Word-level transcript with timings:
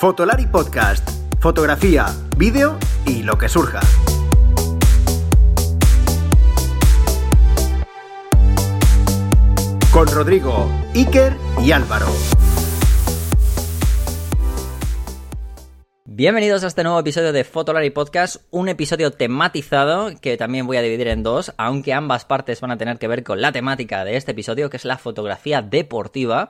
Fotolari 0.00 0.46
Podcast. 0.46 1.06
Fotografía, 1.40 2.06
vídeo 2.38 2.78
y 3.04 3.22
lo 3.22 3.36
que 3.36 3.50
surja. 3.50 3.80
Con 9.92 10.06
Rodrigo, 10.06 10.70
Iker 10.94 11.34
y 11.62 11.72
Álvaro. 11.72 12.06
Bienvenidos 16.06 16.64
a 16.64 16.68
este 16.68 16.82
nuevo 16.82 16.98
episodio 16.98 17.34
de 17.34 17.44
Fotolari 17.44 17.90
Podcast, 17.90 18.36
un 18.50 18.70
episodio 18.70 19.10
tematizado 19.10 20.12
que 20.18 20.38
también 20.38 20.66
voy 20.66 20.78
a 20.78 20.82
dividir 20.82 21.08
en 21.08 21.22
dos, 21.22 21.52
aunque 21.58 21.92
ambas 21.92 22.24
partes 22.24 22.62
van 22.62 22.70
a 22.70 22.78
tener 22.78 22.98
que 22.98 23.06
ver 23.06 23.22
con 23.22 23.42
la 23.42 23.52
temática 23.52 24.06
de 24.06 24.16
este 24.16 24.32
episodio, 24.32 24.70
que 24.70 24.78
es 24.78 24.86
la 24.86 24.96
fotografía 24.96 25.60
deportiva. 25.60 26.48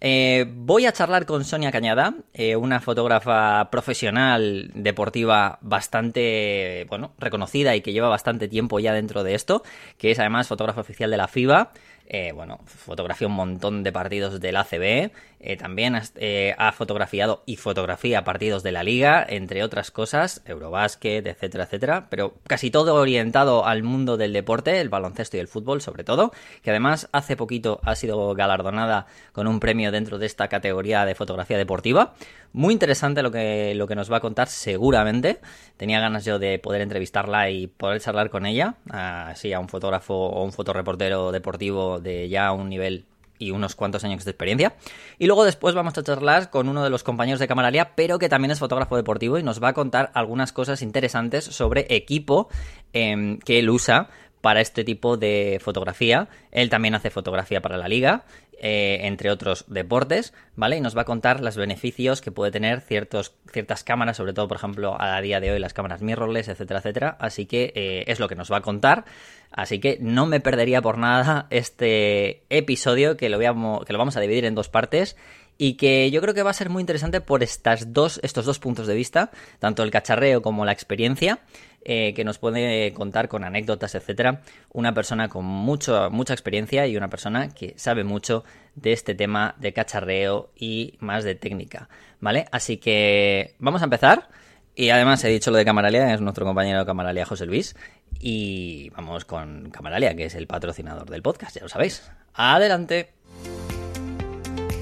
Eh, 0.00 0.44
voy 0.54 0.84
a 0.84 0.92
charlar 0.92 1.24
con 1.24 1.44
Sonia 1.44 1.72
Cañada, 1.72 2.14
eh, 2.34 2.54
una 2.54 2.80
fotógrafa 2.80 3.70
profesional 3.70 4.70
deportiva 4.74 5.58
bastante, 5.62 6.84
bueno, 6.88 7.12
reconocida 7.18 7.74
y 7.74 7.80
que 7.80 7.92
lleva 7.92 8.08
bastante 8.08 8.46
tiempo 8.46 8.78
ya 8.78 8.92
dentro 8.92 9.24
de 9.24 9.34
esto, 9.34 9.62
que 9.96 10.10
es 10.10 10.18
además 10.18 10.48
fotógrafa 10.48 10.82
oficial 10.82 11.10
de 11.10 11.16
la 11.16 11.28
FIBA. 11.28 11.72
Eh, 12.08 12.32
bueno, 12.32 12.60
fotografía 12.66 13.26
un 13.26 13.34
montón 13.34 13.82
de 13.82 13.90
partidos 13.90 14.40
del 14.40 14.56
ACB, 14.56 15.10
eh, 15.46 15.56
también 15.56 15.96
eh, 16.16 16.56
ha 16.58 16.72
fotografiado 16.72 17.44
y 17.46 17.54
fotografía 17.54 18.24
partidos 18.24 18.64
de 18.64 18.72
la 18.72 18.82
liga, 18.82 19.24
entre 19.28 19.62
otras 19.62 19.92
cosas, 19.92 20.42
Eurobásquet, 20.44 21.24
etcétera, 21.24 21.64
etcétera, 21.64 22.06
pero 22.10 22.34
casi 22.48 22.72
todo 22.72 22.96
orientado 22.96 23.64
al 23.64 23.84
mundo 23.84 24.16
del 24.16 24.32
deporte, 24.32 24.80
el 24.80 24.88
baloncesto 24.88 25.36
y 25.36 25.40
el 25.40 25.46
fútbol 25.46 25.80
sobre 25.80 26.02
todo, 26.02 26.32
que 26.62 26.70
además 26.70 27.08
hace 27.12 27.36
poquito 27.36 27.78
ha 27.84 27.94
sido 27.94 28.34
galardonada 28.34 29.06
con 29.30 29.46
un 29.46 29.60
premio 29.60 29.92
dentro 29.92 30.18
de 30.18 30.26
esta 30.26 30.48
categoría 30.48 31.04
de 31.04 31.14
fotografía 31.14 31.58
deportiva. 31.58 32.14
Muy 32.52 32.72
interesante 32.72 33.22
lo 33.22 33.30
que, 33.30 33.72
lo 33.76 33.86
que 33.86 33.94
nos 33.94 34.10
va 34.10 34.16
a 34.16 34.20
contar 34.20 34.48
seguramente. 34.48 35.38
Tenía 35.76 36.00
ganas 36.00 36.24
yo 36.24 36.40
de 36.40 36.58
poder 36.58 36.80
entrevistarla 36.80 37.50
y 37.50 37.68
poder 37.68 38.00
charlar 38.00 38.30
con 38.30 38.46
ella, 38.46 38.74
así 38.90 39.52
a 39.52 39.60
un 39.60 39.68
fotógrafo 39.68 40.14
o 40.14 40.42
un 40.42 40.52
fotoreportero 40.52 41.30
deportivo 41.30 42.00
de 42.00 42.28
ya 42.28 42.50
un 42.50 42.68
nivel 42.68 43.04
y 43.38 43.50
unos 43.50 43.74
cuantos 43.74 44.04
años 44.04 44.24
de 44.24 44.30
experiencia. 44.30 44.74
Y 45.18 45.26
luego 45.26 45.44
después 45.44 45.74
vamos 45.74 45.96
a 45.96 46.02
charlar 46.02 46.50
con 46.50 46.68
uno 46.68 46.82
de 46.84 46.90
los 46.90 47.02
compañeros 47.02 47.40
de 47.40 47.48
Camaralia, 47.48 47.94
pero 47.94 48.18
que 48.18 48.28
también 48.28 48.50
es 48.50 48.58
fotógrafo 48.58 48.96
deportivo 48.96 49.38
y 49.38 49.42
nos 49.42 49.62
va 49.62 49.68
a 49.68 49.72
contar 49.72 50.10
algunas 50.14 50.52
cosas 50.52 50.82
interesantes 50.82 51.44
sobre 51.44 51.86
equipo 51.90 52.48
em, 52.92 53.38
que 53.38 53.58
él 53.58 53.70
usa 53.70 54.08
para 54.40 54.60
este 54.60 54.84
tipo 54.84 55.16
de 55.16 55.58
fotografía. 55.60 56.28
Él 56.52 56.70
también 56.70 56.94
hace 56.94 57.10
fotografía 57.10 57.60
para 57.60 57.76
la 57.76 57.88
liga 57.88 58.24
eh, 58.58 59.00
entre 59.02 59.30
otros 59.30 59.64
deportes, 59.68 60.32
¿vale? 60.54 60.76
Y 60.76 60.80
nos 60.80 60.96
va 60.96 61.02
a 61.02 61.04
contar 61.04 61.40
los 61.40 61.56
beneficios 61.56 62.20
que 62.20 62.30
puede 62.30 62.50
tener 62.50 62.80
ciertas 62.80 63.84
cámaras, 63.84 64.16
sobre 64.16 64.32
todo, 64.32 64.48
por 64.48 64.56
ejemplo, 64.56 64.96
a 64.98 65.20
día 65.20 65.40
de 65.40 65.52
hoy 65.52 65.58
las 65.58 65.74
cámaras 65.74 66.02
mirrorless, 66.02 66.48
etcétera, 66.48 66.80
etcétera. 66.80 67.16
Así 67.20 67.46
que 67.46 67.72
eh, 67.74 68.04
es 68.06 68.18
lo 68.18 68.28
que 68.28 68.34
nos 68.34 68.50
va 68.50 68.58
a 68.58 68.62
contar. 68.62 69.04
Así 69.50 69.78
que 69.78 69.98
no 70.00 70.26
me 70.26 70.40
perdería 70.40 70.80
por 70.80 70.98
nada 70.98 71.46
este 71.50 72.42
episodio 72.48 73.16
que 73.16 73.28
lo, 73.28 73.38
que 73.38 73.92
lo 73.92 73.98
vamos 73.98 74.16
a 74.16 74.20
dividir 74.20 74.44
en 74.44 74.54
dos 74.54 74.68
partes 74.68 75.16
y 75.58 75.74
que 75.74 76.10
yo 76.10 76.20
creo 76.20 76.34
que 76.34 76.42
va 76.42 76.50
a 76.50 76.54
ser 76.54 76.68
muy 76.70 76.80
interesante 76.80 77.20
por 77.20 77.42
estos 77.42 77.92
dos 77.92 78.58
puntos 78.58 78.86
de 78.86 78.94
vista, 78.94 79.30
tanto 79.58 79.82
el 79.82 79.90
cacharreo 79.90 80.42
como 80.42 80.64
la 80.64 80.72
experiencia. 80.72 81.40
Eh, 81.88 82.14
que 82.14 82.24
nos 82.24 82.38
puede 82.38 82.92
contar 82.94 83.28
con 83.28 83.44
anécdotas, 83.44 83.94
etcétera, 83.94 84.40
una 84.72 84.92
persona 84.92 85.28
con 85.28 85.44
mucho, 85.44 86.10
mucha 86.10 86.34
experiencia 86.34 86.84
y 86.88 86.96
una 86.96 87.08
persona 87.08 87.48
que 87.50 87.74
sabe 87.76 88.02
mucho 88.02 88.42
de 88.74 88.92
este 88.92 89.14
tema 89.14 89.54
de 89.58 89.72
cacharreo 89.72 90.50
y 90.56 90.94
más 90.98 91.22
de 91.22 91.36
técnica, 91.36 91.88
¿vale? 92.18 92.46
Así 92.50 92.78
que 92.78 93.54
vamos 93.60 93.82
a 93.82 93.84
empezar. 93.84 94.28
Y 94.74 94.90
además 94.90 95.22
he 95.24 95.28
dicho 95.28 95.50
lo 95.52 95.58
de 95.58 95.64
Camaralia, 95.64 96.12
es 96.12 96.20
nuestro 96.20 96.44
compañero 96.44 96.80
de 96.80 96.86
Camaralia, 96.86 97.24
José 97.24 97.46
Luis. 97.46 97.76
Y 98.18 98.90
vamos 98.90 99.24
con 99.24 99.70
Camaralia, 99.70 100.16
que 100.16 100.24
es 100.24 100.34
el 100.34 100.46
patrocinador 100.46 101.08
del 101.08 101.22
podcast, 101.22 101.56
ya 101.56 101.62
lo 101.62 101.68
sabéis. 101.68 102.10
Adelante. 102.34 103.12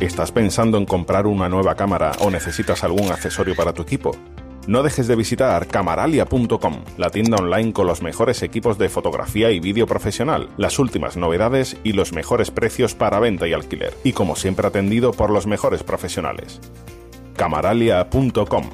¿Estás 0.00 0.32
pensando 0.32 0.78
en 0.78 0.86
comprar 0.86 1.26
una 1.26 1.48
nueva 1.48 1.76
cámara 1.76 2.12
o 2.20 2.30
necesitas 2.30 2.82
algún 2.82 3.12
accesorio 3.12 3.54
para 3.54 3.72
tu 3.72 3.82
equipo? 3.82 4.16
No 4.66 4.82
dejes 4.82 5.06
de 5.06 5.14
visitar 5.14 5.66
camaralia.com, 5.66 6.84
la 6.96 7.10
tienda 7.10 7.36
online 7.36 7.74
con 7.74 7.86
los 7.86 8.00
mejores 8.00 8.42
equipos 8.42 8.78
de 8.78 8.88
fotografía 8.88 9.50
y 9.50 9.60
vídeo 9.60 9.86
profesional, 9.86 10.48
las 10.56 10.78
últimas 10.78 11.18
novedades 11.18 11.76
y 11.84 11.92
los 11.92 12.14
mejores 12.14 12.50
precios 12.50 12.94
para 12.94 13.20
venta 13.20 13.46
y 13.46 13.52
alquiler, 13.52 13.92
y 14.04 14.12
como 14.12 14.36
siempre 14.36 14.66
atendido 14.66 15.12
por 15.12 15.28
los 15.28 15.46
mejores 15.46 15.82
profesionales. 15.82 16.62
camaralia.com 17.36 18.70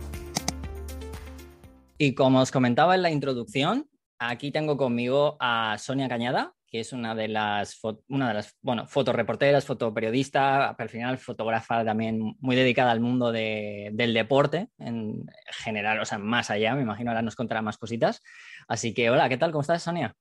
Y 1.99 2.15
como 2.15 2.41
os 2.41 2.53
comentaba 2.53 2.95
en 2.95 3.03
la 3.03 3.11
introducción, 3.11 3.89
aquí 4.21 4.53
tengo 4.53 4.77
conmigo 4.77 5.37
a 5.41 5.77
Sonia 5.79 6.09
Cañada, 6.09 6.55
que 6.71 6.81
es 6.81 6.93
una 6.93 7.15
de 7.15 7.29
las, 7.29 7.81
una 8.09 8.29
de 8.29 8.35
las 8.35 8.57
bueno, 8.63 8.87
fotoreporteras, 8.87 9.65
fotoperiodista, 9.65 10.69
al 10.69 10.89
final 10.89 11.19
fotógrafa 11.19 11.85
también 11.85 12.37
muy 12.39 12.57
dedicada 12.57 12.93
al 12.93 13.01
mundo 13.01 13.33
del 13.33 14.15
deporte 14.15 14.69
en 14.79 15.25
general, 15.47 16.01
o 16.01 16.05
sea, 16.05 16.19
más 16.19 16.51
allá, 16.51 16.75
me 16.75 16.83
imagino 16.83 17.11
ahora 17.11 17.23
nos 17.23 17.37
contará 17.37 17.61
más 17.61 17.77
cositas. 17.77 18.23
Así 18.69 18.95
que, 18.95 19.11
hola, 19.11 19.29
¿qué 19.29 19.37
tal? 19.37 19.51
¿Cómo 19.51 19.63
estás, 19.63 19.83
Sonia? 19.83 20.15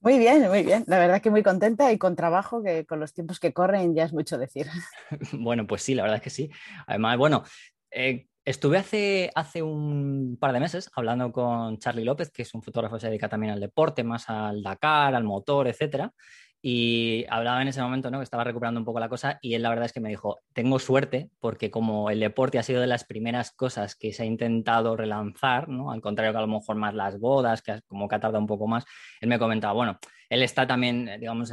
Muy 0.00 0.18
bien, 0.18 0.46
muy 0.48 0.62
bien. 0.62 0.84
La 0.86 0.98
verdad 0.98 1.22
que 1.22 1.30
muy 1.30 1.42
contenta 1.42 1.90
y 1.90 1.96
con 1.96 2.14
trabajo, 2.14 2.62
que 2.62 2.84
con 2.84 3.00
los 3.00 3.14
tiempos 3.14 3.40
que 3.40 3.54
corren 3.54 3.94
ya 3.94 4.04
es 4.04 4.12
mucho 4.12 4.36
decir. 4.36 4.66
bueno, 5.32 5.66
pues 5.66 5.82
sí, 5.82 5.94
la 5.94 6.02
verdad 6.02 6.18
es 6.18 6.22
que 6.22 6.28
sí. 6.28 6.50
Además, 6.86 7.16
bueno, 7.16 7.42
eh, 7.90 8.26
Estuve 8.44 8.76
hace, 8.76 9.30
hace 9.34 9.62
un 9.62 10.36
par 10.38 10.52
de 10.52 10.60
meses 10.60 10.90
hablando 10.94 11.32
con 11.32 11.78
Charlie 11.78 12.04
López, 12.04 12.30
que 12.30 12.42
es 12.42 12.52
un 12.54 12.62
fotógrafo 12.62 12.96
que 12.96 13.00
se 13.00 13.06
dedica 13.06 13.28
también 13.28 13.54
al 13.54 13.60
deporte, 13.60 14.04
más 14.04 14.28
al 14.28 14.62
Dakar, 14.62 15.14
al 15.14 15.24
motor, 15.24 15.66
etcétera. 15.66 16.12
Y 16.60 17.24
hablaba 17.30 17.62
en 17.62 17.68
ese 17.68 17.80
momento, 17.80 18.10
¿no? 18.10 18.18
Que 18.18 18.24
estaba 18.24 18.44
recuperando 18.44 18.80
un 18.80 18.84
poco 18.84 19.00
la 19.00 19.08
cosa 19.08 19.38
y 19.40 19.54
él 19.54 19.62
la 19.62 19.70
verdad 19.70 19.86
es 19.86 19.92
que 19.94 20.00
me 20.00 20.10
dijo, 20.10 20.40
tengo 20.52 20.78
suerte 20.78 21.30
porque 21.40 21.70
como 21.70 22.10
el 22.10 22.20
deporte 22.20 22.58
ha 22.58 22.62
sido 22.62 22.82
de 22.82 22.86
las 22.86 23.04
primeras 23.04 23.50
cosas 23.52 23.96
que 23.96 24.12
se 24.12 24.24
ha 24.24 24.26
intentado 24.26 24.94
relanzar, 24.94 25.68
¿no? 25.70 25.90
Al 25.90 26.02
contrario 26.02 26.32
que 26.32 26.38
a 26.38 26.42
lo 26.42 26.48
mejor 26.48 26.76
más 26.76 26.94
las 26.94 27.18
bodas, 27.18 27.62
que 27.62 27.80
como 27.86 28.08
que 28.08 28.16
ha 28.16 28.20
tardado 28.20 28.40
un 28.40 28.46
poco 28.46 28.66
más, 28.66 28.84
él 29.22 29.28
me 29.30 29.38
comentaba, 29.38 29.72
bueno, 29.72 29.98
él 30.28 30.42
está 30.42 30.66
también, 30.66 31.10
digamos, 31.18 31.50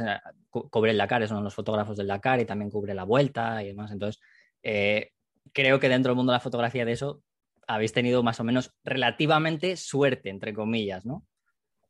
cubre 0.50 0.90
el 0.90 0.98
Dakar, 0.98 1.22
es 1.22 1.30
uno 1.30 1.40
de 1.40 1.44
los 1.44 1.54
fotógrafos 1.54 1.96
del 1.96 2.06
Dakar 2.06 2.40
y 2.40 2.44
también 2.44 2.70
cubre 2.70 2.94
la 2.94 3.04
vuelta 3.04 3.62
y 3.62 3.68
demás. 3.68 3.92
Entonces, 3.92 4.20
eh, 4.62 5.11
creo 5.52 5.80
que 5.80 5.88
dentro 5.88 6.10
del 6.10 6.16
mundo 6.16 6.32
de 6.32 6.36
la 6.36 6.40
fotografía 6.40 6.84
de 6.84 6.92
eso 6.92 7.22
habéis 7.66 7.92
tenido 7.92 8.22
más 8.22 8.40
o 8.40 8.44
menos 8.44 8.74
relativamente 8.84 9.76
suerte, 9.76 10.30
entre 10.30 10.52
comillas, 10.52 11.06
¿no? 11.06 11.24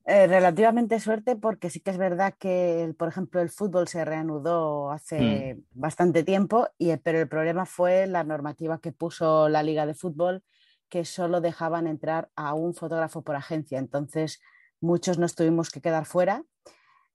Eh, 0.05 0.27
relativamente 0.27 0.99
suerte 0.99 1.37
porque 1.37 1.71
sí 1.71 1.79
que 1.79 1.93
es 1.93 1.97
verdad 1.99 2.35
que, 2.37 2.93
por 2.99 3.09
ejemplo, 3.09 3.41
el 3.41 3.51
fútbol 3.51 3.87
se 3.87 4.05
reanudó 4.05 4.91
hace 4.91 5.55
mm. 5.55 5.81
bastante 5.81 6.25
tiempo, 6.25 6.69
y, 6.77 6.97
pero 6.97 7.21
el 7.21 7.29
problema 7.29 7.67
fue 7.67 8.09
la 8.09 8.25
normativa 8.25 8.81
que 8.81 8.91
puso 8.91 9.49
la 9.49 9.63
Liga 9.63 9.87
de 9.87 9.95
Fútbol, 9.95 10.43
que 10.89 11.05
solo 11.05 11.41
dejaban 11.41 11.87
entrar 11.87 12.31
a 12.35 12.55
un 12.55 12.75
fotógrafo 12.75 13.23
por 13.23 13.37
agencia. 13.37 13.79
Entonces, 13.79 14.43
muchos 14.81 15.19
nos 15.19 15.37
tuvimos 15.37 15.71
que 15.71 15.81
quedar 15.81 16.05
fuera. 16.05 16.43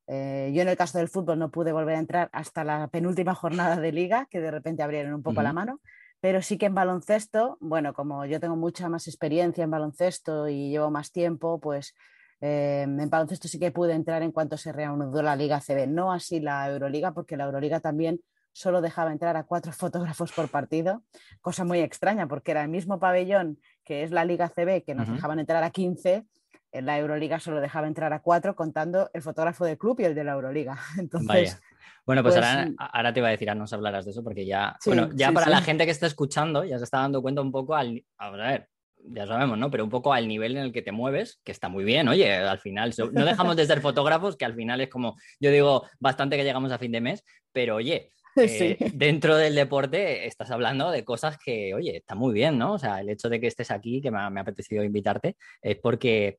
Eh, 0.08 0.52
yo 0.56 0.62
en 0.62 0.70
el 0.70 0.78
caso 0.78 0.98
del 0.98 1.10
fútbol 1.10 1.38
no 1.38 1.52
pude 1.52 1.74
volver 1.74 1.96
a 1.96 2.00
entrar 2.00 2.30
hasta 2.32 2.64
la 2.64 2.88
penúltima 2.88 3.36
jornada 3.36 3.76
de 3.76 3.92
liga, 3.92 4.28
que 4.32 4.40
de 4.40 4.50
repente 4.50 4.82
abrieron 4.82 5.14
un 5.14 5.22
poco 5.22 5.42
la 5.42 5.52
mano, 5.52 5.82
pero 6.20 6.42
sí 6.42 6.58
que 6.58 6.68
en 6.68 6.76
baloncesto, 6.76 7.58
bueno, 7.60 7.94
como 7.94 8.26
yo 8.26 8.40
tengo 8.40 8.56
mucha 8.56 8.90
más 8.90 9.08
experiencia 9.08 9.64
en 9.64 9.72
baloncesto 9.72 10.48
y 10.48 10.70
llevo 10.70 10.90
más 10.90 11.12
tiempo, 11.12 11.60
pues 11.60 11.96
eh, 12.42 12.82
en 12.84 13.10
baloncesto 13.10 13.48
sí 13.48 13.60
que 13.60 13.72
pude 13.72 13.94
entrar 13.94 14.24
en 14.24 14.32
cuanto 14.32 14.58
se 14.58 14.72
reanudó 14.72 15.22
la 15.22 15.36
Liga 15.36 15.60
CB, 15.60 15.88
no 15.88 16.12
así 16.12 16.40
la 16.40 16.70
Euroliga, 16.70 17.14
porque 17.14 17.38
la 17.38 17.46
Euroliga 17.46 17.80
también 17.80 18.22
solo 18.52 18.82
dejaba 18.82 19.12
entrar 19.12 19.38
a 19.38 19.44
cuatro 19.44 19.72
fotógrafos 19.74 20.32
por 20.32 20.50
partido, 20.50 21.04
cosa 21.42 21.64
muy 21.64 21.80
extraña, 21.80 22.28
porque 22.28 22.52
era 22.52 22.64
el 22.64 22.70
mismo 22.70 23.00
pabellón 23.00 23.60
que 23.84 24.04
es 24.04 24.12
la 24.12 24.26
Liga 24.26 24.50
CB, 24.50 24.84
que 24.84 24.96
nos 24.96 25.10
dejaban 25.10 25.40
entrar 25.40 25.64
a 25.64 25.70
15, 25.70 26.16
en 26.16 26.26
la 26.72 27.00
Euroliga 27.00 27.40
solo 27.40 27.62
dejaba 27.62 27.88
entrar 27.88 28.14
a 28.14 28.22
cuatro, 28.22 28.56
contando 28.56 29.10
el 29.14 29.22
fotógrafo 29.22 29.66
del 29.66 29.78
club 29.78 30.00
y 30.00 30.06
el 30.06 30.16
de 30.16 30.24
la 30.24 30.34
Euroliga. 30.34 30.78
Entonces, 31.00 31.60
bueno, 32.06 32.24
pues, 32.24 32.36
ahora, 32.36 32.66
pues 32.66 32.76
ahora, 32.78 33.14
te 33.14 33.20
iba 33.20 33.28
a 33.28 33.32
decir, 33.32 33.50
ahora 33.50 33.60
nos 33.60 33.74
hablarás 33.74 34.06
de 34.06 34.12
eso, 34.12 34.24
porque 34.24 34.46
ya, 34.46 34.78
bueno, 34.86 35.10
ya 35.14 35.32
para 35.32 35.50
la 35.50 35.62
gente 35.62 35.86
que 35.86 35.92
está 35.92 36.08
escuchando, 36.08 36.64
ya 36.64 36.78
se 36.78 36.86
está 36.86 37.00
dando 37.00 37.22
cuenta 37.22 37.42
un 37.42 37.52
poco 37.52 37.76
al, 37.76 38.04
a 38.18 38.30
ver, 38.30 38.70
ya 39.10 39.28
sabemos, 39.28 39.58
¿no? 39.58 39.70
Pero 39.70 39.84
un 39.84 39.90
poco 39.90 40.14
al 40.14 40.28
nivel 40.28 40.56
en 40.58 40.64
el 40.64 40.72
que 40.72 40.82
te 40.82 40.92
mueves, 40.92 41.40
que 41.44 41.52
está 41.52 41.70
muy 41.70 41.84
bien, 41.84 42.08
oye, 42.08 42.34
al 42.34 42.60
final, 42.60 42.94
no 43.12 43.26
dejamos 43.26 43.56
de 43.56 43.66
ser 43.66 43.82
fotógrafos, 43.82 44.38
que 44.38 44.46
al 44.46 44.56
final 44.56 44.82
es 44.82 44.90
como, 44.90 45.18
yo 45.40 45.52
digo, 45.52 45.88
bastante 46.00 46.38
que 46.38 46.44
llegamos 46.44 46.72
a 46.72 46.78
fin 46.78 46.92
de 46.92 47.02
mes, 47.02 47.24
pero 47.52 47.76
oye, 47.76 48.12
eh, 48.38 48.78
dentro 48.94 49.36
del 49.36 49.56
deporte 49.56 50.28
estás 50.28 50.52
hablando 50.52 50.92
de 50.92 51.04
cosas 51.04 51.38
que, 51.38 51.74
oye, 51.74 51.98
está 51.98 52.16
muy 52.16 52.34
bien, 52.34 52.58
¿no? 52.58 52.74
O 52.74 52.80
sea, 52.80 53.02
el 53.02 53.10
hecho 53.10 53.30
de 53.30 53.40
que 53.40 53.48
estés 53.48 53.72
aquí, 53.72 54.02
que 54.02 54.12
me 54.12 54.20
ha, 54.20 54.30
me 54.30 54.40
ha 54.40 54.44
apetecido 54.44 54.84
invitarte, 54.84 55.36
es 55.62 55.78
porque, 55.78 56.38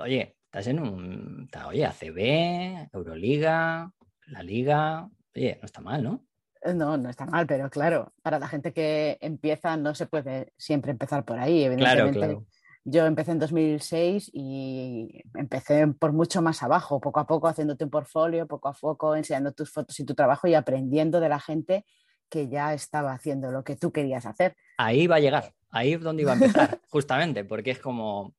oye, 0.00 0.36
estás 0.44 0.66
en 0.66 0.80
un, 0.80 1.48
oye, 1.66 1.86
ACB, 1.86 2.88
Euroliga, 2.92 3.92
la 4.26 4.42
liga, 4.42 5.08
oye, 5.34 5.58
no 5.60 5.66
está 5.66 5.80
mal, 5.80 6.02
¿no? 6.02 6.26
No, 6.74 6.96
no 6.98 7.08
está 7.08 7.24
mal, 7.24 7.46
pero 7.46 7.70
claro, 7.70 8.12
para 8.22 8.38
la 8.38 8.46
gente 8.46 8.72
que 8.72 9.16
empieza 9.20 9.76
no 9.76 9.94
se 9.94 10.06
puede 10.06 10.52
siempre 10.58 10.90
empezar 10.90 11.24
por 11.24 11.38
ahí, 11.38 11.64
evidentemente. 11.64 12.18
Claro, 12.18 12.34
claro. 12.42 12.46
Yo 12.84 13.06
empecé 13.06 13.32
en 13.32 13.38
2006 13.38 14.30
y 14.32 15.22
empecé 15.34 15.86
por 15.86 16.12
mucho 16.12 16.40
más 16.42 16.62
abajo, 16.62 17.00
poco 17.00 17.20
a 17.20 17.26
poco 17.26 17.46
haciéndote 17.46 17.84
un 17.84 17.90
portfolio, 17.90 18.46
poco 18.46 18.68
a 18.68 18.72
poco 18.72 19.14
enseñando 19.14 19.52
tus 19.52 19.70
fotos 19.70 19.98
y 20.00 20.04
tu 20.04 20.14
trabajo 20.14 20.48
y 20.48 20.54
aprendiendo 20.54 21.20
de 21.20 21.28
la 21.28 21.40
gente 21.40 21.84
que 22.30 22.48
ya 22.48 22.72
estaba 22.72 23.12
haciendo 23.12 23.50
lo 23.50 23.64
que 23.64 23.76
tú 23.76 23.92
querías 23.92 24.24
hacer. 24.24 24.56
Ahí 24.78 25.06
va 25.06 25.16
a 25.16 25.20
llegar, 25.20 25.52
ahí 25.70 25.94
es 25.94 26.00
donde 26.00 26.22
iba 26.22 26.32
a 26.32 26.34
empezar, 26.34 26.80
justamente, 26.88 27.44
porque 27.44 27.72
es 27.72 27.78
como, 27.78 28.34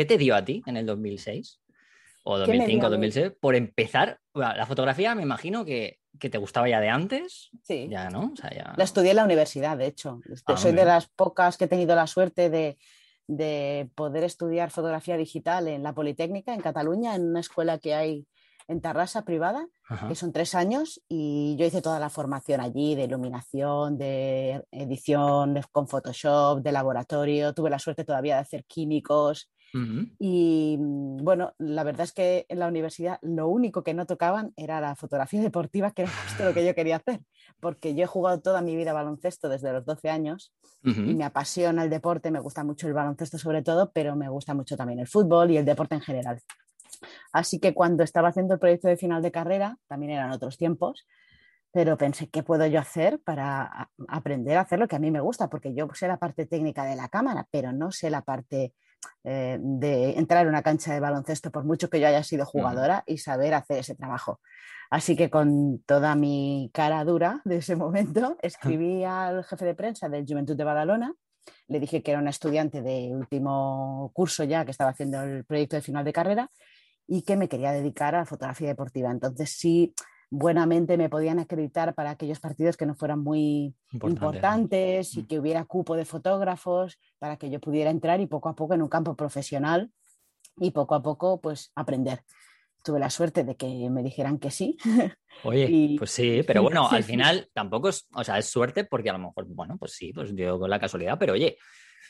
¿qué 0.00 0.06
te 0.06 0.16
dio 0.16 0.34
a 0.34 0.42
ti 0.42 0.62
en 0.64 0.78
el 0.78 0.86
2006? 0.86 1.60
O 2.22 2.38
2005, 2.38 2.88
2006, 2.88 3.32
por 3.38 3.54
empezar, 3.54 4.18
la 4.32 4.64
fotografía 4.64 5.14
me 5.14 5.20
imagino 5.20 5.62
que, 5.66 5.98
que, 6.18 6.30
te 6.30 6.38
gustaba 6.38 6.70
ya 6.70 6.80
de 6.80 6.88
antes. 6.88 7.50
Sí. 7.62 7.86
Ya, 7.90 8.08
¿no? 8.08 8.30
O 8.32 8.36
sea, 8.36 8.50
ya... 8.50 8.72
La 8.78 8.84
estudié 8.84 9.10
en 9.10 9.16
la 9.16 9.24
universidad, 9.24 9.76
de 9.76 9.88
hecho. 9.88 10.22
Ah, 10.46 10.56
Soy 10.56 10.72
de 10.72 10.86
las 10.86 11.06
pocas 11.10 11.58
que 11.58 11.66
he 11.66 11.68
tenido 11.68 11.94
la 11.94 12.06
suerte 12.06 12.48
de, 12.48 12.78
de 13.26 13.90
poder 13.94 14.24
estudiar 14.24 14.70
fotografía 14.70 15.18
digital 15.18 15.68
en 15.68 15.82
la 15.82 15.92
Politécnica, 15.92 16.54
en 16.54 16.62
Cataluña, 16.62 17.14
en 17.14 17.28
una 17.28 17.40
escuela 17.40 17.76
que 17.78 17.92
hay 17.94 18.26
en 18.68 18.80
Tarrasa 18.80 19.22
privada, 19.26 19.66
Ajá. 19.86 20.08
que 20.08 20.14
son 20.14 20.32
tres 20.32 20.54
años, 20.54 21.02
y 21.08 21.56
yo 21.58 21.66
hice 21.66 21.82
toda 21.82 22.00
la 22.00 22.08
formación 22.08 22.62
allí 22.62 22.94
de 22.94 23.04
iluminación, 23.04 23.98
de 23.98 24.64
edición 24.70 25.52
de, 25.52 25.64
con 25.70 25.88
Photoshop, 25.88 26.62
de 26.62 26.72
laboratorio, 26.72 27.52
tuve 27.52 27.68
la 27.68 27.78
suerte 27.78 28.04
todavía 28.04 28.36
de 28.36 28.42
hacer 28.42 28.64
químicos. 28.64 29.50
Uh 29.72 29.78
-huh. 29.78 30.16
Y 30.18 30.76
bueno, 30.80 31.54
la 31.58 31.84
verdad 31.84 32.02
es 32.02 32.12
que 32.12 32.46
en 32.48 32.58
la 32.58 32.68
universidad 32.68 33.18
lo 33.22 33.48
único 33.48 33.82
que 33.82 33.94
no 33.94 34.06
tocaban 34.06 34.52
era 34.56 34.80
la 34.80 34.96
fotografía 34.96 35.40
deportiva, 35.52 35.92
que 35.92 36.02
era 36.02 36.10
justo 36.10 36.44
lo 36.44 36.54
que 36.54 36.66
yo 36.66 36.74
quería 36.74 36.96
hacer, 36.96 37.20
porque 37.60 37.94
yo 37.94 38.04
he 38.04 38.06
jugado 38.06 38.40
toda 38.40 38.62
mi 38.62 38.76
vida 38.76 38.92
baloncesto 38.92 39.48
desde 39.48 39.72
los 39.72 39.84
12 39.84 40.10
años 40.10 40.52
uh 40.84 40.88
-huh. 40.88 41.10
y 41.10 41.14
me 41.14 41.24
apasiona 41.24 41.84
el 41.84 41.90
deporte, 41.90 42.30
me 42.30 42.40
gusta 42.40 42.64
mucho 42.64 42.86
el 42.88 42.94
baloncesto 42.94 43.38
sobre 43.38 43.62
todo, 43.62 43.92
pero 43.92 44.16
me 44.16 44.28
gusta 44.28 44.54
mucho 44.54 44.76
también 44.76 45.00
el 45.00 45.06
fútbol 45.06 45.50
y 45.50 45.56
el 45.56 45.64
deporte 45.64 45.94
en 45.94 46.00
general. 46.00 46.40
Así 47.32 47.60
que 47.60 47.74
cuando 47.74 48.02
estaba 48.02 48.28
haciendo 48.28 48.54
el 48.54 48.60
proyecto 48.60 48.88
de 48.88 48.96
final 48.96 49.22
de 49.22 49.30
carrera, 49.30 49.78
también 49.86 50.12
eran 50.12 50.32
otros 50.32 50.56
tiempos, 50.56 51.06
pero 51.72 51.96
pensé, 51.96 52.28
¿qué 52.28 52.42
puedo 52.42 52.66
yo 52.66 52.80
hacer 52.80 53.20
para 53.20 53.90
aprender 54.08 54.56
a 54.56 54.62
hacer 54.62 54.78
lo 54.78 54.88
que 54.88 54.96
a 54.96 54.98
mí 54.98 55.10
me 55.10 55.20
gusta? 55.20 55.48
Porque 55.48 55.72
yo 55.72 55.88
sé 55.94 56.08
la 56.08 56.18
parte 56.18 56.46
técnica 56.46 56.84
de 56.84 56.96
la 56.96 57.08
cámara, 57.08 57.46
pero 57.50 57.72
no 57.72 57.92
sé 57.92 58.10
la 58.10 58.22
parte 58.22 58.74
eh, 59.24 59.58
de 59.60 60.18
entrar 60.18 60.42
en 60.42 60.48
una 60.48 60.62
cancha 60.62 60.92
de 60.94 61.00
baloncesto, 61.00 61.50
por 61.50 61.64
mucho 61.64 61.90
que 61.90 62.00
yo 62.00 62.06
haya 62.06 62.22
sido 62.22 62.46
jugadora, 62.46 63.04
y 63.06 63.18
saber 63.18 63.54
hacer 63.54 63.78
ese 63.78 63.94
trabajo. 63.94 64.40
Así 64.90 65.14
que 65.14 65.30
con 65.30 65.82
toda 65.86 66.16
mi 66.16 66.70
cara 66.74 67.04
dura 67.04 67.40
de 67.44 67.58
ese 67.58 67.76
momento, 67.76 68.36
escribí 68.42 69.04
al 69.04 69.44
jefe 69.44 69.64
de 69.64 69.74
prensa 69.74 70.08
del 70.08 70.26
Juventud 70.26 70.56
de 70.56 70.64
Badalona, 70.64 71.14
le 71.68 71.80
dije 71.80 72.02
que 72.02 72.10
era 72.10 72.20
una 72.20 72.30
estudiante 72.30 72.82
de 72.82 73.10
último 73.14 74.10
curso 74.12 74.44
ya, 74.44 74.64
que 74.64 74.72
estaba 74.72 74.90
haciendo 74.90 75.22
el 75.22 75.44
proyecto 75.44 75.76
de 75.76 75.82
final 75.82 76.04
de 76.04 76.12
carrera, 76.12 76.50
y 77.06 77.22
que 77.22 77.36
me 77.36 77.48
quería 77.48 77.72
dedicar 77.72 78.14
a 78.14 78.18
la 78.18 78.26
fotografía 78.26 78.68
deportiva. 78.68 79.10
Entonces 79.10 79.50
sí, 79.50 79.94
buenamente 80.30 80.96
me 80.96 81.08
podían 81.08 81.40
acreditar 81.40 81.94
para 81.94 82.10
aquellos 82.10 82.38
partidos 82.38 82.76
que 82.76 82.86
no 82.86 82.94
fueran 82.94 83.18
muy 83.18 83.74
Importante. 83.92 84.08
importantes 84.08 85.16
y 85.16 85.24
que 85.24 85.40
hubiera 85.40 85.64
cupo 85.64 85.96
de 85.96 86.04
fotógrafos 86.04 86.98
para 87.18 87.36
que 87.36 87.50
yo 87.50 87.60
pudiera 87.60 87.90
entrar 87.90 88.20
y 88.20 88.26
poco 88.26 88.48
a 88.48 88.54
poco 88.54 88.74
en 88.74 88.82
un 88.82 88.88
campo 88.88 89.16
profesional 89.16 89.90
y 90.56 90.70
poco 90.70 90.94
a 90.94 91.02
poco 91.02 91.40
pues 91.40 91.72
aprender. 91.74 92.22
Tuve 92.82 93.00
la 93.00 93.10
suerte 93.10 93.44
de 93.44 93.56
que 93.56 93.90
me 93.90 94.02
dijeran 94.02 94.38
que 94.38 94.50
sí. 94.50 94.78
Oye, 95.44 95.66
y... 95.68 95.98
pues 95.98 96.12
sí, 96.12 96.42
pero 96.46 96.62
bueno, 96.62 96.88
al 96.88 97.02
final 97.02 97.48
tampoco 97.52 97.88
es, 97.88 98.06
o 98.14 98.22
sea, 98.22 98.38
es 98.38 98.46
suerte 98.46 98.84
porque 98.84 99.10
a 99.10 99.14
lo 99.14 99.18
mejor, 99.18 99.46
bueno, 99.48 99.76
pues 99.78 99.92
sí, 99.92 100.12
pues 100.12 100.34
dio 100.34 100.58
con 100.58 100.70
la 100.70 100.78
casualidad, 100.78 101.18
pero 101.18 101.32
oye, 101.32 101.58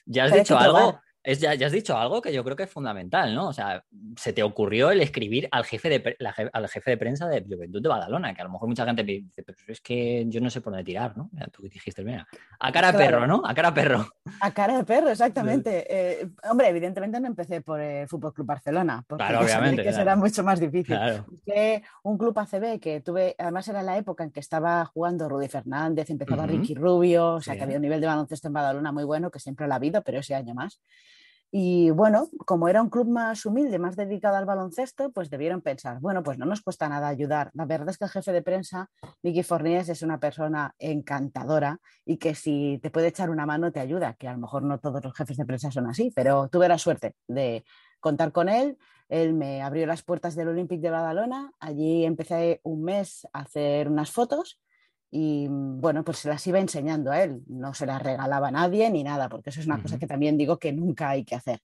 ya 0.05 0.25
has 0.25 0.31
pero 0.31 0.43
dicho 0.43 0.59
algo, 0.59 1.01
es, 1.23 1.39
ya, 1.39 1.55
ya, 1.55 1.67
has 1.67 1.73
dicho 1.73 1.97
algo 1.99 2.23
que 2.23 2.33
yo 2.33 2.43
creo 2.43 2.57
que 2.57 2.63
es 2.63 2.71
fundamental, 2.71 3.35
¿no? 3.35 3.49
O 3.49 3.53
sea, 3.53 3.85
se 4.17 4.33
te 4.33 4.43
ocurrió 4.43 4.91
el 4.91 5.03
escribir 5.03 5.49
al 5.51 5.65
jefe 5.65 5.91
de, 5.91 6.17
la, 6.19 6.35
al 6.53 6.69
jefe 6.69 6.93
de 6.93 6.97
prensa 6.97 7.29
de 7.29 7.43
Juventud 7.43 7.83
de 7.83 7.89
Badalona, 7.91 8.35
que 8.35 8.41
a 8.41 8.45
lo 8.45 8.51
mejor 8.51 8.69
mucha 8.69 8.87
gente 8.87 9.05
me 9.05 9.13
dice, 9.13 9.43
pero 9.43 9.59
es 9.69 9.81
que 9.83 10.25
yo 10.29 10.41
no 10.41 10.49
sé 10.49 10.63
por 10.63 10.73
dónde 10.73 10.85
tirar, 10.85 11.17
¿no? 11.19 11.31
Tú 11.53 11.63
dijiste, 11.63 12.03
mira, 12.05 12.27
a 12.59 12.73
cara 12.73 12.91
claro. 12.91 12.99
perro, 12.99 13.27
¿no? 13.27 13.43
A 13.45 13.55
cara 13.55 13.75
perro. 13.75 14.09
A 14.41 14.51
cara 14.53 14.79
de 14.79 14.85
perro, 14.85 15.11
exactamente. 15.11 15.87
Eh, 15.91 16.29
hombre, 16.51 16.69
evidentemente 16.69 17.21
no 17.21 17.27
empecé 17.27 17.61
por 17.61 17.81
el 17.81 18.09
Fútbol 18.09 18.33
Club 18.33 18.47
Barcelona, 18.47 19.05
porque 19.07 19.25
claro, 19.25 19.41
obviamente, 19.45 19.83
que 19.83 19.89
claro. 19.89 19.97
será 19.97 20.17
mucho 20.17 20.43
más 20.43 20.59
difícil. 20.59 20.97
Claro. 20.97 21.27
Que 21.45 21.83
un 22.03 22.17
club 22.17 22.39
ACB 22.39 22.81
que 22.81 23.03
tuve, 23.03 23.35
además 23.39 23.69
era 23.69 23.83
la 23.83 23.99
época 23.99 24.25
en 24.25 24.31
que 24.31 24.41
estaba 24.41 24.87
jugando 24.87 25.29
Rudy 25.29 25.49
Fernández, 25.49 26.09
empezaba 26.09 26.45
uh 26.45 26.47
-huh. 26.47 26.51
Ricky 26.51 26.75
Rubio, 26.75 27.35
o 27.35 27.41
sea, 27.43 27.55
sí. 27.55 27.59
que 27.59 27.65
había 27.65 27.77
un 27.77 27.83
nivel 27.83 28.01
de 28.01 28.07
baloncesto 28.07 28.49
en 28.49 28.55
Badalona 28.55 28.91
muy 28.91 29.05
bueno, 29.05 29.31
que 29.31 29.39
siempre 29.39 29.67
lo 29.67 29.75
ha 29.75 29.77
habido, 29.77 30.03
pero 30.03 30.21
ese 30.21 30.35
año 30.35 30.55
más. 30.55 30.81
Y 31.53 31.91
bueno, 31.91 32.29
como 32.47 32.69
era 32.69 32.81
un 32.81 32.91
club 32.91 33.09
más 33.09 33.45
humilde, 33.45 33.81
más 33.81 33.97
dedicado 33.97 34.37
al 34.37 34.45
baloncesto, 34.45 35.11
pues 35.11 35.31
debieron 35.31 35.63
pensar, 35.63 35.99
bueno, 36.01 36.23
pues 36.23 36.39
no 36.39 36.47
nos 36.47 36.61
cuesta 36.61 36.89
nada 36.89 37.09
ayudar. 37.09 37.51
La 37.55 37.67
verdad 37.67 37.89
es 37.89 37.99
que 37.99 38.05
el 38.05 38.11
jefe 38.11 38.33
de 38.33 38.43
prensa, 38.43 38.89
Vicky 39.21 39.43
Forníes, 39.43 39.89
es 39.89 40.03
una 40.03 40.21
persona 40.21 40.75
encantadora 40.79 41.81
y 42.05 42.19
que 42.19 42.37
si 42.37 42.79
te 42.81 42.91
puede 42.91 43.09
echar 43.09 43.31
una 43.31 43.47
mano 43.47 43.73
te 43.73 43.81
ayuda, 43.81 44.15
que 44.15 44.29
a 44.29 44.33
lo 44.33 44.39
mejor 44.39 44.63
no 44.63 44.79
todos 44.79 45.03
los 45.05 45.13
jefes 45.13 45.37
de 45.37 45.45
prensa 45.45 45.73
son 45.73 45.89
así, 45.89 46.13
pero 46.15 46.49
tuve 46.49 46.69
la 46.69 46.79
suerte 46.79 47.17
de 47.27 47.65
contar 47.99 48.31
con 48.31 48.49
él. 48.49 48.79
Él 49.09 49.35
me 49.35 49.61
abrió 49.61 49.87
las 49.87 50.03
puertas 50.03 50.37
del 50.37 50.49
Olympic 50.49 50.81
de 50.81 50.91
Badalona, 50.91 51.53
allí 51.59 52.05
empecé 52.05 52.61
un 52.63 52.85
mes 52.85 53.27
a 53.33 53.41
hacer 53.41 53.89
unas 53.89 54.13
fotos 54.13 54.61
y 55.11 55.49
bueno, 55.49 56.05
pues 56.05 56.19
se 56.19 56.29
las 56.29 56.47
iba 56.47 56.61
enseñando 56.61 57.11
a 57.11 57.23
él, 57.23 57.43
no 57.49 57.75
se 57.75 57.87
las 57.87 58.01
regalaba 58.01 58.49
a 58.49 58.53
nadie 58.53 58.89
ni 58.91 59.03
nada, 59.03 59.29
porque 59.29 59.51
eso 59.51 59.61
es 59.61 59.67
una 59.67 59.77
uh 59.77 59.79
-huh. 59.79 59.83
cosa 59.83 59.99
que 59.99 60.07
también 60.07 60.37
digo 60.39 60.59
que 60.59 60.73
nunca 60.73 61.11
hay 61.11 61.25
que 61.25 61.35
hacer, 61.35 61.61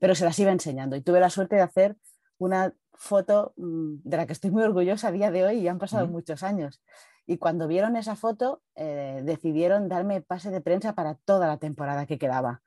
pero 0.00 0.14
se 0.14 0.24
las 0.24 0.38
iba 0.38 0.50
enseñando 0.50 0.96
y 0.96 1.02
tuve 1.02 1.20
la 1.20 1.30
suerte 1.30 1.56
de 1.56 1.62
hacer 1.62 1.96
una 2.38 2.72
foto 2.94 3.54
mm, 3.56 3.96
de 4.02 4.16
la 4.16 4.26
que 4.26 4.32
estoy 4.32 4.50
muy 4.50 4.62
orgullosa 4.62 5.08
a 5.08 5.12
día 5.12 5.30
de 5.30 5.44
hoy 5.44 5.58
y 5.58 5.68
han 5.68 5.78
pasado 5.78 6.04
uh 6.04 6.08
-huh. 6.08 6.12
muchos 6.12 6.42
años. 6.42 6.82
Y 7.26 7.38
cuando 7.38 7.68
vieron 7.68 7.94
esa 7.96 8.16
foto, 8.16 8.60
eh, 8.74 9.20
decidieron 9.24 9.88
darme 9.88 10.20
pase 10.20 10.50
de 10.50 10.60
prensa 10.60 10.94
para 10.94 11.14
toda 11.14 11.46
la 11.46 11.58
temporada 11.58 12.04
que 12.04 12.18
quedaba. 12.18 12.60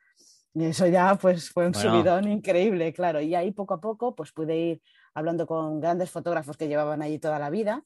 Y 0.54 0.66
eso 0.66 0.88
ya 0.88 1.16
pues 1.16 1.50
fue 1.50 1.66
un 1.66 1.74
bueno. 1.74 1.92
subidón 1.92 2.28
increíble, 2.30 2.94
claro. 2.94 3.20
Y 3.20 3.36
ahí 3.36 3.52
poco 3.52 3.74
a 3.74 3.82
poco 3.82 4.16
pues 4.16 4.32
pude 4.32 4.56
ir 4.56 4.82
hablando 5.14 5.48
con 5.48 5.82
grandes 5.82 6.12
fotógrafos 6.12 6.56
que 6.56 6.68
llevaban 6.68 7.02
allí 7.02 7.20
toda 7.20 7.40
la 7.40 7.50
vida 7.50 7.84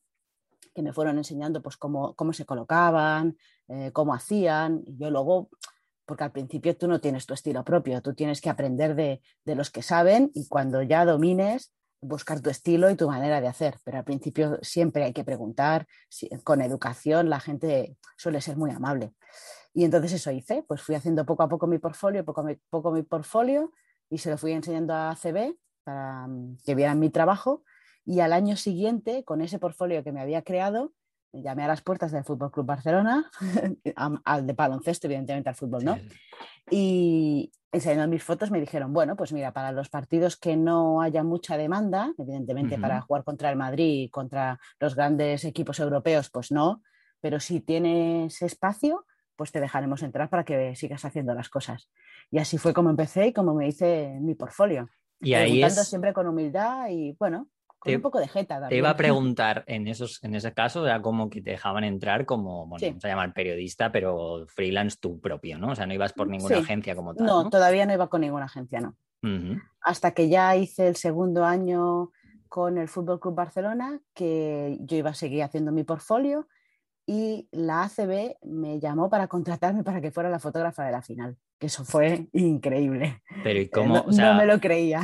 que 0.73 0.81
me 0.81 0.93
fueron 0.93 1.17
enseñando 1.17 1.61
pues 1.61 1.77
cómo, 1.77 2.13
cómo 2.15 2.33
se 2.33 2.45
colocaban, 2.45 3.37
eh, 3.67 3.91
cómo 3.93 4.13
hacían. 4.13 4.83
Y 4.85 4.97
yo 4.97 5.09
luego, 5.09 5.49
porque 6.05 6.23
al 6.23 6.31
principio 6.31 6.77
tú 6.77 6.87
no 6.87 7.01
tienes 7.01 7.25
tu 7.25 7.33
estilo 7.33 7.63
propio, 7.63 8.01
tú 8.01 8.13
tienes 8.13 8.41
que 8.41 8.49
aprender 8.49 8.95
de, 8.95 9.21
de, 9.45 9.55
los 9.55 9.71
que 9.71 9.81
saben 9.81 10.31
y 10.33 10.47
cuando 10.47 10.81
ya 10.81 11.05
domines, 11.05 11.73
buscar 11.99 12.41
tu 12.41 12.49
estilo 12.49 12.89
y 12.89 12.95
tu 12.95 13.07
manera 13.07 13.41
de 13.41 13.47
hacer. 13.47 13.77
Pero 13.83 13.97
al 13.97 14.03
principio 14.03 14.59
siempre 14.61 15.03
hay 15.03 15.13
que 15.13 15.23
preguntar, 15.23 15.87
con 16.43 16.61
educación 16.61 17.29
la 17.29 17.39
gente 17.39 17.97
suele 18.17 18.41
ser 18.41 18.57
muy 18.57 18.71
amable. 18.71 19.13
Y 19.73 19.83
entonces 19.83 20.13
eso 20.13 20.31
hice, 20.31 20.63
pues 20.67 20.81
fui 20.81 20.95
haciendo 20.95 21.25
poco 21.25 21.43
a 21.43 21.49
poco 21.49 21.67
mi 21.67 21.77
portfolio, 21.77 22.25
poco 22.25 22.41
a 22.41 22.55
poco 22.69 22.91
mi 22.91 23.03
portfolio 23.03 23.71
y 24.09 24.17
se 24.17 24.29
lo 24.29 24.37
fui 24.37 24.51
enseñando 24.51 24.93
a 24.93 25.11
ACB 25.11 25.55
para 25.83 26.27
mm, 26.27 26.57
que 26.65 26.75
vieran 26.75 26.99
mi 26.99 27.09
trabajo 27.09 27.63
y 28.07 28.21
al 28.21 28.31
año 28.31 28.55
siguiente, 28.55 29.25
con 29.25 29.41
ese 29.41 29.59
portfolio 29.59 30.01
que 30.01 30.13
me 30.13 30.21
había 30.21 30.41
creado, 30.41 30.93
me 31.33 31.41
llamé 31.41 31.65
a 31.65 31.67
las 31.67 31.81
puertas 31.81 32.13
del 32.13 32.23
Fútbol 32.23 32.51
Club 32.51 32.65
Barcelona, 32.65 33.29
al 34.23 34.47
de 34.47 34.53
baloncesto, 34.53 35.07
evidentemente 35.07 35.49
al 35.49 35.55
fútbol, 35.55 35.83
¿no? 35.83 35.97
Y 36.71 37.51
enseñando 37.69 38.07
mis 38.07 38.23
fotos 38.23 38.49
me 38.49 38.61
dijeron, 38.61 38.93
bueno, 38.93 39.17
pues 39.17 39.33
mira, 39.33 39.51
para 39.51 39.73
los 39.73 39.89
partidos 39.89 40.37
que 40.37 40.55
no 40.55 41.01
haya 41.01 41.21
mucha 41.23 41.57
demanda, 41.57 42.13
evidentemente 42.17 42.75
uh 42.75 42.77
-huh. 42.77 42.81
para 42.81 43.01
jugar 43.01 43.25
contra 43.25 43.49
el 43.49 43.57
Madrid 43.57 44.09
contra 44.09 44.57
los 44.79 44.95
grandes 44.95 45.43
equipos 45.43 45.77
europeos, 45.81 46.29
pues 46.29 46.49
no, 46.49 46.81
pero 47.19 47.41
si 47.41 47.59
tienes 47.59 48.41
espacio, 48.41 49.05
pues 49.35 49.51
te 49.51 49.59
dejaremos 49.59 50.01
entrar 50.01 50.29
para 50.29 50.45
que 50.45 50.75
sigas 50.77 51.03
haciendo 51.03 51.33
las 51.33 51.49
cosas. 51.49 51.89
Y 52.31 52.39
así 52.39 52.57
fue 52.57 52.73
como 52.73 52.89
empecé 52.89 53.27
y 53.27 53.33
como 53.33 53.53
me 53.53 53.67
hice 53.67 54.17
mi 54.21 54.33
portfolio. 54.33 54.89
Y 55.19 55.33
ahí 55.33 55.61
es... 55.61 55.75
siempre 55.89 56.13
con 56.13 56.25
humildad 56.25 56.87
y 56.89 57.17
bueno, 57.19 57.49
con 57.79 57.91
te, 57.91 57.95
un 57.95 58.01
poco 58.01 58.19
de 58.19 58.27
jeta. 58.27 58.55
También. 58.55 58.69
Te 58.69 58.77
iba 58.77 58.89
a 58.89 58.95
preguntar, 58.97 59.63
en, 59.67 59.87
esos, 59.87 60.23
en 60.23 60.35
ese 60.35 60.53
caso, 60.53 60.85
era 60.85 61.01
como 61.01 61.29
que 61.29 61.41
te 61.41 61.51
dejaban 61.51 61.83
entrar 61.83 62.25
como, 62.25 62.67
bueno, 62.67 62.79
sí. 62.79 62.89
vamos 62.89 63.05
a 63.05 63.07
llamar 63.07 63.33
periodista, 63.33 63.91
pero 63.91 64.45
freelance 64.47 64.97
tú 64.99 65.19
propio, 65.19 65.57
¿no? 65.57 65.71
O 65.71 65.75
sea, 65.75 65.85
no 65.85 65.93
ibas 65.93 66.13
por 66.13 66.27
ninguna 66.27 66.55
sí. 66.55 66.61
agencia 66.61 66.95
como 66.95 67.15
tal. 67.15 67.25
No, 67.25 67.43
no, 67.43 67.49
todavía 67.49 67.85
no 67.85 67.93
iba 67.93 68.07
con 68.07 68.21
ninguna 68.21 68.45
agencia, 68.45 68.79
no. 68.79 68.95
Uh 69.23 69.27
-huh. 69.27 69.61
Hasta 69.81 70.11
que 70.11 70.29
ya 70.29 70.55
hice 70.55 70.87
el 70.87 70.95
segundo 70.95 71.43
año 71.43 72.11
con 72.47 72.77
el 72.77 72.87
Fútbol 72.87 73.19
Club 73.19 73.35
Barcelona, 73.35 73.99
que 74.13 74.77
yo 74.81 74.97
iba 74.97 75.09
a 75.11 75.15
seguir 75.15 75.43
haciendo 75.43 75.71
mi 75.71 75.83
portfolio 75.83 76.47
y 77.05 77.47
la 77.51 77.83
ACB 77.83 78.35
me 78.43 78.79
llamó 78.79 79.09
para 79.09 79.27
contratarme 79.27 79.83
para 79.83 80.01
que 80.01 80.11
fuera 80.11 80.29
la 80.29 80.39
fotógrafa 80.39 80.83
de 80.83 80.91
la 80.91 81.01
final. 81.01 81.37
Que 81.59 81.67
eso 81.67 81.83
fue 81.85 82.27
increíble. 82.33 83.21
Pero 83.43 83.59
¿y 83.59 83.63
Eh, 83.63 83.69
cómo? 83.69 83.95
No, 83.95 84.03
o 84.07 84.11
sea, 84.11 84.33
no 84.33 84.39
me 84.39 84.45
lo 84.45 84.59
creía. 84.59 85.01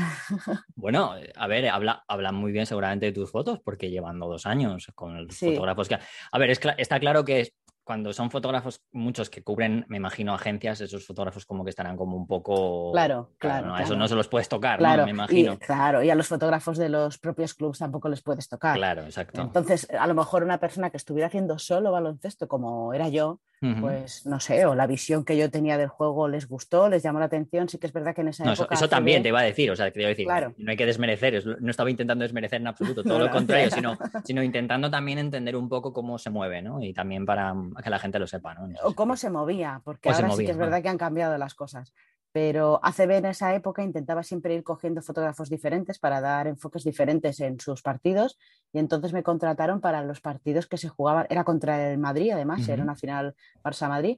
Bueno, 0.75 1.13
a 1.35 1.47
ver, 1.47 1.67
habla, 1.69 2.03
habla 2.07 2.31
muy 2.31 2.51
bien 2.51 2.65
seguramente 2.65 3.07
de 3.07 3.11
tus 3.11 3.31
fotos, 3.31 3.59
porque 3.63 3.89
llevando 3.89 4.27
dos 4.27 4.45
años 4.45 4.91
con 4.95 5.25
los 5.25 5.35
Sí. 5.35 5.51
fotógrafos 5.51 5.87
que... 5.89 5.97
A 6.31 6.37
ver, 6.39 6.49
es 6.51 6.59
está 6.77 6.99
claro 6.99 7.23
que 7.25 7.53
cuando 7.85 8.13
son 8.13 8.31
fotógrafos, 8.31 8.81
muchos 8.93 9.29
que 9.29 9.43
cubren, 9.43 9.83
me 9.89 9.97
imagino, 9.97 10.33
agencias, 10.33 10.79
esos 10.79 11.05
fotógrafos 11.05 11.45
como 11.45 11.65
que 11.65 11.69
estarán 11.69 11.97
como 11.97 12.15
un 12.15 12.25
poco... 12.27 12.93
Claro, 12.93 13.31
claro, 13.37 13.67
claro. 13.67 13.83
Eso 13.83 13.97
no 13.97 14.07
se 14.07 14.15
los 14.15 14.29
puedes 14.29 14.47
tocar, 14.47 14.79
¿no? 14.79 14.85
Claro, 14.85 15.03
Me 15.03 15.11
imagino. 15.11 15.53
y, 15.53 15.57
claro, 15.57 16.01
y 16.01 16.09
a 16.09 16.15
los 16.15 16.27
fotógrafos 16.29 16.77
de 16.77 16.87
los 16.87 17.17
propios 17.17 17.53
clubs 17.53 17.79
tampoco 17.79 18.07
les 18.07 18.21
puedes 18.21 18.47
tocar. 18.47 18.77
Claro, 18.77 19.03
exacto. 19.03 19.41
Entonces, 19.41 19.85
a 19.99 20.07
lo 20.07 20.13
mejor 20.13 20.43
una 20.45 20.59
persona 20.61 20.91
que 20.91 20.97
estuviera 20.97 21.27
haciendo 21.27 21.59
solo 21.59 21.91
baloncesto, 21.91 22.47
como 22.47 22.93
era 22.93 23.09
yo, 23.09 23.41
Pues 23.79 24.25
no 24.25 24.39
sé, 24.39 24.65
o 24.65 24.75
la 24.75 24.87
visión 24.87 25.23
que 25.23 25.37
yo 25.37 25.49
tenía 25.49 25.77
del 25.77 25.87
juego 25.87 26.27
les 26.27 26.47
gustó, 26.47 26.89
les 26.89 27.01
llamó 27.03 27.19
la 27.19 27.25
atención. 27.25 27.69
Sí 27.69 27.77
que 27.77 27.87
es 27.87 27.93
verdad 27.93 28.13
que 28.13 28.21
en 28.21 28.27
esa 28.27 28.43
No, 28.43 28.51
eso, 28.53 28.63
época. 28.63 28.75
eso 28.75 28.89
también 28.89 29.23
te 29.23 29.29
iba 29.29 29.39
a 29.39 29.43
decir, 29.43 29.71
o 29.71 29.75
sea, 29.75 29.89
te 29.91 29.99
iba 30.01 30.07
a 30.07 30.09
decir, 30.09 30.25
Claro. 30.25 30.53
no 30.57 30.71
hay 30.71 30.77
que 30.77 30.85
desmerecer, 30.85 31.35
es- 31.35 31.45
no 31.45 31.71
estaba 31.71 31.89
intentando 31.89 32.23
desmerecer 32.23 32.59
en 32.61 32.67
absoluto, 32.67 33.03
todo 33.03 33.19
No, 33.19 33.25
lo 33.25 33.31
contrario, 33.31 33.71
sino, 33.71 33.97
sino 34.25 34.43
intentando 34.43 34.91
también 34.91 35.17
entender 35.19 35.55
un 35.55 35.69
poco 35.69 35.93
cómo 35.93 36.17
se 36.17 36.29
mueve, 36.29 36.61
¿no? 36.61 36.81
Y 36.83 36.93
también 36.93 37.25
para 37.25 37.53
mm, 37.53 37.75
que 37.83 37.89
la 37.89 37.99
gente 37.99 38.19
lo 38.19 38.27
sepa, 38.27 38.53
¿no? 38.53 38.67
O 38.83 38.93
cómo 38.95 39.15
se 39.15 39.29
movía, 39.29 39.81
porque 39.83 40.09
O 40.09 40.13
se 40.13 40.23
ahora 40.23 40.35
sí 40.35 40.45
que 40.45 40.51
es 40.51 40.57
verdad 40.57 40.81
que 40.81 40.89
han 40.89 40.97
cambiado 40.97 41.37
las 41.37 41.55
cosas. 41.55 41.93
Pero 42.33 42.79
ACB 42.83 43.11
en 43.11 43.25
esa 43.27 43.55
época 43.55 43.83
intentaba 43.83 44.23
siempre 44.23 44.55
ir 44.55 44.63
cogiendo 44.63 45.01
fotógrafos 45.01 45.49
diferentes 45.49 45.99
para 45.99 46.19
dar 46.19 46.47
enfoques 46.47 46.83
diferentes 46.83 47.39
en 47.39 47.59
sus 47.59 47.81
partidos 47.81 48.37
y 48.73 48.79
entonces 48.79 49.13
me 49.13 49.23
contrataron 49.23 49.79
para 49.79 50.03
los 50.03 50.19
partidos 50.19 50.67
que 50.67 50.77
se 50.77 50.89
jugaban, 50.89 51.27
era 51.29 51.43
contra 51.43 51.91
el 51.91 51.99
Madrid 51.99 52.31
además, 52.31 52.67
era 52.67 52.83
una 52.83 52.95
final 52.95 53.35
Barça-Madrid 53.63 54.17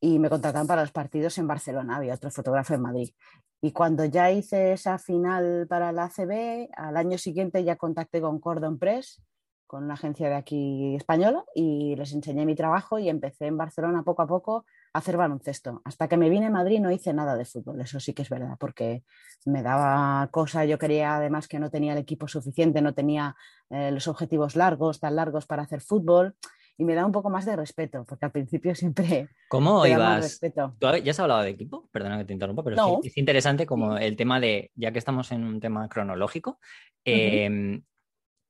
y 0.00 0.18
me 0.20 0.30
contrataron 0.30 0.68
para 0.68 0.82
los 0.82 0.92
partidos 0.92 1.36
en 1.38 1.48
Barcelona, 1.48 1.96
había 1.96 2.14
otro 2.14 2.30
fotógrafo 2.30 2.74
en 2.74 2.82
Madrid. 2.82 3.10
Y 3.60 3.72
cuando 3.72 4.04
ya 4.04 4.30
hice 4.30 4.72
esa 4.72 4.98
final 4.98 5.66
para 5.68 5.90
la 5.90 6.04
ACB, 6.04 6.68
al 6.76 6.96
año 6.96 7.18
siguiente 7.18 7.64
ya 7.64 7.74
contacté 7.74 8.20
con 8.20 8.38
Cordon 8.38 8.78
Press, 8.78 9.20
con 9.66 9.84
una 9.84 9.94
agencia 9.94 10.28
de 10.28 10.36
aquí 10.36 10.94
española, 10.94 11.44
y 11.54 11.96
les 11.96 12.12
enseñé 12.12 12.46
mi 12.46 12.54
trabajo 12.54 13.00
y 13.00 13.08
empecé 13.08 13.46
en 13.46 13.56
Barcelona 13.56 14.04
poco 14.04 14.22
a 14.22 14.28
poco 14.28 14.64
hacer 14.92 15.16
baloncesto. 15.16 15.82
Hasta 15.84 16.08
que 16.08 16.16
me 16.16 16.30
vine 16.30 16.46
a 16.46 16.50
Madrid 16.50 16.80
no 16.80 16.90
hice 16.90 17.12
nada 17.12 17.36
de 17.36 17.44
fútbol, 17.44 17.80
eso 17.80 18.00
sí 18.00 18.12
que 18.14 18.22
es 18.22 18.30
verdad, 18.30 18.56
porque 18.58 19.04
me 19.44 19.62
daba 19.62 20.28
cosa, 20.30 20.64
yo 20.64 20.78
quería 20.78 21.16
además 21.16 21.48
que 21.48 21.58
no 21.58 21.70
tenía 21.70 21.92
el 21.92 21.98
equipo 21.98 22.28
suficiente, 22.28 22.82
no 22.82 22.94
tenía 22.94 23.36
eh, 23.70 23.90
los 23.90 24.08
objetivos 24.08 24.56
largos, 24.56 25.00
tan 25.00 25.16
largos 25.16 25.46
para 25.46 25.62
hacer 25.62 25.80
fútbol, 25.80 26.34
y 26.76 26.84
me 26.84 26.94
da 26.94 27.04
un 27.04 27.12
poco 27.12 27.28
más 27.28 27.44
de 27.44 27.56
respeto, 27.56 28.04
porque 28.04 28.24
al 28.26 28.30
principio 28.32 28.74
siempre 28.74 29.28
¿Cómo 29.48 29.82
te 29.82 29.90
da 29.90 29.98
más 29.98 30.06
ibas? 30.18 30.22
respeto. 30.24 30.76
¿Tú 30.78 30.86
ya 31.02 31.10
has 31.10 31.20
hablado 31.20 31.42
de 31.42 31.50
equipo? 31.50 31.88
Perdona 31.90 32.18
que 32.18 32.24
te 32.24 32.32
interrumpa, 32.32 32.62
pero 32.62 32.76
No. 32.76 33.00
es, 33.02 33.06
es 33.12 33.16
interesante 33.18 33.66
como 33.66 33.96
el 33.96 34.14
tema 34.16 34.38
de, 34.40 34.70
ya 34.74 34.92
que 34.92 34.98
estamos 34.98 35.32
en 35.32 35.44
un 35.44 35.58
tema 35.60 35.88
cronológico, 35.88 36.58
eh, 37.04 37.80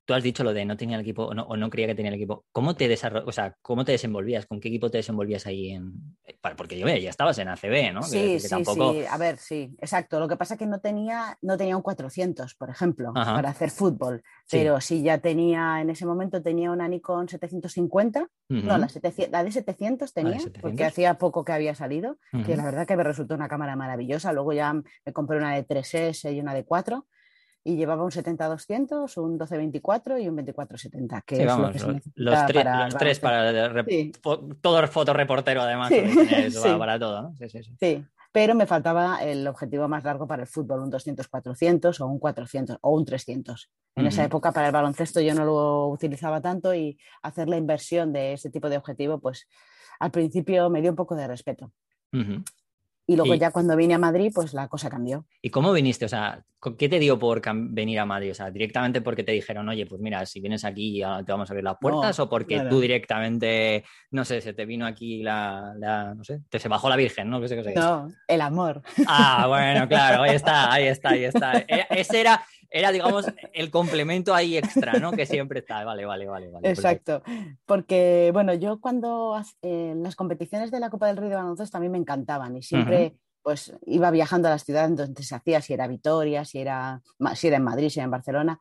tú 0.09 0.15
has 0.15 0.23
dicho 0.23 0.43
lo 0.43 0.55
de 0.55 0.65
no 0.65 0.75
tenía 0.75 0.97
el 0.97 1.03
equipo 1.03 1.25
o 1.27 1.35
no, 1.35 1.43
o 1.43 1.55
no 1.59 1.69
creía 1.69 1.87
que 1.89 1.95
tenía 1.95 2.09
el 2.09 2.15
equipo. 2.15 2.47
¿Cómo 2.51 2.75
te 2.75 2.91
o 2.91 3.31
sea, 3.33 3.55
cómo 3.61 3.85
te 3.85 3.93
desenvolvías? 3.93 4.47
¿Con 4.47 4.59
qué 4.59 4.69
equipo 4.69 4.91
te 4.91 4.97
desenvolvías 4.97 5.47
ahí 5.47 5.73
en 5.73 6.17
para- 6.41 6.57
porque 6.57 6.79
yo 6.79 6.87
ve, 6.87 7.03
ya 7.03 7.11
estabas 7.11 7.37
en 7.39 7.49
ACB, 7.49 7.93
¿no? 7.93 8.03
Sí, 8.03 8.17
que 8.19 8.41
sí, 8.41 8.49
tampoco- 8.49 8.95
sí. 8.95 9.03
A 9.11 9.19
ver, 9.19 9.37
sí, 9.37 9.77
exacto. 9.79 10.19
Lo 10.19 10.27
que 10.27 10.37
pasa 10.37 10.55
es 10.55 10.59
que 10.59 10.65
no 10.67 10.81
tenía, 10.81 11.37
no 11.43 11.59
tenía 11.59 11.77
un 11.77 11.83
400, 11.83 12.55
por 12.55 12.71
ejemplo, 12.71 13.13
Ajá. 13.15 13.35
para 13.35 13.51
hacer 13.51 13.71
fútbol. 13.71 14.23
Sí. 14.47 14.57
Pero 14.57 14.81
sí 14.81 15.03
ya 15.03 15.19
tenía, 15.19 15.83
en 15.83 15.91
ese 15.91 16.07
momento 16.07 16.41
tenía 16.41 16.71
una 16.71 16.89
Nikon 16.89 17.29
750. 17.29 18.29
No, 18.49 18.59
Ujú, 18.61 18.67
la, 18.81 18.89
700 18.89 19.31
la 19.31 19.45
de 19.45 19.53
700 19.53 20.13
La 20.17 20.23
de 20.23 20.25
tenía, 20.31 20.39
700. 20.41 20.63
porque 20.63 20.85
hacía 20.87 21.15
poco 21.19 21.45
que 21.45 21.53
había 21.53 21.75
salido, 21.75 22.17
que 22.33 22.39
ujú. 22.39 22.57
la 22.57 22.65
verdad 22.65 22.87
que 22.87 22.97
me 22.97 23.05
resultó 23.05 23.35
una 23.35 23.49
cámara 23.49 23.77
maravillosa. 23.77 24.33
Luego 24.33 24.55
ya 24.55 24.73
me 24.73 25.13
compré 25.13 25.37
una 25.37 25.55
de 25.55 25.65
3S 25.65 26.33
y 26.33 26.41
una 26.41 26.55
de 26.55 26.65
4 26.65 27.07
y 27.65 27.77
llevaba 27.77 28.05
un 28.05 28.11
70-200, 28.11 29.17
un 29.19 29.39
12-24 29.39 30.23
y 30.23 30.29
un 30.29 30.37
24-70, 30.37 31.23
que 31.25 31.37
Sí, 31.37 31.43
es 31.43 31.47
vamos, 31.49 31.67
lo 31.67 31.73
que 31.73 31.79
se 31.79 31.87
los, 31.87 31.95
necesita 31.97 32.23
los 32.23 32.47
tres, 32.47 32.65
para 32.65 32.77
los 32.85 32.95
el 32.95 32.99
tres 32.99 33.21
para 33.21 33.85
Sí. 33.85 34.13
todo 34.61 34.81
el 34.81 34.89
fotoreportero 34.89 35.63
además 35.63 35.89
Sí, 35.91 35.97
eso 36.37 36.63
para, 36.63 36.79
para 36.79 36.99
todo, 36.99 37.23
¿no? 37.23 37.35
Sí, 37.79 38.05
pero 38.33 38.55
me 38.55 38.67
faltaba 38.67 39.23
el 39.23 39.47
objetivo 39.47 39.89
más 39.89 40.05
largo 40.05 40.27
para 40.27 40.43
el 40.43 40.49
fútbol, 40.49 40.81
un 40.83 40.91
200-400 40.91 42.01
o 42.01 42.07
un 42.07 42.19
400 42.19 42.79
o 42.81 42.91
un 42.91 43.05
300. 43.05 43.71
En 43.97 44.07
esa 44.07 44.23
Ujú. 44.23 44.27
época 44.29 44.53
para 44.53 44.67
el 44.69 44.73
baloncesto 44.73 45.21
yo 45.21 45.35
no 45.35 45.45
lo 45.45 45.89
utilizaba 45.89 46.41
tanto 46.41 46.75
y 46.75 46.99
hacer 47.23 47.49
la 47.49 47.57
inversión 47.57 48.13
de 48.13 48.35
ese 48.35 48.51
tipo 48.51 48.69
de 48.69 48.77
objetivo, 48.77 49.19
pues 49.19 49.49
al 49.99 50.11
principio 50.11 50.71
me 50.71 50.81
dio 50.81 50.91
un 50.91 50.97
poco 50.97 51.17
de 51.17 51.27
respeto. 51.27 51.73
Ujú. 52.13 52.43
Y 53.11 53.17
luego 53.17 53.35
Y- 53.35 53.39
ya 53.39 53.51
cuando 53.53 53.75
vine 53.75 53.95
a 53.95 53.99
Madrid, 53.99 54.31
pues 54.35 54.53
la 54.53 54.69
cosa 54.69 54.91
cambió. 54.91 55.25
¿Y 55.41 55.49
cómo 55.49 55.73
viniste? 55.73 56.05
O 56.05 56.09
sea, 56.11 56.45
¿con- 56.61 56.77
¿qué 56.77 56.91
te 56.91 56.99
dio 56.99 57.19
por 57.19 57.41
venir 57.71 57.99
a 58.01 58.05
Madrid? 58.05 58.33
O 58.33 58.35
sea, 58.35 58.51
directamente 58.51 59.01
porque 59.01 59.25
te 59.25 59.33
dijeron, 59.33 59.67
oye, 59.67 59.87
pues 59.87 59.99
mira, 59.99 60.27
si 60.27 60.41
vienes 60.41 60.63
aquí 60.67 61.01
te 61.25 61.33
vamos 61.33 61.49
a 61.49 61.53
abrir 61.55 61.65
las 61.65 61.79
puertas, 61.81 62.21
o 62.21 62.29
porque 62.29 62.61
tú 62.69 62.81
directamente, 62.81 63.83
no 64.11 64.27
sé, 64.27 64.43
se 64.43 64.53
te 64.53 64.67
vino 64.67 64.85
aquí 64.87 65.23
la, 65.23 65.73
la- 65.79 66.15
no 66.15 66.23
sé, 66.23 66.41
te 66.51 66.59
se 66.59 66.69
bajó 66.69 66.91
la 66.91 66.97
Virgen, 66.97 67.31
¿no? 67.31 67.41
¿Qué 67.41 67.49
sé 67.49 67.57
qué 67.57 67.65
sé. 67.65 67.75
No, 67.75 68.09
el 68.27 68.41
amor. 68.43 68.83
Ah, 69.07 69.47
bueno, 69.49 69.89
claro, 69.89 70.23
ahí 70.25 70.37
está, 70.37 70.71
ahí 70.71 70.85
está, 70.85 71.09
ahí 71.11 71.25
está. 71.25 71.59
E- 71.61 71.87
Ese 71.89 72.21
era, 72.21 72.43
era, 72.71 72.93
digamos, 72.93 73.27
el 73.53 73.71
complemento 73.71 74.35
ahí 74.35 74.57
extra, 74.57 74.95
¿no? 74.95 75.13
Que 75.13 75.27
siempre 75.27 75.61
está. 75.61 75.85
Vale, 75.85 76.05
vale, 76.05 76.27
vale. 76.27 76.51
vale 76.51 76.75
perfecto. 76.75 77.23
Exacto, 77.23 77.59
porque 77.67 78.31
bueno, 78.33 78.55
yo 78.55 78.81
cuando 78.81 79.41
eh, 79.63 79.95
las 79.97 80.17
competiciones 80.17 80.71
de 80.71 80.81
la 80.81 80.91
Copa 80.91 81.07
del 81.07 81.17
Rey 81.17 81.29
de 81.29 81.37
baloncesto 81.37 81.73
también 81.73 81.93
me 81.93 81.99
encantaban 81.99 82.57
y 82.57 82.63
siempre 82.63 83.17
pues 83.43 83.73
iba 83.87 84.11
viajando 84.11 84.49
a 84.49 84.51
las 84.51 84.65
ciudades 84.65 84.95
donde 84.95 85.23
se 85.23 85.35
hacía, 85.35 85.63
si 85.63 85.73
era 85.73 85.87
Vitoria, 85.87 86.45
si 86.45 86.59
era, 86.59 87.01
si 87.35 87.47
era 87.47 87.57
en 87.57 87.65
Madrid, 87.65 87.89
si 87.89 87.99
era 88.01 88.05
en 88.05 88.11
Barcelona. 88.11 88.59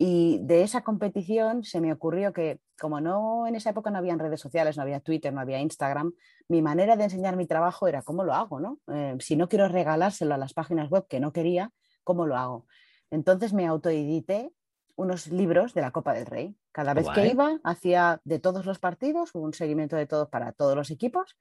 Y 0.00 0.38
de 0.42 0.62
esa 0.62 0.82
competición 0.82 1.64
se 1.64 1.80
me 1.80 1.92
ocurrió 1.92 2.32
que, 2.32 2.60
como 2.80 3.00
no 3.00 3.48
en 3.48 3.56
esa 3.56 3.70
época 3.70 3.90
no 3.90 3.98
habían 3.98 4.20
redes 4.20 4.40
sociales, 4.40 4.76
no 4.76 4.84
había 4.84 5.00
Twitter, 5.00 5.32
no 5.32 5.40
había 5.40 5.58
Instagram, 5.58 6.12
mi 6.46 6.62
manera 6.62 6.94
de 6.94 7.04
enseñar 7.04 7.36
mi 7.36 7.46
trabajo 7.46 7.88
era 7.88 8.02
cómo 8.02 8.22
lo 8.22 8.32
hago, 8.32 8.60
¿no? 8.60 8.78
Eh, 8.92 9.16
si 9.18 9.34
no 9.34 9.48
quiero 9.48 9.66
regalárselo 9.66 10.34
a 10.34 10.38
las 10.38 10.54
páginas 10.54 10.88
web 10.88 11.06
que 11.08 11.18
no 11.18 11.32
quería, 11.32 11.72
¿cómo 12.04 12.24
lo 12.24 12.36
hago? 12.36 12.66
Entonces 13.10 13.52
me 13.52 13.66
autoedité 13.66 14.52
unos 14.96 15.28
libros 15.28 15.74
de 15.74 15.80
la 15.80 15.92
Copa 15.92 16.12
del 16.12 16.26
Rey. 16.26 16.56
Cada 16.72 16.92
vez 16.92 17.06
que 17.14 17.28
iba, 17.28 17.58
hacía 17.62 18.20
de 18.24 18.40
todos 18.40 18.66
los 18.66 18.78
partidos, 18.78 19.34
un 19.34 19.54
seguimiento 19.54 19.96
de 19.96 20.06
todos 20.06 20.28
para 20.28 20.52
todos 20.52 20.76
los 20.76 20.90
equipos, 20.90 21.36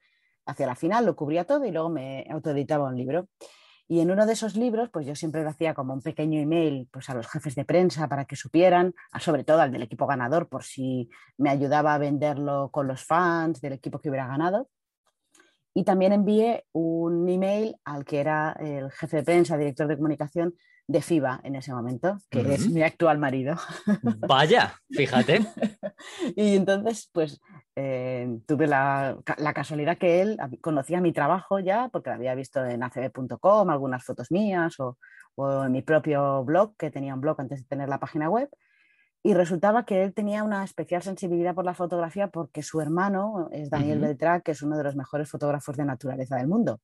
hacia 0.45 0.67
la 0.67 0.75
final 0.75 1.05
lo 1.05 1.15
cubría 1.15 1.45
todo 1.45 1.65
y 1.65 1.71
luego 1.71 1.89
me 1.89 2.25
autoeditaba 2.29 2.87
un 2.87 2.97
libro. 2.97 3.27
Y 3.89 4.01
en 4.01 4.11
uno 4.11 4.25
de 4.25 4.33
esos 4.33 4.55
libros, 4.55 4.89
pues 4.89 5.05
yo 5.05 5.15
siempre 5.15 5.43
lo 5.43 5.49
hacía 5.49 5.73
como 5.73 5.93
un 5.93 6.01
pequeño 6.01 6.39
email 6.39 6.89
pues 6.91 7.09
a 7.09 7.15
los 7.15 7.27
jefes 7.27 7.55
de 7.55 7.65
prensa 7.65 8.07
para 8.07 8.25
que 8.25 8.35
supieran, 8.35 8.93
sobre 9.19 9.43
todo 9.43 9.61
al 9.61 9.71
del 9.71 9.81
equipo 9.81 10.05
ganador, 10.05 10.49
por 10.49 10.63
si 10.63 11.09
me 11.37 11.49
ayudaba 11.49 11.93
a 11.93 11.97
venderlo 11.97 12.69
con 12.69 12.87
los 12.87 13.03
fans 13.03 13.61
del 13.61 13.73
equipo 13.73 13.99
que 13.99 14.09
hubiera 14.09 14.27
ganado. 14.27 14.69
Y 15.73 15.83
también 15.83 16.11
envié 16.11 16.65
un 16.73 17.29
email 17.29 17.77
al 17.85 18.03
que 18.03 18.19
era 18.19 18.51
el 18.59 18.91
jefe 18.91 19.17
de 19.17 19.23
prensa, 19.23 19.57
director 19.57 19.87
de 19.87 19.95
comunicación 19.95 20.53
de 20.87 21.01
FIBA 21.01 21.41
en 21.43 21.55
ese 21.55 21.73
momento, 21.73 22.17
que 22.29 22.53
es 22.53 22.69
mi 22.69 22.81
actual 22.81 23.17
marido. 23.19 23.55
Vaya, 24.27 24.73
fíjate. 24.89 25.45
Y 26.35 26.55
entonces, 26.55 27.09
pues 27.11 27.41
eh, 27.75 28.39
tuve 28.45 28.67
la, 28.67 29.17
la 29.37 29.53
casualidad 29.53 29.97
que 29.97 30.21
él 30.21 30.37
conocía 30.61 31.01
mi 31.01 31.11
trabajo 31.11 31.59
ya, 31.59 31.89
porque 31.89 32.11
lo 32.11 32.15
había 32.15 32.35
visto 32.35 32.63
en 32.63 32.83
acb.com, 32.83 33.69
algunas 33.69 34.03
fotos 34.03 34.31
mías 34.31 34.79
o, 34.79 34.97
o 35.35 35.63
en 35.63 35.71
mi 35.71 35.81
propio 35.81 36.43
blog, 36.43 36.75
que 36.77 36.91
tenía 36.91 37.15
un 37.15 37.21
blog 37.21 37.41
antes 37.41 37.61
de 37.61 37.67
tener 37.67 37.89
la 37.89 37.99
página 37.99 38.29
web. 38.29 38.49
Y 39.23 39.33
resultaba 39.33 39.85
que 39.85 40.03
él 40.03 40.13
tenía 40.13 40.43
una 40.43 40.63
especial 40.63 41.01
sensibilidad 41.01 41.55
por 41.55 41.65
la 41.65 41.73
fotografía 41.73 42.29
porque 42.29 42.63
su 42.63 42.79
hermano 42.79 43.49
es 43.51 43.69
Daniel. 43.69 43.99
Beltrán, 43.99 44.41
que 44.41 44.51
es 44.51 44.61
uno 44.61 44.77
de 44.77 44.83
los 44.83 44.95
mejores 44.95 45.29
fotógrafos 45.29 45.75
de 45.75 45.83
naturaleza 45.83 46.37
del 46.37 46.47
mundo. 46.47 46.79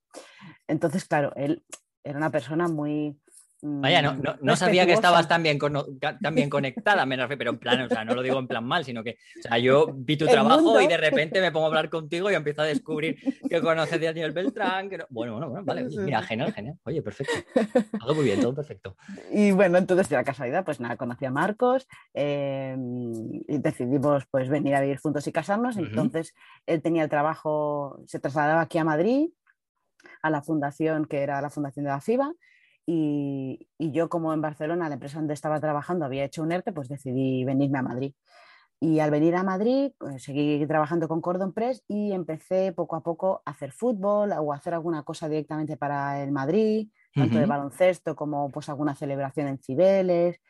Entonces, 0.68 1.06
claro, 1.06 1.32
él 1.36 1.64
era 2.04 2.18
una 2.18 2.32
persona 2.32 2.68
muy... 2.68 3.20
mm, 3.64 3.82
Vaya, 3.82 4.02
no, 4.02 4.14
no, 4.16 4.36
no 4.42 4.56
sabía 4.56 4.86
que 4.86 4.94
estabas 4.94 5.28
tan 5.28 5.42
bien, 5.44 5.58
ca- 6.00 6.20
tan 6.20 6.36
bien 6.36 6.50
conectada, 6.50 7.06
me 7.06 7.16
refiero, 7.16 7.38
pero 7.38 7.52
en 7.52 7.58
plan, 7.60 7.82
o 7.82 7.90
sea, 7.90 8.04
no 8.06 8.14
lo 8.14 8.22
digo 8.22 8.38
en 8.40 8.48
plan 8.48 8.64
mal, 8.66 8.84
sino 8.86 9.04
que, 9.04 9.12
o 9.40 9.42
sea, 9.42 9.58
yo 9.58 9.88
vi 9.96 10.18
tu 10.18 10.26
trabajo 10.28 10.62
mundo. 10.62 10.82
y 10.82 10.88
de 10.88 10.98
repente 10.98 11.42
me 11.42 11.52
pongo 11.52 11.66
a 11.66 11.70
hablar 11.70 11.90
contigo 11.90 12.30
y 12.30 12.36
empiezo 12.36 12.62
a 12.62 12.66
descubrir 12.66 13.18
que 13.50 13.62
conoces 13.62 13.94
a 13.94 13.98
Daniel 14.06 14.32
Beltrán, 14.32 14.90
que 14.90 14.98
no- 15.00 15.06
Bueno, 15.10 15.34
bueno, 15.34 15.50
bueno, 15.50 15.66
vale, 15.66 15.84
mira, 16.04 16.22
genial, 16.22 16.54
genial. 16.54 16.76
Oye, 16.84 17.02
perfecto. 17.02 17.34
Todo 18.00 18.16
muy 18.16 18.26
bien, 18.26 18.40
todo 18.42 18.54
perfecto. 18.54 18.98
Y 19.32 19.52
bueno, 19.52 19.78
entonces 19.78 20.10
de 20.10 20.16
la 20.18 20.24
casualidad, 20.24 20.66
pues 20.66 20.80
nada, 20.80 20.98
conocí 20.98 21.24
a 21.26 21.32
Marcos 21.32 21.88
eh, 22.14 22.76
y 23.48 23.58
decidimos 23.60 24.26
pues 24.30 24.50
venir 24.50 24.76
a 24.76 24.82
vivir 24.82 24.98
juntos 25.00 25.26
y 25.28 25.32
casarnos. 25.32 25.78
Entonces 25.78 26.34
él 26.66 26.82
tenía 26.82 27.04
el 27.04 27.10
trabajo, 27.10 28.00
se 28.08 28.20
trasladaba 28.20 28.62
aquí 28.62 28.78
a 28.78 28.84
Madrid, 28.84 29.30
a 30.22 30.30
la 30.30 30.42
fundación 30.42 31.06
que 31.06 31.22
era 31.22 31.42
la 31.42 31.50
fundación 31.50 31.86
de 31.86 31.92
la 31.92 32.02
FIBA. 32.02 32.34
Y, 32.86 33.68
y 33.78 33.92
yo 33.92 34.10
como 34.10 34.34
en 34.34 34.42
Barcelona, 34.42 34.90
la 34.90 34.96
empresa 34.96 35.18
donde 35.18 35.34
estaba 35.34 35.60
trabajando, 35.60 36.06
había 36.06 36.26
hecho 36.26 36.44
un 36.44 36.52
ERTE, 36.52 36.74
pues 36.74 36.90
decidí 36.90 37.46
venirme 37.46 37.80
a 37.80 37.84
Madrid. 37.84 38.14
Y 38.84 39.00
al 39.00 39.12
venir 39.12 39.34
a 39.38 39.44
Madrid, 39.44 39.94
pues, 39.98 40.24
seguí 40.24 40.66
trabajando 40.68 41.08
con 41.08 41.22
Cordon 41.22 41.54
Press 41.54 41.86
y 41.88 42.12
empecé 42.12 42.74
poco 42.74 42.98
a 42.98 43.02
poco 43.02 43.42
a 43.46 43.52
hacer 43.52 43.72
fútbol 43.72 44.34
o 44.38 44.52
a 44.52 44.58
hacer 44.58 44.74
alguna 44.74 45.04
cosa 45.04 45.30
directamente 45.30 45.78
para 45.78 46.22
el 46.22 46.34
Madrid, 46.34 46.90
tanto 47.16 47.38
de 47.38 47.46
baloncesto 47.46 48.14
como 48.14 48.50
pues 48.50 48.68
alguna 48.68 48.94
celebración 48.94 49.48
en 49.48 49.58
Cibeles 49.60 50.42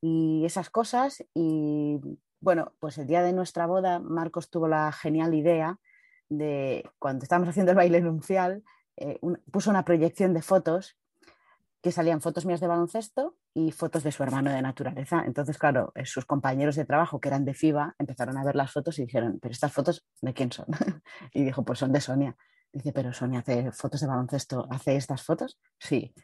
y 0.00 0.46
esas 0.46 0.70
cosas. 0.70 1.22
Y 1.34 2.00
bueno, 2.40 2.72
pues 2.80 2.96
el 2.96 3.06
día 3.06 3.22
de 3.22 3.34
nuestra 3.34 3.66
boda, 3.66 3.98
Marcos 3.98 4.48
tuvo 4.48 4.68
la 4.68 4.90
genial 4.90 5.34
idea 5.34 5.78
de, 6.30 6.82
cuando 6.98 7.24
estábamos 7.24 7.50
haciendo 7.50 7.72
el 7.72 7.76
baile 7.76 8.00
nupcial, 8.00 8.62
eh, 8.96 9.20
puso 9.50 9.68
una 9.68 9.84
proyección 9.84 10.32
de 10.32 10.40
fotos 10.40 10.96
que 11.82 11.92
salían 11.92 12.20
fotos 12.20 12.46
mías 12.46 12.60
de 12.60 12.66
baloncesto 12.66 13.36
y 13.54 13.70
fotos 13.72 14.02
de 14.02 14.12
su 14.12 14.22
hermano 14.22 14.50
de 14.50 14.62
naturaleza. 14.62 15.22
Entonces, 15.26 15.58
claro, 15.58 15.92
eh, 15.94 16.04
sus 16.04 16.24
compañeros 16.24 16.76
de 16.76 16.84
trabajo, 16.84 17.20
que 17.20 17.28
eran 17.28 17.44
de 17.44 17.54
FIBA, 17.54 17.94
empezaron 17.98 18.36
a 18.38 18.44
ver 18.44 18.56
las 18.56 18.72
fotos 18.72 18.98
y 18.98 19.02
dijeron, 19.02 19.38
pero 19.40 19.52
estas 19.52 19.72
fotos, 19.72 20.04
¿de 20.20 20.34
quién 20.34 20.50
son? 20.52 20.66
y 21.32 21.44
dijo, 21.44 21.64
pues 21.64 21.78
son 21.78 21.92
de 21.92 22.00
Sonia. 22.00 22.36
Dice, 22.72 22.92
pero 22.92 23.12
Sonia 23.12 23.40
hace 23.40 23.72
fotos 23.72 24.00
de 24.00 24.06
baloncesto, 24.06 24.66
¿hace 24.70 24.96
estas 24.96 25.22
fotos? 25.22 25.58
Sí. 25.78 26.14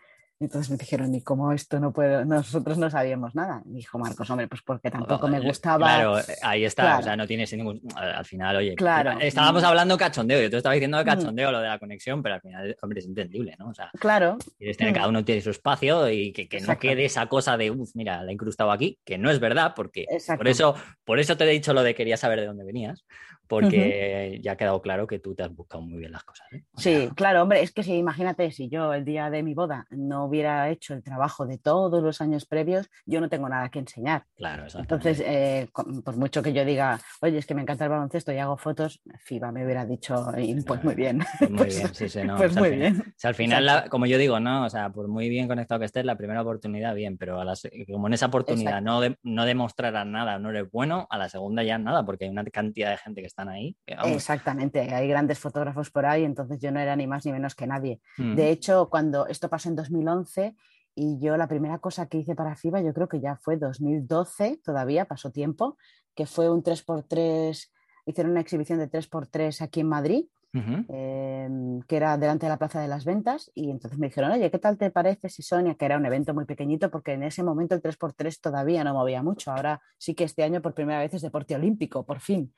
Entonces 0.43 0.71
me 0.71 0.77
dijeron, 0.77 1.15
¿y 1.15 1.23
cómo 1.23 1.53
esto 1.53 1.79
no 1.79 1.93
puedo? 1.93 2.25
Nosotros 2.25 2.79
no 2.79 2.91
sabíamos 2.91 3.35
nada. 3.35 3.63
Me 3.65 3.77
dijo 3.77 3.99
Marcos, 3.99 4.29
hombre, 4.31 4.49
pues 4.49 4.63
porque 4.63 4.91
tampoco 4.91 5.29
me 5.29 5.41
gustaba. 5.41 5.87
Claro, 5.87 6.17
ahí 6.43 6.65
está, 6.65 6.99
o 6.99 7.03
sea, 7.03 7.17
no 7.17 7.27
tienes 7.27 7.53
ningún. 7.53 7.81
Al 7.95 8.25
final, 8.25 8.57
oye, 8.57 8.75
claro. 8.75 9.19
estábamos 9.21 9.63
hablando 9.63 9.97
cachondeo, 9.97 10.43
yo 10.43 10.51
te 10.51 10.57
estaba 10.57 10.75
diciendo 10.75 10.99
de 10.99 11.05
cachondeo 11.05 11.53
lo 11.53 11.61
de 11.61 11.69
la 11.69 11.79
conexión, 11.79 12.23
pero 12.23 12.37
al 12.37 12.41
final, 12.41 12.77
hombre, 12.83 13.01
es 13.01 13.07
entendible, 13.07 13.55
¿no? 13.59 13.69
O 13.69 13.75
sea, 13.75 13.91
claro. 13.99 14.39
Tener, 14.59 14.95
cada 14.95 15.09
uno 15.09 15.25
tiene 15.25 15.41
su 15.41 15.51
espacio 15.51 16.11
y 16.11 16.33
que, 16.33 16.61
no 16.61 16.79
quede 16.79 17.05
esa 17.05 17.27
cosa 17.27 17.57
de, 17.57 17.71
uff, 17.71 17.91
mira, 17.95 18.23
la 18.23 18.31
he 18.31 18.35
incrustado 18.35 18.73
aquí, 18.73 18.99
que 19.05 19.19
no 19.19 19.31
es 19.31 19.39
verdad, 19.39 19.75
porque 19.77 20.07
por 20.37 20.49
eso, 20.49 20.75
por 21.05 21.19
eso 21.19 21.37
te 21.37 21.45
he 21.45 21.49
dicho 21.49 21.73
lo 21.73 21.83
de 21.83 21.95
quería 21.95 22.17
saber 22.17 22.41
de 22.41 22.47
dónde 22.47 22.65
venías, 22.65 23.05
porque 23.53 24.41
ya 24.43 24.53
ha 24.53 24.57
quedado 24.57 24.81
claro 24.81 25.07
que 25.07 25.19
tú 25.19 25.35
te 25.35 25.43
has 25.43 25.55
buscado 25.55 25.83
muy 25.83 25.99
bien 25.99 26.11
las 26.11 26.25
cosas. 26.25 26.47
¿eh? 26.53 26.65
sí, 26.75 27.11
claro, 27.15 27.43
hombre, 27.43 27.61
es 27.61 27.71
que 27.71 27.83
si 27.83 27.93
imagínate, 27.93 28.51
si 28.51 28.71
yo 28.71 28.95
el 28.95 29.05
día 29.05 29.29
de 29.29 29.43
mi 29.43 29.53
boda 29.53 29.87
no 29.91 30.25
hubiera 30.25 30.71
hecho 30.71 30.95
el 30.95 31.03
trabajo 31.03 31.47
de 31.47 31.59
todos 31.59 32.03
los 32.03 32.23
años 32.23 32.47
previos, 32.47 32.89
yo 33.05 33.21
no 33.21 33.29
tengo 33.29 33.51
nada 33.51 33.69
que 33.69 33.81
enseñar. 33.81 34.25
Claro, 34.37 34.65
Entonces, 34.75 35.21
eh, 35.21 35.69
por 36.03 36.17
mucho 36.17 36.43
que 36.43 36.55
yo 36.55 36.65
diga, 36.65 36.99
oye, 37.21 37.37
es 37.37 37.45
que 37.45 37.55
me 37.55 37.61
encanta 37.61 37.85
el 37.85 37.91
baloncesto 37.91 38.33
y 38.33 38.39
hago 38.39 38.57
fotos, 38.57 39.03
FIBA 39.19 39.53
me 39.53 39.67
hubiera 39.67 39.85
dicho, 39.85 40.33
pues 40.67 40.83
muy 40.83 40.95
bien. 40.95 41.23
Pues 41.43 41.51
muy 41.51 41.59
pues 41.59 41.77
bien, 41.77 41.95
sí, 41.95 42.09
sí, 42.09 42.21
no. 42.25 42.37
Pues 42.37 42.57
muy 42.57 42.71
bien. 42.71 43.01
O 43.01 43.13
sea, 43.17 43.29
al 43.29 43.35
final, 43.35 43.89
como 43.91 44.07
yo 44.07 44.17
digo, 44.17 44.41
¿no? 44.41 44.65
O 44.65 44.71
sea, 44.71 44.91
por 44.91 45.09
muy 45.09 45.29
bien 45.29 45.49
conectado 45.49 45.81
que 45.81 45.87
estés, 45.87 46.05
la 46.05 46.17
primera 46.17 46.41
oportunidad, 46.41 46.95
bien, 46.95 47.19
pero 47.19 47.41
a 47.41 47.45
las, 47.45 47.69
como 47.91 48.07
en 48.07 48.15
esa 48.15 48.27
oportunidad 48.27 48.81
no, 48.81 49.01
de, 49.01 49.19
no 49.25 49.45
demostrarás 49.45 50.07
nada, 50.07 50.39
no 50.39 50.51
eres 50.51 50.71
bueno, 50.71 51.07
a 51.11 51.19
la 51.19 51.29
segunda 51.29 51.63
ya 51.63 51.79
nada, 51.79 52.07
porque 52.07 52.25
hay 52.25 52.31
una 52.31 52.45
cantidad 52.45 52.91
de 52.91 52.97
gente 52.97 53.21
que 53.21 53.27
están 53.43 53.49
ahí. 53.55 53.77
Exactamente, 54.07 54.81
hay 54.81 55.09
grandes 55.09 55.39
fotógrafos 55.39 55.91
por 55.91 56.07
ahí, 56.07 56.25
entonces 56.25 56.61
yo 56.61 56.71
no 56.71 56.81
era 56.81 56.97
ni 56.97 57.07
más 57.07 57.27
ni 57.27 57.33
menos 57.33 57.55
que 57.55 57.67
nadie. 57.67 58.01
Mm. 58.19 58.35
De 58.35 58.51
hecho, 58.51 58.89
cuando 58.89 59.27
esto 59.27 59.49
pasó 59.49 59.69
en 59.69 59.77
2011, 59.77 60.55
y 60.95 61.19
yo 61.19 61.37
la 61.37 61.49
primera 61.49 61.79
cosa 61.79 62.07
que 62.07 62.19
hice 62.19 62.35
para 62.35 62.55
FIBA, 62.55 62.83
yo 62.83 62.93
creo 62.93 63.09
que 63.09 63.21
ya 63.21 63.37
fue 63.37 63.57
2012, 63.57 64.61
todavía 64.63 65.07
pasó 65.07 65.31
tiempo, 65.31 65.79
que 66.15 66.27
fue 66.27 66.51
un 66.51 66.63
3x3, 66.63 67.71
hicieron 68.07 68.33
una 68.33 68.41
exhibición 68.41 68.79
de 68.79 68.91
3x3 68.91 69.63
aquí 69.63 69.81
en 69.81 69.89
Madrid, 69.89 70.27
em, 70.55 71.81
que 71.89 71.97
era 71.97 72.19
delante 72.19 72.45
de 72.45 72.51
la 72.51 72.59
Plaza 72.59 72.79
de 72.79 72.89
las 72.89 73.07
Ventas, 73.07 73.51
y 73.55 73.71
entonces 73.71 73.99
me 73.99 74.09
dijeron, 74.09 74.33
oye, 74.33 74.51
¿qué 74.51 74.59
tal 74.59 74.77
te 74.77 74.91
parece 74.91 75.31
si 75.31 75.43
Sonia, 75.43 75.77
que 75.77 75.87
era 75.87 75.97
un 75.97 76.05
evento 76.05 76.35
muy 76.35 76.45
pequeñito, 76.45 76.91
porque 76.91 77.13
en 77.13 77.23
ese 77.23 77.43
momento 77.43 77.75
el 77.75 77.81
3x3 77.81 78.39
todavía 78.39 78.85
no 78.85 78.93
movía 78.93 79.23
mucho, 79.23 79.51
ahora 79.51 79.81
sí 79.97 80.15
que 80.15 80.25
este 80.25 80.43
año 80.43 80.61
por 80.61 80.75
primera 80.75 81.01
vez 81.01 81.15
es 81.15 81.23
deporte 81.23 81.55
olímpico, 81.55 82.05
por 82.05 82.21
fin, 82.21 82.53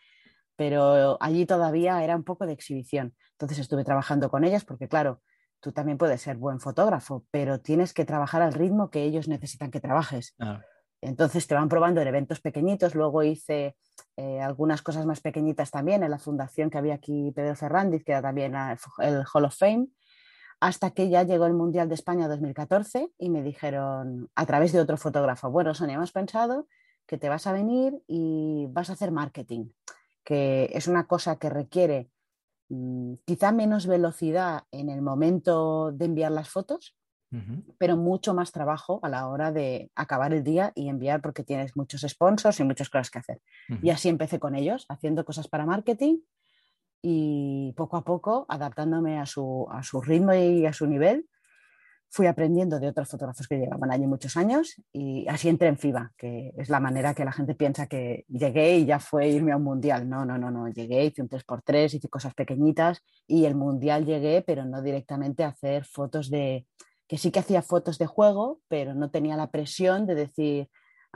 pero 0.56 1.16
allí 1.20 1.46
todavía 1.46 2.02
era 2.02 2.16
un 2.16 2.24
poco 2.24 2.46
de 2.46 2.52
exhibición. 2.52 3.14
Entonces 3.32 3.58
estuve 3.58 3.84
trabajando 3.84 4.30
con 4.30 4.44
ellas 4.44 4.64
porque, 4.64 4.88
claro, 4.88 5.20
tú 5.60 5.72
también 5.72 5.98
puedes 5.98 6.20
ser 6.20 6.36
buen 6.36 6.60
fotógrafo, 6.60 7.24
pero 7.30 7.60
tienes 7.60 7.92
que 7.92 8.04
trabajar 8.04 8.42
al 8.42 8.52
ritmo 8.52 8.90
que 8.90 9.02
ellos 9.02 9.28
necesitan 9.28 9.70
que 9.70 9.80
trabajes. 9.80 10.36
Entonces 11.00 11.46
te 11.46 11.54
van 11.54 11.68
probando 11.68 12.00
en 12.00 12.08
eventos 12.08 12.40
pequeñitos, 12.40 12.94
luego 12.94 13.22
hice 13.22 13.76
eh, 14.16 14.40
algunas 14.40 14.82
cosas 14.82 15.04
más 15.06 15.20
pequeñitas 15.20 15.70
también 15.70 16.02
en 16.02 16.10
la 16.10 16.18
fundación 16.18 16.70
que 16.70 16.78
había 16.78 16.94
aquí 16.94 17.32
Pedro 17.34 17.56
Ferrandiz, 17.56 18.04
que 18.04 18.12
era 18.12 18.22
también 18.22 18.54
el 18.98 19.24
Hall 19.32 19.44
of 19.44 19.56
Fame, 19.56 19.88
hasta 20.60 20.92
que 20.92 21.10
ya 21.10 21.24
llegó 21.24 21.46
el 21.46 21.52
Mundial 21.52 21.88
de 21.88 21.94
España 21.94 22.28
2014 22.28 23.10
y 23.18 23.28
me 23.28 23.42
dijeron 23.42 24.30
a 24.34 24.46
través 24.46 24.72
de 24.72 24.80
otro 24.80 24.96
fotógrafo, 24.96 25.50
bueno, 25.50 25.74
Sonia, 25.74 25.96
hemos 25.96 26.12
pensado 26.12 26.68
que 27.06 27.18
te 27.18 27.28
vas 27.28 27.46
a 27.46 27.52
venir 27.52 28.02
y 28.06 28.66
vas 28.70 28.88
a 28.88 28.94
hacer 28.94 29.10
marketing, 29.10 29.66
que 30.24 30.70
es 30.72 30.88
una 30.88 31.06
cosa 31.06 31.36
que 31.36 31.50
requiere 31.50 32.08
Mm, 32.68 33.14
quizá 33.24 33.52
menos 33.52 33.86
velocidad 33.86 34.64
en 34.72 34.88
el 34.88 35.02
momento 35.02 35.92
de 35.92 36.06
enviar 36.06 36.32
las 36.32 36.48
fotos, 36.48 36.96
pero 37.78 37.96
mucho 37.96 38.32
más 38.32 38.52
trabajo 38.52 39.00
a 39.02 39.08
la 39.08 39.26
hora 39.26 39.50
de 39.50 39.90
acabar 39.96 40.32
el 40.32 40.44
día 40.44 40.70
y 40.76 40.88
enviar 40.88 41.20
porque 41.20 41.42
tienes 41.42 41.76
muchos 41.76 42.02
sponsors 42.02 42.60
y 42.60 42.64
muchas 42.64 42.88
cosas 42.88 43.10
que 43.10 43.18
hacer. 43.18 43.40
Y 43.82 43.90
así 43.90 44.08
empecé 44.08 44.38
con 44.38 44.54
ellos, 44.54 44.86
haciendo 44.88 45.24
cosas 45.24 45.48
para 45.48 45.66
marketing 45.66 46.18
y 47.02 47.74
poco 47.76 47.96
a 47.96 48.04
poco 48.04 48.46
adaptándome 48.48 49.18
a 49.18 49.26
su, 49.26 49.66
a 49.72 49.82
su 49.82 50.00
ritmo 50.00 50.32
y 50.32 50.64
a 50.64 50.72
su 50.72 50.86
nivel 50.86 51.28
fui 52.14 52.28
aprendiendo 52.28 52.78
de 52.78 52.86
otros 52.86 53.08
fotógrafos 53.08 53.48
que 53.48 53.58
llevaban 53.58 53.90
allí 53.90 54.06
muchos 54.06 54.36
años 54.36 54.80
y 54.92 55.26
así 55.26 55.48
entré 55.48 55.66
en 55.66 55.76
FIBA, 55.76 56.12
que 56.16 56.52
es 56.56 56.68
la 56.68 56.78
manera 56.78 57.12
que 57.12 57.24
la 57.24 57.32
gente 57.32 57.56
piensa 57.56 57.88
que 57.88 58.24
llegué 58.28 58.76
y 58.76 58.84
ya 58.86 59.00
fue 59.00 59.30
irme 59.30 59.50
a 59.50 59.56
un 59.56 59.64
mundial. 59.64 60.08
No, 60.08 60.24
no, 60.24 60.38
no, 60.38 60.48
no. 60.48 60.68
Llegué, 60.68 61.06
hice 61.06 61.22
un 61.22 61.28
3x3, 61.28 61.94
hice 61.94 62.08
cosas 62.08 62.32
pequeñitas 62.32 63.02
y 63.26 63.46
el 63.46 63.56
mundial 63.56 64.06
llegué, 64.06 64.42
pero 64.46 64.64
no 64.64 64.80
directamente 64.80 65.42
a 65.42 65.48
hacer 65.48 65.86
fotos 65.86 66.30
de. 66.30 66.68
que 67.08 67.18
sí 67.18 67.32
que 67.32 67.40
hacía 67.40 67.62
fotos 67.62 67.98
de 67.98 68.06
juego, 68.06 68.60
pero 68.68 68.94
no 68.94 69.10
tenía 69.10 69.36
la 69.36 69.50
presión 69.50 70.06
de 70.06 70.14
decir. 70.14 70.68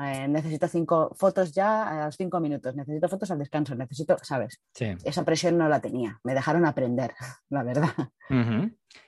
Eh, 0.02 0.26
necesito 0.26 0.66
cinco 0.66 1.14
fotos 1.16 1.52
ya 1.52 2.02
a 2.02 2.06
los 2.06 2.16
cinco 2.16 2.40
minutos, 2.40 2.74
necesito 2.74 3.08
fotos 3.08 3.30
al 3.30 3.38
descanso, 3.38 3.76
necesito, 3.76 4.16
¿sabes? 4.22 4.60
Esa 5.04 5.24
presión 5.24 5.58
no 5.58 5.68
la 5.68 5.80
tenía, 5.80 6.18
me 6.24 6.34
dejaron 6.34 6.66
aprender, 6.66 7.14
la 7.50 7.62
verdad. 7.62 7.94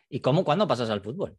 ¿Y 0.09 0.21
cómo, 0.21 0.45
cuándo 0.45 0.69
pasas 0.69 0.91
al 0.91 1.01
fútbol? 1.01 1.37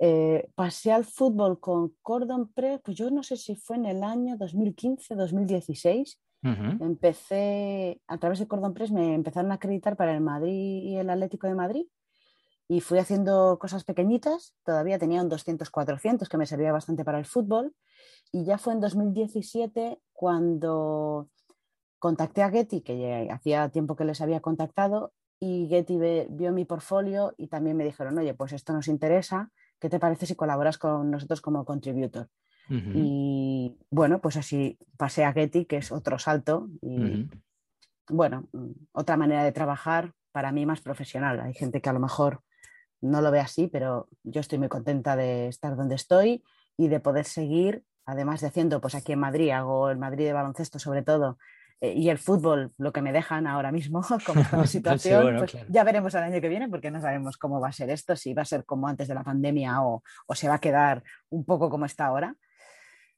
Eh, 0.00 0.48
pasé 0.54 0.92
al 0.92 1.04
fútbol 1.04 1.60
con 1.60 1.94
Cordon 2.02 2.52
Press, 2.52 2.80
pues 2.84 2.96
yo 2.96 3.10
no 3.10 3.22
sé 3.22 3.36
si 3.36 3.56
fue 3.56 3.76
en 3.76 3.86
el 3.86 4.02
año 4.02 4.36
2015, 4.36 5.14
2016. 5.14 6.20
Empecé, 6.42 8.02
a 8.06 8.18
través 8.18 8.38
de 8.38 8.46
Cordon 8.46 8.74
Press 8.74 8.92
me 8.92 9.14
empezaron 9.14 9.50
a 9.50 9.54
acreditar 9.54 9.96
para 9.96 10.12
el 10.12 10.20
Madrid 10.20 10.82
y 10.82 10.96
el 10.96 11.08
Atlético 11.08 11.46
de 11.46 11.54
Madrid 11.54 11.86
y 12.68 12.80
fui 12.80 12.98
haciendo 12.98 13.58
cosas 13.58 13.84
pequeñitas, 13.84 14.54
todavía 14.62 14.98
tenía 14.98 15.22
un 15.22 15.30
200-400 15.30 16.28
que 16.28 16.38
me 16.38 16.46
servía 16.46 16.72
bastante 16.72 17.04
para 17.04 17.18
el 17.18 17.26
fútbol 17.26 17.74
y 18.32 18.44
ya 18.44 18.58
fue 18.58 18.72
en 18.72 18.80
2017 18.80 20.00
cuando 20.12 21.28
contacté 21.98 22.42
a 22.42 22.50
Getty, 22.50 22.80
que 22.82 23.28
hacía 23.30 23.68
tiempo 23.70 23.96
que 23.96 24.04
les 24.04 24.20
había 24.20 24.40
contactado 24.40 25.12
y 25.40 25.66
Getty 25.68 25.98
vio 26.30 26.52
mi 26.52 26.64
portfolio 26.64 27.34
y 27.36 27.48
también 27.48 27.76
me 27.76 27.84
dijeron, 27.84 28.16
oye, 28.18 28.34
pues 28.34 28.52
esto 28.52 28.72
nos 28.72 28.88
interesa, 28.88 29.50
¿qué 29.84 29.90
te 29.90 30.00
parece 30.00 30.24
si 30.24 30.34
colaboras 30.34 30.78
con 30.78 31.10
nosotros 31.10 31.42
como 31.42 31.66
contributor? 31.66 32.30
Y 32.70 33.76
bueno, 33.90 34.22
pues 34.22 34.38
así 34.38 34.78
pasé 34.96 35.26
a 35.26 35.34
Getty, 35.34 35.66
que 35.66 35.76
es 35.76 35.92
otro 35.92 36.18
salto 36.18 36.70
y 36.80 37.28
bueno, 38.08 38.48
otra 38.92 39.18
manera 39.18 39.44
de 39.44 39.52
trabajar 39.52 40.14
para 40.32 40.52
mí 40.52 40.64
más 40.64 40.80
profesional. 40.80 41.38
Hay 41.38 41.52
gente 41.52 41.82
que 41.82 41.90
a 41.90 41.92
lo 41.92 42.00
mejor 42.00 42.40
no 43.02 43.20
lo 43.20 43.30
ve 43.30 43.40
así, 43.40 43.68
pero 43.68 44.08
yo 44.22 44.40
estoy 44.40 44.58
muy 44.58 44.68
contenta 44.68 45.16
de 45.16 45.48
estar 45.48 45.76
donde 45.76 45.96
estoy 45.96 46.42
y 46.78 46.88
de 46.88 47.00
poder 47.00 47.26
seguir, 47.26 47.84
además 48.06 48.40
de 48.40 48.46
haciendo, 48.46 48.80
pues 48.80 48.94
aquí 48.94 49.12
en 49.12 49.20
Madrid, 49.20 49.50
hago 49.50 49.90
el 49.90 49.98
Madrid 49.98 50.24
de 50.24 50.32
baloncesto 50.32 50.78
sobre 50.78 51.02
todo, 51.02 51.36
y 51.80 52.08
el 52.08 52.18
fútbol, 52.18 52.72
lo 52.78 52.92
que 52.92 53.02
me 53.02 53.12
dejan 53.12 53.46
ahora 53.46 53.72
mismo, 53.72 54.02
como 54.26 54.40
está 54.40 54.56
la 54.56 54.66
situación, 54.66 55.36
pues 55.38 55.56
ya 55.68 55.84
veremos 55.84 56.14
el 56.14 56.22
año 56.22 56.40
que 56.40 56.48
viene 56.48 56.68
porque 56.68 56.90
no 56.90 57.00
sabemos 57.00 57.36
cómo 57.36 57.60
va 57.60 57.68
a 57.68 57.72
ser 57.72 57.90
esto, 57.90 58.16
si 58.16 58.34
va 58.34 58.42
a 58.42 58.46
ser 58.46 58.64
como 58.64 58.88
antes 58.88 59.08
de 59.08 59.14
la 59.14 59.24
pandemia 59.24 59.82
o, 59.82 60.02
o 60.26 60.34
se 60.34 60.48
va 60.48 60.54
a 60.54 60.60
quedar 60.60 61.02
un 61.30 61.44
poco 61.44 61.70
como 61.70 61.86
está 61.86 62.06
ahora. 62.06 62.36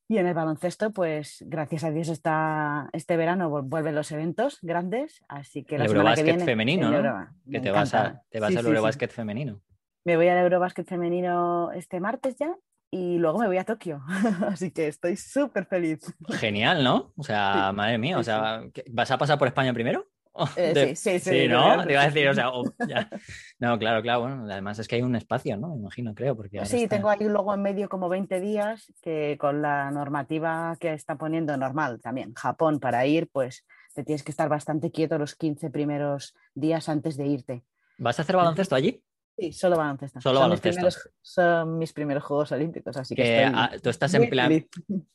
Y 0.08 0.18
en 0.18 0.26
el 0.28 0.34
baloncesto, 0.34 0.92
pues 0.92 1.44
gracias 1.48 1.82
a 1.82 1.90
Dios 1.90 2.08
está, 2.08 2.88
este 2.92 3.16
verano 3.16 3.62
vuelven 3.62 3.96
los 3.96 4.12
eventos 4.12 4.58
grandes, 4.62 5.24
así 5.26 5.64
que 5.64 5.78
la 5.78 5.84
el 5.84 5.90
semana 5.90 6.14
que 6.14 6.22
viene, 6.22 6.44
femenino, 6.44 6.90
¿no? 6.90 7.28
que 7.50 7.58
te 7.58 7.72
vas, 7.72 7.92
a, 7.92 8.22
te 8.28 8.38
vas 8.38 8.54
al 8.54 8.66
Eurobasket 8.66 9.10
femenino. 9.10 9.60
Me 10.04 10.16
voy 10.16 10.28
al 10.28 10.38
Eurobasket 10.38 10.86
femenino 10.86 11.72
este 11.72 11.98
martes 11.98 12.36
ya 12.36 12.54
y 12.90 13.18
luego 13.18 13.38
me 13.38 13.46
voy 13.46 13.58
a 13.58 13.64
Tokio. 13.64 14.02
Así 14.48 14.70
que 14.70 14.88
estoy 14.88 15.16
súper 15.16 15.66
feliz. 15.66 16.00
Genial, 16.28 16.82
¿no? 16.84 17.12
O 17.16 17.22
sea, 17.22 17.72
madre 17.72 17.98
mía, 17.98 18.18
o 18.18 18.22
sea, 18.22 18.62
¿vas 18.90 19.10
a 19.10 19.18
pasar 19.18 19.38
por 19.38 19.48
España 19.48 19.72
primero? 19.72 20.06
Eh, 20.56 20.94
sí, 20.94 21.18
sí, 21.18 21.18
sí, 21.18 21.48
¿no? 21.48 21.84
Te 21.86 21.92
iba 21.92 22.02
a 22.02 22.10
decir, 22.10 22.28
o 22.28 22.34
sea, 22.34 22.50
no, 23.58 23.78
claro, 23.78 24.02
claro, 24.02 24.20
bueno, 24.20 24.44
además 24.50 24.78
es 24.78 24.86
que 24.86 24.96
hay 24.96 25.02
un 25.02 25.16
espacio, 25.16 25.56
¿no? 25.56 25.68
Me 25.68 25.76
imagino, 25.76 26.14
creo, 26.14 26.36
porque 26.36 26.64
Sí, 26.66 26.88
tengo 26.88 27.08
ahí 27.08 27.24
luego 27.24 27.54
en 27.54 27.62
medio 27.62 27.88
como 27.88 28.08
20 28.08 28.38
días 28.40 28.92
que 29.00 29.36
con 29.40 29.62
la 29.62 29.90
normativa 29.90 30.76
que 30.78 30.92
está 30.92 31.16
poniendo 31.16 31.56
normal 31.56 32.00
también 32.02 32.34
Japón 32.34 32.80
para 32.80 33.06
ir, 33.06 33.28
pues 33.32 33.64
te 33.94 34.04
tienes 34.04 34.22
que 34.22 34.30
estar 34.30 34.48
bastante 34.48 34.90
quieto 34.90 35.16
los 35.16 35.34
15 35.36 35.70
primeros 35.70 36.34
días 36.54 36.88
antes 36.90 37.16
de 37.16 37.26
irte. 37.26 37.64
¿Vas 37.98 38.18
a 38.18 38.22
hacer 38.22 38.36
baloncesto 38.36 38.74
allí? 38.74 39.02
Sí, 39.38 39.52
solo 39.52 39.76
baloncesto. 39.76 40.20
Solo 40.20 40.38
son 40.40 40.44
baloncesto. 40.50 40.82
Mis 40.86 40.94
primeros, 40.94 41.10
son 41.20 41.78
mis 41.78 41.92
primeros 41.92 42.24
Juegos 42.24 42.52
Olímpicos, 42.52 42.96
así 42.96 43.14
que, 43.14 43.22
Que, 43.22 43.42
estoy 43.44 43.52
ah, 43.54 43.70
tú 43.82 43.90
estás 43.90 44.14
en 44.14 44.30
plan, 44.30 44.48
feliz. 44.48 44.66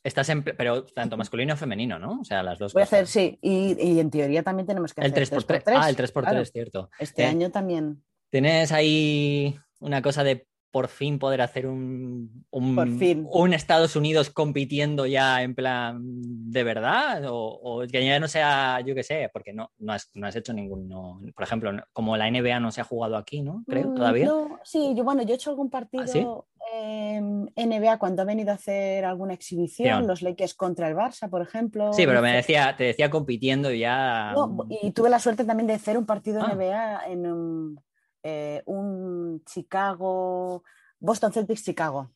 estás 0.04 0.28
en, 0.28 0.44
pero 0.44 0.84
tanto 0.84 1.16
masculino 1.16 1.54
o 1.54 1.56
femenino, 1.56 1.98
¿no? 1.98 2.20
O 2.20 2.24
sea, 2.24 2.42
las 2.42 2.58
dos 2.58 2.72
Voy 2.72 2.82
a 2.82 2.86
cosas. 2.86 3.00
hacer, 3.00 3.06
sí, 3.08 3.38
y, 3.42 3.76
y 3.82 3.98
en 4.00 4.10
teoría 4.10 4.42
también 4.42 4.66
tenemos 4.66 4.94
que 4.94 5.00
El 5.00 5.12
hacer 5.12 5.28
3x3. 5.28 5.64
3x3, 5.64 5.72
Ah, 5.76 5.90
el 5.90 5.96
3x3, 5.96 6.12
claro. 6.22 6.44
cierto. 6.44 6.90
Este 6.98 7.22
Eh, 7.22 7.26
año 7.26 7.50
también. 7.50 8.02
¿Tienes 8.30 8.70
ahí 8.72 9.58
una 9.80 10.00
cosa 10.02 10.22
de 10.24 10.46
por 10.72 10.88
fin 10.88 11.18
poder 11.20 11.42
hacer 11.42 11.66
un, 11.66 12.44
un, 12.50 12.98
fin. 12.98 13.26
un 13.30 13.52
Estados 13.52 13.94
Unidos 13.94 14.30
compitiendo 14.30 15.06
ya 15.06 15.42
en 15.42 15.54
plan 15.54 16.00
de 16.02 16.64
verdad? 16.64 17.24
O, 17.30 17.36
o 17.62 17.86
que 17.86 18.04
ya 18.04 18.18
no 18.18 18.26
sea, 18.26 18.80
yo 18.80 18.94
qué 18.94 19.02
sé, 19.04 19.30
porque 19.32 19.52
no, 19.52 19.70
no, 19.78 19.92
has, 19.92 20.10
no 20.14 20.26
has 20.26 20.34
hecho 20.34 20.52
ningún, 20.52 20.88
no- 20.88 21.20
por 21.34 21.44
ejemplo, 21.44 21.70
como 21.92 22.16
la 22.16 22.26
NBA 22.28 22.58
no 22.58 22.72
se 22.72 22.80
ha 22.80 22.84
jugado 22.84 23.16
aquí, 23.16 23.42
¿no? 23.42 23.62
Creo, 23.68 23.88
Mm, 23.90 23.94
todavía. 23.94 24.24
¿Ah, 24.24 24.28
no, 24.28 24.58
sí, 24.64 24.94
yo, 24.96 25.04
bueno, 25.04 25.22
yo 25.22 25.32
he 25.32 25.36
hecho 25.36 25.50
algún 25.50 25.68
partido 25.70 26.06
sí? 26.06 26.26
en 26.74 27.50
NBA 27.54 27.98
cuando 27.98 28.22
ha 28.22 28.24
venido 28.24 28.50
a 28.50 28.54
hacer 28.54 29.04
alguna 29.04 29.34
exhibición, 29.34 29.98
Bien. 29.98 30.06
los 30.08 30.22
Lakers 30.22 30.54
contra 30.54 30.88
el 30.88 30.94
Barça, 30.96 31.28
por 31.28 31.42
ejemplo. 31.42 31.92
Sí, 31.92 32.06
pero 32.06 32.22
me 32.22 32.32
decía, 32.34 32.74
te 32.78 32.84
decía 32.84 33.10
compitiendo 33.10 33.70
ya. 33.72 34.32
No, 34.34 34.66
y 34.70 34.90
tuve 34.92 35.10
la 35.10 35.18
suerte 35.18 35.44
también 35.44 35.66
de 35.66 35.74
hacer 35.74 35.98
un 35.98 36.06
partido 36.06 36.40
Ah. 36.42 36.54
NBA 36.54 37.12
en 37.12 37.26
un, 37.26 37.80
eh, 38.22 38.62
un 38.66 39.42
Chicago, 39.44 40.62
Boston 40.98 41.32
Celtics 41.32 41.64
Chicago. 41.64 42.10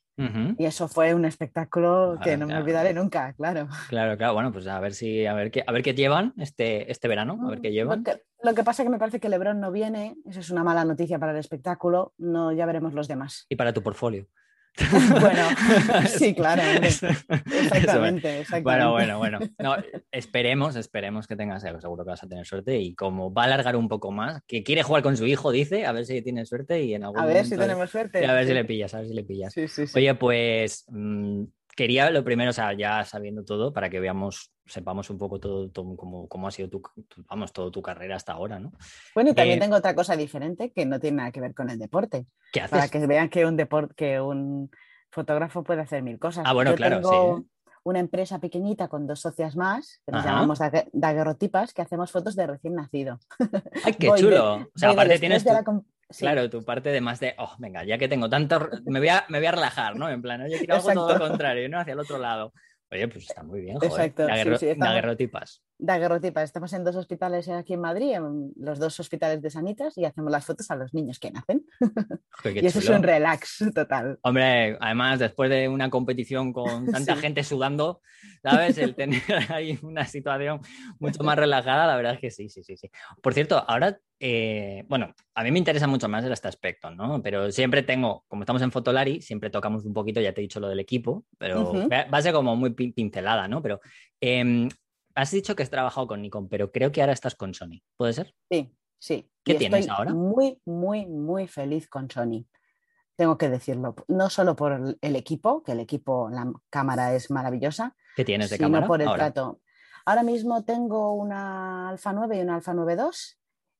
Y 0.57 0.65
eso 0.65 0.89
fue 0.89 1.13
un 1.13 1.27
espectáculo 1.27 2.17
Claro, 2.17 2.25
que 2.25 2.37
no 2.39 2.47
me 2.47 2.57
olvidaré 2.57 2.95
nunca, 2.95 3.35
claro. 3.35 3.69
Claro, 3.91 4.17
claro. 4.17 4.33
Bueno, 4.33 4.51
pues 4.51 4.67
a 4.67 4.81
ver 4.81 4.95
si, 4.95 5.27
a 5.27 5.35
ver 5.35 5.51
qué, 5.51 5.63
a 5.67 5.71
ver 5.73 5.83
qué 5.83 5.93
llevan 5.93 6.33
este, 6.39 6.91
este 6.91 7.07
verano, 7.07 7.39
a 7.45 7.51
ver 7.51 7.61
qué 7.61 7.71
llevan. 7.71 7.99
Lo 7.99 8.05
que, 8.05 8.23
lo 8.43 8.55
que 8.55 8.65
pasa 8.65 8.83
es 8.83 8.87
que 8.87 8.91
me 8.91 8.99
parece 8.99 9.21
que 9.21 9.29
LeBron 9.29 9.61
no 9.61 9.71
viene, 9.71 10.17
eso 10.25 10.41
es 10.41 10.49
una 10.49 10.65
mala 10.65 10.87
noticia 10.87 11.19
para 11.19 11.33
el 11.33 11.39
espectáculo, 11.39 12.15
no, 12.17 12.51
ya 12.51 12.65
veremos 12.65 12.95
los 12.95 13.09
demás. 13.09 13.45
Y 13.51 13.57
para 13.57 13.75
tu 13.75 13.83
portfolio. 13.83 14.27
Bueno, 15.21 15.49
sí, 16.09 16.35
claro. 16.35 16.63
Exactamente, 16.63 18.41
exactamente. 18.41 18.63
Bueno, 18.63 18.93
bueno, 18.93 19.19
bueno. 19.19 19.39
No, 19.59 19.77
esperemos, 20.13 20.77
esperemos 20.77 21.27
que 21.27 21.37
tengas, 21.37 21.63
seguro 21.63 22.05
que 22.05 22.11
vas 22.11 22.23
a 22.23 22.29
tener 22.29 22.47
suerte 22.47 22.79
y 22.79 22.95
como 22.95 23.33
va 23.33 23.43
a 23.43 23.45
alargar 23.47 23.77
un 23.77 23.89
poco 23.89 24.11
más, 24.11 24.43
que 24.47 24.63
quiere 24.63 24.83
jugar 24.83 25.03
con 25.03 25.17
su 25.17 25.27
hijo, 25.27 25.51
dice, 25.51 25.87
a 25.87 25.93
ver 25.93 26.07
si 26.07 26.23
tiene 26.23 26.45
suerte 26.47 26.83
y 26.83 26.95
en 26.95 27.05
algún 27.05 27.21
A 27.21 27.27
ver 27.27 27.45
si 27.45 27.57
tenemos 27.57 27.91
suerte. 27.91 28.25
a 28.25 28.33
ver 28.35 28.47
si 28.47 28.55
le 28.55 28.65
pillas, 28.65 28.95
a 28.95 28.99
ver 28.99 29.09
si 29.09 29.15
le 29.15 29.25
pillas. 29.25 29.53
Sí, 29.53 29.69
sí, 29.69 29.87
sí. 29.87 29.99
Oye, 29.99 30.15
pues 30.15 30.85
mm, 30.89 31.45
quería 31.77 32.11
lo 32.11 32.25
primero, 32.25 32.51
o 32.51 32.53
sea, 32.55 32.73
ya 32.73 33.05
sabiendo 33.05 33.45
todo, 33.45 33.73
para 33.73 33.89
que 33.91 34.01
veamos, 34.01 34.51
sepamos 34.65 35.11
un 35.11 35.19
poco 35.19 35.39
todo, 35.39 35.69
todo 35.71 35.95
cómo, 35.97 36.27
cómo 36.29 36.49
ha 36.49 36.51
sido 36.51 36.69
tu, 36.69 36.83
vamos, 37.29 37.53
todo 37.53 37.71
tu 37.71 37.83
carrera 37.83 38.17
hasta 38.17 38.33
ahora, 38.33 38.59
¿no? 38.59 38.73
Bueno, 39.15 39.31
y 39.31 39.35
también 39.35 39.59
eh, 39.59 39.61
tengo 39.61 39.77
otra 39.77 39.95
cosa 39.95 40.17
diferente 40.17 40.73
que 40.73 40.87
no 40.87 40.99
tiene 40.99 41.19
nada 41.19 41.31
que 41.33 41.41
ver 41.41 41.55
con 41.55 41.71
el 41.71 41.79
deporte, 41.79 42.27
¿Qué 42.53 42.61
haces? 42.61 42.71
para 42.71 42.89
que 42.89 43.07
vean 43.07 43.29
que 43.29 43.45
un 43.47 43.57
deporte, 43.57 43.95
que 43.95 44.21
un 44.21 44.71
fotógrafo 45.11 45.63
puede 45.63 45.83
hacer 45.83 46.03
mil 46.03 46.19
cosas. 46.19 46.45
Ah, 46.47 46.53
bueno, 46.53 46.71
Yo 46.73 46.77
claro, 46.77 46.97
tengo 46.97 47.39
sí. 47.39 47.71
una 47.85 48.01
empresa 48.01 48.39
pequeñita 48.41 48.89
con 48.89 49.07
dos 49.07 49.21
socias 49.21 49.55
más, 49.55 50.01
que 50.07 50.13
nos 50.13 50.23
Ajá. 50.25 50.31
llamamos 50.35 50.59
dague- 50.59 50.89
daguerrotipas, 50.93 51.73
que 51.75 51.83
hacemos 51.83 52.11
fotos 52.11 52.35
de 52.37 52.47
recién 52.47 52.75
nacido. 52.75 53.19
¡Ay, 53.85 53.93
qué 54.01 54.11
de- 54.13 54.19
chulo! 54.19 54.55
o 54.75 54.79
sea, 54.79 54.91
aparte 54.91 55.19
tienes 55.19 55.45
tu- 55.45 55.53
la 55.53 55.63
sí, 56.11 56.21
Claro, 56.25 56.49
tu 56.51 56.65
parte 56.65 56.91
de 56.91 57.01
más 57.01 57.21
de, 57.21 57.35
oh, 57.39 57.55
venga, 57.59 57.85
ya 57.85 57.99
que 57.99 58.09
tengo 58.09 58.29
tanto, 58.29 58.69
me 58.85 58.99
voy 58.99 59.09
a, 59.09 59.25
me 59.29 59.39
voy 59.39 59.47
a 59.47 59.53
relajar, 59.53 59.97
¿no? 59.97 60.09
En 60.09 60.23
plan, 60.23 60.41
oye, 60.43 60.59
quiero 60.59 60.75
algo 60.77 60.93
todo 60.93 61.13
lo 61.19 61.29
contrario, 61.29 61.69
¿no? 61.69 61.79
Hacia 61.81 61.93
el 61.95 62.01
otro 62.01 62.19
lado. 62.19 62.53
Oye, 62.91 63.09
pues 63.09 63.25
está 63.29 63.43
muy 63.43 63.61
bien, 63.63 63.77
joder. 63.79 63.93
Exacto, 63.93 64.23
sí, 64.27 64.31
Daguerro- 64.31 64.59
sí, 64.59 64.67
estamos- 64.69 64.89
daguerrotipas. 64.95 65.63
Daguerrotipas. 65.79 66.45
Estamos 66.45 66.73
en 66.73 66.85
dos 66.85 66.97
hospitales 66.97 67.49
aquí 67.49 67.75
en 67.75 67.81
Madrid, 67.81 68.13
en 68.15 68.53
los 68.57 68.79
dos 68.79 68.99
hospitales 68.99 69.43
de 69.43 69.51
Sanitas, 69.51 69.97
y 69.99 70.05
hacemos 70.05 70.31
las 70.33 70.45
fotos 70.47 70.71
a 70.71 70.77
los 70.77 70.95
niños 70.95 71.19
que 71.19 71.31
nacen. 71.31 71.67
Joder, 72.31 72.65
y 72.65 72.67
eso 72.67 72.79
es 72.79 72.89
un 72.89 73.03
relax 73.03 73.65
total. 73.75 74.19
Hombre, 74.23 74.77
además, 74.81 75.19
después 75.19 75.51
de 75.51 75.69
una 75.69 75.91
competición 75.91 76.53
con 76.53 76.87
tanta 76.91 77.15
Sí. 77.15 77.21
gente 77.21 77.45
sudando, 77.45 78.01
¿sabes? 78.43 78.79
El 78.79 78.95
tener 78.95 79.21
ahí 79.51 79.79
una 79.83 80.07
situación 80.07 80.61
mucho 80.99 81.23
más 81.23 81.37
relajada, 81.39 81.87
la 81.87 81.97
verdad 81.97 82.15
es 82.15 82.21
que 82.21 82.31
sí, 82.31 82.49
sí, 82.49 82.63
sí, 82.65 82.77
sí. 82.77 82.91
Por 83.23 83.35
cierto, 83.35 83.63
ahora, 83.69 84.01
eh, 84.19 84.85
bueno, 84.89 85.15
a 85.35 85.45
mí 85.45 85.51
me 85.51 85.59
interesa 85.59 85.87
mucho 85.87 86.09
más 86.09 86.25
este 86.25 86.49
aspecto, 86.49 86.91
¿no? 86.91 87.23
Pero 87.23 87.53
siempre 87.53 87.83
tengo, 87.83 88.25
como 88.29 88.43
estamos 88.43 88.63
en 88.63 88.73
Fotolari, 88.73 89.21
siempre 89.21 89.51
tocamos 89.51 89.85
un 89.85 89.93
poquito, 89.93 90.23
ya 90.23 90.33
te 90.33 90.41
he 90.41 90.43
dicho 90.43 90.59
lo 90.59 90.69
del 90.69 90.81
equipo, 90.81 91.27
pero 91.37 91.63
Ujú. 91.63 91.89
va 91.91 92.05
va 92.07 92.19
a 92.19 92.23
ser 92.23 92.33
como 92.33 92.57
muy 92.57 92.71
pin- 92.71 92.95
pincelada, 92.95 93.47
¿no? 93.47 93.61
Pero 93.63 93.81
em, 94.21 94.69
has 95.17 95.31
dicho 95.33 95.57
que 95.57 95.63
has 95.65 95.71
trabajado 95.71 96.07
con 96.07 96.23
Nikon, 96.23 96.49
pero 96.49 96.71
creo 96.71 96.93
que 96.93 97.01
ahora 97.01 97.13
estás 97.15 97.35
con 97.35 97.55
Sony, 97.55 97.81
¿puede 97.97 98.13
ser? 98.13 98.35
Sí, 98.51 98.73
sí. 98.99 99.29
¿Qué 99.43 99.55
Y 99.55 99.59
tienes 99.59 99.81
estoy 99.81 99.97
ahora? 99.97 100.13
Muy, 100.15 100.61
muy, 100.65 101.07
muy 101.07 101.49
feliz 101.49 101.89
con 101.89 102.11
Sony. 102.11 102.45
Tengo 103.17 103.39
que 103.39 103.49
decirlo. 103.49 103.95
No 104.09 104.29
solo 104.29 104.55
por 104.55 104.73
el- 105.01 105.17
equipo, 105.17 105.63
que 105.63 105.73
el 105.73 105.81
equipo, 105.81 106.29
la 106.31 106.53
cámara 106.71 107.15
es 107.15 107.31
maravillosa, 107.31 107.97
¿Qué 108.15 108.25
tienes 108.25 108.51
de 108.51 108.57
sino 108.57 108.69
cámara? 108.69 108.87
por 108.87 109.01
el 109.01 109.09
ahora? 109.09 109.33
trato. 109.33 109.61
Ahora 110.05 110.23
mismo 110.23 110.65
tengo 110.65 111.13
una 111.15 111.89
Alfa 111.89 112.13
9 112.13 112.37
y 112.37 112.41
una 112.43 112.57
Alfa 112.57 112.75
9 112.75 112.95
II 112.99 113.37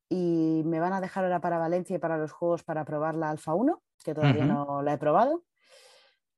y 0.09 0.63
me 0.65 0.81
van 0.81 0.93
a 0.95 1.01
dejar 1.01 1.25
ahora 1.25 1.41
para 1.41 1.59
Valencia 1.59 1.97
y 1.97 1.99
para 1.99 2.17
los 2.17 2.33
juegos 2.33 2.63
para 2.65 2.85
probar 2.85 3.15
la 3.15 3.29
Alfa 3.31 3.55
1, 3.55 3.83
que 4.03 4.15
todavía 4.15 4.45
no 4.47 4.83
la 4.83 4.95
he 4.95 4.99
probado. 4.99 5.45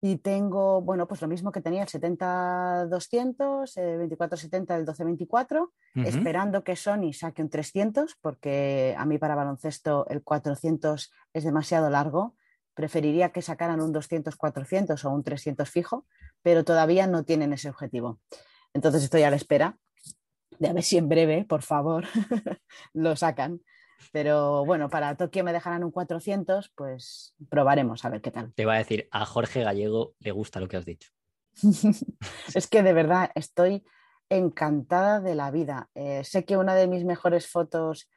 Y 0.01 0.19
tengo, 0.19 0.81
bueno, 0.81 1.09
pues 1.09 1.21
lo 1.21 1.29
mismo 1.29 1.51
que 1.51 1.61
tenía 1.61 1.83
el 1.83 1.89
70-200, 1.89 3.77
el 3.77 4.09
24-70, 4.09 4.77
el 4.77 4.87
12-24, 4.87 5.63
Ujú. 5.63 5.73
esperando 6.07 6.63
que 6.63 6.77
Sony 6.77 7.13
saque 7.13 7.43
un 7.43 7.51
300, 7.51 8.17
porque 8.21 8.95
a 8.97 9.05
mí 9.05 9.19
para 9.19 9.35
baloncesto 9.35 10.07
el 10.09 10.23
400 10.23 11.13
es 11.33 11.45
demasiado 11.45 11.91
largo. 11.91 12.37
Preferiría 12.75 13.31
que 13.31 13.43
sacaran 13.43 13.81
un 13.81 13.93
200-400 13.93 15.05
o 15.05 15.11
un 15.11 15.25
300 15.25 15.69
fijo, 15.69 16.07
pero 16.43 16.65
todavía 16.65 17.09
no 17.09 17.25
tienen 17.25 17.53
ese 17.53 17.69
objetivo. 17.69 18.21
Entonces 18.73 19.03
estoy 19.03 19.25
a 19.25 19.31
la 19.31 19.37
espera 19.37 19.79
de 20.59 20.69
a 20.69 20.73
ver 20.73 20.83
si 20.83 20.97
en 20.97 21.09
breve, 21.09 21.45
por 21.45 21.63
favor, 21.63 22.05
lo 22.93 23.17
sacan. 23.17 23.61
Pero 24.13 24.65
bueno, 24.65 24.89
para 24.89 25.17
Tokio 25.17 25.45
me 25.45 25.53
dejarán 25.53 25.85
un 25.85 25.91
400, 25.91 26.71
pues 26.75 27.35
probaremos 27.49 28.05
a 28.05 28.11
ver 28.11 28.21
qué 28.21 28.31
tal. 28.31 28.53
Te 28.55 28.63
iba 28.63 28.75
a 28.75 28.79
decir, 28.79 29.09
a 29.11 29.25
Jorge 29.27 29.63
Gallego 29.63 30.15
le 30.21 30.31
gusta 30.31 30.61
lo 30.61 30.69
que 30.69 30.77
has 30.77 30.85
dicho. 30.85 31.11
es 32.55 32.67
que 32.69 32.83
de 32.83 32.93
verdad 32.93 33.31
estoy 33.35 33.85
encantada 34.29 35.21
de 35.21 35.35
la 35.35 35.51
vida. 35.51 35.89
Eh, 35.95 36.23
sé 36.25 36.45
que 36.45 36.57
una 36.57 36.75
de 36.75 36.87
mis 36.87 37.05
mejores 37.05 37.49
fotos 37.49 38.09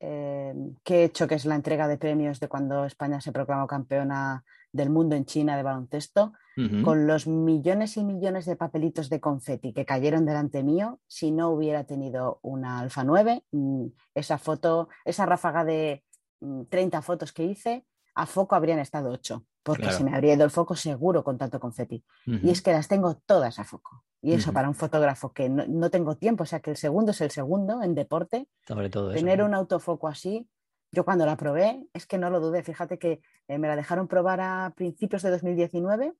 eh, 0.00 0.54
que 0.82 1.00
he 1.00 1.04
hecho, 1.04 1.28
que 1.28 1.34
es 1.34 1.44
la 1.44 1.54
entrega 1.54 1.86
de 1.86 1.98
premios 1.98 2.40
de 2.40 2.48
cuando 2.48 2.84
España 2.84 3.20
se 3.20 3.32
proclamó 3.32 3.66
campeona 3.66 4.44
del 4.72 4.90
mundo 4.90 5.14
en 5.16 5.26
China 5.26 5.56
de 5.56 5.62
baloncesto, 5.62 6.32
Con 6.82 7.06
los 7.06 7.26
millones 7.26 7.96
y 7.96 8.04
millones 8.04 8.44
de 8.44 8.56
papelitos 8.56 9.08
de 9.08 9.20
confeti 9.20 9.72
que 9.72 9.86
cayeron 9.86 10.26
delante 10.26 10.62
mío, 10.62 11.00
si 11.06 11.30
no 11.30 11.48
hubiera 11.50 11.84
tenido 11.84 12.38
una 12.42 12.80
Alfa 12.80 13.02
9, 13.04 13.44
mm, 13.52 13.86
esa 14.14 14.36
foto, 14.36 14.88
esa 15.04 15.24
ráfaga 15.26 15.64
de 15.64 16.04
mm, 16.40 16.64
30 16.64 17.00
fotos 17.02 17.32
que 17.32 17.44
hice, 17.44 17.86
a 18.14 18.26
foco 18.26 18.56
habrían 18.56 18.78
estado 18.78 19.10
8, 19.10 19.44
porque 19.62 19.82
Claro. 19.84 19.96
se 19.96 20.04
me 20.04 20.14
habría 20.14 20.34
ido 20.34 20.44
el 20.44 20.50
foco 20.50 20.74
seguro 20.76 21.22
con 21.24 21.38
tanto 21.38 21.60
confeti. 21.60 22.04
Y 22.26 22.50
es 22.50 22.60
que 22.60 22.72
las 22.72 22.88
tengo 22.88 23.14
todas 23.24 23.58
a 23.58 23.64
foco. 23.64 24.04
Y 24.20 24.32
eso 24.34 24.52
para 24.52 24.68
un 24.68 24.74
fotógrafo 24.74 25.32
que 25.32 25.48
no, 25.48 25.64
no 25.66 25.88
tengo 25.90 26.16
tiempo, 26.16 26.42
o 26.42 26.46
sea 26.46 26.60
que 26.60 26.70
el 26.70 26.76
segundo 26.76 27.12
es 27.12 27.20
el 27.22 27.30
segundo 27.30 27.82
en 27.82 27.94
deporte, 27.94 28.48
Sobre 28.66 28.90
todo 28.90 29.12
eso. 29.12 29.18
tener 29.20 29.38
¿no? 29.38 29.46
un 29.46 29.54
autofoco 29.54 30.08
así, 30.08 30.46
yo 30.92 31.04
cuando 31.04 31.24
la 31.24 31.36
probé, 31.36 31.86
es 31.94 32.04
que 32.06 32.18
no 32.18 32.28
lo 32.28 32.40
dudé, 32.40 32.62
fíjate 32.62 32.98
que 32.98 33.22
eh, 33.48 33.58
me 33.58 33.68
la 33.68 33.76
dejaron 33.76 34.08
probar 34.08 34.40
a 34.42 34.74
principios 34.76 35.22
de 35.22 35.30
2019, 35.30 36.12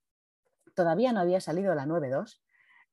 todavía 0.74 1.12
no 1.12 1.20
había 1.20 1.40
salido 1.40 1.74
la 1.74 1.86
9.2. 1.86 2.40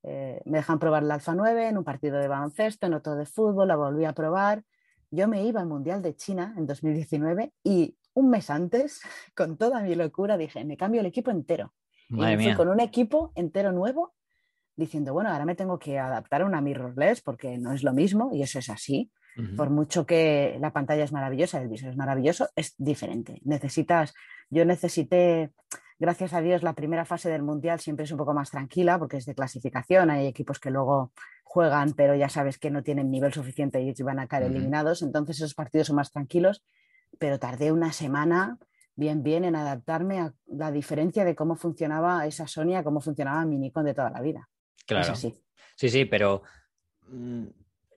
Eh, 0.04 0.42
me 0.46 0.60
dejan 0.60 0.80
probar 0.80 1.04
la 1.04 1.16
Alfa 1.16 1.36
9 1.36 1.70
en 1.70 1.78
un 1.78 1.84
partido 1.84 2.18
de 2.18 2.28
baloncesto, 2.28 2.88
en 2.88 2.94
otro 2.94 3.16
de 3.16 3.26
fútbol, 3.26 3.68
la 3.68 3.76
volví 3.76 4.06
a 4.06 4.14
probar. 4.14 4.64
Yo 5.10 5.28
me 5.28 5.44
iba 5.44 5.60
al 5.60 5.68
Mundial 5.68 6.02
de 6.02 6.16
China 6.16 6.54
en 6.58 6.66
2019 6.66 7.54
y 7.64 7.98
un 8.14 8.30
mes 8.30 8.50
antes, 8.50 9.02
con 9.36 9.58
toda 9.58 9.82
mi 9.82 9.96
locura, 9.96 10.38
dije, 10.38 10.64
me 10.66 10.78
cambio 10.78 11.02
el 11.02 11.08
equipo 11.08 11.32
entero. 11.32 11.74
Madre 12.10 12.34
y 12.34 12.38
me 12.38 12.44
fui 12.44 12.48
mía. 12.48 12.58
con 12.58 12.70
un 12.70 12.80
equipo 12.80 13.32
entero 13.36 13.72
nuevo, 13.72 14.14
diciendo, 14.76 15.12
bueno, 15.12 15.32
ahora 15.32 15.46
me 15.46 15.56
tengo 15.56 15.80
que 15.80 16.00
adaptar 16.00 16.42
a 16.42 16.46
una 16.46 16.62
mirrorless 16.62 17.22
porque 17.22 17.58
no 17.58 17.74
es 17.74 17.84
lo 17.84 17.94
mismo, 17.94 18.30
y 18.34 18.44
eso 18.44 18.60
es 18.60 18.70
así. 18.70 19.12
Por 19.56 19.70
mucho 19.70 20.08
que 20.08 20.58
la 20.60 20.74
pantalla 20.74 21.04
es 21.04 21.12
maravillosa, 21.12 21.62
el 21.62 21.68
visor 21.68 21.90
es 21.90 21.96
maravilloso, 21.96 22.50
es 22.56 22.74
diferente. 22.76 23.40
Necesitas, 23.44 24.16
yo 24.50 24.66
necesité 24.66 25.54
gracias 26.00 26.34
a 26.34 26.42
Dios, 26.42 26.64
la 26.64 26.74
primera 26.74 27.06
fase 27.06 27.30
del 27.30 27.44
Mundial 27.44 27.80
siempre 27.80 28.06
es 28.06 28.12
un 28.12 28.18
poco 28.18 28.34
más 28.34 28.52
tranquila 28.52 29.00
porque 29.00 29.18
es 29.18 29.26
de 29.26 29.36
clasificación, 29.36 30.10
hay 30.10 30.28
equipos 30.28 30.60
que 30.60 30.72
luego 30.72 31.12
juegan, 31.44 31.94
pero 31.94 32.16
ya 32.16 32.30
sabes 32.30 32.58
que 32.58 32.70
no 32.70 32.84
tienen 32.84 33.10
nivel 33.10 33.34
suficiente 33.34 33.82
y 33.82 33.94
van 34.04 34.20
a 34.20 34.28
caer 34.28 34.44
eliminados, 34.44 35.02
entonces 35.02 35.38
esos 35.38 35.54
partidos 35.54 35.88
son 35.88 35.96
más 35.96 36.12
tranquilos, 36.12 36.64
pero 37.20 37.40
tardé 37.40 37.72
una 37.72 37.92
semana 37.94 38.58
bien, 38.96 39.24
bien 39.24 39.46
en 39.46 39.56
adaptarme 39.56 40.20
a 40.20 40.34
la 40.48 40.72
diferencia 40.72 41.24
de 41.24 41.36
cómo 41.36 41.56
funcionaba 41.56 42.26
esa 42.26 42.48
Sonia, 42.48 42.84
cómo 42.84 43.00
funcionaba 43.00 43.46
mi 43.46 43.58
Nikon 43.58 43.86
de 43.86 43.94
toda 43.94 44.10
la 44.10 44.22
vida. 44.22 44.50
Claro. 44.86 45.16
Sí, 45.16 45.34
sí, 45.76 46.06
pero 46.06 46.42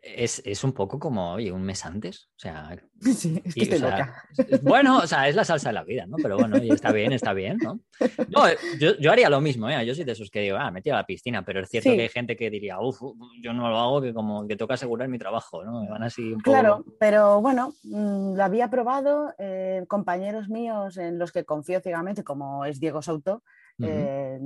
mm, 0.03 0.41
es, 0.45 0.65
un 0.65 0.73
poco 0.73 0.99
como, 0.99 1.33
oye, 1.33 1.53
un 1.53 1.63
mes 1.63 1.85
antes. 1.85 2.29
O 2.37 2.39
sea, 2.39 2.77
sí, 3.01 3.41
es 3.45 3.55
que 3.55 3.63
estoy 3.63 3.79
loca. 3.79 4.25
bueno, 4.63 4.99
o 4.99 5.07
sea, 5.07 5.29
es 5.29 5.35
la 5.35 5.45
salsa 5.45 5.71
de 5.71 5.75
la 5.75 5.85
vida, 5.85 6.07
¿no? 6.07 6.17
Pero 6.23 6.37
bueno, 6.37 6.57
está 6.57 6.93
bien, 6.93 7.13
está 7.13 7.33
bien, 7.33 7.59
¿no? 7.63 7.81
no 8.29 8.45
yo, 8.79 9.11
haría 9.11 9.31
lo 9.31 9.41
mismo, 9.41 9.69
¿eh? 9.69 9.85
Yo 9.87 9.95
soy 9.95 10.05
de 10.05 10.13
esos 10.13 10.31
que 10.31 10.41
digo, 10.41 10.57
ah, 10.59 10.71
me 10.71 10.83
tiro 10.83 10.97
a 10.97 11.01
la 11.01 11.07
piscina, 11.07 11.45
pero 11.45 11.61
es 11.61 11.69
cierto 11.69 11.91
que 11.91 12.03
hay 12.03 12.09
gente 12.09 12.37
que 12.37 12.51
diría, 12.51 12.81
uff, 12.81 13.01
yo 13.43 13.53
no 13.53 13.69
lo 13.69 13.79
hago, 13.79 14.03
que 14.03 14.15
como 14.15 14.47
que 14.47 14.57
toca 14.57 14.75
asegurar 14.75 15.09
mi 15.09 15.19
trabajo, 15.19 15.65
¿no? 15.65 15.83
Me 15.83 15.91
van 15.91 16.03
así 16.03 16.33
un 16.33 16.41
poco... 16.41 16.53
Claro, 16.53 16.85
pero 16.99 17.41
bueno, 17.41 17.75
mm, 17.85 18.37
lo 18.37 18.45
había 18.45 18.69
probado, 18.71 19.35
eh, 19.39 19.85
compañeros 19.89 20.49
míos 20.49 20.97
en 20.97 21.19
los 21.19 21.33
que 21.33 21.45
confío 21.45 21.81
ciegamente, 21.81 22.25
como 22.25 22.65
es 22.65 22.81
Diego 22.81 23.03
Souto, 23.03 23.43
eh, 23.83 24.39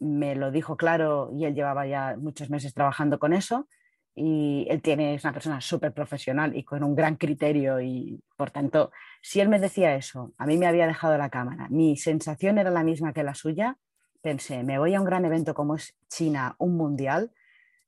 me 0.00 0.34
lo 0.34 0.50
dijo 0.50 0.78
claro 0.78 1.30
y 1.34 1.44
él 1.44 1.54
llevaba 1.54 1.86
ya 1.86 2.16
muchos 2.18 2.48
meses 2.48 2.72
trabajando 2.72 3.18
con 3.18 3.34
eso 3.34 3.68
y 4.14 4.66
él 4.68 4.82
tiene, 4.82 5.14
es 5.14 5.24
una 5.24 5.32
persona 5.32 5.60
súper 5.60 5.92
profesional 5.92 6.56
y 6.56 6.64
con 6.64 6.82
un 6.82 6.94
gran 6.94 7.16
criterio 7.16 7.80
y 7.80 8.22
por 8.36 8.50
tanto, 8.50 8.90
si 9.22 9.40
él 9.40 9.48
me 9.48 9.60
decía 9.60 9.94
eso, 9.94 10.32
a 10.36 10.46
mí 10.46 10.58
me 10.58 10.66
había 10.66 10.86
dejado 10.86 11.16
la 11.16 11.30
cámara, 11.30 11.68
mi 11.70 11.96
sensación 11.96 12.58
era 12.58 12.70
la 12.70 12.84
misma 12.84 13.12
que 13.12 13.22
la 13.22 13.34
suya, 13.34 13.78
pensé, 14.20 14.62
me 14.64 14.78
voy 14.78 14.94
a 14.94 15.00
un 15.00 15.06
gran 15.06 15.24
evento 15.24 15.54
como 15.54 15.76
es 15.76 15.96
China, 16.08 16.56
un 16.58 16.76
mundial, 16.76 17.32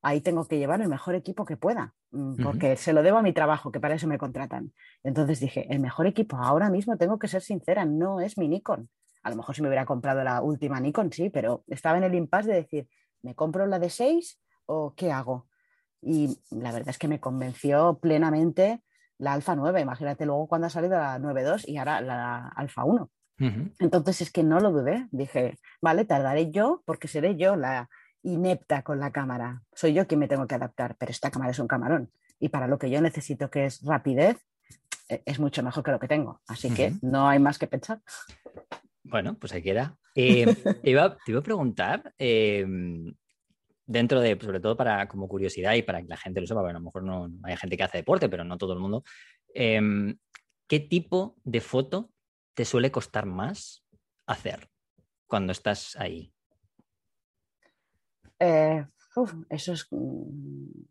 ahí 0.00 0.20
tengo 0.20 0.46
que 0.46 0.58
llevar 0.58 0.80
el 0.80 0.88
mejor 0.88 1.14
equipo 1.14 1.44
que 1.44 1.56
pueda, 1.56 1.94
mm, 2.10 2.42
porque 2.42 2.76
se 2.76 2.92
lo 2.92 3.02
debo 3.02 3.18
a 3.18 3.22
mi 3.22 3.32
trabajo, 3.32 3.70
que 3.70 3.80
para 3.80 3.94
eso 3.94 4.08
me 4.08 4.18
contratan. 4.18 4.72
Entonces 5.02 5.40
dije, 5.40 5.66
el 5.70 5.80
mejor 5.80 6.06
equipo, 6.06 6.36
ahora 6.36 6.70
mismo 6.70 6.96
tengo 6.96 7.18
que 7.18 7.28
ser 7.28 7.42
sincera, 7.42 7.84
no 7.84 8.20
es 8.20 8.38
mi 8.38 8.48
Nikon. 8.48 8.88
A 9.22 9.30
lo 9.30 9.36
mejor 9.36 9.54
si 9.54 9.62
me 9.62 9.68
hubiera 9.68 9.86
comprado 9.86 10.24
la 10.24 10.42
última 10.42 10.80
Nikon, 10.80 11.12
sí, 11.12 11.30
pero 11.30 11.64
estaba 11.68 11.98
en 11.98 12.04
el 12.04 12.14
impasse 12.14 12.50
de 12.50 12.56
decir, 12.56 12.88
¿me 13.22 13.34
compro 13.34 13.66
la 13.66 13.78
de 13.78 13.90
6 13.90 14.40
o 14.66 14.94
qué 14.96 15.12
hago? 15.12 15.46
Y 16.02 16.36
la 16.50 16.72
verdad 16.72 16.90
es 16.90 16.98
que 16.98 17.08
me 17.08 17.20
convenció 17.20 17.98
plenamente 18.00 18.82
la 19.18 19.32
Alfa 19.32 19.54
9. 19.54 19.80
Imagínate 19.80 20.26
luego 20.26 20.48
cuando 20.48 20.66
ha 20.66 20.70
salido 20.70 20.98
la 20.98 21.18
9.2 21.18 21.68
y 21.68 21.76
ahora 21.76 22.00
la 22.00 22.48
Alfa 22.48 22.84
1. 22.84 23.10
Entonces 23.78 24.20
es 24.20 24.30
que 24.30 24.42
no 24.44 24.60
lo 24.60 24.70
dudé. 24.70 25.08
Dije, 25.10 25.58
vale, 25.80 26.04
tardaré 26.04 26.52
yo 26.52 26.82
porque 26.84 27.08
seré 27.08 27.36
yo 27.36 27.56
la 27.56 27.88
inepta 28.22 28.82
con 28.82 29.00
la 29.00 29.10
cámara. 29.10 29.62
Soy 29.72 29.94
yo 29.94 30.06
quien 30.06 30.20
me 30.20 30.28
tengo 30.28 30.46
que 30.46 30.54
adaptar, 30.54 30.96
pero 30.96 31.10
esta 31.10 31.30
cámara 31.30 31.50
es 31.50 31.58
un 31.58 31.66
camarón. 31.66 32.10
Y 32.38 32.50
para 32.50 32.68
lo 32.68 32.78
que 32.78 32.90
yo 32.90 33.00
necesito, 33.00 33.50
que 33.50 33.66
es 33.66 33.82
rapidez, 33.82 34.36
e, 35.08 35.22
es 35.24 35.40
mucho 35.40 35.62
mejor 35.62 35.82
que 35.82 35.90
lo 35.90 35.98
que 35.98 36.08
tengo. 36.08 36.40
Así 36.46 36.70
que 36.70 36.92
no 37.02 37.28
hay 37.28 37.38
más 37.38 37.58
que 37.58 37.66
pensar. 37.66 38.00
Bueno, 39.02 39.34
pues 39.34 39.52
ahí 39.52 39.62
queda. 39.62 39.96
Eh, 40.14 40.54
te, 40.82 40.90
iba, 40.90 41.04
a 41.04 41.42
preguntar, 41.42 42.14
eh, 42.18 42.64
dentro 43.86 44.20
de, 44.20 44.38
sobre 44.40 44.60
todo 44.60 44.76
para 44.76 45.08
como 45.08 45.28
curiosidad 45.28 45.74
y 45.74 45.82
para 45.82 46.02
que 46.02 46.08
la 46.08 46.16
gente 46.16 46.40
lo 46.40 46.46
sepa, 46.46 46.60
porque 46.60 46.70
a 46.70 46.78
lo 46.78 46.84
mejor 46.84 47.02
no, 47.02 47.30
hay 47.42 47.56
gente 47.56 47.76
que 47.76 47.82
hace 47.82 47.98
deporte, 47.98 48.28
pero 48.28 48.44
no 48.44 48.58
todo 48.58 48.72
el 48.72 48.78
mundo, 48.78 49.04
em, 49.54 50.16
¿qué 50.66 50.80
tipo 50.80 51.36
de 51.44 51.60
foto 51.60 52.10
te 52.54 52.64
suele 52.64 52.90
costar 52.90 53.26
más 53.26 53.84
hacer 54.26 54.68
cuando 55.26 55.52
estás 55.52 55.96
ahí? 55.96 56.32
Eh, 58.38 58.86
eso 59.50 59.72
es... 59.72 59.86
Mm, 59.90 60.82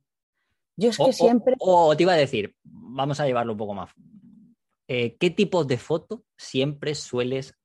yo 0.77 0.89
es 0.89 0.97
que 0.97 1.13
siempre... 1.13 1.55
O, 1.59 1.95
te 1.95 2.03
iba 2.03 2.13
a 2.13 2.17
decir, 2.17 2.55
vamos 2.63 3.19
a 3.19 3.25
llevarlo 3.25 3.53
un 3.53 3.57
poco 3.57 3.73
más. 3.73 3.91
Eh, 4.87 5.15
¿Qué 5.17 5.29
tipo 5.29 5.63
de 5.63 5.77
foto 5.77 6.23
siempre 6.37 6.95
sueles 6.95 7.57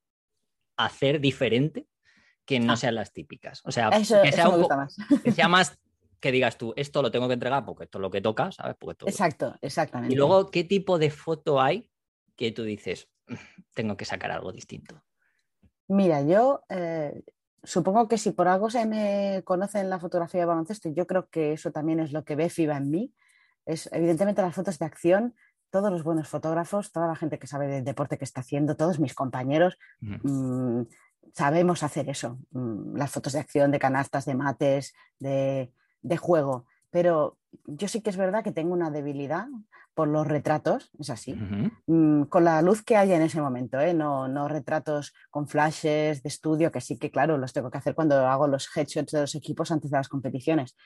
hacer 0.76 1.20
diferente 1.20 1.86
que 2.46 2.60
no 2.60 2.72
ah. 2.72 2.76
sean 2.76 2.94
las 2.94 3.12
típicas. 3.12 3.60
O 3.64 3.72
sea, 3.72 3.90
que, 3.90 4.04
sea 4.04 4.22
más. 4.48 4.96
que 5.22 5.32
sea 5.32 5.48
más 5.48 5.78
que 6.20 6.32
digas 6.32 6.56
tú, 6.56 6.72
esto 6.76 7.02
lo 7.02 7.10
tengo 7.10 7.28
que 7.28 7.34
entregar 7.34 7.64
porque 7.66 7.84
esto 7.84 7.98
es 7.98 8.02
lo 8.02 8.10
que 8.10 8.22
toca, 8.22 8.50
¿sabes? 8.50 8.76
Exacto, 9.06 9.54
exactamente. 9.60 10.14
Y 10.14 10.16
luego, 10.16 10.50
¿qué 10.50 10.64
tipo 10.64 10.98
de 10.98 11.10
foto 11.10 11.60
hay 11.60 11.90
que 12.36 12.52
tú 12.52 12.62
dices, 12.62 13.08
mm, 13.28 13.34
tengo 13.74 13.96
que 13.96 14.04
sacar 14.04 14.30
algo 14.30 14.52
distinto? 14.52 15.02
Mira, 15.88 16.22
yo 16.22 16.62
eh, 16.68 17.22
supongo 17.62 18.08
que 18.08 18.18
si 18.18 18.30
por 18.30 18.48
algo 18.48 18.70
se 18.70 18.86
me 18.86 19.42
conoce 19.44 19.80
en 19.80 19.90
la 19.90 19.98
fotografía 19.98 20.40
de 20.40 20.46
baloncesto, 20.46 20.88
yo 20.88 21.06
creo 21.06 21.28
que 21.28 21.52
eso 21.52 21.70
también 21.70 22.00
es 22.00 22.12
lo 22.12 22.24
que 22.24 22.36
ve 22.36 22.48
FIBA 22.48 22.78
en 22.78 22.90
mí, 22.90 23.14
es 23.66 23.88
evidentemente 23.92 24.42
las 24.42 24.54
fotos 24.54 24.78
de 24.78 24.86
acción, 24.86 25.34
todos 25.70 25.90
los 25.90 26.04
buenos 26.04 26.28
fotógrafos, 26.28 26.92
toda 26.92 27.08
la 27.08 27.16
gente 27.16 27.38
que 27.38 27.46
sabe 27.46 27.66
del 27.66 27.84
deporte 27.84 28.18
que 28.18 28.24
está 28.24 28.40
haciendo, 28.40 28.76
todos 28.76 28.98
mis 28.98 29.14
compañeros, 29.14 29.78
sabemos 31.34 31.82
hacer 31.82 32.08
eso, 32.08 32.38
mm, 32.50 32.96
las 32.96 33.10
fotos 33.10 33.32
de 33.32 33.40
acción, 33.40 33.70
de 33.70 33.78
canastas, 33.78 34.24
de 34.24 34.34
mates, 34.34 34.94
de, 35.18 35.70
juego. 36.18 36.66
Pero 36.90 37.36
yo 37.66 37.88
sí 37.88 38.00
que 38.00 38.10
es 38.10 38.16
verdad 38.16 38.44
que 38.44 38.52
tengo 38.52 38.72
una 38.72 38.90
debilidad 38.90 39.46
por 39.94 40.08
los 40.08 40.26
retratos, 40.26 40.90
es 40.98 41.10
así, 41.10 41.34
mm, 41.86 42.24
con 42.24 42.44
la 42.44 42.62
luz 42.62 42.82
que 42.82 42.96
haya 42.96 43.16
en 43.16 43.22
ese 43.22 43.40
momento, 43.40 43.80
¿eh? 43.80 43.94
no, 43.94 44.28
no, 44.28 44.46
retratos 44.46 45.14
con 45.30 45.48
flashes 45.48 46.22
de 46.22 46.28
estudio, 46.28 46.70
que 46.70 46.80
sí 46.80 46.98
que 46.98 47.10
claro, 47.10 47.38
los 47.38 47.52
tengo 47.52 47.70
que 47.70 47.78
hacer 47.78 47.94
cuando 47.94 48.26
hago 48.26 48.46
los 48.46 48.68
headshots 48.74 49.12
de 49.12 49.20
los 49.22 49.34
equipos 49.34 49.70
antes 49.70 49.90
de 49.90 49.96
las 49.96 50.08
competiciones. 50.08 50.76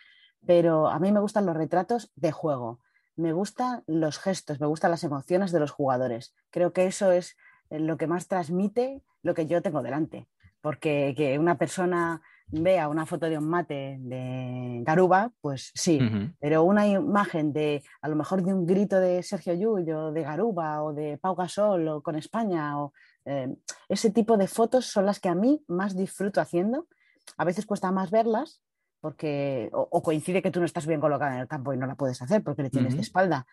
Pero 0.46 0.88
a 0.88 0.98
mí 0.98 1.12
me 1.12 1.20
gustan 1.20 1.44
los 1.46 1.56
retratos 1.56 2.12
de 2.16 2.32
juego, 2.32 2.80
me 3.16 3.32
gustan 3.32 3.82
los 3.86 4.18
gestos, 4.18 4.60
me 4.60 4.66
gustan 4.66 4.90
las 4.90 5.04
emociones 5.04 5.52
de 5.52 5.60
los 5.60 5.70
jugadores. 5.70 6.34
Creo 6.50 6.72
que 6.72 6.86
eso 6.86 7.12
es 7.12 7.36
lo 7.70 7.96
que 7.96 8.06
más 8.06 8.28
transmite 8.28 9.02
lo 9.22 9.34
que 9.34 9.46
yo 9.46 9.62
tengo 9.62 9.82
delante. 9.82 10.28
Porque 10.60 11.14
que 11.16 11.38
una 11.38 11.56
persona 11.56 12.20
vea 12.52 12.88
una 12.88 13.06
foto 13.06 13.26
de 13.26 13.38
un 13.38 13.48
mate 13.48 13.96
de 14.00 14.82
Garuba, 14.84 15.32
pues 15.40 15.70
sí, 15.74 16.00
pero 16.40 16.64
una 16.64 16.86
imagen 16.86 17.52
de 17.52 17.82
a 18.02 18.08
lo 18.08 18.16
mejor 18.16 18.42
de 18.42 18.52
un 18.52 18.66
grito 18.66 18.98
de 18.98 19.22
Sergio 19.22 19.54
Llull 19.54 19.90
o 19.90 20.12
de 20.12 20.22
Garuba 20.22 20.82
o 20.82 20.92
de 20.92 21.16
Pau 21.18 21.34
Gasol 21.34 21.88
o 21.88 22.02
con 22.02 22.16
España 22.16 22.80
o 22.80 22.92
eh, 23.24 23.54
ese 23.88 24.10
tipo 24.10 24.36
de 24.36 24.48
fotos 24.48 24.86
son 24.86 25.06
las 25.06 25.20
que 25.20 25.28
a 25.28 25.34
mí 25.34 25.62
más 25.68 25.96
disfruto 25.96 26.40
haciendo. 26.40 26.88
A 27.36 27.44
veces 27.44 27.66
cuesta 27.66 27.92
más 27.92 28.10
verlas 28.10 28.62
porque 29.00 29.70
o, 29.72 30.02
coincide 30.02 30.42
que 30.42 30.50
tú 30.50 30.60
no 30.60 30.66
estás 30.66 30.86
bien 30.86 31.00
colocada 31.00 31.34
en 31.34 31.40
el 31.40 31.48
campo 31.48 31.72
y 31.72 31.76
no 31.76 31.86
la 31.86 31.94
puedes 31.94 32.20
hacer 32.20 32.42
porque 32.42 32.62
le 32.62 32.70
tienes 32.70 32.94
de 32.94 33.00
espalda 33.00 33.46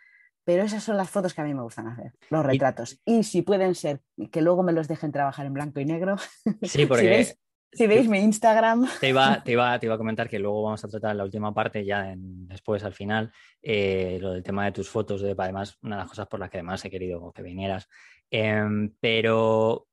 pero 0.48 0.64
esas 0.64 0.82
son 0.82 0.96
las 0.96 1.10
fotos 1.10 1.34
que 1.34 1.42
a 1.42 1.44
mí 1.44 1.54
me 1.54 1.62
gustan 1.62 1.90
hacer, 1.90 2.14
los 2.30 2.46
retratos. 2.46 3.02
Y, 3.04 3.24
si 3.24 3.42
pueden 3.42 3.76
ser, 3.76 4.00
que 4.32 4.42
luego 4.42 4.64
me 4.64 4.72
los 4.72 4.88
dejen 4.88 5.12
trabajar 5.12 5.46
en 5.46 5.54
blanco 5.54 5.82
y 5.82 5.86
negro. 5.86 6.16
Sí, 6.62 6.86
porque... 6.86 7.36
si, 7.74 7.86
veis, 7.86 8.08
mi 8.08 8.20
Instagram. 8.20 8.88
Te 9.02 9.10
iba, 9.10 9.42
te, 9.44 9.52
iba, 9.52 9.78
te 9.78 9.88
iba, 9.88 9.96
a 9.96 9.98
comentar 9.98 10.30
que 10.30 10.40
luego 10.40 10.64
vamos 10.64 10.82
a 10.86 10.88
tratar 10.88 11.18
la 11.18 11.26
última 11.26 11.54
parte, 11.54 11.84
ya 11.84 12.14
después, 12.16 12.86
al 12.86 12.94
final, 12.94 13.30
eh, 13.62 14.20
lo 14.22 14.32
del 14.32 14.42
tema 14.42 14.64
de 14.64 14.72
tus 14.72 14.88
fotos. 14.88 15.22
De, 15.22 15.36
además, 15.38 15.78
una 15.82 15.98
de 15.98 16.04
las 16.04 16.10
cosas 16.10 16.28
por 16.30 16.40
las 16.40 16.50
que 16.50 16.60
además 16.60 16.86
he 16.86 16.90
querido 16.90 17.34
que 17.34 17.42
vinieras. 17.42 17.90
Em, 18.32 18.96
pero, 19.02 19.86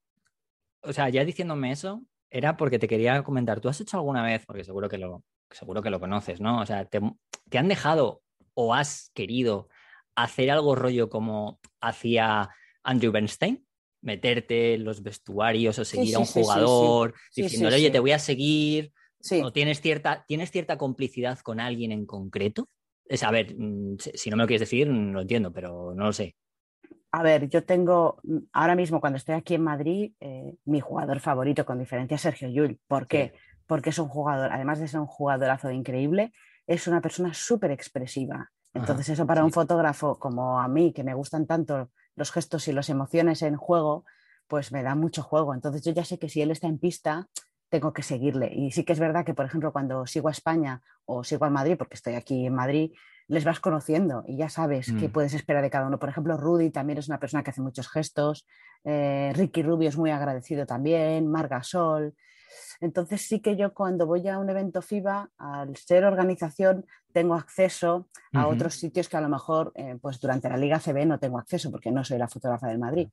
o 0.82 0.92
sea, 0.92 1.08
ya 1.08 1.24
diciéndome 1.24 1.72
eso, 1.72 2.00
era 2.30 2.56
porque 2.56 2.78
te 2.78 2.86
quería 2.86 3.24
comentar, 3.24 3.58
¿tú 3.58 3.68
has 3.68 3.80
hecho 3.80 3.96
alguna 3.96 4.22
vez, 4.22 4.46
porque 4.46 4.62
seguro 4.62 4.88
que 4.88 4.98
lo, 4.98 5.24
seguro 5.50 5.82
que 5.82 5.90
lo 5.90 5.98
conoces, 5.98 6.40
¿no? 6.40 6.60
O 6.60 6.66
sea, 6.66 6.84
te, 6.84 7.00
te 7.50 7.58
han 7.58 7.66
dejado 7.66 8.22
o 8.54 8.72
has 8.72 9.10
querido 9.14 9.68
hacer 10.16 10.50
algo 10.50 10.74
rollo 10.74 11.08
como 11.08 11.60
hacía 11.80 12.50
Andrew 12.82 13.12
Bernstein, 13.12 13.66
meterte 14.02 14.74
en 14.74 14.84
los 14.84 15.02
vestuarios 15.02 15.78
o 15.78 15.84
seguir 15.84 16.16
a 16.16 16.18
un 16.20 16.26
jugador 16.26 17.14
diciéndole, 17.34 17.76
oye, 17.76 17.90
te 17.90 17.98
voy 17.98 18.12
a 18.12 18.18
seguir, 18.18 18.92
o 19.42 19.52
tienes 19.52 19.80
cierta, 19.80 20.24
tienes 20.26 20.50
cierta 20.50 20.76
complicidad 20.76 21.38
con 21.40 21.60
alguien 21.60 21.92
en 21.92 22.06
concreto. 22.06 22.68
Es, 23.06 23.22
a 23.22 23.30
ver, 23.30 23.54
mm, 23.56 23.96
si 23.98 24.30
no 24.30 24.36
me 24.36 24.42
lo 24.42 24.46
quieres 24.46 24.68
decir, 24.68 24.88
no 24.88 25.12
lo 25.12 25.20
entiendo, 25.22 25.52
pero 25.52 25.94
no 25.94 26.04
lo 26.04 26.12
sé. 26.12 26.36
A 27.10 27.22
ver, 27.22 27.48
yo 27.48 27.64
tengo 27.64 28.18
mm, 28.22 28.38
ahora 28.52 28.74
mismo 28.74 29.00
cuando 29.00 29.16
estoy 29.16 29.34
aquí 29.34 29.54
en 29.54 29.62
Madrid, 29.62 30.12
eh, 30.20 30.54
mi 30.64 30.80
jugador 30.80 31.20
favorito 31.20 31.64
con 31.64 31.78
diferencia 31.78 32.16
es 32.16 32.20
Sergio 32.20 32.48
Llull. 32.48 32.78
¿Por 32.86 33.06
qué? 33.06 33.32
Porque 33.66 33.90
es 33.90 33.98
un 33.98 34.08
jugador, 34.08 34.52
además 34.52 34.78
de 34.78 34.88
ser 34.88 35.00
un 35.00 35.06
jugadorazo 35.06 35.70
increíble, 35.70 36.32
es 36.66 36.86
una 36.86 37.00
persona 37.00 37.32
súper 37.32 37.70
expresiva. 37.70 38.50
Entonces 38.74 39.08
eso 39.08 39.26
para 39.26 39.44
un 39.44 39.52
fotógrafo 39.52 40.18
como 40.18 40.60
a 40.60 40.68
mí, 40.68 40.92
que 40.92 41.04
me 41.04 41.14
gustan 41.14 41.46
tanto 41.46 41.90
los 42.16 42.32
gestos 42.32 42.66
y 42.68 42.72
las 42.72 42.88
emociones 42.90 43.42
en 43.42 43.56
juego, 43.56 44.04
pues 44.48 44.72
me 44.72 44.82
da 44.82 44.94
mucho 44.94 45.22
juego. 45.22 45.54
Entonces 45.54 45.82
yo 45.84 45.92
ya 45.92 46.04
sé 46.04 46.18
que 46.18 46.28
si 46.28 46.42
él 46.42 46.50
está 46.50 46.66
en 46.66 46.78
pista, 46.78 47.28
tengo 47.70 47.92
que 47.92 48.02
seguirle. 48.02 48.52
Y 48.54 48.70
sí 48.72 48.84
que 48.84 48.92
es 48.92 49.00
verdad 49.00 49.24
que, 49.24 49.34
por 49.34 49.46
ejemplo, 49.46 49.72
cuando 49.72 50.06
sigo 50.06 50.28
a 50.28 50.32
España 50.32 50.82
o 51.06 51.24
sigo 51.24 51.44
a 51.44 51.50
Madrid, 51.50 51.76
porque 51.78 51.94
estoy 51.94 52.14
aquí 52.14 52.46
en 52.46 52.54
Madrid, 52.54 52.92
les 53.26 53.44
vas 53.44 53.58
conociendo 53.58 54.22
y 54.26 54.36
ya 54.36 54.48
sabes 54.48 54.92
qué 54.98 55.08
Mm. 55.08 55.12
puedes 55.12 55.34
esperar 55.34 55.62
de 55.62 55.70
cada 55.70 55.86
uno. 55.86 55.98
Por 55.98 56.08
ejemplo, 56.10 56.36
Rudy 56.36 56.70
también 56.70 56.98
es 56.98 57.08
una 57.08 57.18
persona 57.18 57.42
que 57.42 57.50
hace 57.50 57.62
muchos 57.62 57.88
gestos, 57.88 58.46
eh, 58.84 59.32
Ricky 59.34 59.62
Rubio 59.62 59.88
es 59.88 59.96
muy 59.96 60.10
agradecido 60.10 60.66
también, 60.66 61.26
Marga 61.26 61.62
Sol. 61.62 62.14
Entonces 62.84 63.22
sí 63.22 63.40
que 63.40 63.56
yo 63.56 63.72
cuando 63.72 64.04
voy 64.04 64.28
a 64.28 64.38
un 64.38 64.50
evento 64.50 64.82
FIBA, 64.82 65.30
al 65.38 65.74
ser 65.74 66.04
organización, 66.04 66.84
tengo 67.14 67.34
acceso 67.34 68.10
a 68.34 68.46
otros 68.46 68.74
sitios 68.74 69.08
que 69.08 69.16
a 69.16 69.22
lo 69.22 69.30
mejor 69.30 69.72
eh, 69.74 69.96
pues 70.02 70.20
durante 70.20 70.50
la 70.50 70.58
Liga 70.58 70.78
CB 70.78 71.06
no 71.06 71.18
tengo 71.18 71.38
acceso 71.38 71.70
porque 71.70 71.90
no 71.90 72.04
soy 72.04 72.18
la 72.18 72.28
fotógrafa 72.28 72.68
del 72.68 72.78
Madrid 72.78 73.08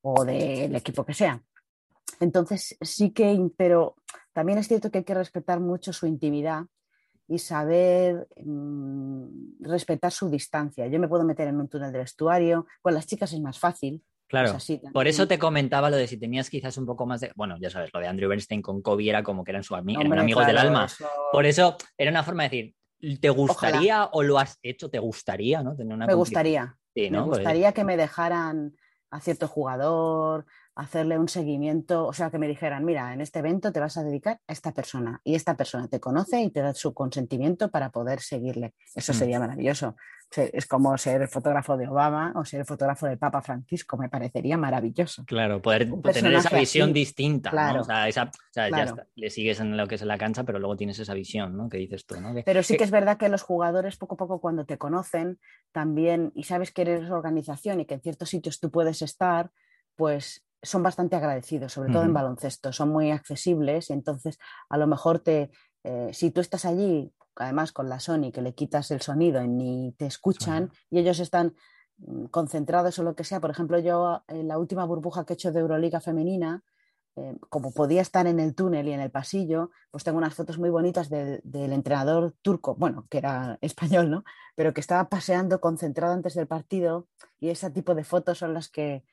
o 0.00 0.24
del 0.24 0.74
equipo 0.74 1.04
que 1.04 1.12
sea. 1.12 1.38
Entonces 2.18 2.78
sí 2.80 3.10
que, 3.10 3.50
pero 3.58 3.96
también 4.32 4.56
es 4.56 4.68
cierto 4.68 4.90
que 4.90 4.98
hay 4.98 5.04
que 5.04 5.12
respetar 5.12 5.60
mucho 5.60 5.92
su 5.92 6.06
intimidad 6.06 6.64
y 7.28 7.40
saber 7.40 8.26
mm, 8.42 9.60
respetar 9.60 10.12
su 10.12 10.30
distancia. 10.30 10.86
Yo 10.86 10.98
me 10.98 11.08
puedo 11.08 11.24
meter 11.24 11.46
en 11.48 11.60
un 11.60 11.68
túnel 11.68 11.92
de 11.92 11.98
vestuario, 11.98 12.66
con 12.80 12.94
las 12.94 13.06
chicas 13.06 13.34
es 13.34 13.40
más 13.40 13.58
fácil. 13.58 14.02
Claro. 14.30 14.56
Por 14.92 15.08
eso 15.08 15.26
te 15.26 15.40
comentaba 15.40 15.90
lo 15.90 15.96
de 15.96 16.06
si 16.06 16.16
tenías 16.16 16.48
quizás 16.48 16.76
un 16.78 16.86
poco 16.86 17.04
más 17.04 17.20
de. 17.20 17.32
Bueno, 17.34 17.56
ya 17.60 17.68
sabes, 17.68 17.90
lo 17.92 17.98
de 17.98 18.06
Andrew 18.06 18.28
Bernstein 18.30 18.62
con 18.62 18.80
Kobe 18.80 19.08
era 19.08 19.24
como 19.24 19.42
que 19.42 19.50
eran, 19.50 19.64
su 19.64 19.74
ami- 19.74 19.94
eran 19.94 20.06
Hombre, 20.06 20.20
amigos 20.20 20.46
del 20.46 20.56
alma. 20.56 20.84
eso- 20.84 21.04
Por 21.32 21.46
eso 21.46 21.76
era 21.98 22.12
una 22.12 22.22
forma 22.22 22.44
de 22.44 22.48
decir, 23.00 23.18
¿te 23.20 23.28
gustaría 23.30 24.04
o 24.12 24.22
lo 24.22 24.38
has 24.38 24.56
hecho? 24.62 24.88
¿Te 24.88 25.00
gustaría, 25.00 25.64
no? 25.64 25.74
Tener 25.74 25.92
una 25.94 26.06
me 26.06 26.14
gustaría. 26.14 26.76
Sí, 26.94 27.10
Me. 27.10 27.18
Pues- 27.18 27.38
gustaría 27.38 27.72
que 27.72 27.82
me 27.84 27.96
dejaran 27.96 28.76
a 29.10 29.20
cierto 29.20 29.48
jugador, 29.48 30.46
hacerle 30.76 31.18
un 31.18 31.28
seguimiento, 31.28 32.06
o 32.06 32.12
sea, 32.12 32.30
que 32.30 32.38
me 32.38 32.48
dijeran, 32.48 32.84
mira, 32.84 33.12
en 33.12 33.20
este 33.20 33.40
evento 33.40 33.72
te 33.72 33.80
vas 33.80 33.96
a 33.96 34.04
dedicar 34.04 34.40
a 34.46 34.52
esta 34.52 34.72
persona 34.72 35.20
y 35.24 35.34
esta 35.34 35.56
persona 35.56 35.88
te 35.88 36.00
conoce 36.00 36.40
y 36.40 36.50
te 36.50 36.60
da 36.60 36.72
su 36.74 36.94
consentimiento 36.94 37.70
para 37.70 37.90
poder 37.90 38.20
seguirle. 38.20 38.74
Eso 38.94 39.12
Mm. 39.12 39.16
sería 39.16 39.40
maravilloso. 39.40 39.96
Es 40.36 40.66
como 40.66 40.96
ser 40.96 41.22
el 41.22 41.28
fotógrafo 41.28 41.76
de 41.76 41.88
Obama 41.88 42.32
o 42.36 42.44
ser 42.44 42.60
el 42.60 42.66
fotógrafo 42.66 43.06
del 43.06 43.18
Papa 43.18 43.42
Francisco, 43.42 43.96
me 43.96 44.08
parecería 44.08 44.56
maravilloso. 44.56 45.24
Claro, 45.26 45.60
poder 45.60 45.90
tener 46.12 46.32
esa 46.34 46.56
visión 46.56 46.90
así. 46.90 46.92
distinta, 46.94 47.50
¿no? 47.50 47.54
Claro. 47.56 47.80
O 47.80 47.84
sea, 47.84 48.06
esa, 48.08 48.22
o 48.24 48.52
sea, 48.52 48.70
ya 48.70 48.84
está, 48.84 49.06
le 49.16 49.28
sigues 49.28 49.58
en 49.58 49.76
lo 49.76 49.88
que 49.88 49.96
es 49.96 50.02
la 50.02 50.16
cancha, 50.18 50.44
pero 50.44 50.60
luego 50.60 50.76
tienes 50.76 51.00
esa 51.00 51.14
visión, 51.14 51.56
¿no? 51.56 51.68
Que 51.68 51.78
dices 51.78 52.06
tú, 52.06 52.14
Pero 52.44 52.62
sí 52.62 52.74
que- 52.74 52.78
que 52.78 52.84
es 52.84 52.90
verdad 52.92 53.16
que 53.18 53.28
los 53.28 53.42
jugadores 53.42 53.96
poco 53.96 54.14
a 54.14 54.18
poco 54.18 54.40
cuando 54.40 54.64
te 54.64 54.78
conocen 54.78 55.40
también 55.72 56.30
y 56.36 56.44
sabes 56.44 56.70
que 56.70 56.82
eres 56.82 57.10
organización 57.10 57.80
y 57.80 57.84
que 57.86 57.94
en 57.94 58.00
ciertos 58.00 58.28
sitios 58.28 58.60
tú 58.60 58.70
puedes 58.70 59.02
estar, 59.02 59.50
pues 59.96 60.44
son 60.62 60.82
bastante 60.82 61.16
agradecidos, 61.16 61.72
sobre 61.72 61.92
todo 61.92 62.02
en 62.02 62.12
baloncesto, 62.12 62.72
son 62.72 62.90
muy 62.90 63.10
accesibles 63.10 63.90
y 63.90 63.92
entonces 63.94 64.38
a 64.68 64.76
lo 64.76 64.86
mejor 64.86 65.20
te, 65.20 65.50
eh, 65.84 66.10
si 66.12 66.30
tú 66.30 66.40
estás 66.40 66.64
allí, 66.64 67.12
además 67.36 67.72
con 67.72 67.88
la 67.88 68.00
Sony, 68.00 68.30
que 68.32 68.42
le 68.42 68.54
quitas 68.54 68.90
el 68.90 69.00
sonido 69.00 69.42
y 69.42 69.48
ni 69.48 69.92
te 69.92 70.06
escuchan 70.06 70.70
y 70.90 70.98
ellos 70.98 71.18
están 71.20 71.54
mm, 71.98 72.26
concentrados 72.26 72.98
o 72.98 73.02
lo 73.02 73.14
que 73.14 73.24
sea, 73.24 73.40
por 73.40 73.50
ejemplo 73.50 73.78
yo 73.78 74.22
en 74.28 74.48
la 74.48 74.58
última 74.58 74.84
burbuja 74.84 75.24
que 75.24 75.32
he 75.32 75.34
hecho 75.34 75.52
de 75.52 75.60
Euroliga 75.60 76.00
femenina, 76.00 76.62
eh, 77.16 77.36
como 77.48 77.72
podía 77.72 78.02
estar 78.02 78.26
en 78.26 78.38
el 78.38 78.54
túnel 78.54 78.86
y 78.88 78.92
en 78.92 79.00
el 79.00 79.10
pasillo, 79.10 79.70
pues 79.90 80.04
tengo 80.04 80.18
unas 80.18 80.34
fotos 80.34 80.58
muy 80.58 80.70
bonitas 80.70 81.08
del, 81.08 81.40
del 81.42 81.72
entrenador 81.72 82.34
turco, 82.42 82.74
bueno, 82.76 83.06
que 83.10 83.18
era 83.18 83.58
español, 83.62 84.10
¿no? 84.10 84.24
Pero 84.54 84.74
que 84.74 84.80
estaba 84.80 85.08
paseando 85.08 85.60
concentrado 85.60 86.12
antes 86.12 86.34
del 86.34 86.46
partido 86.46 87.08
y 87.40 87.48
ese 87.48 87.70
tipo 87.70 87.94
de 87.94 88.04
fotos 88.04 88.38
son 88.38 88.52
las 88.52 88.68
que 88.68 89.04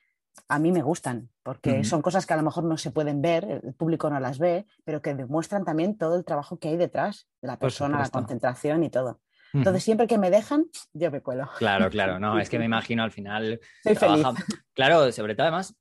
a 0.48 0.60
mí 0.60 0.72
me 0.72 0.82
gustan, 0.82 1.30
porque 1.44 1.84
son 1.84 2.02
cosas 2.02 2.26
que 2.26 2.34
a 2.34 2.38
lo 2.38 2.44
mejor 2.44 2.64
no 2.64 2.78
se 2.78 2.92
pueden 2.92 3.22
ver, 3.22 3.62
el 3.64 3.74
público 3.74 4.10
no 4.10 4.20
las 4.20 4.40
ve, 4.40 4.66
pero 4.84 5.02
que 5.02 5.14
demuestran 5.14 5.66
también 5.66 5.98
todo 5.98 6.16
el 6.16 6.26
trabajo 6.26 6.60
que 6.60 6.70
hay 6.70 6.78
detrás 6.78 7.28
de 7.42 7.48
la 7.48 7.60
persona, 7.60 8.00
la 8.00 8.10
concentración 8.10 8.84
y 8.84 8.90
todo. 8.90 9.20
Entonces, 9.54 9.84
siempre 9.84 10.08
que 10.08 10.18
me 10.18 10.30
dejan, 10.30 10.66
yo 10.94 11.10
me 11.10 11.22
cuelo. 11.22 11.50
Claro, 11.58 11.90
claro, 11.90 12.20
no, 12.20 12.40
es 12.40 12.50
que 12.50 12.60
me 12.60 12.66
imagino 12.66 13.04
al 13.04 13.12
final. 13.12 13.60
Soy 13.84 13.96
feliz. 13.96 14.26
Claro, 14.74 15.12
sobre 15.12 15.36
todo 15.36 15.44
además, 15.44 15.76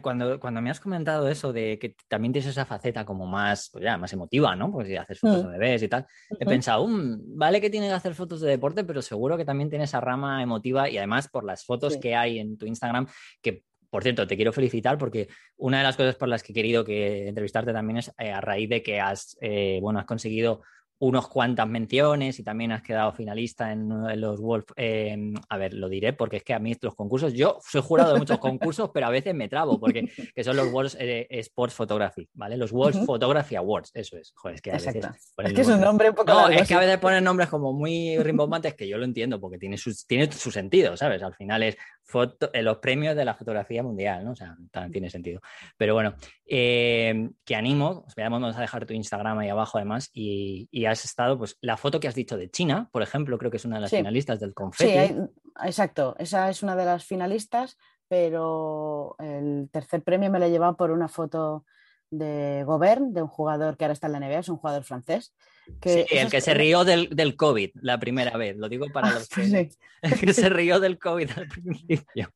cuando, 0.00 0.38
cuando 0.38 0.60
me 0.62 0.70
has 0.70 0.78
comentado 0.80 1.28
eso 1.28 1.52
de 1.52 1.78
que 1.78 1.96
también 2.08 2.32
tienes 2.32 2.48
esa 2.50 2.64
faceta 2.64 3.04
como 3.04 3.26
más, 3.26 3.68
pues 3.72 3.82
ya, 3.84 3.96
más 3.98 4.12
emotiva, 4.12 4.54
¿no? 4.54 4.70
Pues 4.70 4.86
si 4.88 4.96
haces 4.96 5.18
fotos 5.18 5.42
Mm. 5.44 5.46
de 5.46 5.58
bebés 5.58 5.82
y 5.82 5.88
tal, 5.88 6.06
he 6.38 6.44
pensado, 6.46 6.86
"Mm, 6.86 7.36
vale 7.36 7.60
que 7.60 7.70
tienes 7.70 7.90
que 7.90 7.94
hacer 7.94 8.14
fotos 8.14 8.40
de 8.40 8.50
deporte, 8.50 8.84
pero 8.84 9.02
seguro 9.02 9.36
que 9.36 9.44
también 9.44 9.68
tiene 9.70 9.84
esa 9.86 10.00
rama 10.00 10.42
emotiva 10.42 10.88
y 10.88 10.98
además 10.98 11.28
por 11.28 11.44
las 11.44 11.64
fotos 11.64 11.94
Sí. 11.94 12.00
que 12.00 12.14
hay 12.14 12.38
en 12.38 12.56
tu 12.56 12.66
Instagram, 12.66 13.06
que 13.42 13.64
por 13.90 14.04
cierto, 14.04 14.24
te 14.24 14.36
quiero 14.36 14.52
felicitar 14.52 14.96
porque 14.98 15.26
una 15.56 15.78
de 15.78 15.82
las 15.82 15.96
cosas 15.96 16.14
por 16.14 16.28
las 16.28 16.44
que 16.44 16.52
he 16.52 16.54
querido 16.54 16.84
que 16.84 17.26
entrevistarte 17.26 17.72
también 17.72 17.96
es 17.96 18.12
eh, 18.18 18.30
a 18.30 18.40
raíz 18.40 18.68
de 18.68 18.84
que 18.84 19.00
has, 19.00 19.36
eh, 19.40 19.80
bueno, 19.82 19.98
has 19.98 20.06
conseguido 20.06 20.62
unos 21.00 21.28
cuantas 21.28 21.66
menciones 21.66 22.38
y 22.38 22.44
también 22.44 22.72
has 22.72 22.82
quedado 22.82 23.12
finalista 23.12 23.72
en, 23.72 23.90
uno 23.90 24.06
de 24.06 24.16
los 24.16 24.38
Wolf. 24.38 24.66
eh, 24.76 25.32
a 25.48 25.56
ver, 25.56 25.72
lo 25.72 25.88
diré 25.88 26.12
porque 26.12 26.36
es 26.36 26.44
que 26.44 26.52
a 26.52 26.58
mí 26.58 26.76
los 26.80 26.94
concursos, 26.94 27.32
yo 27.32 27.58
soy 27.66 27.80
jurado 27.80 28.12
de 28.12 28.18
muchos 28.18 28.38
concursos, 28.38 28.90
pero 28.92 29.06
a 29.06 29.10
veces 29.10 29.34
me 29.34 29.48
trabo 29.48 29.80
porque 29.80 30.10
que 30.34 30.44
son 30.44 30.56
los 30.56 30.70
World 30.70 30.96
eh, 30.98 31.26
Sports 31.30 31.74
Photography, 31.74 32.28
¿vale? 32.34 32.58
Los 32.58 32.72
World 32.72 32.96
Ujú. 32.96 33.06
Photography 33.06 33.56
Awards, 33.56 33.90
eso 33.94 34.18
es. 34.18 34.32
Joder, 34.36 34.56
es 34.56 34.62
que 34.62 34.70
a 34.70 34.74
veces 34.74 34.96
Exacto. 34.96 35.18
Es 35.38 35.52
que 35.54 35.60
es 35.62 35.68
un 35.68 35.80
nombre 35.80 36.10
un 36.10 36.14
poco 36.14 36.32
no, 36.32 36.42
largo, 36.42 36.60
es 36.60 36.68
que 36.68 36.74
a 36.74 36.80
veces 36.80 36.98
ponen 36.98 37.24
nombres 37.24 37.48
como 37.48 37.72
muy 37.72 38.18
rimbombantes 38.18 38.74
que 38.74 38.86
yo 38.86 38.98
lo 38.98 39.04
entiendo 39.06 39.40
porque 39.40 39.56
tiene 39.56 39.78
su, 39.78 39.94
tiene 40.06 40.30
su 40.30 40.50
sentido, 40.50 40.98
¿sabes? 40.98 41.22
Al 41.22 41.34
final 41.34 41.62
es 41.62 41.78
foto, 42.10 42.50
eh, 42.52 42.62
los 42.62 42.78
premios 42.78 43.14
de 43.16 43.24
la 43.24 43.34
fotografía 43.34 43.82
mundial, 43.82 44.24
¿no? 44.24 44.32
O 44.32 44.34
sea, 44.36 44.56
también 44.70 44.92
tiene 44.92 45.10
sentido. 45.10 45.40
Pero 45.76 45.94
bueno, 45.94 46.14
eh, 46.44 47.30
que 47.44 47.54
animo, 47.54 48.04
os 48.06 48.14
vamos 48.16 48.56
a 48.56 48.60
dejar 48.60 48.84
tu 48.86 48.92
Instagram 48.94 49.38
ahí 49.38 49.48
abajo 49.48 49.78
además 49.78 50.10
y, 50.12 50.68
y 50.70 50.84
has 50.86 51.04
estado, 51.04 51.38
pues 51.38 51.56
la 51.60 51.76
foto 51.76 52.00
que 52.00 52.08
has 52.08 52.14
dicho 52.14 52.36
de 52.36 52.50
China, 52.50 52.88
por 52.92 53.02
ejemplo, 53.02 53.38
creo 53.38 53.50
que 53.50 53.56
es 53.58 53.64
una 53.64 53.76
de 53.76 53.82
las 53.82 53.90
Sí. 53.90 53.96
finalistas 53.98 54.40
del 54.40 54.50
Sí, 54.50 54.54
confeti. 54.54 54.90
hay- 54.98 55.16
exacto. 55.64 56.14
Esa 56.18 56.50
es 56.50 56.62
una 56.62 56.74
de 56.76 56.84
las 56.84 57.04
finalistas, 57.04 57.78
pero 58.08 59.14
el 59.18 59.68
tercer 59.72 60.02
premio 60.02 60.30
me 60.30 60.38
lo 60.38 60.46
he 60.46 60.50
llevado 60.50 60.76
por 60.76 60.90
una 60.90 61.08
foto 61.08 61.64
de 62.10 62.64
Gobern, 62.66 63.12
de 63.12 63.22
un 63.22 63.28
jugador 63.28 63.76
que 63.76 63.84
ahora 63.84 63.92
está 63.92 64.06
en 64.08 64.12
la 64.14 64.18
NBA, 64.20 64.40
es 64.40 64.48
un 64.48 64.56
jugador 64.56 64.84
francés. 64.84 65.32
Que 65.80 66.06
Sí, 66.08 66.16
el 66.18 66.30
que 66.30 66.40
se 66.40 66.54
rió 66.54 66.84
del, 66.84 67.08
del 67.10 67.36
COVID 67.36 67.70
la 67.82 67.98
primera 68.00 68.36
vez, 68.36 68.56
lo 68.56 68.68
digo 68.68 68.86
para 68.92 69.08
Ah, 69.08 69.14
los 69.14 69.28
que... 69.28 69.44
sí. 69.44 69.68
El 70.02 70.18
que 70.18 70.32
se 70.32 70.48
rió 70.48 70.80
del 70.80 70.98
COVID 70.98 71.30
al 71.36 71.46
principio. 71.46 72.30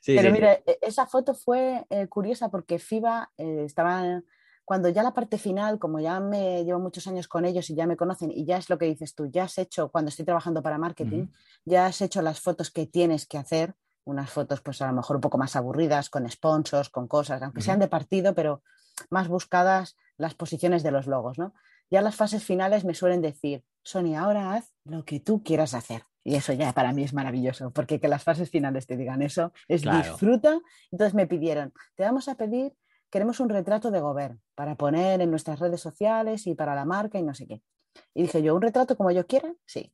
Sí, 0.00 0.14
Pero 0.16 0.28
sí. 0.28 0.32
mira, 0.32 0.52
e- 0.54 0.78
esa 0.82 1.04
foto 1.06 1.34
fue 1.34 1.84
eh, 1.90 2.06
curiosa 2.06 2.48
porque 2.48 2.78
FIBA 2.78 3.32
eh, 3.38 3.64
estaba, 3.66 4.22
cuando 4.64 4.88
ya 4.88 5.02
la 5.02 5.12
parte 5.12 5.36
final, 5.36 5.80
como 5.80 5.98
ya 5.98 6.20
me 6.20 6.64
llevo 6.64 6.78
muchos 6.78 7.06
años 7.08 7.26
con 7.26 7.44
ellos 7.44 7.68
y 7.70 7.74
ya 7.74 7.86
me 7.88 7.96
conocen, 7.96 8.30
y 8.30 8.44
ya 8.44 8.56
es 8.56 8.70
lo 8.70 8.78
que 8.78 8.84
dices 8.86 9.16
tú, 9.16 9.26
ya 9.26 9.44
has 9.44 9.58
hecho, 9.58 9.90
cuando 9.90 10.10
estoy 10.10 10.24
trabajando 10.24 10.62
para 10.62 10.78
marketing, 10.78 11.26
ya 11.64 11.86
has 11.86 12.00
hecho 12.00 12.22
las 12.22 12.40
fotos 12.40 12.70
que 12.70 12.86
tienes 12.86 13.26
que 13.26 13.36
hacer, 13.38 13.74
unas 14.04 14.30
fotos 14.30 14.60
pues 14.60 14.80
a 14.80 14.86
lo 14.86 14.92
mejor 14.92 15.16
un 15.16 15.22
poco 15.22 15.38
más 15.38 15.56
aburridas, 15.56 16.08
con 16.08 16.30
sponsors, 16.30 16.88
con 16.88 17.08
cosas, 17.08 17.42
aunque 17.42 17.62
sean 17.62 17.80
de 17.80 17.88
partido, 17.88 18.32
pero 18.32 18.62
más 19.10 19.28
buscadas 19.28 19.96
las 20.16 20.34
posiciones 20.34 20.82
de 20.82 20.90
los 20.90 21.06
logos, 21.06 21.38
¿no? 21.38 21.54
Ya 21.90 22.00
las 22.02 22.16
fases 22.16 22.42
finales 22.44 22.84
me 22.84 22.94
suelen 22.94 23.20
decir, 23.20 23.64
Sonia, 23.82 24.22
ahora 24.22 24.54
haz 24.54 24.72
lo 24.84 25.04
que 25.04 25.20
tú 25.20 25.42
quieras 25.42 25.74
hacer. 25.74 26.04
Y 26.24 26.36
eso 26.36 26.52
ya 26.52 26.72
para 26.72 26.92
mí 26.92 27.02
es 27.02 27.12
maravilloso, 27.12 27.70
porque 27.72 28.00
que 28.00 28.08
las 28.08 28.22
fases 28.22 28.48
finales 28.50 28.86
te 28.86 28.96
digan 28.96 29.22
eso 29.22 29.52
es 29.68 29.82
Claro. 29.82 29.98
disfruta. 30.12 30.60
Entonces 30.90 31.14
me 31.14 31.26
pidieron, 31.26 31.72
te 31.96 32.04
vamos 32.04 32.28
a 32.28 32.36
pedir, 32.36 32.74
queremos 33.10 33.40
un 33.40 33.48
retrato 33.48 33.90
de 33.90 34.00
Gobert 34.00 34.38
para 34.54 34.76
poner 34.76 35.20
en 35.20 35.30
nuestras 35.30 35.58
redes 35.58 35.80
sociales 35.80 36.46
y 36.46 36.54
para 36.54 36.74
la 36.74 36.84
marca 36.84 37.18
y 37.18 37.22
no 37.22 37.34
sé 37.34 37.46
qué. 37.46 37.60
Y 38.14 38.22
dije 38.22 38.42
yo, 38.42 38.54
¿un 38.54 38.62
retrato 38.62 38.96
como 38.96 39.10
yo 39.10 39.26
quiera? 39.26 39.52
Sí. 39.66 39.92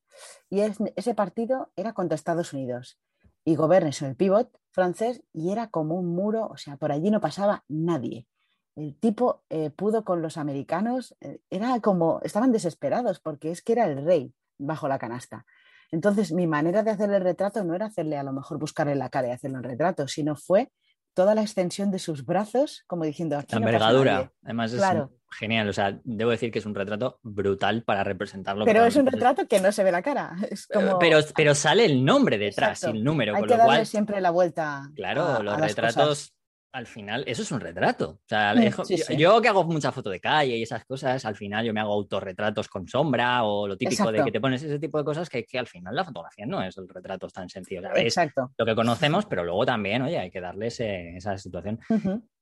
Y 0.50 0.60
es- 0.60 0.76
ese 0.96 1.14
partido 1.14 1.72
era 1.74 1.94
contra 1.94 2.14
Estados 2.14 2.52
Unidos. 2.52 3.00
Y 3.44 3.56
Gobert 3.56 3.86
es 3.86 4.02
el 4.02 4.14
pivot 4.14 4.56
francés 4.70 5.22
y 5.32 5.50
era 5.50 5.68
como 5.68 5.94
un 5.96 6.14
muro, 6.14 6.46
o 6.46 6.56
sea, 6.58 6.76
por 6.76 6.92
allí 6.92 7.10
no 7.10 7.20
pasaba 7.20 7.64
nadie. 7.68 8.26
El 8.78 8.94
tipo 8.98 9.42
eh, 9.50 9.70
pudo 9.70 10.04
con 10.04 10.22
los 10.22 10.36
americanos, 10.36 11.16
eh, 11.20 11.40
era 11.50 11.80
como, 11.80 12.20
estaban 12.22 12.52
desesperados 12.52 13.18
porque 13.18 13.50
es 13.50 13.60
que 13.62 13.72
era 13.72 13.86
el 13.86 14.04
rey 14.04 14.32
bajo 14.56 14.86
la 14.86 14.98
canasta. 14.98 15.44
Entonces, 15.90 16.32
mi 16.32 16.46
manera 16.46 16.82
de 16.82 16.90
hacerle 16.92 17.16
el 17.16 17.22
retrato 17.24 17.64
no 17.64 17.74
era 17.74 17.86
hacerle 17.86 18.16
a 18.18 18.22
lo 18.22 18.32
mejor 18.32 18.58
buscarle 18.58 18.94
la 18.94 19.08
cara 19.08 19.28
y 19.28 19.30
hacerle 19.32 19.56
un 19.58 19.64
retrato, 19.64 20.06
sino 20.06 20.36
fue 20.36 20.70
toda 21.14 21.34
la 21.34 21.42
extensión 21.42 21.90
de 21.90 21.98
sus 21.98 22.24
brazos, 22.24 22.84
como 22.86 23.04
diciendo 23.04 23.36
aquí 23.36 23.54
La 23.54 23.60
no 23.60 23.66
envergadura, 23.66 24.12
nadie". 24.12 24.30
además 24.44 24.72
es 24.72 24.78
Claro. 24.78 25.12
genial. 25.32 25.68
O 25.68 25.72
sea, 25.72 25.98
debo 26.04 26.30
decir 26.30 26.52
que 26.52 26.60
es 26.60 26.66
un 26.66 26.74
retrato 26.76 27.18
brutal 27.22 27.82
para 27.82 28.04
representarlo. 28.04 28.64
Pero 28.64 28.84
es 28.84 28.94
un 28.94 29.06
retrato 29.06 29.48
que 29.48 29.58
no 29.60 29.72
se 29.72 29.82
ve 29.82 29.90
la 29.90 30.02
cara. 30.02 30.36
Es 30.52 30.68
como, 30.68 30.98
Pero, 31.00 31.18
pero 31.34 31.54
sale 31.56 31.84
el 31.86 32.04
nombre 32.04 32.38
detrás 32.38 32.78
Exacto. 32.78 32.94
y 32.94 32.98
el 32.98 33.04
número, 33.04 33.34
hay 33.34 33.40
con 33.40 33.48
que 33.48 33.54
lo 33.54 33.58
darle 33.58 33.74
cual, 33.78 33.86
siempre 33.86 34.20
la 34.20 34.30
vuelta. 34.30 34.88
claro, 34.94 35.22
a- 35.22 35.36
a 35.38 35.42
los 35.42 35.58
las 35.58 35.68
retratos. 35.70 36.32
Al 36.72 36.86
final, 36.86 37.24
eso 37.26 37.42
es 37.42 37.50
un 37.50 37.60
retrato. 37.60 38.10
O 38.10 38.20
sea, 38.28 38.54
Mm, 38.54 38.84
sí, 38.84 38.96
yo, 38.98 39.04
sí. 39.04 39.16
yo 39.16 39.40
que 39.40 39.48
hago 39.48 39.64
mucha 39.64 39.90
foto 39.90 40.10
de 40.10 40.20
calle 40.20 40.56
y 40.56 40.62
esas 40.62 40.84
cosas, 40.84 41.24
al 41.24 41.34
final 41.34 41.64
yo 41.64 41.72
me 41.72 41.80
hago 41.80 41.92
autorretratos 41.92 42.68
con 42.68 42.86
sombra 42.86 43.42
o 43.44 43.66
lo 43.66 43.76
típico 43.76 44.12
de 44.12 44.22
que 44.24 44.30
te 44.32 44.40
pones 44.40 44.62
ese 44.62 44.78
tipo 44.78 44.98
de 44.98 45.04
cosas 45.04 45.28
que, 45.28 45.44
que 45.44 45.58
al 45.58 45.66
final 45.66 45.94
la 45.94 46.04
fotografía 46.04 46.44
no 46.46 46.62
es 46.62 46.76
el 46.76 46.88
retrato 46.88 47.26
tan 47.28 47.48
sencillo. 47.48 47.80
O 47.80 47.82
sea, 47.84 47.92
es 47.94 48.04
Exacto. 48.16 48.52
lo 48.56 48.66
que 48.66 48.74
conocemos, 48.74 49.24
pero 49.26 49.44
luego 49.44 49.64
también, 49.64 50.02
oye, 50.02 50.18
hay 50.18 50.30
que 50.30 50.40
darle 50.40 50.66
ese- 50.68 51.16
esa 51.16 51.36
situación. 51.38 51.80